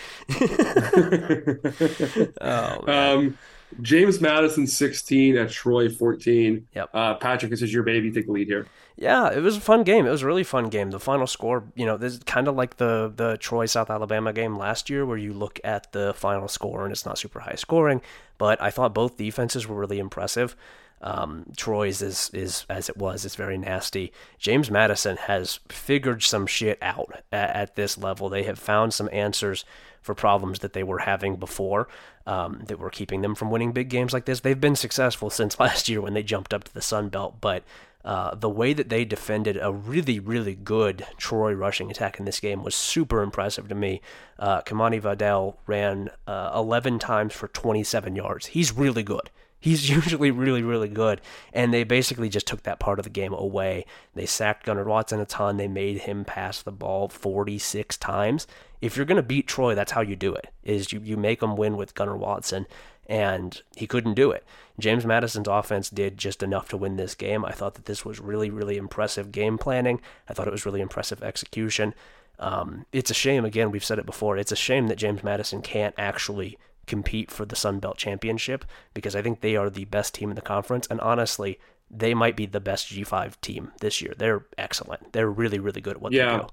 oh, 2.40 2.92
um, 2.92 3.38
James 3.82 4.20
Madison 4.20 4.66
16 4.66 5.36
at 5.36 5.50
Troy 5.50 5.88
14. 5.88 6.66
Yep. 6.74 6.90
Uh, 6.92 7.14
Patrick, 7.14 7.50
this 7.50 7.62
is 7.62 7.72
your 7.72 7.82
baby. 7.82 8.10
Take 8.10 8.26
the 8.26 8.32
lead 8.32 8.46
here. 8.46 8.66
Yeah, 8.96 9.30
it 9.32 9.40
was 9.40 9.56
a 9.56 9.60
fun 9.60 9.82
game. 9.82 10.06
It 10.06 10.10
was 10.10 10.22
a 10.22 10.26
really 10.26 10.44
fun 10.44 10.68
game. 10.68 10.90
The 10.90 11.00
final 11.00 11.26
score, 11.26 11.64
you 11.74 11.84
know, 11.84 11.96
this 11.96 12.14
is 12.14 12.20
kind 12.20 12.46
of 12.46 12.54
like 12.54 12.76
the 12.76 13.12
the 13.14 13.36
Troy 13.38 13.66
South 13.66 13.90
Alabama 13.90 14.32
game 14.32 14.56
last 14.56 14.88
year, 14.88 15.04
where 15.04 15.16
you 15.16 15.32
look 15.32 15.58
at 15.64 15.90
the 15.92 16.14
final 16.14 16.46
score 16.46 16.84
and 16.84 16.92
it's 16.92 17.04
not 17.04 17.18
super 17.18 17.40
high 17.40 17.56
scoring. 17.56 18.00
But 18.38 18.62
I 18.62 18.70
thought 18.70 18.94
both 18.94 19.16
defenses 19.16 19.66
were 19.66 19.76
really 19.76 19.98
impressive. 19.98 20.54
Um, 21.02 21.44
Troy's 21.56 22.00
is 22.00 22.30
is 22.32 22.64
as 22.70 22.88
it 22.88 22.96
was 22.96 23.24
is 23.24 23.34
very 23.36 23.58
nasty. 23.58 24.12
James 24.38 24.70
Madison 24.70 25.16
has 25.16 25.60
figured 25.68 26.22
some 26.22 26.46
shit 26.46 26.78
out 26.82 27.22
at, 27.30 27.50
at 27.50 27.76
this 27.76 27.98
level. 27.98 28.28
They 28.28 28.44
have 28.44 28.58
found 28.58 28.94
some 28.94 29.10
answers 29.12 29.64
for 30.00 30.14
problems 30.14 30.60
that 30.60 30.72
they 30.72 30.82
were 30.82 31.00
having 31.00 31.36
before 31.36 31.88
um, 32.26 32.62
that 32.66 32.78
were 32.78 32.90
keeping 32.90 33.22
them 33.22 33.34
from 33.34 33.50
winning 33.50 33.72
big 33.72 33.88
games 33.88 34.12
like 34.12 34.24
this. 34.26 34.40
They've 34.40 34.60
been 34.60 34.76
successful 34.76 35.30
since 35.40 35.60
last 35.60 35.88
year 35.88 36.00
when 36.00 36.14
they 36.14 36.22
jumped 36.22 36.54
up 36.54 36.64
to 36.64 36.74
the 36.74 36.82
Sun 36.82 37.08
Belt, 37.10 37.36
but 37.40 37.62
Uh, 38.04 38.34
the 38.34 38.50
way 38.50 38.74
that 38.74 38.90
they 38.90 39.02
defended 39.02 39.56
a 39.56 39.72
really, 39.72 40.20
really 40.20 40.54
good 40.54 41.06
Troy 41.16 41.54
rushing 41.54 41.90
attack 41.90 42.18
in 42.18 42.26
this 42.26 42.38
game 42.38 42.62
was 42.62 42.74
super 42.74 43.22
impressive 43.22 43.66
to 43.68 43.74
me. 43.74 44.02
Uh, 44.38 44.60
Kimani 44.60 45.00
Vidal 45.00 45.56
ran 45.66 46.10
uh, 46.26 46.50
11 46.54 46.98
times 46.98 47.32
for 47.32 47.48
27 47.48 48.14
yards. 48.14 48.48
He's 48.48 48.76
really 48.76 49.02
good. 49.02 49.30
He's 49.64 49.88
usually 49.96 50.30
really, 50.30 50.62
really 50.62 50.90
good. 50.90 51.22
And 51.54 51.72
they 51.72 51.84
basically 51.84 52.28
just 52.28 52.46
took 52.46 52.64
that 52.64 52.78
part 52.78 52.98
of 52.98 53.04
the 53.04 53.10
game 53.10 53.32
away. 53.32 53.86
They 54.14 54.26
sacked 54.26 54.66
Gunnar 54.66 54.84
Watson 54.84 55.20
a 55.20 55.24
ton. 55.24 55.56
They 55.56 55.68
made 55.68 56.02
him 56.02 56.26
pass 56.26 56.60
the 56.60 56.70
ball 56.70 57.08
46 57.08 57.96
times. 57.96 58.46
If 58.82 58.94
you're 58.94 59.06
going 59.06 59.16
to 59.16 59.22
beat 59.22 59.46
Troy, 59.46 59.74
that's 59.74 59.92
how 59.92 60.02
you 60.02 60.16
do 60.16 60.34
it, 60.34 60.48
is 60.64 60.92
you, 60.92 61.00
you 61.02 61.16
make 61.16 61.40
them 61.40 61.56
win 61.56 61.78
with 61.78 61.94
Gunnar 61.94 62.14
Watson. 62.14 62.66
And 63.08 63.62
he 63.74 63.86
couldn't 63.86 64.12
do 64.12 64.30
it. 64.32 64.44
James 64.78 65.06
Madison's 65.06 65.48
offense 65.48 65.88
did 65.88 66.18
just 66.18 66.42
enough 66.42 66.68
to 66.68 66.76
win 66.76 66.98
this 66.98 67.14
game. 67.14 67.42
I 67.42 67.52
thought 67.52 67.72
that 67.76 67.86
this 67.86 68.04
was 68.04 68.20
really, 68.20 68.50
really 68.50 68.76
impressive 68.76 69.32
game 69.32 69.56
planning. 69.56 69.98
I 70.28 70.34
thought 70.34 70.46
it 70.46 70.52
was 70.52 70.66
really 70.66 70.82
impressive 70.82 71.22
execution. 71.22 71.94
Um, 72.38 72.84
it's 72.92 73.10
a 73.10 73.14
shame, 73.14 73.46
again, 73.46 73.70
we've 73.70 73.84
said 73.84 73.98
it 73.98 74.04
before, 74.04 74.36
it's 74.36 74.52
a 74.52 74.56
shame 74.56 74.88
that 74.88 74.98
James 74.98 75.22
Madison 75.22 75.62
can't 75.62 75.94
actually 75.96 76.58
compete 76.86 77.30
for 77.30 77.44
the 77.44 77.56
Sun 77.56 77.80
Belt 77.80 77.96
Championship 77.96 78.64
because 78.92 79.16
I 79.16 79.22
think 79.22 79.40
they 79.40 79.56
are 79.56 79.70
the 79.70 79.84
best 79.84 80.14
team 80.14 80.30
in 80.30 80.36
the 80.36 80.42
conference. 80.42 80.86
And 80.90 81.00
honestly, 81.00 81.58
they 81.90 82.14
might 82.14 82.36
be 82.36 82.46
the 82.46 82.60
best 82.60 82.88
G5 82.88 83.40
team 83.40 83.72
this 83.80 84.00
year. 84.00 84.14
They're 84.16 84.46
excellent. 84.58 85.12
They're 85.12 85.30
really, 85.30 85.58
really 85.58 85.80
good 85.80 85.96
at 85.96 86.02
what 86.02 86.12
yeah. 86.12 86.32
they 86.32 86.42
do. 86.42 86.48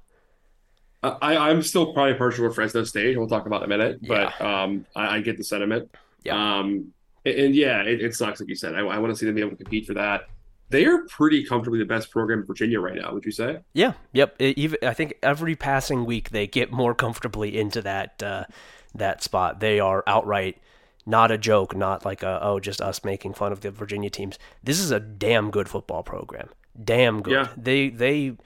I, 1.03 1.49
I'm 1.49 1.63
still 1.63 1.93
probably 1.93 2.13
partial 2.13 2.47
to 2.47 2.53
Fresno 2.53 2.83
State. 2.83 3.17
We'll 3.17 3.27
talk 3.27 3.47
about 3.47 3.63
in 3.63 3.71
a 3.71 3.77
minute, 3.77 3.99
but 4.07 4.33
yeah. 4.39 4.63
um, 4.63 4.85
I, 4.95 5.15
I, 5.15 5.21
get 5.21 5.35
the 5.35 5.43
sentiment. 5.43 5.89
Yeah. 6.23 6.59
Um, 6.59 6.93
and, 7.25 7.35
and 7.35 7.55
yeah, 7.55 7.81
it, 7.81 8.01
it, 8.01 8.13
sucks, 8.13 8.39
like 8.39 8.49
you 8.49 8.55
said. 8.55 8.75
I, 8.75 8.81
I 8.81 8.99
want 8.99 9.11
to 9.11 9.17
see 9.17 9.25
them 9.25 9.33
be 9.33 9.41
able 9.41 9.51
to 9.51 9.57
compete 9.57 9.87
for 9.87 9.95
that. 9.95 10.25
They 10.69 10.85
are 10.85 10.99
pretty 11.09 11.43
comfortably 11.43 11.79
the 11.79 11.85
best 11.85 12.11
program 12.11 12.41
in 12.41 12.45
Virginia 12.45 12.79
right 12.79 12.95
now. 12.95 13.13
Would 13.13 13.25
you 13.25 13.31
say? 13.31 13.59
Yeah. 13.73 13.93
Yep. 14.13 14.35
It, 14.39 14.57
even 14.59 14.77
I 14.83 14.93
think 14.93 15.15
every 15.23 15.55
passing 15.55 16.05
week 16.05 16.29
they 16.29 16.45
get 16.45 16.71
more 16.71 16.93
comfortably 16.93 17.57
into 17.57 17.81
that 17.81 18.21
uh, 18.21 18.45
that 18.93 19.23
spot. 19.23 19.59
They 19.59 19.79
are 19.79 20.03
outright 20.07 20.57
not 21.05 21.31
a 21.31 21.37
joke, 21.37 21.75
not 21.75 22.05
like 22.05 22.23
a 22.23 22.39
oh 22.41 22.59
just 22.59 22.81
us 22.81 23.03
making 23.03 23.33
fun 23.33 23.51
of 23.51 23.61
the 23.61 23.71
Virginia 23.71 24.09
teams. 24.09 24.37
This 24.63 24.79
is 24.79 24.91
a 24.91 24.99
damn 24.99 25.51
good 25.51 25.67
football 25.67 26.03
program. 26.03 26.49
Damn 26.81 27.21
good. 27.21 27.33
Yeah. 27.33 27.47
They 27.57 27.89
they 27.89 28.37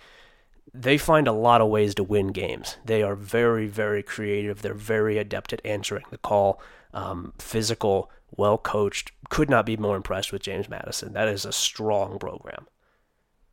they 0.74 0.98
find 0.98 1.28
a 1.28 1.32
lot 1.32 1.62
of 1.62 1.70
ways 1.70 1.96
to 1.96 2.04
win 2.04 2.28
games. 2.28 2.78
They 2.86 3.04
are 3.04 3.16
very 3.16 3.68
very 3.68 4.04
creative. 4.04 4.62
They're 4.62 4.74
very 4.74 5.18
adept 5.18 5.54
at 5.54 5.66
answering 5.66 6.06
the 6.12 6.18
call. 6.18 6.62
Um, 6.94 7.34
physical, 7.40 8.10
well 8.36 8.58
coached. 8.58 9.12
Could 9.30 9.50
not 9.50 9.66
be 9.66 9.76
more 9.76 9.98
impressed 9.98 10.32
with 10.32 10.42
James 10.42 10.70
Madison. 10.70 11.14
That 11.14 11.28
is 11.28 11.46
a 11.46 11.52
strong 11.52 12.20
program. 12.20 12.68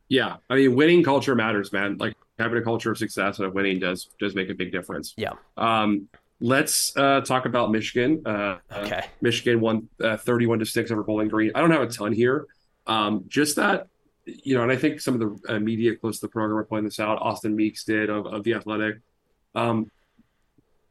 Yeah, 0.07 0.37
I 0.49 0.55
mean, 0.55 0.75
winning 0.75 1.03
culture 1.03 1.35
matters, 1.35 1.73
man. 1.73 1.97
Like 1.97 2.15
having 2.39 2.57
a 2.57 2.61
culture 2.61 2.91
of 2.91 2.97
success 2.97 3.39
and 3.39 3.47
of 3.47 3.53
winning 3.53 3.79
does 3.79 4.09
does 4.19 4.33
make 4.33 4.49
a 4.49 4.53
big 4.53 4.71
difference. 4.71 5.13
Yeah. 5.17 5.33
Um, 5.57 6.07
Let's 6.43 6.91
uh, 6.97 7.21
talk 7.21 7.45
about 7.45 7.71
Michigan. 7.71 8.21
Uh, 8.25 8.57
okay. 8.69 9.05
Michigan 9.21 9.61
won 9.61 9.87
uh, 10.03 10.17
31 10.17 10.59
to 10.59 10.65
6 10.65 10.91
over 10.91 11.01
Bowling 11.01 11.29
Green. 11.29 11.53
I 11.55 11.61
don't 11.61 11.71
have 11.71 11.83
a 11.83 11.87
ton 11.87 12.11
here. 12.11 12.47
Um, 12.85 13.23
just 13.29 13.55
that, 13.55 13.87
you 14.25 14.53
know, 14.53 14.61
and 14.61 14.69
I 14.69 14.75
think 14.75 14.99
some 14.99 15.13
of 15.13 15.21
the 15.21 15.53
uh, 15.53 15.59
media 15.59 15.95
close 15.95 16.19
to 16.19 16.25
the 16.25 16.29
program 16.29 16.57
are 16.57 16.65
pointing 16.65 16.83
this 16.83 16.99
out. 16.99 17.21
Austin 17.21 17.55
Meeks 17.55 17.85
did 17.85 18.09
of, 18.09 18.25
of 18.25 18.43
the 18.43 18.55
Athletic. 18.55 18.97
Um, 19.55 19.89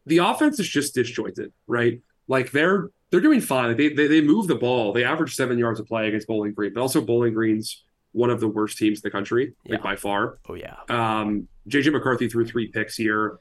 the 0.07 0.19
offense 0.19 0.59
is 0.59 0.67
just 0.67 0.95
disjointed, 0.95 1.53
right? 1.67 2.01
Like 2.29 2.51
they're 2.51 2.89
they're 3.11 3.21
doing 3.21 3.43
fine. 3.43 3.77
They, 3.77 3.91
they 3.91 4.07
they 4.07 4.23
move 4.23 4.47
the 4.47 4.55
ball. 4.55 4.95
They 4.95 5.05
average 5.05 5.35
seven 5.35 5.59
yards 5.59 5.79
of 5.79 5.87
play 5.87 6.09
against 6.09 6.29
Bowling 6.29 6.55
Green, 6.55 6.73
but 6.73 6.81
also 6.81 7.03
Bowling 7.03 7.35
Green's 7.35 7.85
one 8.13 8.31
of 8.31 8.41
the 8.41 8.49
worst 8.49 8.79
teams 8.79 9.01
in 9.01 9.03
the 9.05 9.11
country, 9.11 9.53
yeah. 9.65 9.73
like 9.73 9.83
by 9.83 9.97
far. 9.97 10.39
Oh 10.49 10.55
yeah. 10.55 10.77
Um, 10.89 11.47
JJ 11.69 11.93
McCarthy 11.93 12.29
threw 12.29 12.47
three 12.47 12.69
picks 12.69 12.97
here. 12.97 13.39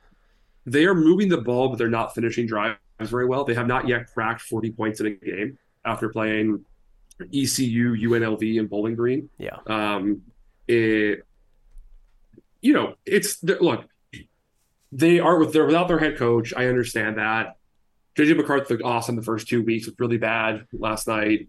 They 0.66 0.86
are 0.86 0.93
moving 0.93 1.30
the 1.30 1.41
ball, 1.41 1.70
but 1.70 1.78
they're 1.78 1.89
not 1.89 2.14
finishing 2.14 2.45
drives 2.45 2.78
very 2.99 3.26
well. 3.26 3.43
They 3.43 3.55
have 3.55 3.68
not 3.68 3.88
yet 3.88 4.07
cracked 4.14 4.41
40 4.41 4.72
points 4.72 4.99
in 4.99 5.07
a 5.07 5.12
game 5.12 5.57
after 5.84 6.09
playing 6.09 6.64
ECU, 7.34 7.95
UNLV, 7.95 8.59
and 8.59 8.70
Bowling 8.70 8.95
Green. 8.95 9.30
Yeah. 9.38 9.57
Um, 9.66 10.22
it, 10.68 11.26
you 12.62 12.74
know, 12.74 12.95
it's 13.05 13.43
look, 13.43 13.86
they 14.91 15.20
are 15.20 15.39
with 15.39 15.53
they're 15.53 15.66
without 15.66 15.88
their 15.88 15.99
head 15.99 16.18
coach. 16.18 16.53
I 16.55 16.68
understand 16.68 17.18
that. 17.18 17.57
JJ 18.18 18.38
McCarthy 18.38 18.74
looked 18.74 18.84
awesome 18.84 19.16
the 19.16 19.22
first 19.22 19.47
two 19.47 19.64
weeks, 19.64 19.86
was 19.86 19.95
really 19.97 20.18
bad 20.18 20.68
last 20.74 21.07
night, 21.07 21.47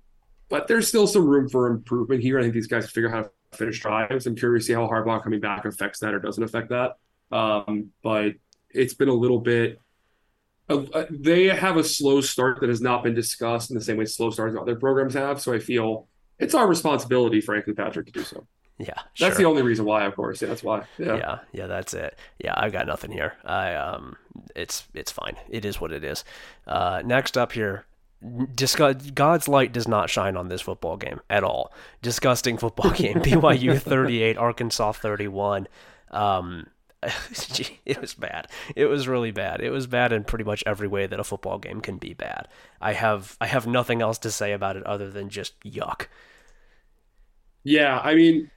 but 0.49 0.69
there's 0.69 0.87
still 0.87 1.07
some 1.07 1.27
room 1.27 1.49
for 1.49 1.67
improvement 1.67 2.23
here. 2.23 2.39
I 2.39 2.43
think 2.43 2.55
these 2.55 2.69
guys 2.69 2.89
figure 2.89 3.09
out 3.09 3.15
how 3.15 3.23
to 3.23 3.59
finish 3.59 3.81
drives. 3.81 4.27
I'm 4.27 4.37
curious 4.37 4.65
to 4.65 4.67
see 4.69 4.73
how 4.75 4.87
Harbaugh 4.87 5.23
coming 5.23 5.41
back 5.41 5.65
affects 5.65 5.99
that 6.01 6.15
or 6.15 6.21
doesn't 6.21 6.43
affect 6.43 6.71
that. 6.71 6.93
Um, 7.37 7.91
but 8.03 8.35
it's 8.75 8.95
been 8.95 9.09
a 9.09 9.15
little 9.15 9.39
bit. 9.39 9.81
Uh, 10.69 11.05
they 11.11 11.47
have 11.47 11.77
a 11.77 11.85
slow 11.85 12.21
start 12.21 12.61
that 12.61 12.69
has 12.69 12.81
not 12.81 13.03
been 13.03 13.15
discussed 13.15 13.71
in 13.71 13.77
the 13.77 13.83
same 13.83 13.97
way 13.97 14.05
slow 14.05 14.31
starts 14.31 14.57
other 14.59 14.77
programs 14.77 15.15
have. 15.15 15.41
So 15.41 15.53
I 15.53 15.59
feel 15.59 16.07
it's 16.39 16.55
our 16.55 16.67
responsibility, 16.67 17.41
frankly, 17.41 17.75
Patrick, 17.75 18.07
to 18.07 18.13
do 18.13 18.23
so. 18.23 18.47
Yeah, 18.79 18.95
that's 19.19 19.37
the 19.37 19.45
only 19.45 19.63
reason 19.63 19.85
why, 19.85 20.05
of 20.05 20.17
course. 20.17 20.43
Yeah, 20.43 20.49
that's 20.49 20.63
why. 20.63 20.85
Yeah. 20.99 21.17
yeah, 21.17 21.39
yeah, 21.53 21.67
that's 21.67 21.95
it. 21.95 22.19
Yeah, 22.39 22.55
I've 22.57 22.73
got 22.73 22.87
nothing 22.87 23.13
here. 23.13 23.35
I 23.45 23.75
um, 23.75 24.17
it's 24.57 24.85
it's 24.95 25.13
fine. 25.13 25.37
It 25.49 25.65
is 25.65 25.81
what 25.81 25.93
it 25.93 26.03
is. 26.03 26.25
Uh, 26.67 27.03
next 27.05 27.37
up 27.37 27.53
here, 27.53 27.85
Discuss, 28.55 29.11
God's 29.11 29.49
light 29.49 29.73
does 29.73 29.89
not 29.89 30.09
shine 30.09 30.37
on 30.37 30.49
this 30.49 30.61
football 30.61 30.97
game 30.97 31.21
at 31.29 31.43
all. 31.43 31.73
Disgusting 32.03 32.57
football 32.57 32.91
game. 32.95 33.17
BYU 33.17 33.81
38, 33.81 34.37
Arkansas 34.37 34.93
31. 34.93 35.67
Um, 36.13 36.67
it 37.85 38.01
was 38.01 38.15
bad. 38.15 38.49
It 38.77 38.87
was 38.87 39.09
really 39.09 39.31
bad. 39.31 39.61
It 39.61 39.71
was 39.71 39.87
bad 39.87 40.13
in 40.13 40.25
pretty 40.25 40.45
much 40.45 40.63
every 40.67 40.89
way 40.89 41.07
that 41.07 41.19
a 41.21 41.25
football 41.25 41.59
game 41.59 41.81
can 41.81 41.99
be 41.99 42.15
bad. 42.15 42.49
I 42.81 42.93
have 42.93 43.37
I 43.41 43.47
have 43.47 43.67
nothing 43.67 44.03
else 44.03 44.19
to 44.19 44.31
say 44.31 44.53
about 44.53 44.77
it 44.77 44.85
other 44.85 45.11
than 45.11 45.29
just 45.29 45.59
yuck. 45.61 46.07
Yeah, 47.65 47.99
I 48.03 48.15
mean, 48.15 48.51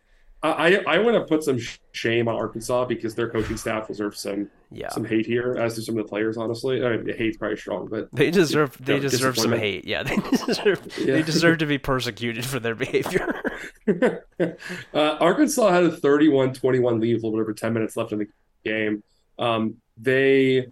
I 0.44 0.78
I 0.88 1.00
want 1.00 1.16
to 1.16 1.22
put 1.22 1.44
some 1.44 1.60
shame 1.92 2.28
on 2.28 2.36
Arkansas 2.36 2.86
because 2.86 3.16
their 3.16 3.30
coaching 3.30 3.58
staff 3.58 3.88
deserves 3.88 4.20
some 4.20 4.50
yeah. 4.76 4.90
some 4.90 5.06
hate 5.06 5.26
here, 5.26 5.56
as 5.60 5.76
do 5.76 5.82
some 5.82 5.98
of 5.98 6.06
the 6.06 6.10
players. 6.10 6.38
Honestly, 6.38 6.84
I 6.86 6.98
mean, 6.98 7.16
hate's 7.18 7.38
probably 7.38 7.58
strong, 7.58 7.88
but 7.88 8.10
they 8.12 8.32
deserve 8.32 8.78
they 8.80 9.00
deserve 9.00 9.38
some 9.38 9.52
hate. 9.52 9.86
Yeah, 9.86 10.04
they 10.04 10.16
deserve 10.46 10.82
yeah. 10.98 11.16
they 11.16 11.24
deserve 11.24 11.60
to 11.60 11.66
be 11.66 11.78
persecuted 11.78 12.46
for 12.46 12.60
their 12.60 12.76
behavior. 12.76 13.44
uh, 14.40 14.48
Arkansas 14.94 15.70
had 15.70 15.84
a 15.84 15.92
31-21 15.92 17.02
lead, 17.02 17.14
a 17.14 17.16
little 17.16 17.32
bit 17.32 17.40
over 17.40 17.54
ten 17.54 17.74
minutes 17.74 17.98
left 17.98 18.12
in 18.12 18.20
the 18.20 18.28
game. 18.64 19.04
Um, 19.40 19.76
they 19.98 20.68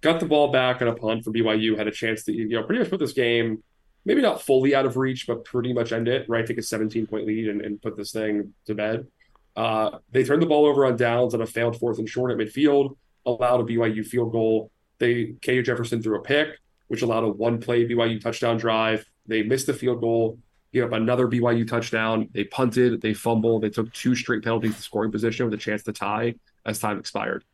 got 0.00 0.20
the 0.20 0.26
ball 0.26 0.52
back 0.52 0.80
on 0.80 0.88
a 0.88 0.94
punt 0.94 1.24
from 1.24 1.34
BYU, 1.34 1.76
had 1.76 1.88
a 1.88 1.92
chance 1.92 2.24
to 2.24 2.32
you 2.32 2.48
know 2.48 2.62
pretty 2.62 2.80
much 2.80 2.90
put 2.90 3.00
this 3.00 3.12
game 3.12 3.62
maybe 4.08 4.22
not 4.22 4.40
fully 4.40 4.74
out 4.74 4.86
of 4.86 4.96
reach, 4.96 5.26
but 5.26 5.44
pretty 5.44 5.74
much 5.74 5.92
end 5.92 6.08
it, 6.08 6.26
right? 6.30 6.46
Take 6.46 6.56
a 6.56 6.62
17 6.62 7.06
point 7.06 7.26
lead 7.26 7.48
and, 7.48 7.60
and 7.60 7.80
put 7.80 7.94
this 7.94 8.10
thing 8.10 8.54
to 8.66 8.74
bed. 8.74 9.06
Uh, 9.54 9.98
they 10.12 10.24
turned 10.24 10.40
the 10.40 10.46
ball 10.46 10.64
over 10.64 10.86
on 10.86 10.96
downs 10.96 11.34
on 11.34 11.42
a 11.42 11.46
failed 11.46 11.78
fourth 11.78 11.98
and 11.98 12.08
short 12.08 12.30
at 12.30 12.38
midfield, 12.38 12.96
allowed 13.26 13.60
a 13.60 13.64
BYU 13.64 14.04
field 14.06 14.32
goal. 14.32 14.70
They 14.98 15.34
KJ 15.40 15.64
Jefferson 15.64 16.02
threw 16.02 16.18
a 16.18 16.22
pick, 16.22 16.58
which 16.88 17.02
allowed 17.02 17.24
a 17.24 17.28
one 17.28 17.60
play 17.60 17.86
BYU 17.86 18.20
touchdown 18.20 18.56
drive. 18.56 19.04
They 19.26 19.42
missed 19.42 19.66
the 19.66 19.74
field 19.74 20.00
goal, 20.00 20.38
gave 20.72 20.84
up 20.84 20.92
another 20.92 21.28
BYU 21.28 21.66
touchdown. 21.68 22.28
They 22.32 22.44
punted, 22.44 23.00
they 23.00 23.14
fumbled, 23.14 23.62
they 23.62 23.70
took 23.70 23.92
two 23.92 24.14
straight 24.14 24.42
penalties 24.42 24.76
to 24.76 24.82
scoring 24.82 25.12
position 25.12 25.44
with 25.44 25.54
a 25.54 25.58
chance 25.58 25.82
to 25.84 25.92
tie 25.92 26.34
as 26.66 26.78
time 26.78 26.98
expired. 26.98 27.44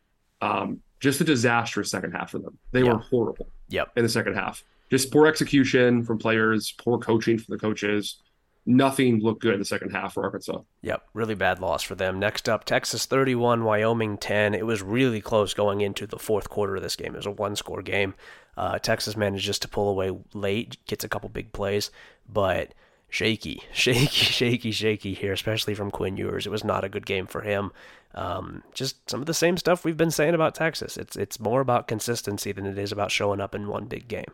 Um, 0.40 0.80
just 1.00 1.20
a 1.20 1.24
disastrous 1.24 1.90
second 1.90 2.12
half 2.12 2.30
for 2.30 2.38
them. 2.38 2.58
They 2.72 2.82
were 2.82 2.98
horrible. 2.98 3.48
Yep. 3.68 3.92
In 3.96 4.02
the 4.02 4.08
second 4.08 4.34
half, 4.34 4.64
just 4.90 5.10
poor 5.10 5.26
execution 5.26 6.02
from 6.02 6.18
players, 6.18 6.72
poor 6.72 6.98
coaching 6.98 7.38
from 7.38 7.52
the 7.52 7.58
coaches 7.58 8.22
nothing 8.66 9.20
looked 9.20 9.42
good 9.42 9.54
in 9.54 9.58
the 9.58 9.64
second 9.64 9.90
half 9.90 10.14
for 10.14 10.24
Arkansas. 10.24 10.60
Yep, 10.82 11.06
really 11.12 11.34
bad 11.34 11.60
loss 11.60 11.82
for 11.82 11.94
them. 11.94 12.18
Next 12.18 12.48
up, 12.48 12.64
Texas 12.64 13.06
31, 13.06 13.64
Wyoming 13.64 14.16
10. 14.18 14.54
It 14.54 14.66
was 14.66 14.82
really 14.82 15.20
close 15.20 15.54
going 15.54 15.80
into 15.80 16.06
the 16.06 16.18
fourth 16.18 16.48
quarter 16.48 16.76
of 16.76 16.82
this 16.82 16.96
game. 16.96 17.14
It 17.14 17.18
was 17.18 17.26
a 17.26 17.30
one 17.30 17.56
score 17.56 17.82
game. 17.82 18.14
Uh, 18.56 18.78
Texas 18.78 19.16
managed 19.16 19.44
just 19.44 19.62
to 19.62 19.68
pull 19.68 19.88
away 19.88 20.12
late, 20.32 20.78
gets 20.86 21.04
a 21.04 21.08
couple 21.08 21.28
big 21.28 21.52
plays, 21.52 21.90
but 22.28 22.72
shaky, 23.08 23.62
shaky, 23.72 24.06
shaky, 24.06 24.70
shaky 24.70 25.14
here, 25.14 25.32
especially 25.32 25.74
from 25.74 25.90
Quinn 25.90 26.16
Ewers. 26.16 26.46
It 26.46 26.50
was 26.50 26.64
not 26.64 26.84
a 26.84 26.88
good 26.88 27.06
game 27.06 27.26
for 27.26 27.42
him. 27.42 27.72
Um, 28.14 28.62
just 28.72 29.10
some 29.10 29.20
of 29.20 29.26
the 29.26 29.34
same 29.34 29.56
stuff 29.56 29.84
we've 29.84 29.96
been 29.96 30.10
saying 30.10 30.34
about 30.34 30.54
Texas. 30.54 30.96
It's 30.96 31.16
it's 31.16 31.40
more 31.40 31.60
about 31.60 31.88
consistency 31.88 32.52
than 32.52 32.64
it 32.64 32.78
is 32.78 32.92
about 32.92 33.10
showing 33.10 33.40
up 33.40 33.56
in 33.56 33.66
one 33.66 33.86
big 33.86 34.06
game. 34.06 34.32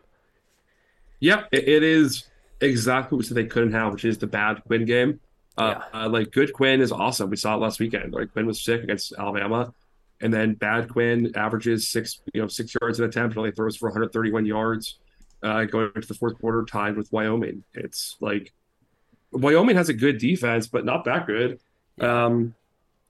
Yeah, 1.19 1.45
it 1.51 1.83
is 1.83 2.25
exactly 2.61 3.17
what 3.17 3.29
they 3.29 3.45
couldn't 3.45 3.73
have, 3.73 3.93
which 3.93 4.05
is 4.05 4.17
the 4.17 4.27
bad 4.27 4.63
Quinn 4.65 4.85
game. 4.85 5.19
Uh, 5.57 5.75
yeah. 5.93 6.05
uh, 6.05 6.09
like 6.09 6.31
good 6.31 6.53
Quinn 6.53 6.81
is 6.81 6.91
awesome. 6.91 7.29
We 7.29 7.35
saw 7.35 7.55
it 7.55 7.59
last 7.59 7.79
weekend. 7.79 8.13
Like 8.13 8.31
Quinn 8.31 8.45
was 8.45 8.61
sick 8.61 8.83
against 8.83 9.13
Alabama, 9.17 9.73
and 10.21 10.33
then 10.33 10.53
bad 10.53 10.89
Quinn 10.89 11.33
averages 11.35 11.89
six, 11.89 12.21
you 12.33 12.41
know, 12.41 12.47
six 12.47 12.73
yards 12.79 12.99
an 12.99 13.05
attempt, 13.05 13.33
and 13.33 13.39
only 13.39 13.51
throws 13.51 13.75
for 13.75 13.89
131 13.89 14.45
yards. 14.45 14.97
Uh, 15.43 15.63
going 15.63 15.91
into 15.95 16.07
the 16.07 16.13
fourth 16.13 16.39
quarter, 16.39 16.63
tied 16.63 16.95
with 16.95 17.11
Wyoming. 17.11 17.63
It's 17.73 18.15
like 18.21 18.53
Wyoming 19.31 19.75
has 19.75 19.89
a 19.89 19.93
good 19.93 20.19
defense, 20.19 20.67
but 20.67 20.85
not 20.85 21.05
that 21.05 21.25
good. 21.25 21.59
Um, 21.99 22.53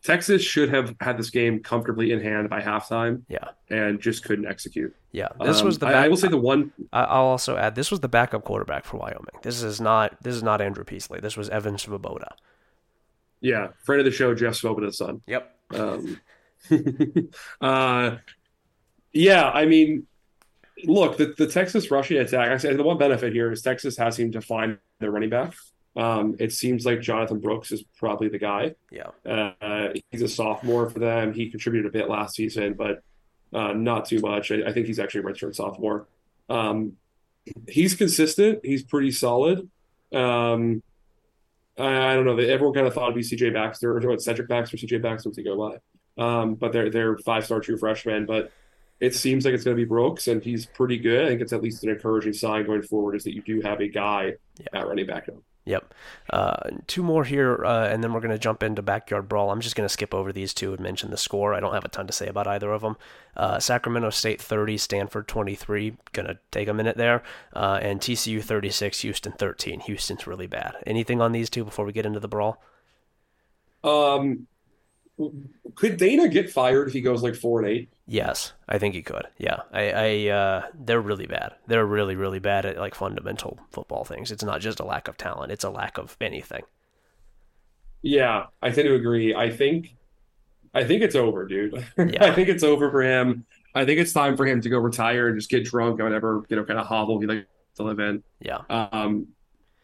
Texas 0.04 0.42
should 0.42 0.70
have 0.70 0.96
had 1.00 1.18
this 1.18 1.30
game 1.30 1.62
comfortably 1.62 2.12
in 2.12 2.22
hand 2.22 2.50
by 2.50 2.62
halftime. 2.62 3.24
Yeah. 3.28 3.50
And 3.70 4.00
just 4.00 4.24
couldn't 4.24 4.48
execute. 4.48 4.96
Yeah. 5.14 5.28
This 5.44 5.60
Um, 5.60 5.66
was 5.66 5.80
the 5.80 5.88
I, 5.88 6.06
I 6.06 6.08
will 6.08 6.18
say 6.18 6.30
the 6.30 6.38
one 6.38 6.72
I- 6.94 7.04
I'll 7.04 7.26
also 7.26 7.58
add 7.58 7.76
this 7.76 7.92
was 7.92 8.00
the 8.00 8.08
backup 8.08 8.44
quarterback 8.46 8.86
for 8.86 8.98
Wyoming. 8.98 9.40
This 9.44 9.62
is 9.62 9.82
not 9.82 10.16
this 10.24 10.36
is 10.36 10.44
not 10.44 10.62
Andrew 10.62 10.84
Peasley. 10.86 11.20
This 11.20 11.36
was 11.36 11.50
Evan 11.50 11.76
Svoboda. 11.76 12.30
yeah, 13.42 13.70
friend 13.84 14.00
of 14.00 14.06
the 14.06 14.12
show, 14.12 14.34
Jeff 14.36 14.54
Svoboda's 14.54 14.98
son. 14.98 15.22
Yep. 15.28 15.56
Um, 15.74 16.20
uh, 17.62 18.18
yeah, 19.14 19.50
I 19.50 19.66
mean, 19.66 20.08
look, 20.86 21.18
the, 21.18 21.34
the 21.38 21.48
Texas 21.48 21.92
rushing 21.92 22.18
attack, 22.18 22.50
I 22.50 22.58
say 22.58 22.76
the 22.76 22.84
one 22.84 22.98
benefit 22.98 23.34
here 23.34 23.52
is 23.52 23.62
Texas 23.62 23.98
has 23.98 24.16
seemed 24.16 24.34
to 24.34 24.42
find 24.42 24.78
their 25.00 25.12
running 25.12 25.30
back. 25.30 25.54
Um, 25.96 26.36
it 26.40 26.54
seems 26.54 26.86
like 26.86 27.02
Jonathan 27.02 27.40
Brooks 27.40 27.72
is 27.74 27.84
probably 28.00 28.30
the 28.30 28.40
guy. 28.40 28.76
Yeah. 28.92 29.10
Uh, 29.30 29.90
he's 30.10 30.22
a 30.22 30.28
sophomore 30.30 30.90
for 30.90 31.00
them. 31.00 31.34
He 31.34 31.50
contributed 31.50 31.90
a 31.90 31.92
bit 31.92 32.10
last 32.10 32.36
season, 32.36 32.76
but 32.76 33.04
uh, 33.54 33.74
not 33.74 34.06
too 34.06 34.20
much. 34.20 34.52
I, 34.52 34.68
I 34.68 34.74
think 34.74 34.88
he's 34.88 35.00
actually 35.00 35.22
a 35.22 35.24
redshirt 35.24 35.56
sophomore. 35.56 36.08
Um, 36.50 36.94
he's 37.68 37.96
consistent. 37.96 38.60
He's 38.64 38.84
pretty 38.84 39.12
solid. 39.12 39.70
Um, 40.14 40.84
I, 41.78 42.12
I 42.12 42.16
don't 42.16 42.26
know. 42.26 42.38
Everyone 42.38 42.74
kind 42.74 42.88
of 42.88 42.94
thought 42.94 43.12
it'd 43.12 43.16
be 43.16 43.22
CJ 43.22 43.54
Baxter 43.54 43.98
or 43.98 44.10
what 44.10 44.22
Cedric 44.22 44.48
Baxter, 44.48 44.78
CJ 44.78 45.02
Baxter, 45.02 45.30
what's 45.30 45.38
he 45.38 45.44
go 45.44 45.58
by? 45.58 45.78
Um, 46.24 46.56
but 46.56 46.74
they're 46.74 46.90
they're 46.90 47.18
five 47.20 47.46
star 47.46 47.60
true 47.60 47.78
freshmen. 47.78 48.26
But 48.26 48.52
it 49.00 49.16
seems 49.16 49.46
like 49.46 49.54
it's 49.54 49.64
going 49.64 49.76
to 49.76 49.82
be 49.82 49.88
Brooks, 49.88 50.28
and 50.28 50.44
he's 50.44 50.66
pretty 50.66 50.98
good. 50.98 51.26
I 51.26 51.30
think 51.30 51.42
it's 51.42 51.54
at 51.54 51.62
least 51.62 51.84
an 51.84 51.90
encouraging 51.90 52.34
sign 52.34 52.66
going 52.66 52.84
forward 52.84 53.16
is 53.16 53.24
that 53.24 53.34
you 53.34 53.42
do 53.42 53.62
have 53.62 53.82
a 53.82 53.88
guy 53.88 54.34
at 54.74 54.88
running 54.88 55.08
back 55.08 55.28
now. 55.28 55.42
Yep. 55.66 55.94
Uh, 56.32 56.70
two 56.88 57.04
more 57.04 57.24
here, 57.24 57.64
uh, 57.64 57.88
and 57.88 58.04
then 58.04 58.14
we're 58.14 58.20
going 58.20 58.32
to 58.32 58.40
jump 58.40 58.64
into 58.64 58.82
backyard 58.82 59.30
brawl. 59.30 59.52
I'm 59.52 59.62
just 59.62 59.76
going 59.76 59.86
to 59.86 59.94
skip 59.94 60.12
over 60.14 60.34
these 60.34 60.56
two 60.56 60.74
and 60.74 60.82
mention 60.82 61.12
the 61.12 61.18
score. 61.18 61.54
I 61.54 61.60
don't 61.60 61.74
have 61.74 61.86
a 61.86 61.90
ton 61.90 62.08
to 62.08 62.14
say 62.14 62.28
about 62.28 62.48
either 62.48 62.72
of 62.72 62.82
them. 62.82 62.98
Uh, 63.38 63.60
Sacramento 63.60 64.10
State 64.10 64.42
30, 64.42 64.78
Stanford 64.78 65.28
23. 65.28 65.98
Going 66.14 66.28
to 66.28 66.40
take 66.50 66.68
a 66.68 66.74
minute 66.74 66.98
there. 66.98 67.22
Uh, 67.54 67.80
and 67.82 68.02
TCU 68.02 68.44
36, 68.44 69.02
Houston 69.02 69.34
13. 69.34 69.82
Houston's 69.82 70.26
really 70.26 70.48
bad. 70.48 70.78
Anything 70.88 71.22
on 71.22 71.32
these 71.32 71.50
two 71.50 71.64
before 71.64 71.86
we 71.86 71.94
get 71.94 72.08
into 72.08 72.20
the 72.20 72.28
brawl? 72.28 72.62
Um, 73.84 74.48
could 75.76 75.98
Dana 75.98 76.28
get 76.28 76.50
fired 76.52 76.88
if 76.88 76.94
he 76.94 77.02
goes 77.02 77.24
like 77.24 77.36
four 77.36 77.60
and 77.60 77.68
eight? 77.70 77.90
Yes, 78.08 78.54
I 78.68 78.78
think 78.78 78.94
he 78.96 79.02
could. 79.02 79.28
Yeah, 79.38 79.62
I, 79.72 79.92
I 79.92 80.30
uh, 80.30 80.62
they're 80.74 81.02
really 81.02 81.28
bad. 81.28 81.54
They're 81.68 81.86
really, 81.86 82.16
really 82.16 82.40
bad 82.40 82.66
at 82.66 82.78
like 82.78 82.96
fundamental 82.96 83.60
football 83.72 84.04
things. 84.04 84.32
It's 84.32 84.44
not 84.44 84.62
just 84.62 84.80
a 84.80 84.86
lack 84.86 85.08
of 85.08 85.18
talent; 85.18 85.52
it's 85.52 85.64
a 85.64 85.70
lack 85.70 85.98
of 85.98 86.18
anything. 86.22 86.64
Yeah, 88.02 88.48
I 88.62 88.72
tend 88.72 88.88
to 88.88 88.96
agree. 88.96 89.36
I 89.36 89.50
think, 89.52 89.96
I 90.74 90.84
think 90.84 91.04
it's 91.04 91.16
over, 91.16 91.46
dude. 91.48 91.74
Yeah. 91.98 92.26
I 92.26 92.34
think 92.34 92.50
it's 92.50 92.64
over 92.64 92.90
for 92.90 93.02
him. 93.04 93.46
I 93.76 93.86
think 93.86 94.00
it's 94.00 94.12
time 94.12 94.36
for 94.36 94.46
him 94.46 94.60
to 94.62 94.70
go 94.70 94.80
retire 94.80 95.28
and 95.28 95.38
just 95.38 95.50
get 95.50 95.64
drunk 95.66 96.00
and 96.00 96.10
whatever, 96.10 96.44
you 96.50 96.56
know, 96.56 96.66
kind 96.66 96.80
of 96.80 96.88
hovel 96.88 97.20
he 97.20 97.28
likes 97.28 97.46
to 97.76 97.84
live 97.84 98.00
in. 98.00 98.24
Yeah, 98.40 98.62
Um, 98.70 99.28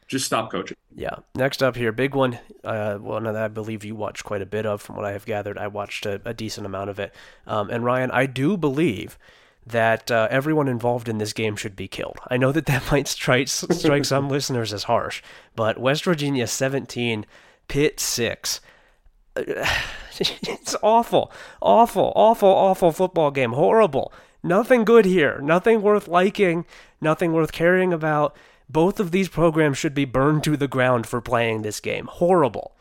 just 0.07 0.25
stop 0.25 0.51
coaching. 0.51 0.77
yeah. 0.95 1.15
Next 1.35 1.61
up 1.61 1.75
here, 1.75 1.91
big 1.91 2.15
one. 2.15 2.39
Uh, 2.63 2.97
one 2.97 3.23
that 3.23 3.35
I 3.35 3.47
believe 3.47 3.83
you 3.83 3.95
watched 3.95 4.23
quite 4.23 4.41
a 4.41 4.45
bit 4.45 4.65
of, 4.65 4.81
from 4.81 4.95
what 4.95 5.05
I 5.05 5.11
have 5.11 5.25
gathered. 5.25 5.57
I 5.57 5.67
watched 5.67 6.05
a, 6.05 6.21
a 6.25 6.33
decent 6.33 6.65
amount 6.65 6.89
of 6.89 6.99
it. 6.99 7.13
Um, 7.45 7.69
and 7.69 7.83
Ryan, 7.83 8.11
I 8.11 8.25
do 8.25 8.57
believe 8.57 9.17
that 9.65 10.09
uh, 10.09 10.27
everyone 10.31 10.69
involved 10.69 11.09
in 11.09 11.17
this 11.17 11.33
game 11.33 11.55
should 11.57 11.75
be 11.75 11.87
killed. 11.89 12.17
I 12.29 12.37
know 12.37 12.51
that 12.53 12.67
that 12.67 12.89
might 12.91 13.07
strike 13.07 13.49
strike 13.49 14.05
some 14.05 14.29
listeners 14.35 14.73
as 14.73 14.83
harsh, 14.83 15.21
but 15.55 15.77
West 15.77 16.05
Virginia 16.05 16.47
17, 16.47 17.25
Pitt 17.67 17.99
6. 17.99 18.61
it's 19.35 20.75
awful, 20.81 21.31
awful, 21.61 22.13
awful, 22.15 22.49
awful 22.49 22.91
football 22.91 23.29
game. 23.29 23.53
Horrible. 23.53 24.11
Nothing 24.41 24.85
good 24.85 25.05
here. 25.05 25.39
Nothing 25.41 25.81
worth 25.81 26.07
liking. 26.07 26.65
Nothing 27.01 27.33
worth 27.33 27.51
caring 27.51 27.91
about. 27.91 28.35
Both 28.69 28.99
of 28.99 29.11
these 29.11 29.29
programs 29.29 29.77
should 29.77 29.93
be 29.93 30.05
burned 30.05 30.43
to 30.43 30.57
the 30.57 30.67
ground 30.67 31.07
for 31.07 31.21
playing 31.21 31.61
this 31.61 31.79
game. 31.79 32.07
Horrible. 32.07 32.73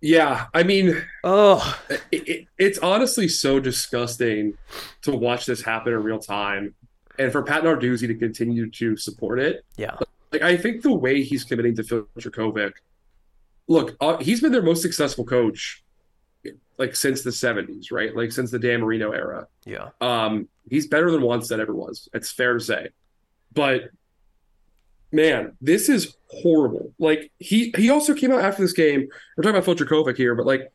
Yeah, 0.00 0.46
I 0.52 0.64
mean, 0.64 1.02
Oh, 1.22 1.80
it, 1.88 2.28
it, 2.28 2.46
it's 2.58 2.78
honestly 2.80 3.26
so 3.26 3.58
disgusting 3.58 4.54
to 5.02 5.12
watch 5.12 5.46
this 5.46 5.62
happen 5.62 5.94
in 5.94 6.02
real 6.02 6.18
time, 6.18 6.74
and 7.18 7.32
for 7.32 7.42
Pat 7.42 7.62
Narduzzi 7.62 8.06
to 8.08 8.14
continue 8.14 8.70
to 8.70 8.96
support 8.98 9.40
it. 9.40 9.64
yeah, 9.78 9.96
Like, 10.30 10.42
I 10.42 10.58
think 10.58 10.82
the 10.82 10.92
way 10.92 11.22
he's 11.22 11.42
committing 11.44 11.74
to 11.76 11.82
Phil 11.84 12.06
Jurkovec, 12.18 12.72
look, 13.66 13.96
uh, 13.98 14.18
he's 14.18 14.42
been 14.42 14.52
their 14.52 14.60
most 14.62 14.82
successful 14.82 15.24
coach, 15.24 15.82
like 16.76 16.94
since 16.94 17.22
the 17.22 17.30
'70s, 17.30 17.90
right? 17.90 18.14
Like 18.14 18.30
since 18.30 18.50
the 18.50 18.58
Dan 18.58 18.80
Marino 18.82 19.12
era. 19.12 19.46
yeah, 19.64 19.88
Um, 20.02 20.48
he's 20.68 20.86
better 20.86 21.10
than 21.10 21.22
Wannstedt 21.22 21.60
ever 21.60 21.74
was. 21.74 22.10
It's 22.12 22.30
fair 22.30 22.52
to 22.52 22.60
say, 22.60 22.88
but 23.54 23.84
man, 25.14 25.56
this 25.60 25.88
is 25.88 26.16
horrible. 26.28 26.92
Like 26.98 27.30
he 27.38 27.72
he 27.76 27.90
also 27.90 28.14
came 28.14 28.32
out 28.32 28.40
after 28.40 28.62
this 28.62 28.72
game. 28.72 29.08
We're 29.36 29.42
talking 29.42 29.56
about 29.56 29.64
Phil 29.64 29.76
Jurkovec 29.76 30.16
here, 30.16 30.34
but 30.34 30.46
like 30.46 30.72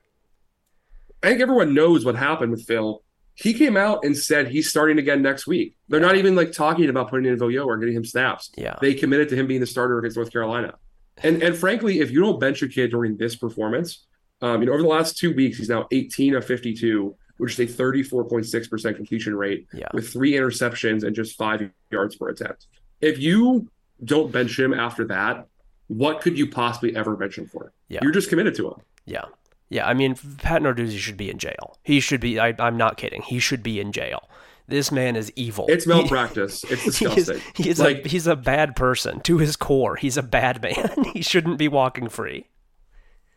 I 1.21 1.29
think 1.29 1.41
everyone 1.41 1.73
knows 1.73 2.05
what 2.05 2.15
happened 2.15 2.51
with 2.51 2.65
Phil. 2.65 3.03
He 3.35 3.53
came 3.53 3.77
out 3.77 4.03
and 4.03 4.17
said 4.17 4.47
he's 4.47 4.69
starting 4.69 4.97
again 4.97 5.21
next 5.21 5.47
week. 5.47 5.75
They're 5.87 6.01
not 6.01 6.15
even 6.17 6.35
like 6.35 6.51
talking 6.51 6.89
about 6.89 7.09
putting 7.09 7.25
in 7.25 7.37
Villo 7.37 7.65
or 7.65 7.77
getting 7.77 7.95
him 7.95 8.03
snaps. 8.03 8.51
yeah, 8.57 8.75
They 8.81 8.93
committed 8.93 9.29
to 9.29 9.35
him 9.35 9.47
being 9.47 9.61
the 9.61 9.67
starter 9.67 9.97
against 9.97 10.17
North 10.17 10.31
Carolina. 10.31 10.75
And 11.23 11.43
and 11.43 11.55
frankly, 11.55 11.99
if 11.99 12.11
you 12.11 12.21
don't 12.21 12.39
bench 12.39 12.61
a 12.63 12.67
kid 12.67 12.91
during 12.91 13.17
this 13.17 13.35
performance, 13.35 14.05
um, 14.41 14.61
you 14.61 14.67
know, 14.67 14.73
over 14.73 14.81
the 14.81 14.87
last 14.87 15.17
two 15.17 15.33
weeks, 15.33 15.57
he's 15.57 15.69
now 15.69 15.87
18 15.91 16.35
of 16.35 16.45
52, 16.45 17.15
which 17.37 17.59
is 17.59 17.77
a 17.77 17.81
34.6% 17.81 18.95
completion 18.95 19.35
rate 19.35 19.67
yeah, 19.73 19.87
with 19.93 20.09
three 20.09 20.33
interceptions 20.33 21.03
and 21.03 21.15
just 21.15 21.37
five 21.37 21.69
yards 21.91 22.15
per 22.15 22.29
attempt. 22.29 22.67
If 23.01 23.19
you 23.19 23.69
don't 24.03 24.31
bench 24.31 24.57
him 24.59 24.73
after 24.73 25.05
that, 25.05 25.47
what 25.87 26.21
could 26.21 26.37
you 26.37 26.49
possibly 26.49 26.95
ever 26.95 27.15
bench 27.15 27.37
him 27.37 27.47
for? 27.47 27.73
Yeah. 27.87 27.99
You're 28.03 28.11
just 28.11 28.29
committed 28.29 28.55
to 28.55 28.67
him. 28.69 28.75
yeah. 29.05 29.25
Yeah, 29.71 29.87
I 29.87 29.93
mean, 29.93 30.15
Pat 30.39 30.63
Narduzzi 30.63 30.97
should 30.97 31.15
be 31.15 31.29
in 31.29 31.37
jail. 31.37 31.77
He 31.83 31.99
should 31.99 32.19
be. 32.21 32.39
I, 32.39 32.55
I'm 32.57 32.75
not 32.75 32.97
kidding. 32.97 33.21
He 33.21 33.37
should 33.37 33.61
be 33.61 33.79
in 33.79 33.91
jail. 33.91 34.27
This 34.67 34.91
man 34.91 35.15
is 35.15 35.31
evil. 35.35 35.67
It's 35.69 35.83
He- 35.85 35.91
malpractice. 35.91 36.63
It's 36.63 36.85
disgusting. 36.99 37.39
he's 37.53 37.79
like, 37.79 38.03
a 38.03 38.09
he's 38.09 38.25
a 38.25 38.35
bad 38.35 38.75
person 38.75 39.19
to 39.21 39.37
his 39.37 39.55
core. 39.55 39.95
He's 39.95 40.17
a 40.17 40.23
bad 40.23 40.63
man. 40.63 40.89
he 41.13 41.21
shouldn't 41.21 41.59
be 41.59 41.67
walking 41.67 42.09
free. 42.09 42.47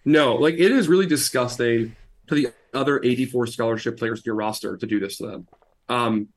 no, 0.07 0.35
like 0.37 0.55
it 0.55 0.71
is 0.73 0.89
really 0.89 1.05
disgusting 1.07 1.95
to 2.29 2.35
the 2.35 2.49
other 2.73 2.99
84 3.05 3.49
scholarship 3.49 3.99
players 3.99 4.21
in 4.21 4.23
your 4.25 4.35
roster 4.35 4.79
to 4.79 4.87
do 4.87 4.99
this 5.01 5.19
to 5.19 5.27
them. 5.27 5.49
Um, 5.91 6.29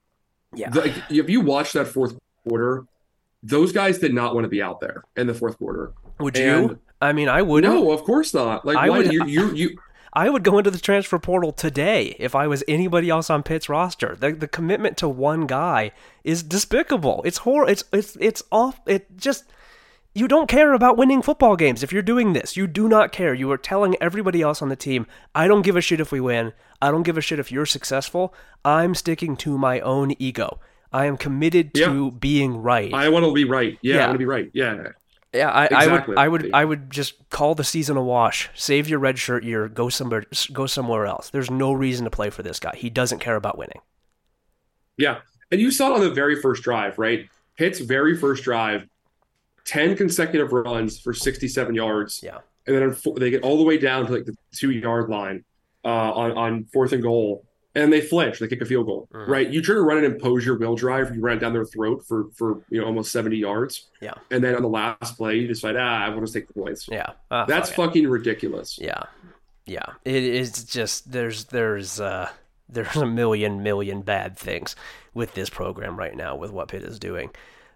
Yeah. 0.53 0.71
the- 0.71 0.81
like, 0.81 0.93
if 1.09 1.29
you 1.29 1.39
watch 1.39 1.71
that 1.71 1.87
fourth 1.87 2.17
quarter, 2.47 2.83
those 3.45 3.71
guys 3.71 3.99
did 3.99 4.13
not 4.13 4.33
want 4.33 4.45
to 4.45 4.49
be 4.49 4.61
out 4.61 4.79
there 4.81 5.03
in 5.15 5.27
the 5.27 5.33
fourth 5.33 5.57
quarter. 5.57 5.93
Would 6.19 6.37
you? 6.37 6.79
I 7.01 7.13
mean, 7.13 7.29
I 7.29 7.41
would. 7.41 7.63
No, 7.63 7.91
of 7.91 8.03
course 8.03 8.33
not. 8.33 8.65
Like, 8.65 8.77
I 8.77 8.89
why 8.89 8.99
would- 8.99 9.13
you 9.13 9.25
you 9.35 9.53
you 9.53 9.77
I 10.13 10.29
would 10.29 10.43
go 10.43 10.57
into 10.57 10.71
the 10.71 10.79
transfer 10.79 11.19
portal 11.19 11.51
today 11.51 12.15
if 12.19 12.35
I 12.35 12.47
was 12.47 12.63
anybody 12.69 13.09
else 13.09 13.29
on 13.29 13.43
Pitt's 13.43 13.67
roster. 13.67 14.15
The 14.17 14.31
the 14.31 14.47
commitment 14.47 14.97
to 14.97 15.09
one 15.09 15.45
guy 15.45 15.91
is 16.23 16.41
despicable. 16.41 17.21
It's 17.25 17.39
hor. 17.39 17.69
It's 17.69 17.83
it's 17.91 18.15
it's 18.19 18.41
off. 18.51 18.79
It 18.85 19.17
just 19.17 19.43
you 20.13 20.29
don't 20.29 20.47
care 20.47 20.71
about 20.71 20.95
winning 20.95 21.21
football 21.21 21.57
games 21.57 21.83
if 21.83 21.91
you're 21.91 22.01
doing 22.01 22.31
this. 22.31 22.55
You 22.55 22.65
do 22.67 22.87
not 22.87 23.11
care. 23.11 23.33
You 23.33 23.51
are 23.51 23.57
telling 23.57 23.97
everybody 23.99 24.41
else 24.41 24.61
on 24.61 24.69
the 24.69 24.77
team, 24.77 25.05
I 25.35 25.49
don't 25.49 25.63
give 25.63 25.75
a 25.75 25.81
shit 25.81 25.99
if 25.99 26.13
we 26.13 26.21
win. 26.21 26.53
I 26.81 26.91
don't 26.91 27.03
give 27.03 27.17
a 27.17 27.21
shit 27.21 27.37
if 27.39 27.51
you're 27.51 27.65
successful. 27.65 28.33
I'm 28.63 28.95
sticking 28.95 29.35
to 29.37 29.57
my 29.57 29.81
own 29.81 30.13
ego. 30.17 30.59
I 30.95 31.07
am 31.07 31.17
committed 31.17 31.73
to 31.73 32.11
being 32.11 32.55
right. 32.55 32.93
I 32.93 33.09
want 33.09 33.25
to 33.25 33.33
be 33.33 33.43
right. 33.43 33.77
Yeah, 33.81 33.95
Yeah. 33.95 34.03
I 34.03 34.07
want 34.07 34.15
to 34.15 34.19
be 34.19 34.25
right. 34.25 34.49
Yeah. 34.53 34.87
Yeah, 35.33 35.49
I, 35.49 35.65
Exactly. 35.65 36.15
I 36.15 36.29
would, 36.29 36.41
I 36.43 36.45
would, 36.45 36.53
I 36.53 36.65
would 36.65 36.89
just 36.89 37.29
call 37.29 37.55
the 37.55 37.65
season 37.65 37.97
a 37.97 38.01
wash. 38.01 38.49
Save 38.55 38.87
your 38.87 38.99
red 38.99 39.19
shirt 39.19 39.43
year. 39.43 39.67
Go 39.67 39.89
somewhere, 39.89 40.23
go 40.53 40.65
somewhere 40.65 41.05
else. 41.05 41.29
There's 41.29 41.51
no 41.51 41.73
reason 41.73 42.05
to 42.05 42.09
play 42.09 42.29
for 42.29 42.41
this 42.41 42.57
guy. 42.57 42.73
He 42.77 42.89
doesn't 42.89 43.19
care 43.19 43.35
about 43.35 43.57
winning. 43.57 43.81
Yeah. 44.97 45.19
And 45.51 45.59
you 45.59 45.71
saw 45.71 45.91
it 45.91 45.95
on 45.95 45.99
the 45.99 46.11
very 46.11 46.41
first 46.41 46.63
drive, 46.63 46.97
right? 46.97 47.27
Hits 47.57 47.79
very 47.79 48.15
first 48.15 48.45
drive, 48.45 48.87
10 49.65 49.97
consecutive 49.97 50.53
runs 50.53 50.97
for 50.99 51.13
67 51.13 51.75
yards. 51.75 52.21
Yeah, 52.23 52.37
And 52.65 52.77
then 52.77 52.95
they 53.17 53.29
get 53.29 53.43
all 53.43 53.57
the 53.57 53.63
way 53.63 53.77
down 53.77 54.05
to 54.05 54.13
like 54.13 54.25
the 54.25 54.37
two 54.53 54.71
yard 54.71 55.09
line 55.09 55.43
uh, 55.83 55.87
on, 55.89 56.31
on 56.37 56.65
fourth 56.71 56.93
and 56.93 57.03
goal. 57.03 57.45
And 57.75 57.91
they 57.91 57.99
flinch. 58.01 58.39
They 58.39 58.47
kick 58.47 58.61
a 58.61 58.65
field 58.65 58.85
goal, 58.85 59.09
Mhm. 59.13 59.27
right? 59.27 59.49
You 59.49 59.61
try 59.61 59.75
to 59.75 59.81
run 59.81 59.97
an 59.97 60.05
impose 60.05 60.45
your 60.45 60.57
will 60.57 60.75
drive. 60.75 61.13
You 61.13 61.21
run 61.21 61.37
it 61.37 61.39
down 61.41 61.51
their 61.53 61.65
throat 61.65 62.05
for, 62.07 62.27
for 62.33 62.61
you 62.69 62.79
know, 62.79 62.87
almost 62.87 63.11
70 63.11 63.35
yards. 63.37 63.87
yeah, 64.01 64.13
And 64.31 64.41
then 64.43 64.55
on 64.55 64.61
the 64.61 64.69
last 64.69 65.17
play, 65.17 65.35
you 65.35 65.47
decide, 65.47 65.75
ah, 65.75 66.05
I 66.05 66.09
want 66.09 66.25
to 66.25 66.31
take 66.31 66.47
the 66.47 66.53
points. 66.53 66.87
yeah. 66.89 67.11
Uh, 67.29 67.45
That's 67.45 67.69
fuck 67.69 67.77
it. 67.77 67.87
fucking 67.87 68.07
ridiculous. 68.07 68.79
yeah, 68.81 69.03
yeah. 69.65 69.85
It 70.05 70.23
is 70.23 70.63
just 70.63 71.11
there's 71.11 71.45
there's 71.45 71.99
uh 71.99 72.29
there's 72.69 72.95
a 72.95 73.05
million 73.05 73.61
million 73.61 74.01
bad 74.01 74.37
things 74.37 74.75
with 75.13 75.33
this 75.33 75.49
program 75.49 75.97
right 75.97 76.15
now 76.15 76.35
with 76.35 76.51
what 76.51 76.69
Pitt 76.69 76.83
is 76.83 76.97
doing. 76.97 77.29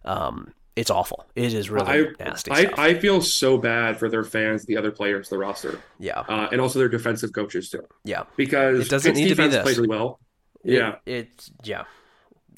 Um, 0.06 0.54
It's 0.76 0.90
awful. 0.90 1.26
It 1.36 1.54
is 1.54 1.70
really 1.70 1.88
I, 1.88 2.06
nasty 2.24 2.52
I. 2.52 2.72
I 2.78 2.94
feel 3.00 3.22
so 3.22 3.58
bad 3.58 3.98
for 4.00 4.08
their 4.10 4.24
fans, 4.24 4.66
the 4.66 4.78
other 4.78 4.92
players, 4.92 5.28
the 5.30 5.38
roster, 5.38 5.80
yeah, 6.00 6.20
uh, 6.20 6.48
and 6.52 6.62
also 6.62 6.80
their 6.80 6.88
defensive 6.88 7.34
coaches 7.34 7.70
too, 7.70 7.84
yeah. 8.06 8.24
because 8.38 8.80
It 8.88 8.90
doesn't 8.90 9.12
Pitt's 9.14 9.20
need 9.22 9.30
to 9.30 9.36
be 9.36 9.48
this. 9.50 9.64
plays 9.64 9.78
really 9.78 9.90
well. 9.90 10.20
It- 10.64 10.74
Yeah, 10.74 10.96
it's 11.06 11.52
yeah. 11.64 11.84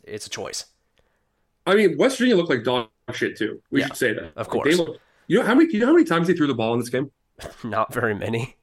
It's 0.04 0.28
a 0.28 0.30
choice. 0.30 0.66
I 1.66 1.76
mean, 1.76 1.98
West 1.98 2.18
Virginia 2.18 2.36
looked 2.36 2.50
like 2.50 2.64
dog 2.64 2.90
shit 3.14 3.38
too. 3.38 3.62
We 3.72 3.80
Yeah, 3.80 3.88
should 3.88 3.98
say 3.98 4.14
that. 4.14 4.26
of 4.36 4.48
Like, 4.48 4.50
course. 4.50 4.78
look- 4.78 4.98
you 5.28 5.40
know 5.40 5.46
how 5.46 5.56
many? 5.56 5.74
You 5.74 5.80
know 5.80 5.88
how 5.88 5.94
many 5.94 6.06
times 6.06 6.28
they 6.28 6.34
threw 6.34 6.48
the 6.48 6.54
ball 6.54 6.74
in 6.74 6.80
this 6.80 6.90
game? 6.90 7.10
Not 7.64 7.94
very 7.94 8.14
many. 8.14 8.56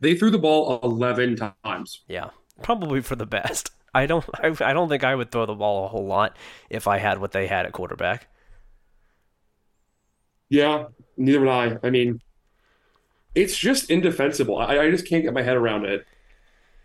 They 0.00 0.14
threw 0.14 0.30
the 0.30 0.38
ball 0.38 0.78
eleven 0.82 1.36
times. 1.64 2.02
Yeah, 2.06 2.30
probably 2.62 3.00
for 3.00 3.16
the 3.16 3.26
best. 3.26 3.70
I 3.94 4.06
don't. 4.06 4.24
I, 4.42 4.54
I 4.60 4.72
don't 4.72 4.88
think 4.88 5.04
I 5.04 5.14
would 5.14 5.30
throw 5.30 5.46
the 5.46 5.54
ball 5.54 5.84
a 5.84 5.88
whole 5.88 6.06
lot 6.06 6.36
if 6.70 6.86
I 6.88 6.98
had 6.98 7.18
what 7.18 7.32
they 7.32 7.46
had 7.46 7.66
at 7.66 7.72
quarterback. 7.72 8.28
Yeah, 10.48 10.86
neither 11.16 11.40
would 11.40 11.48
I. 11.48 11.78
I 11.82 11.90
mean, 11.90 12.20
it's 13.34 13.56
just 13.56 13.90
indefensible. 13.90 14.56
I, 14.58 14.78
I 14.78 14.90
just 14.90 15.06
can't 15.06 15.22
get 15.22 15.34
my 15.34 15.42
head 15.42 15.56
around 15.56 15.84
it. 15.84 16.06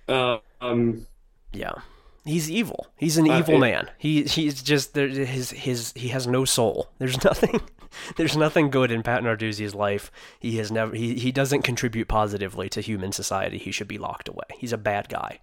Uh, 0.08 0.40
um, 0.60 1.06
Yeah, 1.54 1.72
he's 2.26 2.52
evil. 2.52 2.88
He's 2.98 3.18
an 3.18 3.30
Uh, 3.30 3.40
evil 3.40 3.56
it- 3.56 3.60
man. 3.60 3.90
He 3.98 4.24
he's 4.24 4.62
just 4.62 4.94
there. 4.94 5.08
His 5.08 5.52
his 5.52 5.94
he 5.96 6.10
has 6.10 6.28
no 6.28 6.44
soul. 6.46 6.90
There's 7.00 7.24
nothing. 7.24 7.62
There's 8.18 8.36
nothing 8.36 8.70
good 8.70 8.92
in 8.92 9.04
Pat 9.04 9.22
Narduzzi's 9.24 9.76
life. 9.76 10.12
He 10.40 10.58
has 10.58 10.72
never. 10.72 10.94
He 10.96 11.16
he 11.16 11.32
doesn't 11.32 11.62
contribute 11.62 12.08
positively 12.08 12.68
to 12.70 12.82
human 12.82 13.12
society. 13.14 13.58
He 13.60 13.72
should 13.72 13.88
be 13.88 13.98
locked 13.98 14.28
away. 14.28 14.44
He's 14.58 14.74
a 14.74 14.78
bad 14.78 15.08
guy. 15.10 15.40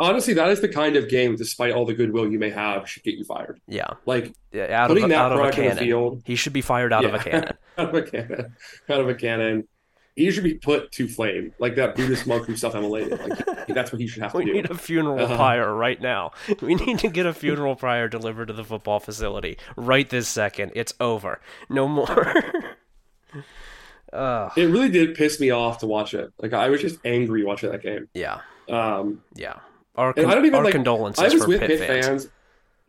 Honestly, 0.00 0.34
that 0.34 0.48
is 0.50 0.60
the 0.60 0.68
kind 0.68 0.96
of 0.96 1.08
game, 1.08 1.36
despite 1.36 1.72
all 1.72 1.84
the 1.86 1.94
goodwill 1.94 2.30
you 2.30 2.38
may 2.38 2.50
have, 2.50 2.88
should 2.88 3.02
get 3.02 3.14
you 3.14 3.24
fired. 3.24 3.60
Yeah, 3.66 3.86
Like 4.06 4.32
Yeah, 4.52 4.64
out 4.82 4.90
of 4.90 4.96
Putting 4.96 5.08
that 5.10 5.18
out 5.18 5.32
of 5.32 5.38
a 5.38 5.40
product 5.42 5.58
on 5.58 5.64
the 5.64 5.68
cannon. 5.70 5.84
field- 5.84 6.22
He 6.24 6.36
should 6.36 6.52
be 6.52 6.60
fired 6.62 6.92
out 6.92 7.04
of 7.04 7.14
a 7.14 7.18
cannon. 7.18 7.52
out 7.78 7.88
of 7.90 7.94
a 7.94 8.02
cannon, 8.02 8.54
out 8.88 9.00
of 9.00 9.08
a 9.08 9.14
cannon. 9.14 9.68
He 10.16 10.32
should 10.32 10.42
be 10.42 10.54
put 10.54 10.90
to 10.92 11.06
flame, 11.06 11.52
like 11.60 11.76
that 11.76 11.94
Buddhist 11.94 12.26
monk 12.26 12.46
who 12.46 12.56
self-immolated. 12.56 13.20
Like 13.56 13.66
that's 13.68 13.92
what 13.92 14.00
he 14.00 14.08
should 14.08 14.20
have 14.24 14.32
to 14.32 14.38
We 14.38 14.46
do. 14.46 14.52
need 14.52 14.68
a 14.68 14.74
funeral 14.76 15.20
Uh-huh. 15.24 15.36
pyre 15.36 15.72
right 15.72 16.00
now. 16.00 16.32
We 16.60 16.74
need 16.74 16.98
to 17.00 17.08
get 17.08 17.24
a 17.24 17.32
funeral 17.32 17.76
pyre 17.76 18.08
delivered 18.08 18.46
to 18.48 18.52
the 18.52 18.64
football 18.64 18.98
facility 18.98 19.58
right 19.76 20.10
this 20.10 20.26
second. 20.26 20.72
It's 20.74 20.92
over. 20.98 21.40
No 21.70 21.86
more. 21.86 22.34
uh, 24.12 24.50
It 24.56 24.64
really 24.64 24.88
did 24.88 25.14
piss 25.14 25.38
me 25.38 25.50
off 25.50 25.78
to 25.78 25.86
watch 25.86 26.14
it. 26.14 26.32
Like 26.40 26.52
I 26.52 26.68
was 26.68 26.80
just 26.80 26.98
angry 27.04 27.44
watching 27.44 27.70
that 27.70 27.82
game. 27.82 28.08
yeah, 28.14 28.40
Um, 28.68 29.22
yeah. 29.36 29.58
Our, 29.98 30.12
con- 30.14 30.26
I 30.26 30.34
don't 30.34 30.46
even 30.46 30.58
our 30.58 30.64
like. 30.64 30.72
condolences 30.72 31.22
I 31.24 31.28
was 31.34 31.46
with 31.46 31.60
Pitt, 31.60 31.68
Pitt 31.70 31.80
fans. 31.80 32.06
fans. 32.06 32.28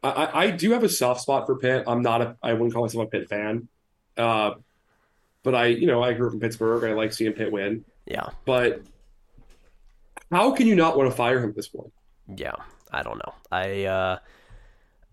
I, 0.03 0.09
I 0.09 0.43
I 0.45 0.51
do 0.51 0.71
have 0.71 0.83
a 0.83 0.89
soft 0.89 1.21
spot 1.21 1.45
for 1.45 1.55
Pitt. 1.57 1.83
I'm 1.87 2.01
not 2.01 2.21
a. 2.21 2.35
I 2.41 2.53
wouldn't 2.53 2.73
call 2.73 2.83
myself 2.83 3.05
a 3.07 3.09
Pitt 3.09 3.27
fan. 3.27 3.67
Uh, 4.15 4.51
but 5.43 5.55
I, 5.55 5.65
you 5.67 5.87
know, 5.87 6.03
I 6.03 6.13
grew 6.13 6.27
up 6.27 6.33
in 6.33 6.39
Pittsburgh. 6.39 6.83
I 6.83 6.93
like 6.93 7.11
seeing 7.13 7.33
Pitt 7.33 7.51
win. 7.51 7.83
Yeah, 8.05 8.29
But 8.45 8.81
how 10.31 10.51
can 10.51 10.67
you 10.67 10.75
not 10.75 10.97
want 10.97 11.09
to 11.09 11.15
fire 11.15 11.39
him 11.39 11.49
at 11.49 11.55
this 11.55 11.67
point? 11.67 11.91
yeah. 12.35 12.55
I 12.91 13.03
don't 13.03 13.17
know. 13.17 13.33
I 13.51 13.83
uh, 13.85 14.17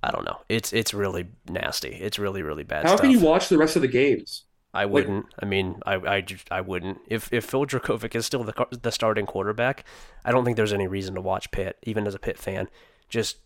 I 0.02 0.10
don't 0.10 0.24
know. 0.24 0.38
It's 0.48 0.72
it's 0.72 0.94
really 0.94 1.26
nasty. 1.46 1.90
It's 1.90 2.18
really 2.18 2.40
really 2.42 2.64
bad 2.64 2.84
How 2.84 2.92
stuff. 2.96 3.02
can 3.02 3.10
you 3.10 3.20
watch 3.20 3.50
the 3.50 3.58
rest 3.58 3.76
of 3.76 3.82
the 3.82 3.88
games? 3.88 4.44
I 4.76 4.84
wouldn't. 4.86 5.26
I 5.40 5.44
mean, 5.46 5.80
I, 5.86 5.94
I, 5.94 6.20
just- 6.20 6.50
I 6.52 6.60
wouldn't. 6.60 6.98
If 7.08 7.32
if 7.32 7.44
Phil 7.44 7.66
Jurkovec 7.66 8.14
is 8.14 8.26
still 8.26 8.44
the 8.44 8.66
the 8.82 8.92
starting 8.92 9.26
quarterback, 9.26 9.84
I 10.24 10.30
don't 10.32 10.44
think 10.44 10.56
there's 10.56 10.72
any 10.72 10.86
reason 10.86 11.14
to 11.16 11.20
watch 11.20 11.50
Pitt, 11.50 11.76
even 11.84 12.06
as 12.06 12.14
a 12.14 12.18
Pitt 12.18 12.38
fan. 12.38 12.68
Just 13.08 13.38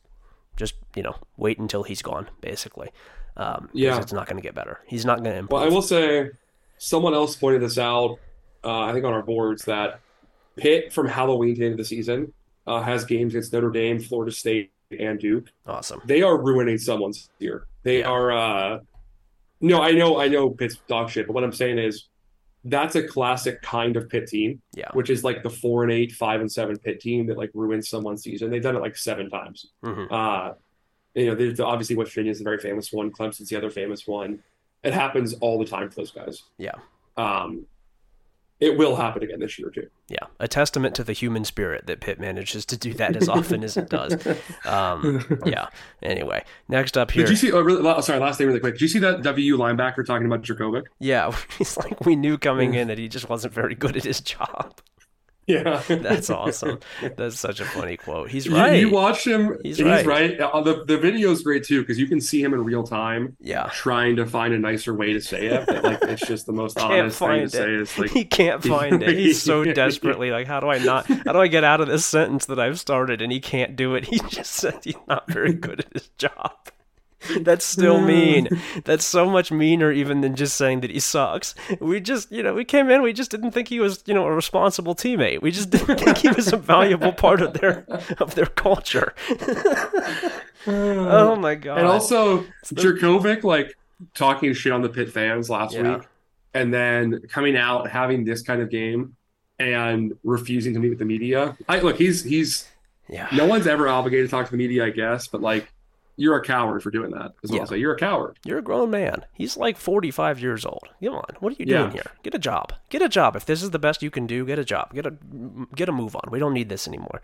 just 0.56 0.74
you 0.94 1.02
know, 1.02 1.16
wait 1.36 1.58
until 1.58 1.82
he's 1.84 2.02
gone, 2.02 2.28
basically. 2.40 2.90
Um, 3.36 3.70
Yeah. 3.72 3.98
it's 4.00 4.12
not 4.12 4.26
going 4.26 4.36
to 4.36 4.42
get 4.42 4.54
better. 4.54 4.80
He's 4.86 5.04
not 5.06 5.18
going 5.22 5.32
to 5.32 5.38
improve. 5.38 5.52
Well, 5.60 5.64
I 5.64 5.72
will 5.72 5.80
say, 5.82 6.30
someone 6.78 7.14
else 7.14 7.36
pointed 7.36 7.62
this 7.62 7.78
out. 7.78 8.18
Uh, 8.62 8.80
I 8.80 8.92
think 8.92 9.04
on 9.06 9.12
our 9.14 9.22
boards 9.22 9.64
that 9.66 10.00
Pitt 10.56 10.92
from 10.92 11.06
Halloween 11.08 11.54
to 11.54 11.60
the 11.60 11.64
end 11.66 11.72
of 11.74 11.78
the 11.78 11.84
season 11.84 12.32
uh, 12.66 12.82
has 12.82 13.04
games 13.06 13.32
against 13.34 13.52
Notre 13.52 13.70
Dame, 13.70 14.00
Florida 14.00 14.32
State, 14.32 14.72
and 14.98 15.18
Duke. 15.18 15.46
Awesome. 15.66 16.02
They 16.04 16.20
are 16.22 16.36
ruining 16.36 16.76
someone's 16.76 17.30
year. 17.38 17.66
They 17.84 18.00
Yeah. 18.00 18.08
are. 18.10 18.32
Uh, 18.32 18.78
no, 19.60 19.82
I 19.82 19.92
know, 19.92 20.18
I 20.20 20.28
know, 20.28 20.50
Pitt's 20.50 20.76
dog 20.88 21.10
shit. 21.10 21.26
But 21.26 21.34
what 21.34 21.44
I'm 21.44 21.52
saying 21.52 21.78
is, 21.78 22.08
that's 22.64 22.94
a 22.94 23.02
classic 23.06 23.62
kind 23.62 23.96
of 23.96 24.08
Pitt 24.10 24.26
team, 24.26 24.60
Yeah. 24.74 24.90
which 24.92 25.08
is 25.08 25.24
like 25.24 25.42
the 25.42 25.48
four 25.50 25.82
and 25.82 25.90
eight, 25.90 26.12
five 26.12 26.40
and 26.40 26.50
seven 26.52 26.76
Pitt 26.78 27.00
team 27.00 27.26
that 27.28 27.38
like 27.38 27.50
ruins 27.54 27.88
someone's 27.88 28.22
season. 28.22 28.50
They've 28.50 28.62
done 28.62 28.76
it 28.76 28.80
like 28.82 28.96
seven 28.96 29.30
times. 29.30 29.66
hmm 29.82 30.04
Uh, 30.10 30.52
you 31.14 31.26
know, 31.26 31.34
there's 31.34 31.58
obviously 31.58 31.96
West 31.96 32.10
Virginia 32.12 32.30
is 32.32 32.38
the 32.38 32.44
very 32.44 32.58
famous 32.58 32.92
one. 32.92 33.10
Clemson's 33.10 33.48
the 33.48 33.56
other 33.56 33.70
famous 33.70 34.06
one. 34.06 34.40
It 34.84 34.92
happens 34.92 35.32
all 35.40 35.58
the 35.58 35.64
time 35.64 35.88
for 35.88 35.96
those 35.96 36.10
guys. 36.10 36.42
Yeah. 36.58 36.74
Um, 37.16 37.66
it 38.60 38.76
will 38.76 38.96
happen 38.96 39.22
again 39.22 39.40
this 39.40 39.58
year 39.58 39.70
too. 39.70 39.88
Yeah. 40.08 40.26
A 40.38 40.46
testament 40.46 40.94
to 40.96 41.04
the 41.04 41.12
human 41.12 41.44
spirit 41.44 41.86
that 41.86 42.00
Pitt 42.00 42.20
manages 42.20 42.66
to 42.66 42.76
do 42.76 42.92
that 42.94 43.16
as 43.16 43.28
often 43.28 43.64
as 43.64 43.76
it 43.76 43.88
does. 43.88 44.16
Um, 44.64 45.40
yeah. 45.46 45.68
Anyway, 46.02 46.44
next 46.68 46.96
up 46.96 47.10
here. 47.10 47.24
Did 47.24 47.30
you 47.30 47.36
see? 47.36 47.52
Oh, 47.52 47.60
really, 47.60 48.02
sorry, 48.02 48.18
last 48.20 48.38
thing 48.38 48.46
really 48.46 48.60
quick. 48.60 48.74
Did 48.74 48.82
you 48.82 48.88
see 48.88 48.98
that 49.00 49.22
WU 49.22 49.56
linebacker 49.56 50.04
talking 50.06 50.26
about 50.26 50.42
Jurkovec? 50.42 50.84
yeah, 50.98 51.34
he's 51.58 51.76
like 51.78 52.04
we 52.04 52.14
knew 52.16 52.38
coming 52.38 52.74
in 52.74 52.88
that 52.88 52.98
he 52.98 53.08
just 53.08 53.28
wasn't 53.28 53.54
very 53.54 53.74
good 53.74 53.96
at 53.96 54.04
his 54.04 54.20
job. 54.20 54.80
Yeah, 55.46 55.82
That's 55.88 56.30
awesome. 56.30 56.78
That's 57.16 57.38
such 57.38 57.60
a 57.60 57.64
funny 57.64 57.96
quote. 57.96 58.30
He's 58.30 58.48
right. 58.48 58.80
You, 58.80 58.90
watch 58.90 59.26
him. 59.26 59.58
He's 59.62 59.78
He's, 59.78 59.86
right. 59.86 60.06
right. 60.06 60.40
Uh, 60.40 60.60
the 60.60 60.84
the 60.84 60.98
video's 60.98 61.42
great 61.42 61.64
too 61.64 61.80
because 61.80 61.98
you 61.98 62.06
can 62.06 62.20
see 62.20 62.42
him 62.42 62.54
in 62.54 62.64
real 62.64 62.84
time 62.84 63.36
yeah. 63.40 63.68
trying 63.72 64.16
to 64.16 64.26
find 64.26 64.54
a 64.54 64.58
nicer 64.58 64.94
way 64.94 65.12
to 65.12 65.20
say 65.20 65.46
it. 65.46 65.66
But 65.66 65.84
like, 65.84 65.98
it's 66.02 66.26
just 66.26 66.46
the 66.46 66.52
most 66.52 66.78
honest 66.80 67.18
thing 67.18 67.42
to 67.42 67.48
say. 67.48 67.74
it. 67.74 67.80
It's 67.80 67.98
like 67.98 68.10
he 68.10 68.24
can't 68.24 68.62
find 68.62 69.02
it. 69.02 69.16
He's 69.16 69.42
so 69.42 69.64
desperately 69.64 70.30
like, 70.30 70.46
how 70.46 70.60
do 70.60 70.68
I 70.68 70.78
not? 70.78 71.06
How 71.06 71.32
do 71.32 71.40
I 71.40 71.48
get 71.48 71.64
out 71.64 71.80
of 71.80 71.88
this 71.88 72.06
sentence 72.06 72.46
that 72.46 72.60
I've 72.60 72.78
started? 72.78 73.22
And 73.22 73.32
he 73.32 73.40
can't 73.40 73.76
do 73.76 73.94
it. 73.94 74.04
He 74.04 74.18
just 74.28 74.52
said 74.52 74.80
he's 74.84 74.94
not 75.08 75.30
very 75.30 75.52
good 75.52 75.80
at 75.80 75.92
his 75.92 76.08
job. 76.18 76.52
That's 77.40 77.64
still 77.64 78.00
mean. 78.00 78.48
That's 78.84 79.04
so 79.04 79.28
much 79.28 79.52
meaner 79.52 79.92
even 79.92 80.20
than 80.20 80.36
just 80.36 80.56
saying 80.56 80.80
that 80.80 80.90
he 80.90 81.00
sucks. 81.00 81.54
We 81.80 82.00
just, 82.00 82.30
you 82.32 82.42
know, 82.42 82.54
we 82.54 82.64
came 82.64 82.90
in, 82.90 83.02
we 83.02 83.12
just 83.12 83.30
didn't 83.30 83.50
think 83.52 83.68
he 83.68 83.80
was, 83.80 84.02
you 84.06 84.14
know, 84.14 84.24
a 84.26 84.32
responsible 84.32 84.94
teammate. 84.94 85.42
We 85.42 85.50
just 85.50 85.70
didn't 85.70 85.98
think 86.00 86.18
he 86.18 86.28
was 86.28 86.52
a 86.52 86.56
valuable 86.76 87.12
part 87.12 87.42
of 87.42 87.54
their 87.54 87.84
of 88.18 88.34
their 88.34 88.46
culture. 88.46 89.14
oh 90.66 91.36
my 91.36 91.54
god. 91.54 91.78
And 91.78 91.86
also, 91.86 92.44
Jurkovec 92.64 93.44
like 93.44 93.74
talking 94.14 94.52
shit 94.54 94.72
on 94.72 94.82
the 94.82 94.88
pit 94.88 95.12
fans 95.12 95.50
last 95.50 95.74
Yeah. 95.74 95.96
week, 95.96 96.08
and 96.54 96.72
then 96.72 97.20
coming 97.28 97.56
out 97.56 97.88
having 97.90 98.24
this 98.24 98.42
kind 98.42 98.62
of 98.62 98.70
game 98.70 99.14
and 99.58 100.14
refusing 100.24 100.72
to 100.74 100.80
meet 100.80 100.88
with 100.88 100.98
the 100.98 101.04
media. 101.04 101.56
I 101.68 101.80
look, 101.80 101.98
he's 101.98 102.24
he's 102.24 102.66
yeah. 103.08 103.28
no 103.32 103.46
one's 103.46 103.66
ever 103.66 103.88
obligated 103.88 104.26
to 104.26 104.30
talk 104.30 104.46
to 104.46 104.52
the 104.52 104.56
media, 104.56 104.86
I 104.86 104.90
guess, 104.90 105.28
but 105.28 105.42
like 105.42 105.70
you're 106.20 106.36
a 106.36 106.44
coward 106.44 106.82
for 106.82 106.90
doing 106.90 107.10
that. 107.12 107.32
Is 107.42 107.50
what 107.50 107.56
Yeah. 107.56 107.60
I'll 107.62 107.66
say. 107.66 107.78
You're 107.78 107.94
a 107.94 107.98
coward. 107.98 108.38
You're 108.44 108.58
a 108.58 108.62
grown 108.62 108.90
man. 108.90 109.24
He's 109.32 109.56
like 109.56 109.76
45 109.78 110.38
years 110.40 110.64
old. 110.66 110.84
Come 111.02 111.14
on. 111.14 111.24
What 111.40 111.52
are 111.52 111.56
you 111.58 111.64
Yeah. 111.66 111.78
doing 111.78 111.92
here? 111.92 112.10
Get 112.22 112.34
a 112.34 112.38
job. 112.38 112.72
Get 112.90 113.00
a 113.02 113.08
job. 113.08 113.36
If 113.36 113.46
this 113.46 113.62
is 113.62 113.70
the 113.70 113.78
best 113.78 114.02
you 114.02 114.10
can 114.10 114.26
do, 114.26 114.44
get 114.44 114.58
a 114.58 114.64
job. 114.64 114.92
Get 114.94 115.06
a 115.06 115.14
get 115.74 115.88
a 115.88 115.92
move 115.92 116.14
on. 116.14 116.24
We 116.30 116.38
don't 116.38 116.52
need 116.54 116.68
this 116.68 116.86
anymore. 116.86 117.22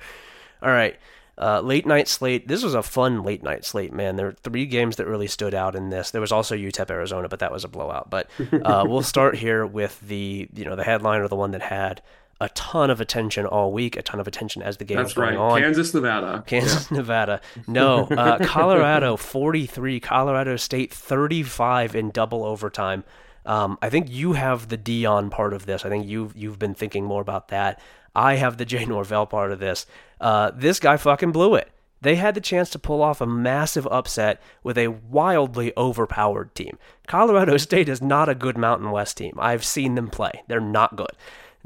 All 0.62 0.70
right. 0.70 0.96
Uh, 1.38 1.60
late 1.60 1.84
night 1.84 2.08
slate. 2.08 2.48
This 2.48 2.62
was 2.64 2.72
a 2.72 2.82
fun 2.82 3.22
late 3.22 3.42
night 3.42 3.62
slate, 3.66 3.92
man. 3.92 4.16
There 4.16 4.24
were 4.26 4.32
three 4.32 4.64
games 4.64 4.96
that 4.96 5.06
really 5.06 5.26
stood 5.26 5.52
out 5.52 5.74
in 5.76 5.90
this. 5.90 6.10
There 6.10 6.22
was 6.22 6.32
also 6.32 6.56
UTEP 6.56 6.88
Arizona, 6.90 7.28
but 7.28 7.40
that 7.40 7.52
was 7.52 7.62
a 7.62 7.68
blowout. 7.68 8.08
But 8.08 8.30
uh, 8.64 8.84
we'll 8.88 9.02
start 9.02 9.36
here 9.36 9.66
with 9.66 10.00
the 10.00 10.48
you 10.54 10.64
know 10.64 10.74
the 10.76 10.84
headline 10.84 11.20
or 11.20 11.28
the 11.28 11.36
one 11.36 11.50
that 11.50 11.60
had 11.60 12.00
a 12.40 12.48
ton 12.50 12.90
of 12.90 13.00
attention 13.00 13.46
all 13.46 13.72
week, 13.72 13.96
a 13.96 14.02
ton 14.02 14.20
of 14.20 14.28
attention 14.28 14.62
as 14.62 14.76
the 14.76 14.84
game 14.84 14.98
was 14.98 15.14
going 15.14 15.36
right. 15.36 15.38
on. 15.38 15.60
Kansas, 15.60 15.94
Nevada. 15.94 16.44
Kansas, 16.46 16.90
Nevada. 16.90 17.40
No, 17.66 18.04
uh, 18.10 18.44
Colorado 18.44 19.16
43, 19.16 20.00
Colorado 20.00 20.56
State 20.56 20.92
35 20.92 21.96
in 21.96 22.10
double 22.10 22.44
overtime. 22.44 23.04
Um, 23.46 23.78
I 23.80 23.88
think 23.88 24.10
you 24.10 24.34
have 24.34 24.68
the 24.68 24.76
Deion 24.76 25.30
part 25.30 25.54
of 25.54 25.66
this. 25.66 25.84
I 25.84 25.88
think 25.88 26.06
you've 26.06 26.36
you've 26.36 26.58
been 26.58 26.74
thinking 26.74 27.04
more 27.04 27.22
about 27.22 27.48
that. 27.48 27.80
I 28.14 28.36
have 28.36 28.56
the 28.56 28.64
Jay 28.64 28.84
Norvell 28.84 29.26
part 29.26 29.52
of 29.52 29.58
this. 29.58 29.86
Uh, 30.20 30.50
this 30.54 30.80
guy 30.80 30.96
fucking 30.96 31.32
blew 31.32 31.54
it. 31.54 31.70
They 32.00 32.16
had 32.16 32.34
the 32.34 32.40
chance 32.40 32.70
to 32.70 32.78
pull 32.78 33.02
off 33.02 33.20
a 33.20 33.26
massive 33.26 33.86
upset 33.86 34.40
with 34.62 34.76
a 34.76 34.88
wildly 34.88 35.72
overpowered 35.76 36.54
team. 36.54 36.78
Colorado 37.06 37.56
State 37.56 37.88
is 37.88 38.02
not 38.02 38.28
a 38.28 38.34
good 38.34 38.58
Mountain 38.58 38.90
West 38.90 39.16
team. 39.16 39.34
I've 39.38 39.64
seen 39.64 39.94
them 39.94 40.08
play. 40.08 40.42
They're 40.48 40.60
not 40.60 40.96
good. 40.96 41.12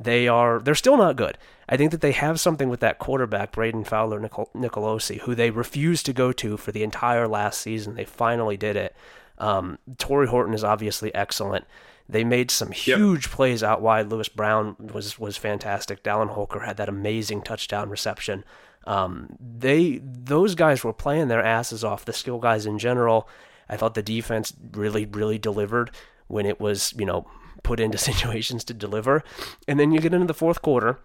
They 0.03 0.29
are 0.29 0.61
they're 0.61 0.75
still 0.75 0.97
not 0.97 1.17
good. 1.17 1.37
I 1.69 1.77
think 1.77 1.91
that 1.93 2.01
they 2.01 2.13
have 2.13 2.41
something 2.41 2.69
with 2.69 2.81
that 2.81 2.99
quarterback, 2.99 3.53
Brayden 3.53 3.87
Fowler 3.87 4.19
Nicol- 4.19 4.51
Nicolosi, 4.55 5.21
who 5.21 5.35
they 5.35 5.51
refused 5.51 6.07
to 6.07 6.13
go 6.13 6.33
to 6.33 6.57
for 6.57 6.73
the 6.73 6.83
entire 6.83 7.29
last 7.29 7.61
season. 7.61 7.95
They 7.95 8.05
finally 8.05 8.57
did 8.57 8.77
it. 8.77 8.97
Um, 9.39 9.79
Tory 9.99 10.27
Horton 10.27 10.55
is 10.55 10.65
obviously 10.65 11.15
excellent. 11.15 11.65
They 12.09 12.25
made 12.25 12.51
some 12.51 12.73
huge 12.73 13.31
plays 13.31 13.63
out 13.63 13.81
wide. 13.83 14.09
Louis 14.09 14.29
Brown 14.29 14.75
was 14.79 15.19
was 15.19 15.37
fantastic. 15.37 16.03
Dallin 16.03 16.31
Holker 16.31 16.61
had 16.61 16.77
that 16.79 16.89
amazing 16.89 17.43
touchdown 17.43 17.89
reception. 17.89 18.45
Um, 18.87 19.37
they 19.39 20.01
those 20.03 20.55
guys 20.55 20.83
were 20.83 20.93
playing 20.93 21.29
their 21.29 21.45
asses 21.45 21.85
off. 21.85 22.05
The 22.05 22.13
skill 22.13 22.39
guys 22.39 22.67
in 22.67 22.79
general. 22.79 23.29
I 23.69 23.77
thought 23.77 23.95
the 23.95 24.03
defense 24.03 24.53
really, 24.73 25.07
really 25.07 25.39
delivered 25.39 25.93
when 26.27 26.45
it 26.45 26.59
was, 26.59 26.93
you 26.99 27.07
know, 27.07 27.27
put 27.63 27.81
into 27.81 27.99
situations 28.11 28.65
to 28.65 28.75
deliver. 28.75 29.23
And 29.67 29.79
then 29.79 29.93
you 29.93 30.01
get 30.01 30.15
into 30.15 30.27
the 30.27 30.35
fourth 30.35 30.63
quarter 30.63 30.99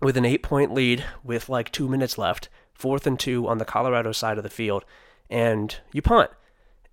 with 0.00 0.16
an 0.16 0.24
eight 0.24 0.42
point 0.42 0.72
lead 0.72 1.04
with 1.24 1.48
like 1.48 1.72
two 1.72 1.88
minutes 1.88 2.18
left, 2.18 2.48
fourth 2.74 3.06
and 3.06 3.18
two 3.18 3.48
on 3.48 3.58
the 3.58 3.64
Colorado 3.64 4.12
side 4.12 4.38
of 4.38 4.44
the 4.44 4.50
field, 4.50 4.84
and 5.30 5.76
you 5.92 6.02
punt. 6.02 6.30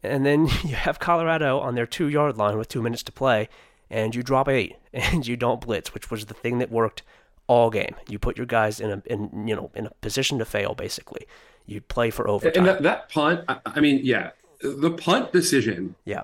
And 0.02 0.26
then 0.26 0.48
you 0.64 0.76
have 0.76 1.00
Colorado 1.00 1.60
on 1.60 1.76
their 1.76 1.86
two 1.86 2.08
yard 2.08 2.38
line 2.38 2.58
with 2.58 2.70
two 2.70 2.82
minutes 2.82 3.04
to 3.04 3.12
play, 3.12 3.50
and 3.90 4.16
you 4.16 4.24
drop 4.24 4.48
eight, 4.48 4.76
and 4.94 5.28
you 5.28 5.38
don't 5.38 5.62
blitz, 5.62 5.94
which 5.94 6.10
was 6.10 6.26
the 6.26 6.34
thing 6.34 6.60
that 6.60 6.72
worked 6.72 7.04
all 7.48 7.70
game. 7.70 7.96
You 8.08 8.20
put 8.20 8.38
your 8.38 8.46
guys 8.46 8.80
in 8.80 8.90
a 8.92 9.04
in 9.06 9.48
you 9.48 9.56
know 9.56 9.72
in 9.76 9.88
a 9.88 9.92
position 10.02 10.40
to 10.40 10.46
fail 10.46 10.76
basically. 10.76 11.28
You 11.66 11.80
play 11.80 12.10
for 12.10 12.28
overtime. 12.28 12.66
And 12.66 12.68
that, 12.68 12.84
that 12.84 13.10
punt, 13.10 13.46
I, 13.48 13.60
I 13.66 13.80
mean, 13.80 14.02
yeah, 14.04 14.32
the 14.60 14.92
punt 14.92 15.32
decision 15.32 15.96
yeah. 16.04 16.24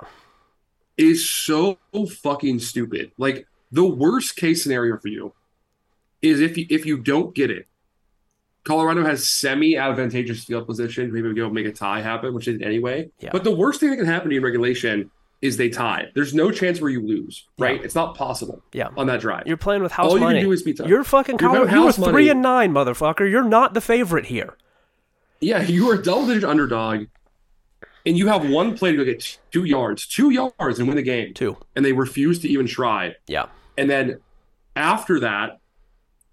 Is 1.00 1.28
so 1.28 1.80
fucking 2.22 2.60
stupid. 2.60 3.12
Like 3.18 3.48
the 3.72 3.86
worst 3.86 4.36
case 4.36 4.62
scenario 4.62 4.98
for 4.98 5.08
you 5.08 5.34
is 6.22 6.42
if 6.42 6.58
you 6.58 6.68
if 6.70 6.86
you 6.86 6.98
don't 6.98 7.34
get 7.34 7.50
it. 7.50 7.66
Colorado 8.66 9.04
has 9.06 9.28
semi 9.28 9.78
advantageous 9.78 10.44
field 10.44 10.68
position, 10.68 11.12
maybe 11.12 11.30
we 11.30 11.34
go 11.34 11.50
make 11.50 11.66
a 11.66 11.72
tie 11.72 12.02
happen, 12.02 12.34
which 12.34 12.48
is 12.48 12.62
anyway. 12.62 13.10
Yeah. 13.20 13.30
But 13.32 13.46
the 13.46 13.56
worst 13.56 13.80
thing 13.80 13.90
that 13.90 13.96
can 13.96 14.06
happen 14.06 14.30
to 14.30 14.36
you 14.36 14.42
in 14.42 14.44
regulation 14.44 15.10
is 15.42 15.56
they 15.56 15.70
tie. 15.70 16.08
There's 16.14 16.34
no 16.34 16.52
chance 16.52 16.82
where 16.82 16.92
you 16.92 17.02
lose, 17.02 17.48
right? 17.58 17.80
Yeah. 17.80 17.86
It's 17.86 17.96
not 17.96 18.16
possible. 18.16 18.62
Yeah. 18.74 18.90
On 18.98 19.08
that 19.08 19.22
drive. 19.22 19.44
You're 19.48 19.56
playing 19.56 19.82
with 19.82 19.94
house 19.94 20.12
All 20.12 20.20
you 20.20 20.28
can 20.28 20.42
do 20.42 20.52
is 20.52 20.62
beat 20.62 20.78
them. 20.78 20.90
You're 20.90 21.06
fucking 21.06 21.38
Colorado. 21.38 21.74
You 21.74 21.86
were 21.86 21.94
three 21.94 22.12
money. 22.12 22.30
and 22.30 22.42
nine, 22.42 22.74
motherfucker. 22.74 23.32
You're 23.32 23.46
not 23.46 23.74
the 23.74 23.82
favorite 23.82 24.26
here. 24.26 24.58
Yeah, 25.40 25.62
you 25.62 25.90
are 25.90 25.96
a 25.96 26.04
double 26.04 26.28
digit 26.28 26.44
underdog, 26.44 27.06
and 28.06 28.18
you 28.18 28.28
have 28.28 28.50
one 28.50 28.78
play 28.78 28.92
to 28.92 28.98
go 28.98 29.04
get 29.06 29.38
two 29.52 29.64
yards, 29.66 30.08
two 30.08 30.30
yards, 30.30 30.80
and 30.80 30.88
win 30.88 30.96
the 30.98 31.04
game. 31.04 31.34
Two. 31.34 31.58
And 31.76 31.84
they 31.86 31.94
refuse 31.94 32.40
to 32.40 32.48
even 32.50 32.66
try. 32.68 33.16
Yeah. 33.28 33.48
And 33.78 33.90
then 33.90 34.20
after 34.76 35.20
that, 35.22 35.60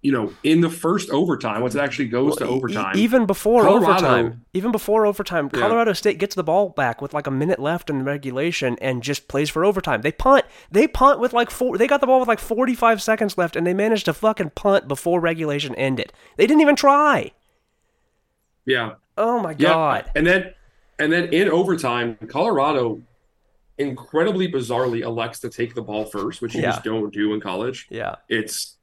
you 0.03 0.11
know, 0.11 0.31
in 0.43 0.61
the 0.61 0.69
first 0.69 1.09
overtime, 1.09 1.61
once 1.61 1.73
it 1.75 1.79
actually 1.79 2.07
goes 2.07 2.35
to 2.37 2.45
E- 2.45 2.47
overtime, 2.47 2.95
even 2.95 3.25
before 3.25 3.63
Colorado- 3.63 3.91
overtime, 3.91 4.45
even 4.53 4.71
before 4.71 5.05
overtime, 5.05 5.49
Yeah. 5.53 5.59
Colorado 5.61 5.91
State 5.93 6.19
gets 6.19 6.35
the 6.35 6.43
ball 6.43 6.69
back 6.69 7.01
with 7.01 7.13
like 7.15 7.25
a 7.27 7.31
minute 7.31 7.59
left 7.59 7.89
in 7.89 8.03
regulation 8.05 8.77
and 8.79 9.01
just 9.03 9.27
plays 9.27 9.49
for 9.49 9.65
overtime. 9.65 10.03
They 10.03 10.11
punt. 10.11 10.45
They 10.71 10.87
punt 10.87 11.19
with 11.19 11.33
like 11.33 11.49
four. 11.49 11.77
They 11.77 11.87
got 11.87 11.99
the 11.99 12.07
ball 12.07 12.19
with 12.19 12.27
like 12.29 12.39
forty-five 12.39 13.01
seconds 13.01 13.37
left, 13.37 13.55
and 13.55 13.65
they 13.65 13.73
managed 13.73 14.05
to 14.05 14.13
fucking 14.13 14.51
punt 14.51 14.87
before 14.87 15.19
regulation 15.19 15.73
ended. 15.75 16.13
They 16.37 16.45
didn't 16.47 16.61
even 16.61 16.75
try. 16.75 17.31
yeah, 18.65 18.93
Oh 19.17 19.39
my 19.39 19.51
yeah. 19.57 19.69
god. 19.69 20.11
And 20.15 20.27
then, 20.27 20.53
and 20.99 21.11
then 21.11 21.33
in 21.33 21.49
overtime, 21.49 22.17
Colorado 22.27 23.01
incredibly 23.77 24.51
bizarrely 24.51 25.01
elects 25.01 25.39
to 25.41 25.49
take 25.49 25.75
the 25.75 25.81
ball 25.81 26.05
first, 26.05 26.41
which 26.41 26.55
you 26.55 26.61
Yeah. 26.61 26.71
just 26.71 26.83
don't 26.83 27.13
do 27.13 27.33
in 27.33 27.39
college. 27.41 27.87
Yeah. 27.89 28.15
It's, 28.27 28.77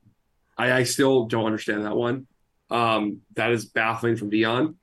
I, 0.56 0.72
I 0.72 0.82
still 0.84 1.26
don't 1.26 1.46
understand 1.46 1.84
that 1.84 1.96
one. 1.96 2.26
Um, 2.70 3.20
that 3.34 3.50
is 3.50 3.64
baffling 3.64 4.16
from 4.16 4.30
Deion. 4.30 4.74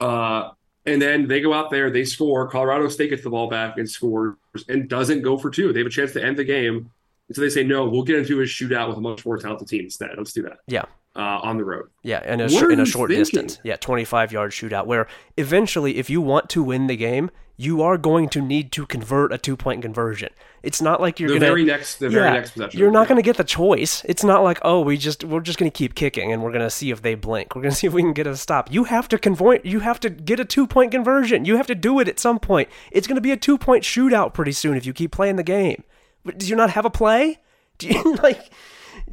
Uh, 0.00 0.50
and 0.86 1.00
then 1.00 1.26
they 1.28 1.40
go 1.40 1.54
out 1.54 1.70
there, 1.70 1.90
they 1.90 2.04
score. 2.04 2.46
Colorado 2.48 2.88
State 2.88 3.08
gets 3.10 3.22
the 3.22 3.30
ball 3.30 3.48
back 3.48 3.78
and 3.78 3.88
scores 3.88 4.36
and 4.68 4.88
doesn't 4.88 5.22
go 5.22 5.38
for 5.38 5.48
two. 5.50 5.72
They 5.72 5.80
have 5.80 5.86
a 5.86 5.90
chance 5.90 6.12
to 6.12 6.22
end 6.22 6.36
the 6.36 6.44
game. 6.44 6.90
And 7.28 7.34
so 7.34 7.40
they 7.40 7.48
say, 7.48 7.64
no, 7.64 7.88
we'll 7.88 8.02
get 8.02 8.16
into 8.18 8.40
a 8.40 8.44
shootout 8.44 8.88
with 8.88 8.98
a 8.98 9.00
much 9.00 9.24
more 9.24 9.38
talented 9.38 9.66
team 9.68 9.84
instead. 9.84 10.10
Let's 10.18 10.34
do 10.34 10.42
that 10.42 10.58
Yeah. 10.66 10.84
Uh, 11.16 11.20
on 11.42 11.56
the 11.58 11.64
road. 11.64 11.88
Yeah, 12.02 12.22
in 12.32 12.40
a, 12.40 12.48
sh- 12.48 12.62
in 12.62 12.80
a 12.80 12.86
short 12.86 13.10
thinking? 13.10 13.20
distance. 13.22 13.58
Yeah, 13.64 13.76
25 13.76 14.32
yard 14.32 14.50
shootout 14.52 14.86
where 14.86 15.06
eventually, 15.36 15.96
if 15.98 16.08
you 16.10 16.20
want 16.20 16.48
to 16.50 16.62
win 16.62 16.86
the 16.86 16.96
game, 16.96 17.30
you 17.56 17.82
are 17.82 17.96
going 17.96 18.28
to 18.30 18.40
need 18.42 18.72
to 18.72 18.84
convert 18.84 19.32
a 19.32 19.38
two 19.38 19.56
point 19.56 19.80
conversion. 19.82 20.30
It's 20.64 20.82
not 20.82 21.00
like 21.00 21.20
you're 21.20 21.28
The 21.28 21.34
gonna 21.36 21.46
very 21.46 21.64
next, 21.64 21.98
the 22.00 22.08
very 22.08 22.28
next 22.30 22.50
possession. 22.52 22.80
You're 22.80 22.90
not 22.90 23.02
Yeah. 23.02 23.08
going 23.10 23.16
to 23.16 23.22
get 23.22 23.36
the 23.36 23.44
choice. 23.44 24.02
It's 24.06 24.24
not 24.24 24.42
like 24.42 24.58
oh, 24.62 24.80
we 24.80 24.96
just 24.96 25.22
we're 25.22 25.40
just 25.40 25.58
going 25.58 25.70
to 25.70 25.76
keep 25.76 25.94
kicking 25.94 26.32
and 26.32 26.42
we're 26.42 26.50
going 26.50 26.64
to 26.64 26.70
see 26.70 26.90
if 26.90 27.02
they 27.02 27.14
blink. 27.14 27.54
We're 27.54 27.62
going 27.62 27.70
to 27.74 27.76
see 27.76 27.86
if 27.86 27.92
we 27.92 28.02
can 28.02 28.12
get 28.12 28.26
a 28.26 28.36
stop. 28.36 28.72
You 28.72 28.84
have 28.84 29.06
to 29.08 29.18
convert. 29.18 29.64
You 29.64 29.80
have 29.80 30.00
to 30.00 30.10
get 30.10 30.40
a 30.40 30.44
two 30.44 30.66
point 30.66 30.90
conversion. 30.90 31.44
You 31.44 31.56
have 31.56 31.68
to 31.68 31.76
do 31.76 32.00
it 32.00 32.08
at 32.08 32.18
some 32.18 32.40
point. 32.40 32.68
It's 32.90 33.06
going 33.06 33.16
to 33.16 33.20
be 33.22 33.30
a 33.30 33.36
two 33.36 33.56
point 33.56 33.84
shootout 33.84 34.34
pretty 34.34 34.52
soon 34.52 34.76
if 34.76 34.84
you 34.84 34.92
keep 34.92 35.12
playing 35.12 35.36
the 35.36 35.44
game. 35.44 35.84
But 36.24 36.38
do 36.38 36.46
you 36.46 36.56
not 36.56 36.70
have 36.70 36.84
a 36.84 36.90
play? 36.90 37.38
Do 37.78 37.86
you 37.86 38.14
like? 38.22 38.50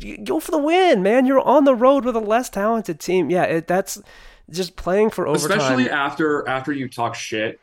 You 0.03 0.17
go 0.17 0.39
for 0.39 0.51
the 0.51 0.57
win, 0.57 1.03
man. 1.03 1.25
You're 1.25 1.39
on 1.41 1.63
the 1.65 1.75
road 1.75 2.05
with 2.05 2.15
a 2.15 2.19
less 2.19 2.49
talented 2.49 2.99
team. 2.99 3.29
Yeah, 3.29 3.43
it, 3.43 3.67
that's 3.67 4.01
just 4.49 4.75
playing 4.75 5.09
for 5.11 5.27
overtime. 5.27 5.57
especially 5.59 5.89
after 5.89 6.47
after 6.47 6.71
you 6.73 6.89
talk 6.89 7.15
shit 7.15 7.59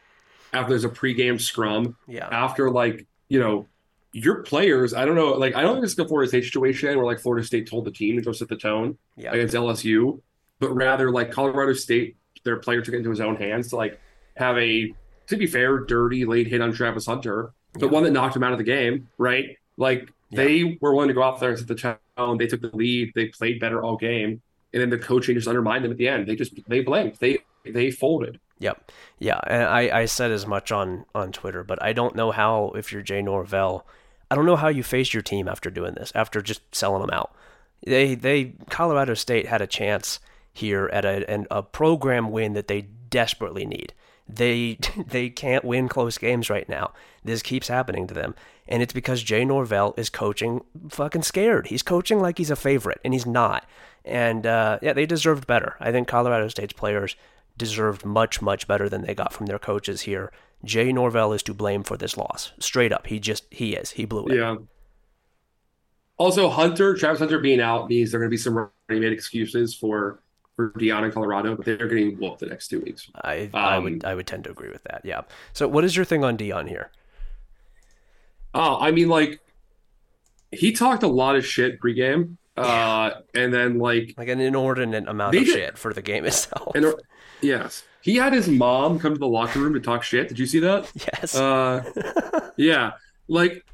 after 0.55 0.71
there's 0.71 0.85
a 0.85 0.89
pregame 0.89 1.39
scrum 1.39 1.97
Yeah. 2.07 2.27
after 2.31 2.71
like 2.71 3.07
you 3.29 3.39
know 3.39 3.67
your 4.13 4.37
players 4.43 4.95
i 4.95 5.05
don't 5.05 5.15
know 5.15 5.33
like 5.33 5.55
i 5.55 5.61
don't 5.61 5.75
think 5.75 5.85
it's 5.85 5.97
the 5.97 6.09
florida 6.09 6.31
state 6.31 6.45
situation 6.45 6.97
where 6.97 7.05
like 7.05 7.21
florida 7.21 7.47
state 7.47 7.69
told 7.69 7.85
the 7.85 7.91
team 7.91 8.17
to 8.17 8.23
go 8.23 8.33
set 8.33 8.49
the 8.49 8.57
tone 8.57 8.97
Yeah. 9.17 9.33
against 9.33 9.55
lsu 9.55 10.19
but 10.61 10.71
rather 10.73 11.11
like 11.11 11.31
colorado 11.31 11.75
state 11.75 12.17
their 12.45 12.57
player 12.57 12.81
took 12.81 12.95
it 12.95 12.99
into 12.99 13.11
his 13.11 13.21
own 13.21 13.37
hands 13.37 13.69
to 13.69 13.77
like 13.77 14.01
have 14.39 14.57
a 14.57 14.95
to 15.27 15.37
be 15.37 15.47
fair 15.47 15.81
dirty 15.81 16.25
late 16.25 16.47
hit 16.47 16.63
on 16.63 16.73
travis 16.73 17.05
hunter 17.05 17.51
the 17.75 17.85
Yeah. 17.85 17.93
one 17.93 18.05
that 18.05 18.13
knocked 18.13 18.35
him 18.35 18.43
out 18.45 18.53
of 18.53 18.59
the 18.59 18.65
game 18.65 19.09
right 19.19 19.59
like 19.77 20.11
they 20.31 20.79
were 20.81 20.95
willing 20.95 21.09
to 21.09 21.15
go 21.15 21.23
out 21.23 21.39
there 21.39 21.51
and 21.51 21.59
set 21.59 21.69
the 21.69 21.75
tone 21.75 21.97
they 22.39 22.47
took 22.47 22.61
the 22.61 22.71
lead 22.75 23.13
they 23.15 23.27
played 23.27 23.61
better 23.61 23.83
all 23.83 23.97
game 23.97 24.41
and 24.73 24.83
then 24.83 24.91
the 24.91 24.99
coaching 24.99 25.35
just 25.35 25.49
undermined 25.49 25.85
them 25.85 25.93
at 25.93 25.99
the 25.99 26.09
end 26.09 26.27
they 26.27 26.37
just 26.37 26.53
they 26.69 26.81
blanked 26.81 27.21
they 27.21 27.39
they 27.65 27.91
folded 27.91 28.39
Yep. 28.61 28.93
Yeah, 29.19 29.41
and 29.47 29.65
I, 29.65 30.01
I 30.01 30.05
said 30.07 30.31
as 30.31 30.47
much 30.47 30.73
on, 30.73 31.05
on 31.15 31.33
Twitter, 31.33 31.65
but 31.65 31.83
I 31.83 31.93
don't 31.93 32.17
know 32.17 32.31
how, 32.31 32.73
if 32.77 32.93
you're 32.93 33.03
Jay 33.03 33.23
Norvell, 33.23 33.87
I 34.31 34.35
don't 34.35 34.47
know 34.47 34.57
how 34.57 34.69
you 34.69 34.83
face 34.83 35.15
your 35.15 35.23
team 35.23 35.49
after 35.49 35.71
doing 35.71 35.95
this, 35.95 36.13
after 36.15 36.43
just 36.43 36.63
selling 36.75 37.01
them 37.01 37.11
out. 37.11 37.35
They, 37.85 38.15
they, 38.15 38.55
Colorado 38.69 39.15
State 39.15 39.47
had 39.47 39.63
a 39.63 39.67
chance 39.67 40.21
here 40.53 40.91
at 40.93 41.05
a, 41.05 41.29
an, 41.31 41.47
a 41.51 41.63
program 41.63 42.31
win 42.31 42.55
that 42.55 42.69
they 42.69 42.83
desperately 42.83 43.65
need. 43.65 43.95
They, 44.29 44.79
they 45.09 45.31
can't 45.31 45.65
win 45.65 45.89
close 45.89 46.19
games 46.19 46.51
right 46.51 46.69
now. 46.69 46.93
This 47.25 47.43
keeps 47.43 47.69
happening 47.69 48.07
to 48.07 48.15
them. 48.15 48.35
And 48.67 48.83
it's 48.83 48.93
because 48.93 49.23
Jay 49.23 49.45
Norvell 49.45 49.95
is 49.97 50.11
coaching 50.11 50.63
fucking 50.91 51.23
scared. 51.23 51.69
He's 51.69 51.83
coaching 51.83 52.21
like 52.21 52.37
he's 52.37 52.51
a 52.51 52.57
favorite, 52.57 53.01
and 53.03 53.15
he's 53.15 53.25
not. 53.25 53.67
And 54.05 54.47
uh, 54.47 54.79
yeah, 54.83 54.93
they 54.93 55.07
deserved 55.07 55.47
better. 55.47 55.77
I 55.81 55.91
think 55.91 56.07
Colorado 56.07 56.49
State's 56.49 56.75
players 56.75 57.17
deserved 57.57 58.05
much, 58.05 58.43
much 58.43 58.69
better 58.69 58.89
than 58.89 59.03
they 59.03 59.15
got 59.15 59.33
from 59.33 59.47
their 59.47 59.59
coaches 59.59 60.03
here. 60.03 60.31
Jay 60.65 60.93
Norvell 60.93 61.33
is 61.33 61.43
to 61.45 61.55
blame 61.55 61.83
for 61.83 61.97
this 61.97 62.17
loss. 62.17 62.53
Straight 62.59 62.93
up. 62.93 63.07
He 63.07 63.19
just, 63.19 63.45
he 63.51 63.75
is. 63.75 63.93
He 63.93 64.05
blew 64.05 64.27
it. 64.27 64.37
Yeah. 64.37 64.57
Also, 66.17 66.49
Hunter, 66.49 66.95
Travis 66.95 67.21
Hunter 67.21 67.39
being 67.39 67.61
out 67.61 67.89
means 67.89 68.11
there 68.11 68.19
are 68.19 68.23
going 68.23 68.31
to 68.31 68.35
be 68.35 68.37
some 68.37 68.69
ready-made 68.89 69.13
excuses 69.13 69.75
for 69.75 70.23
for 70.59 70.71
Deion 70.73 71.05
in 71.05 71.13
Colorado, 71.13 71.55
but 71.55 71.65
they're 71.65 71.87
getting 71.87 72.17
whooped 72.19 72.41
the 72.41 72.47
next 72.47 72.67
two 72.67 72.81
weeks. 72.81 73.09
I, 73.23 73.49
I 73.55 73.77
Um, 73.77 73.85
would 73.85 74.05
I 74.05 74.17
would 74.17 74.27
tend 74.27 74.43
to 74.45 74.51
agree 74.51 74.71
with 74.71 74.83
that. 74.85 75.03
Yeah. 75.05 75.21
So 75.53 75.69
what 75.69 75.85
is 75.85 75.95
your 75.95 76.05
thing 76.05 76.25
on 76.25 76.37
Deion 76.37 76.69
here? 76.69 76.91
Oh, 78.55 78.77
I 78.81 78.91
mean, 78.91 79.09
like 79.09 79.41
he 80.51 80.73
talked 80.73 81.05
a 81.05 81.07
lot 81.07 81.37
of 81.37 81.47
shit 81.47 81.81
pregame, 81.81 82.39
uh, 82.57 83.11
and 83.35 83.55
then 83.55 83.79
like, 83.79 84.15
Like 84.19 84.27
an 84.29 84.41
inordinate 84.41 85.07
amount 85.07 85.37
of 85.37 85.45
did- 85.45 85.53
shit 85.53 85.79
for 85.79 85.93
the 85.95 86.03
game 86.03 86.25
itself. 86.31 86.75
and 86.75 86.93
yes, 87.41 87.85
he 88.01 88.17
had 88.17 88.33
his 88.33 88.49
mom 88.49 88.99
come 88.99 89.13
to 89.15 89.19
the 89.21 89.29
locker 89.29 89.61
room 89.61 89.75
to 89.75 89.81
talk 89.81 90.03
shit. 90.03 90.27
Did 90.29 90.41
you 90.41 90.47
see 90.47 90.59
that? 90.59 90.91
yes. 90.97 91.37
Uh, 91.37 92.51
yeah, 92.57 92.93
like, 93.29 93.65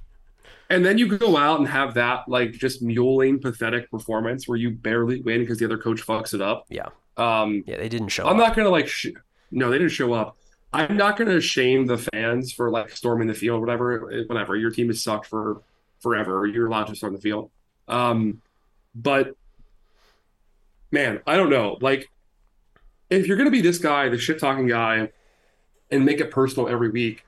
and 0.71 0.85
then 0.85 0.99
you 0.99 1.17
go 1.19 1.37
out 1.37 1.59
and 1.59 1.69
have 1.69 1.95
that 1.95 2.29
like 2.29 2.53
just 2.53 2.83
muling, 2.83 3.39
pathetic 3.41 3.91
performance 3.91 4.49
where 4.49 4.57
you 4.59 4.71
barely 4.71 5.21
win 5.23 5.41
because 5.41 5.59
the 5.59 5.65
other 5.65 5.79
coach 5.79 6.01
fucks 6.05 6.35
it 6.35 6.41
up. 6.41 6.67
yeah. 6.69 6.89
Um, 7.17 7.63
Yeah. 7.67 7.77
They 7.77 7.89
didn't 7.89 8.09
show 8.09 8.25
I'm 8.27 8.33
up. 8.33 8.37
not 8.49 8.57
gonna 8.57 8.71
like. 8.71 8.89
Sh- 8.89 9.09
no, 9.51 9.71
they 9.71 9.79
didn't 9.79 9.93
show 9.93 10.13
up. 10.13 10.37
I'm 10.73 10.97
not 10.97 11.17
gonna 11.17 11.41
shame 11.41 11.87
the 11.87 11.97
fans 11.99 12.53
for 12.53 12.71
like 12.71 12.91
storming 12.91 13.29
the 13.29 13.35
field, 13.35 13.61
whatever. 13.61 14.25
Whatever. 14.27 14.57
Your 14.57 14.71
team 14.73 14.89
has 14.89 15.03
sucked 15.03 15.27
for 15.27 15.63
forever. 16.01 16.45
You're 16.47 16.67
allowed 16.67 16.89
to 16.89 16.97
storm 16.97 17.13
the 17.15 17.21
field. 17.21 17.51
Um, 17.87 18.41
but 18.97 19.37
man, 20.91 21.21
I 21.27 21.37
don't 21.37 21.51
know. 21.51 21.79
Like, 21.81 22.11
if 23.11 23.27
you're 23.29 23.37
gonna 23.37 23.51
be 23.51 23.61
this 23.61 23.79
guy, 23.79 24.09
the 24.09 24.19
shit 24.19 24.39
talking 24.41 24.67
guy, 24.67 25.11
and 25.91 26.05
make 26.05 26.21
it 26.21 26.31
personal 26.31 26.69
every 26.69 26.91
week, 26.91 27.25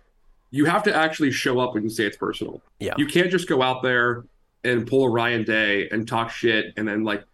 you 0.50 0.64
have 0.66 0.82
to 0.84 0.94
actually 0.94 1.30
show 1.32 1.58
up 1.58 1.74
when 1.74 1.82
you 1.82 1.90
say 1.90 2.04
it's 2.04 2.16
personal. 2.16 2.62
Yeah. 2.80 2.94
You 2.96 3.06
can't 3.06 3.30
just 3.30 3.48
go 3.48 3.62
out 3.62 3.82
there 3.82 4.24
and 4.64 4.86
pull 4.86 5.04
a 5.04 5.10
Ryan 5.10 5.44
Day 5.44 5.88
and 5.90 6.06
talk 6.08 6.30
shit 6.30 6.72
and 6.76 6.86
then 6.88 7.04
like 7.04 7.24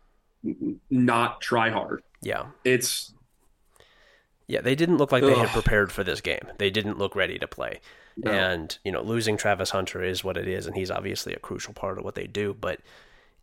not 0.90 1.40
try 1.40 1.70
hard. 1.70 2.02
yeah. 2.20 2.46
It's 2.64 3.14
Yeah, 4.46 4.60
they 4.60 4.74
didn't 4.74 4.96
look 4.98 5.12
like 5.12 5.22
they 5.22 5.34
had 5.34 5.48
prepared 5.50 5.92
for 5.92 6.02
this 6.04 6.20
game. 6.20 6.46
They 6.58 6.70
didn't 6.70 6.98
look 6.98 7.14
ready 7.14 7.38
to 7.38 7.46
play. 7.46 7.80
No. 8.16 8.30
And, 8.30 8.76
you 8.84 8.92
know, 8.92 9.00
losing 9.02 9.36
Travis 9.38 9.70
Hunter 9.70 10.02
is 10.02 10.22
what 10.22 10.36
it 10.36 10.46
is, 10.46 10.66
and 10.66 10.76
he's 10.76 10.90
obviously 10.90 11.32
a 11.32 11.38
crucial 11.38 11.72
part 11.72 11.96
of 11.96 12.04
what 12.04 12.14
they 12.14 12.26
do. 12.26 12.54
But 12.60 12.80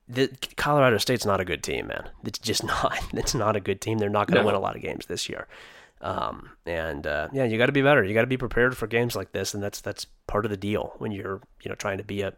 the, 0.08 0.30
Colorado 0.58 0.98
State's 1.00 1.26
not 1.26 1.40
a 1.42 1.46
good 1.46 1.64
team, 1.64 1.88
man. 1.88 2.10
It's 2.24 2.38
just 2.38 2.64
not. 2.66 2.98
It's 3.14 3.34
not 3.34 3.56
a 3.56 3.60
good 3.60 3.82
team. 3.82 3.98
They're 3.98 4.10
not 4.10 4.28
going 4.28 4.36
to 4.38 4.42
No. 4.42 4.48
win 4.48 4.56
a 4.56 4.60
lot 4.60 4.76
of 4.76 4.82
games 4.84 5.06
this 5.08 5.28
year. 5.30 5.48
Um, 6.02 6.52
and 6.66 7.06
uh, 7.06 7.28
yeah, 7.34 7.44
you 7.44 7.58
got 7.58 7.66
to 7.66 7.72
be 7.72 7.82
better. 7.82 8.04
You 8.04 8.14
got 8.14 8.22
to 8.22 8.28
be 8.28 8.38
prepared 8.38 8.78
for 8.78 8.88
games 8.88 9.16
like 9.16 9.32
this, 9.32 9.54
and 9.54 9.62
that's 9.62 9.82
that's 9.82 10.06
part 10.28 10.46
of 10.46 10.52
the 10.52 10.58
deal 10.58 10.94
when 10.98 11.12
you're 11.12 11.42
you 11.62 11.70
know 11.70 11.76
trying 11.76 11.98
to 11.98 12.04
be 12.04 12.22
a 12.22 12.34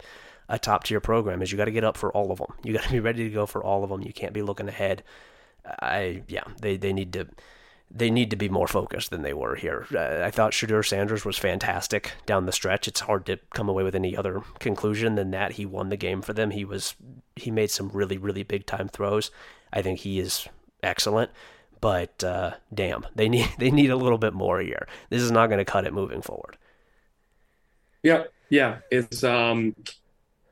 a 0.49 0.57
top 0.57 0.83
tier 0.83 0.99
program. 0.99 1.41
Is 1.41 1.51
you 1.51 1.57
got 1.57 1.65
to 1.65 1.71
get 1.71 1.83
up 1.83 1.97
for 1.97 2.11
all 2.11 2.31
of 2.31 2.39
them. 2.39 2.53
You 2.63 2.73
got 2.73 2.83
to 2.83 2.91
be 2.91 2.99
ready 2.99 3.23
to 3.23 3.29
go 3.29 3.45
for 3.45 3.63
all 3.63 3.83
of 3.83 3.89
them. 3.89 4.01
You 4.01 4.13
can't 4.13 4.33
be 4.33 4.41
looking 4.41 4.67
ahead. 4.67 5.03
I 5.65 6.23
yeah, 6.27 6.43
they 6.59 6.77
they 6.77 6.93
need 6.93 7.13
to 7.13 7.27
they 7.93 8.09
need 8.09 8.29
to 8.29 8.35
be 8.35 8.49
more 8.49 8.67
focused 8.67 9.11
than 9.11 9.21
they 9.21 9.33
were 9.33 9.55
here. 9.55 9.85
Uh, 9.93 10.25
I 10.25 10.31
thought 10.31 10.53
Shedeur 10.53 10.85
Sanders 10.85 11.25
was 11.25 11.37
fantastic 11.37 12.13
down 12.25 12.45
the 12.45 12.51
stretch. 12.51 12.87
It's 12.87 13.01
hard 13.01 13.25
to 13.25 13.37
come 13.53 13.67
away 13.67 13.83
with 13.83 13.95
any 13.95 14.15
other 14.15 14.41
conclusion 14.59 15.15
than 15.15 15.31
that 15.31 15.53
he 15.53 15.65
won 15.65 15.89
the 15.89 15.97
game 15.97 16.21
for 16.21 16.33
them. 16.33 16.51
He 16.51 16.65
was 16.65 16.95
he 17.35 17.51
made 17.51 17.69
some 17.69 17.89
really 17.89 18.17
really 18.17 18.43
big 18.43 18.65
time 18.65 18.87
throws. 18.87 19.29
I 19.73 19.81
think 19.81 19.99
he 19.99 20.19
is 20.19 20.47
excellent, 20.83 21.31
but 21.81 22.23
uh, 22.23 22.51
damn, 22.73 23.05
they 23.15 23.27
need 23.27 23.49
they 23.57 23.71
need 23.71 23.89
a 23.89 23.97
little 23.97 24.17
bit 24.17 24.33
more 24.33 24.59
here. 24.61 24.87
This 25.09 25.21
is 25.21 25.31
not 25.31 25.47
going 25.47 25.59
to 25.59 25.65
cut 25.65 25.85
it 25.85 25.93
moving 25.93 26.21
forward. 26.21 26.57
Yeah, 28.03 28.23
yeah, 28.49 28.79
it's 28.89 29.23
um, 29.23 29.75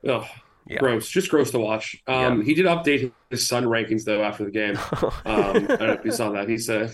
ugh, 0.06 0.26
yeah. 0.70 0.78
Gross, 0.78 1.08
just 1.08 1.30
gross 1.30 1.50
to 1.50 1.58
watch. 1.58 2.00
Um, 2.06 2.38
yeah. 2.38 2.44
He 2.44 2.54
did 2.54 2.66
update 2.66 3.10
his 3.28 3.48
son 3.48 3.64
rankings 3.64 4.04
though 4.04 4.22
after 4.22 4.44
the 4.44 4.50
game. 4.52 4.78
Um, 5.24 5.56
I 5.56 5.60
don't 5.60 5.80
know 5.80 5.92
if 5.92 6.04
you 6.04 6.12
saw 6.12 6.30
that. 6.30 6.48
He 6.48 6.58
said, 6.58 6.92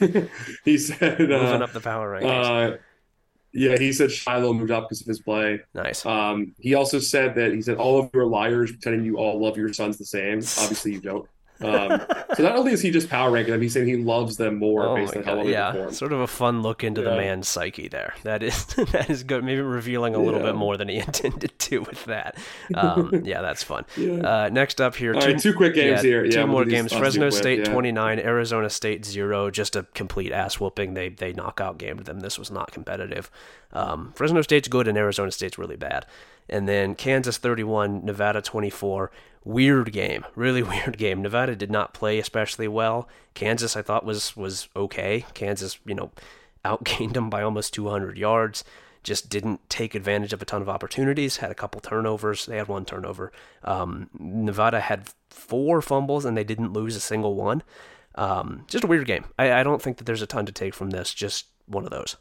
he 0.64 0.78
said, 0.78 1.18
moving 1.18 1.32
uh, 1.32 1.64
up 1.64 1.72
the 1.72 1.80
power 1.80 2.20
rankings. 2.20 2.74
Uh, 2.74 2.76
yeah, 3.52 3.78
he 3.78 3.92
said 3.92 4.10
Shiloh 4.10 4.52
moved 4.52 4.70
up 4.70 4.84
because 4.84 5.00
of 5.00 5.06
his 5.06 5.20
play. 5.20 5.60
Nice. 5.74 6.04
Um, 6.04 6.54
he 6.58 6.74
also 6.74 6.98
said 6.98 7.34
that 7.36 7.52
he 7.52 7.62
said 7.62 7.76
all 7.76 8.00
of 8.00 8.10
you 8.12 8.20
are 8.20 8.26
liars, 8.26 8.72
pretending 8.72 9.04
you 9.04 9.16
all 9.16 9.40
love 9.40 9.56
your 9.56 9.72
sons 9.72 9.96
the 9.96 10.04
same. 10.04 10.38
Obviously, 10.38 10.92
you 10.92 11.00
don't. 11.00 11.28
Um, 11.60 12.02
so 12.34 12.42
not 12.42 12.56
only 12.56 12.72
is 12.72 12.80
he 12.80 12.90
just 12.90 13.08
power 13.08 13.30
ranking 13.30 13.52
them, 13.52 13.62
he's 13.62 13.72
saying 13.72 13.86
he 13.86 13.96
loves 13.96 14.36
them 14.36 14.58
more 14.58 14.82
oh 14.86 14.96
based 14.96 15.16
on 15.16 15.22
how 15.22 15.36
well 15.36 15.46
yeah. 15.46 15.70
they 15.70 15.78
perform. 15.78 15.94
Sort 15.94 16.12
of 16.12 16.20
a 16.20 16.26
fun 16.26 16.62
look 16.62 16.82
into 16.82 17.00
yeah. 17.00 17.10
the 17.10 17.16
man's 17.16 17.48
psyche 17.48 17.88
there. 17.88 18.14
That 18.24 18.42
is 18.42 18.66
that 18.92 19.08
is 19.08 19.22
good. 19.22 19.44
Maybe 19.44 19.60
revealing 19.60 20.14
a 20.14 20.18
little 20.18 20.40
yeah. 20.40 20.46
bit 20.46 20.56
more 20.56 20.76
than 20.76 20.88
he 20.88 20.98
intended 21.06 21.56
to 21.58 21.78
with 21.78 22.04
that. 22.06 22.36
Um, 22.74 23.10
yeah, 23.24 23.40
that's 23.40 23.62
fun. 23.62 23.84
Uh, 23.96 24.50
next 24.52 24.80
up 24.80 24.96
here, 24.96 25.12
two, 25.12 25.18
right, 25.18 25.38
two 25.38 25.54
quick 25.54 25.74
games 25.74 26.02
here. 26.02 26.28
Two 26.28 26.46
more 26.46 26.64
games. 26.64 26.92
Fresno 26.92 27.30
State 27.30 27.64
twenty 27.64 27.92
nine, 27.92 28.18
Arizona 28.18 28.68
State 28.68 29.04
zero. 29.04 29.50
Just 29.50 29.76
a 29.76 29.84
complete 29.94 30.32
ass 30.32 30.58
whooping. 30.58 30.94
They 30.94 31.10
they 31.10 31.32
knockout 31.32 31.78
gamed 31.78 32.00
them. 32.00 32.20
This 32.20 32.38
was 32.38 32.50
not 32.50 32.72
competitive. 32.72 33.30
Um, 33.72 34.12
Fresno 34.14 34.42
State's 34.42 34.68
good 34.68 34.86
and 34.88 34.96
Arizona 34.96 35.30
State's 35.30 35.58
really 35.58 35.76
bad. 35.76 36.06
And 36.48 36.68
then 36.68 36.94
Kansas 36.94 37.38
31, 37.38 38.04
Nevada 38.04 38.42
24 38.42 39.10
weird 39.44 39.92
game, 39.92 40.24
really 40.34 40.62
weird 40.62 40.98
game. 40.98 41.22
Nevada 41.22 41.54
did 41.54 41.70
not 41.70 41.94
play 41.94 42.18
especially 42.18 42.68
well. 42.68 43.08
Kansas, 43.34 43.76
I 43.76 43.82
thought 43.82 44.04
was 44.04 44.36
was 44.36 44.68
okay. 44.74 45.24
Kansas, 45.34 45.78
you 45.84 45.94
know, 45.94 46.10
outgained 46.64 47.12
them 47.12 47.28
by 47.30 47.42
almost 47.42 47.74
200 47.74 48.16
yards. 48.16 48.64
Just 49.02 49.28
didn't 49.28 49.68
take 49.68 49.94
advantage 49.94 50.32
of 50.32 50.40
a 50.40 50.46
ton 50.46 50.62
of 50.62 50.68
opportunities. 50.68 51.36
Had 51.36 51.50
a 51.50 51.54
couple 51.54 51.78
turnovers. 51.78 52.46
They 52.46 52.56
had 52.56 52.68
one 52.68 52.86
turnover. 52.86 53.32
Um, 53.62 54.08
Nevada 54.18 54.80
had 54.80 55.10
four 55.28 55.82
fumbles 55.82 56.24
and 56.24 56.34
they 56.34 56.44
didn't 56.44 56.72
lose 56.72 56.96
a 56.96 57.00
single 57.00 57.34
one. 57.34 57.62
Um, 58.14 58.64
just 58.66 58.82
a 58.82 58.86
weird 58.86 59.06
game. 59.06 59.26
I, 59.38 59.52
I 59.52 59.62
don't 59.62 59.82
think 59.82 59.98
that 59.98 60.04
there's 60.04 60.22
a 60.22 60.26
ton 60.26 60.46
to 60.46 60.52
take 60.52 60.72
from 60.72 60.88
this. 60.88 61.12
Just 61.12 61.48
one 61.66 61.84
of 61.84 61.90
those. 61.90 62.16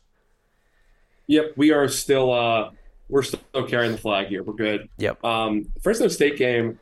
Yep, 1.27 1.53
we 1.55 1.71
are 1.71 1.87
still 1.87 2.33
uh, 2.33 2.71
we're 3.09 3.23
still 3.23 3.39
carrying 3.67 3.91
the 3.91 3.97
flag 3.97 4.27
here. 4.27 4.43
We're 4.43 4.53
good. 4.53 4.89
Yep. 4.97 5.23
Um, 5.23 5.71
Fresno 5.81 6.07
State 6.07 6.37
game 6.37 6.79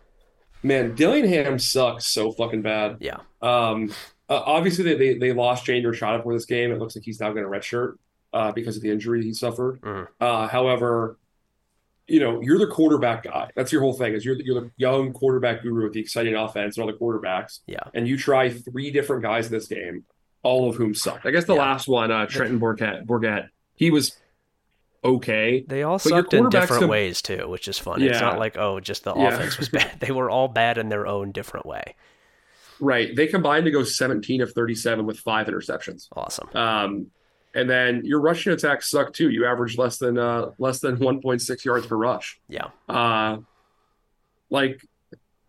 man, 0.63 0.95
Dillingham 0.95 1.59
sucks 1.59 2.07
so 2.07 2.31
fucking 2.31 2.61
bad. 2.61 2.97
Yeah. 2.99 3.17
Um, 3.41 3.93
uh, 4.29 4.41
obviously, 4.45 4.83
they, 4.83 4.95
they, 4.95 5.17
they 5.17 5.33
lost 5.33 5.65
Jaden 5.65 5.83
Rashada 5.83 6.23
for 6.23 6.33
this 6.33 6.45
game. 6.45 6.71
It 6.71 6.79
looks 6.79 6.95
like 6.95 7.03
he's 7.03 7.19
now 7.19 7.31
going 7.31 7.43
to 7.43 7.49
redshirt 7.49 7.95
uh, 8.33 8.51
because 8.51 8.77
of 8.77 8.83
the 8.83 8.91
injury 8.91 9.23
he 9.23 9.33
suffered. 9.33 9.81
Mm. 9.81 10.07
Uh, 10.19 10.47
however, 10.47 11.17
you 12.07 12.19
know, 12.19 12.41
you're 12.41 12.59
the 12.59 12.67
quarterback 12.67 13.23
guy. 13.23 13.49
That's 13.55 13.71
your 13.71 13.81
whole 13.81 13.93
thing. 13.93 14.13
Is 14.13 14.23
you're 14.25 14.37
the, 14.37 14.45
you're 14.45 14.61
the 14.61 14.71
young 14.77 15.13
quarterback 15.13 15.63
guru 15.63 15.83
with 15.83 15.93
the 15.93 15.99
exciting 15.99 16.35
offense 16.35 16.77
and 16.77 16.83
all 16.83 16.91
the 16.91 16.97
quarterbacks. 16.97 17.59
Yeah. 17.67 17.83
And 17.93 18.07
you 18.07 18.17
try 18.17 18.49
three 18.49 18.91
different 18.91 19.23
guys 19.23 19.47
in 19.47 19.51
this 19.51 19.67
game, 19.67 20.05
all 20.43 20.69
of 20.69 20.75
whom 20.75 20.93
sucked. 20.93 21.25
I 21.25 21.31
guess 21.31 21.45
the 21.45 21.55
yeah. 21.55 21.61
last 21.61 21.87
one, 21.87 22.11
uh, 22.11 22.25
Trenton 22.25 22.59
Bourguet, 22.59 23.05
Bourguet, 23.05 23.49
he 23.75 23.91
was 23.91 24.15
okay. 25.03 25.63
They 25.67 25.83
all 25.83 25.99
sucked 25.99 26.33
in 26.33 26.49
different 26.49 26.89
ways 26.89 27.21
too, 27.21 27.47
which 27.47 27.67
is 27.67 27.77
fun. 27.77 28.01
Yeah. 28.01 28.11
It's 28.11 28.21
not 28.21 28.39
like 28.39 28.57
oh, 28.57 28.79
just 28.79 29.03
the 29.03 29.13
yeah. 29.15 29.29
offense 29.29 29.57
was 29.57 29.69
bad. 29.69 29.91
They 29.99 30.11
were 30.11 30.29
all 30.29 30.47
bad 30.47 30.77
in 30.77 30.89
their 30.89 31.07
own 31.07 31.31
different 31.31 31.65
way. 31.65 31.95
Right. 32.79 33.15
They 33.15 33.27
combined 33.27 33.65
to 33.65 33.71
go 33.71 33.83
17 33.83 34.41
of 34.41 34.53
37 34.53 35.05
with 35.05 35.19
five 35.19 35.47
interceptions. 35.47 36.07
Awesome. 36.15 36.49
Um, 36.55 37.07
and 37.53 37.69
then 37.69 38.01
your 38.05 38.21
rushing 38.21 38.53
attacks 38.53 38.89
suck 38.89 39.13
too. 39.13 39.29
You 39.29 39.45
average 39.45 39.77
less 39.77 39.97
than 39.97 40.17
uh 40.17 40.51
less 40.57 40.79
than 40.79 40.97
1.6 40.97 41.65
yards 41.65 41.85
per 41.85 41.95
rush. 41.95 42.39
Yeah. 42.47 42.69
Uh, 42.87 43.37
like, 44.49 44.85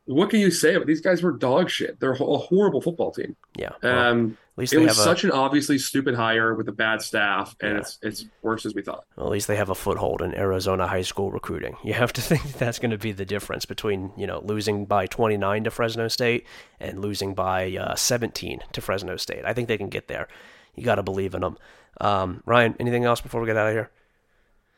what 0.04 0.30
can 0.30 0.40
you 0.40 0.50
say? 0.50 0.74
About 0.74 0.86
these 0.86 1.00
guys 1.00 1.22
were 1.22 1.32
dog 1.32 1.70
shit. 1.70 1.98
They're 2.00 2.12
a 2.12 2.16
horrible 2.16 2.80
football 2.80 3.12
team. 3.12 3.36
Yeah. 3.56 3.72
Um, 3.82 4.36
at 4.54 4.58
least 4.58 4.74
it 4.74 4.80
was 4.80 5.02
such 5.02 5.24
an 5.24 5.30
obviously 5.30 5.78
stupid 5.78 6.14
hire 6.14 6.54
with 6.54 6.68
a 6.68 6.72
bad 6.72 7.00
staff, 7.00 7.56
and 7.62 7.72
yeah. 7.72 7.78
it's 7.78 7.98
it's 8.02 8.24
worse 8.42 8.66
as 8.66 8.74
we 8.74 8.82
thought. 8.82 9.06
Well, 9.16 9.26
at 9.26 9.32
least 9.32 9.48
they 9.48 9.56
have 9.56 9.70
a 9.70 9.74
foothold 9.74 10.20
in 10.20 10.34
Arizona 10.34 10.86
high 10.86 11.02
school 11.02 11.32
recruiting. 11.32 11.76
You 11.82 11.94
have 11.94 12.12
to 12.12 12.20
think 12.20 12.42
that 12.42 12.58
that's 12.58 12.78
going 12.78 12.90
to 12.90 12.98
be 12.98 13.12
the 13.12 13.24
difference 13.24 13.64
between 13.64 14.12
you 14.14 14.26
know 14.26 14.40
losing 14.44 14.84
by 14.84 15.06
29 15.06 15.64
to 15.64 15.70
Fresno 15.70 16.06
State 16.08 16.46
and 16.78 17.00
losing 17.00 17.34
by 17.34 17.74
uh, 17.76 17.94
17 17.94 18.60
to 18.72 18.80
Fresno 18.82 19.16
State. 19.16 19.46
I 19.46 19.54
think 19.54 19.68
they 19.68 19.78
can 19.78 19.88
get 19.88 20.08
there. 20.08 20.28
You 20.74 20.84
got 20.84 20.96
to 20.96 21.02
believe 21.02 21.34
in 21.34 21.40
them. 21.40 21.56
Um, 22.00 22.42
Ryan, 22.44 22.76
anything 22.78 23.04
else 23.04 23.22
before 23.22 23.40
we 23.40 23.46
get 23.46 23.56
out 23.56 23.68
of 23.68 23.72
here? 23.72 23.90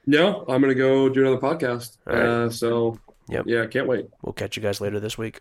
No, 0.07 0.45
I'm 0.49 0.61
going 0.61 0.75
to 0.75 0.75
go 0.75 1.09
do 1.09 1.21
another 1.21 1.39
podcast. 1.39 1.97
Uh, 2.07 2.49
so 2.51 2.99
Yep. 3.29 3.45
Yeah, 3.47 3.67
can't 3.67 3.87
wait. 3.87 4.07
We'll 4.23 4.35
catch 4.35 4.57
you 4.57 4.63
guys 4.63 4.81
later 4.81 5.01
this 5.01 5.17
week. 5.17 5.33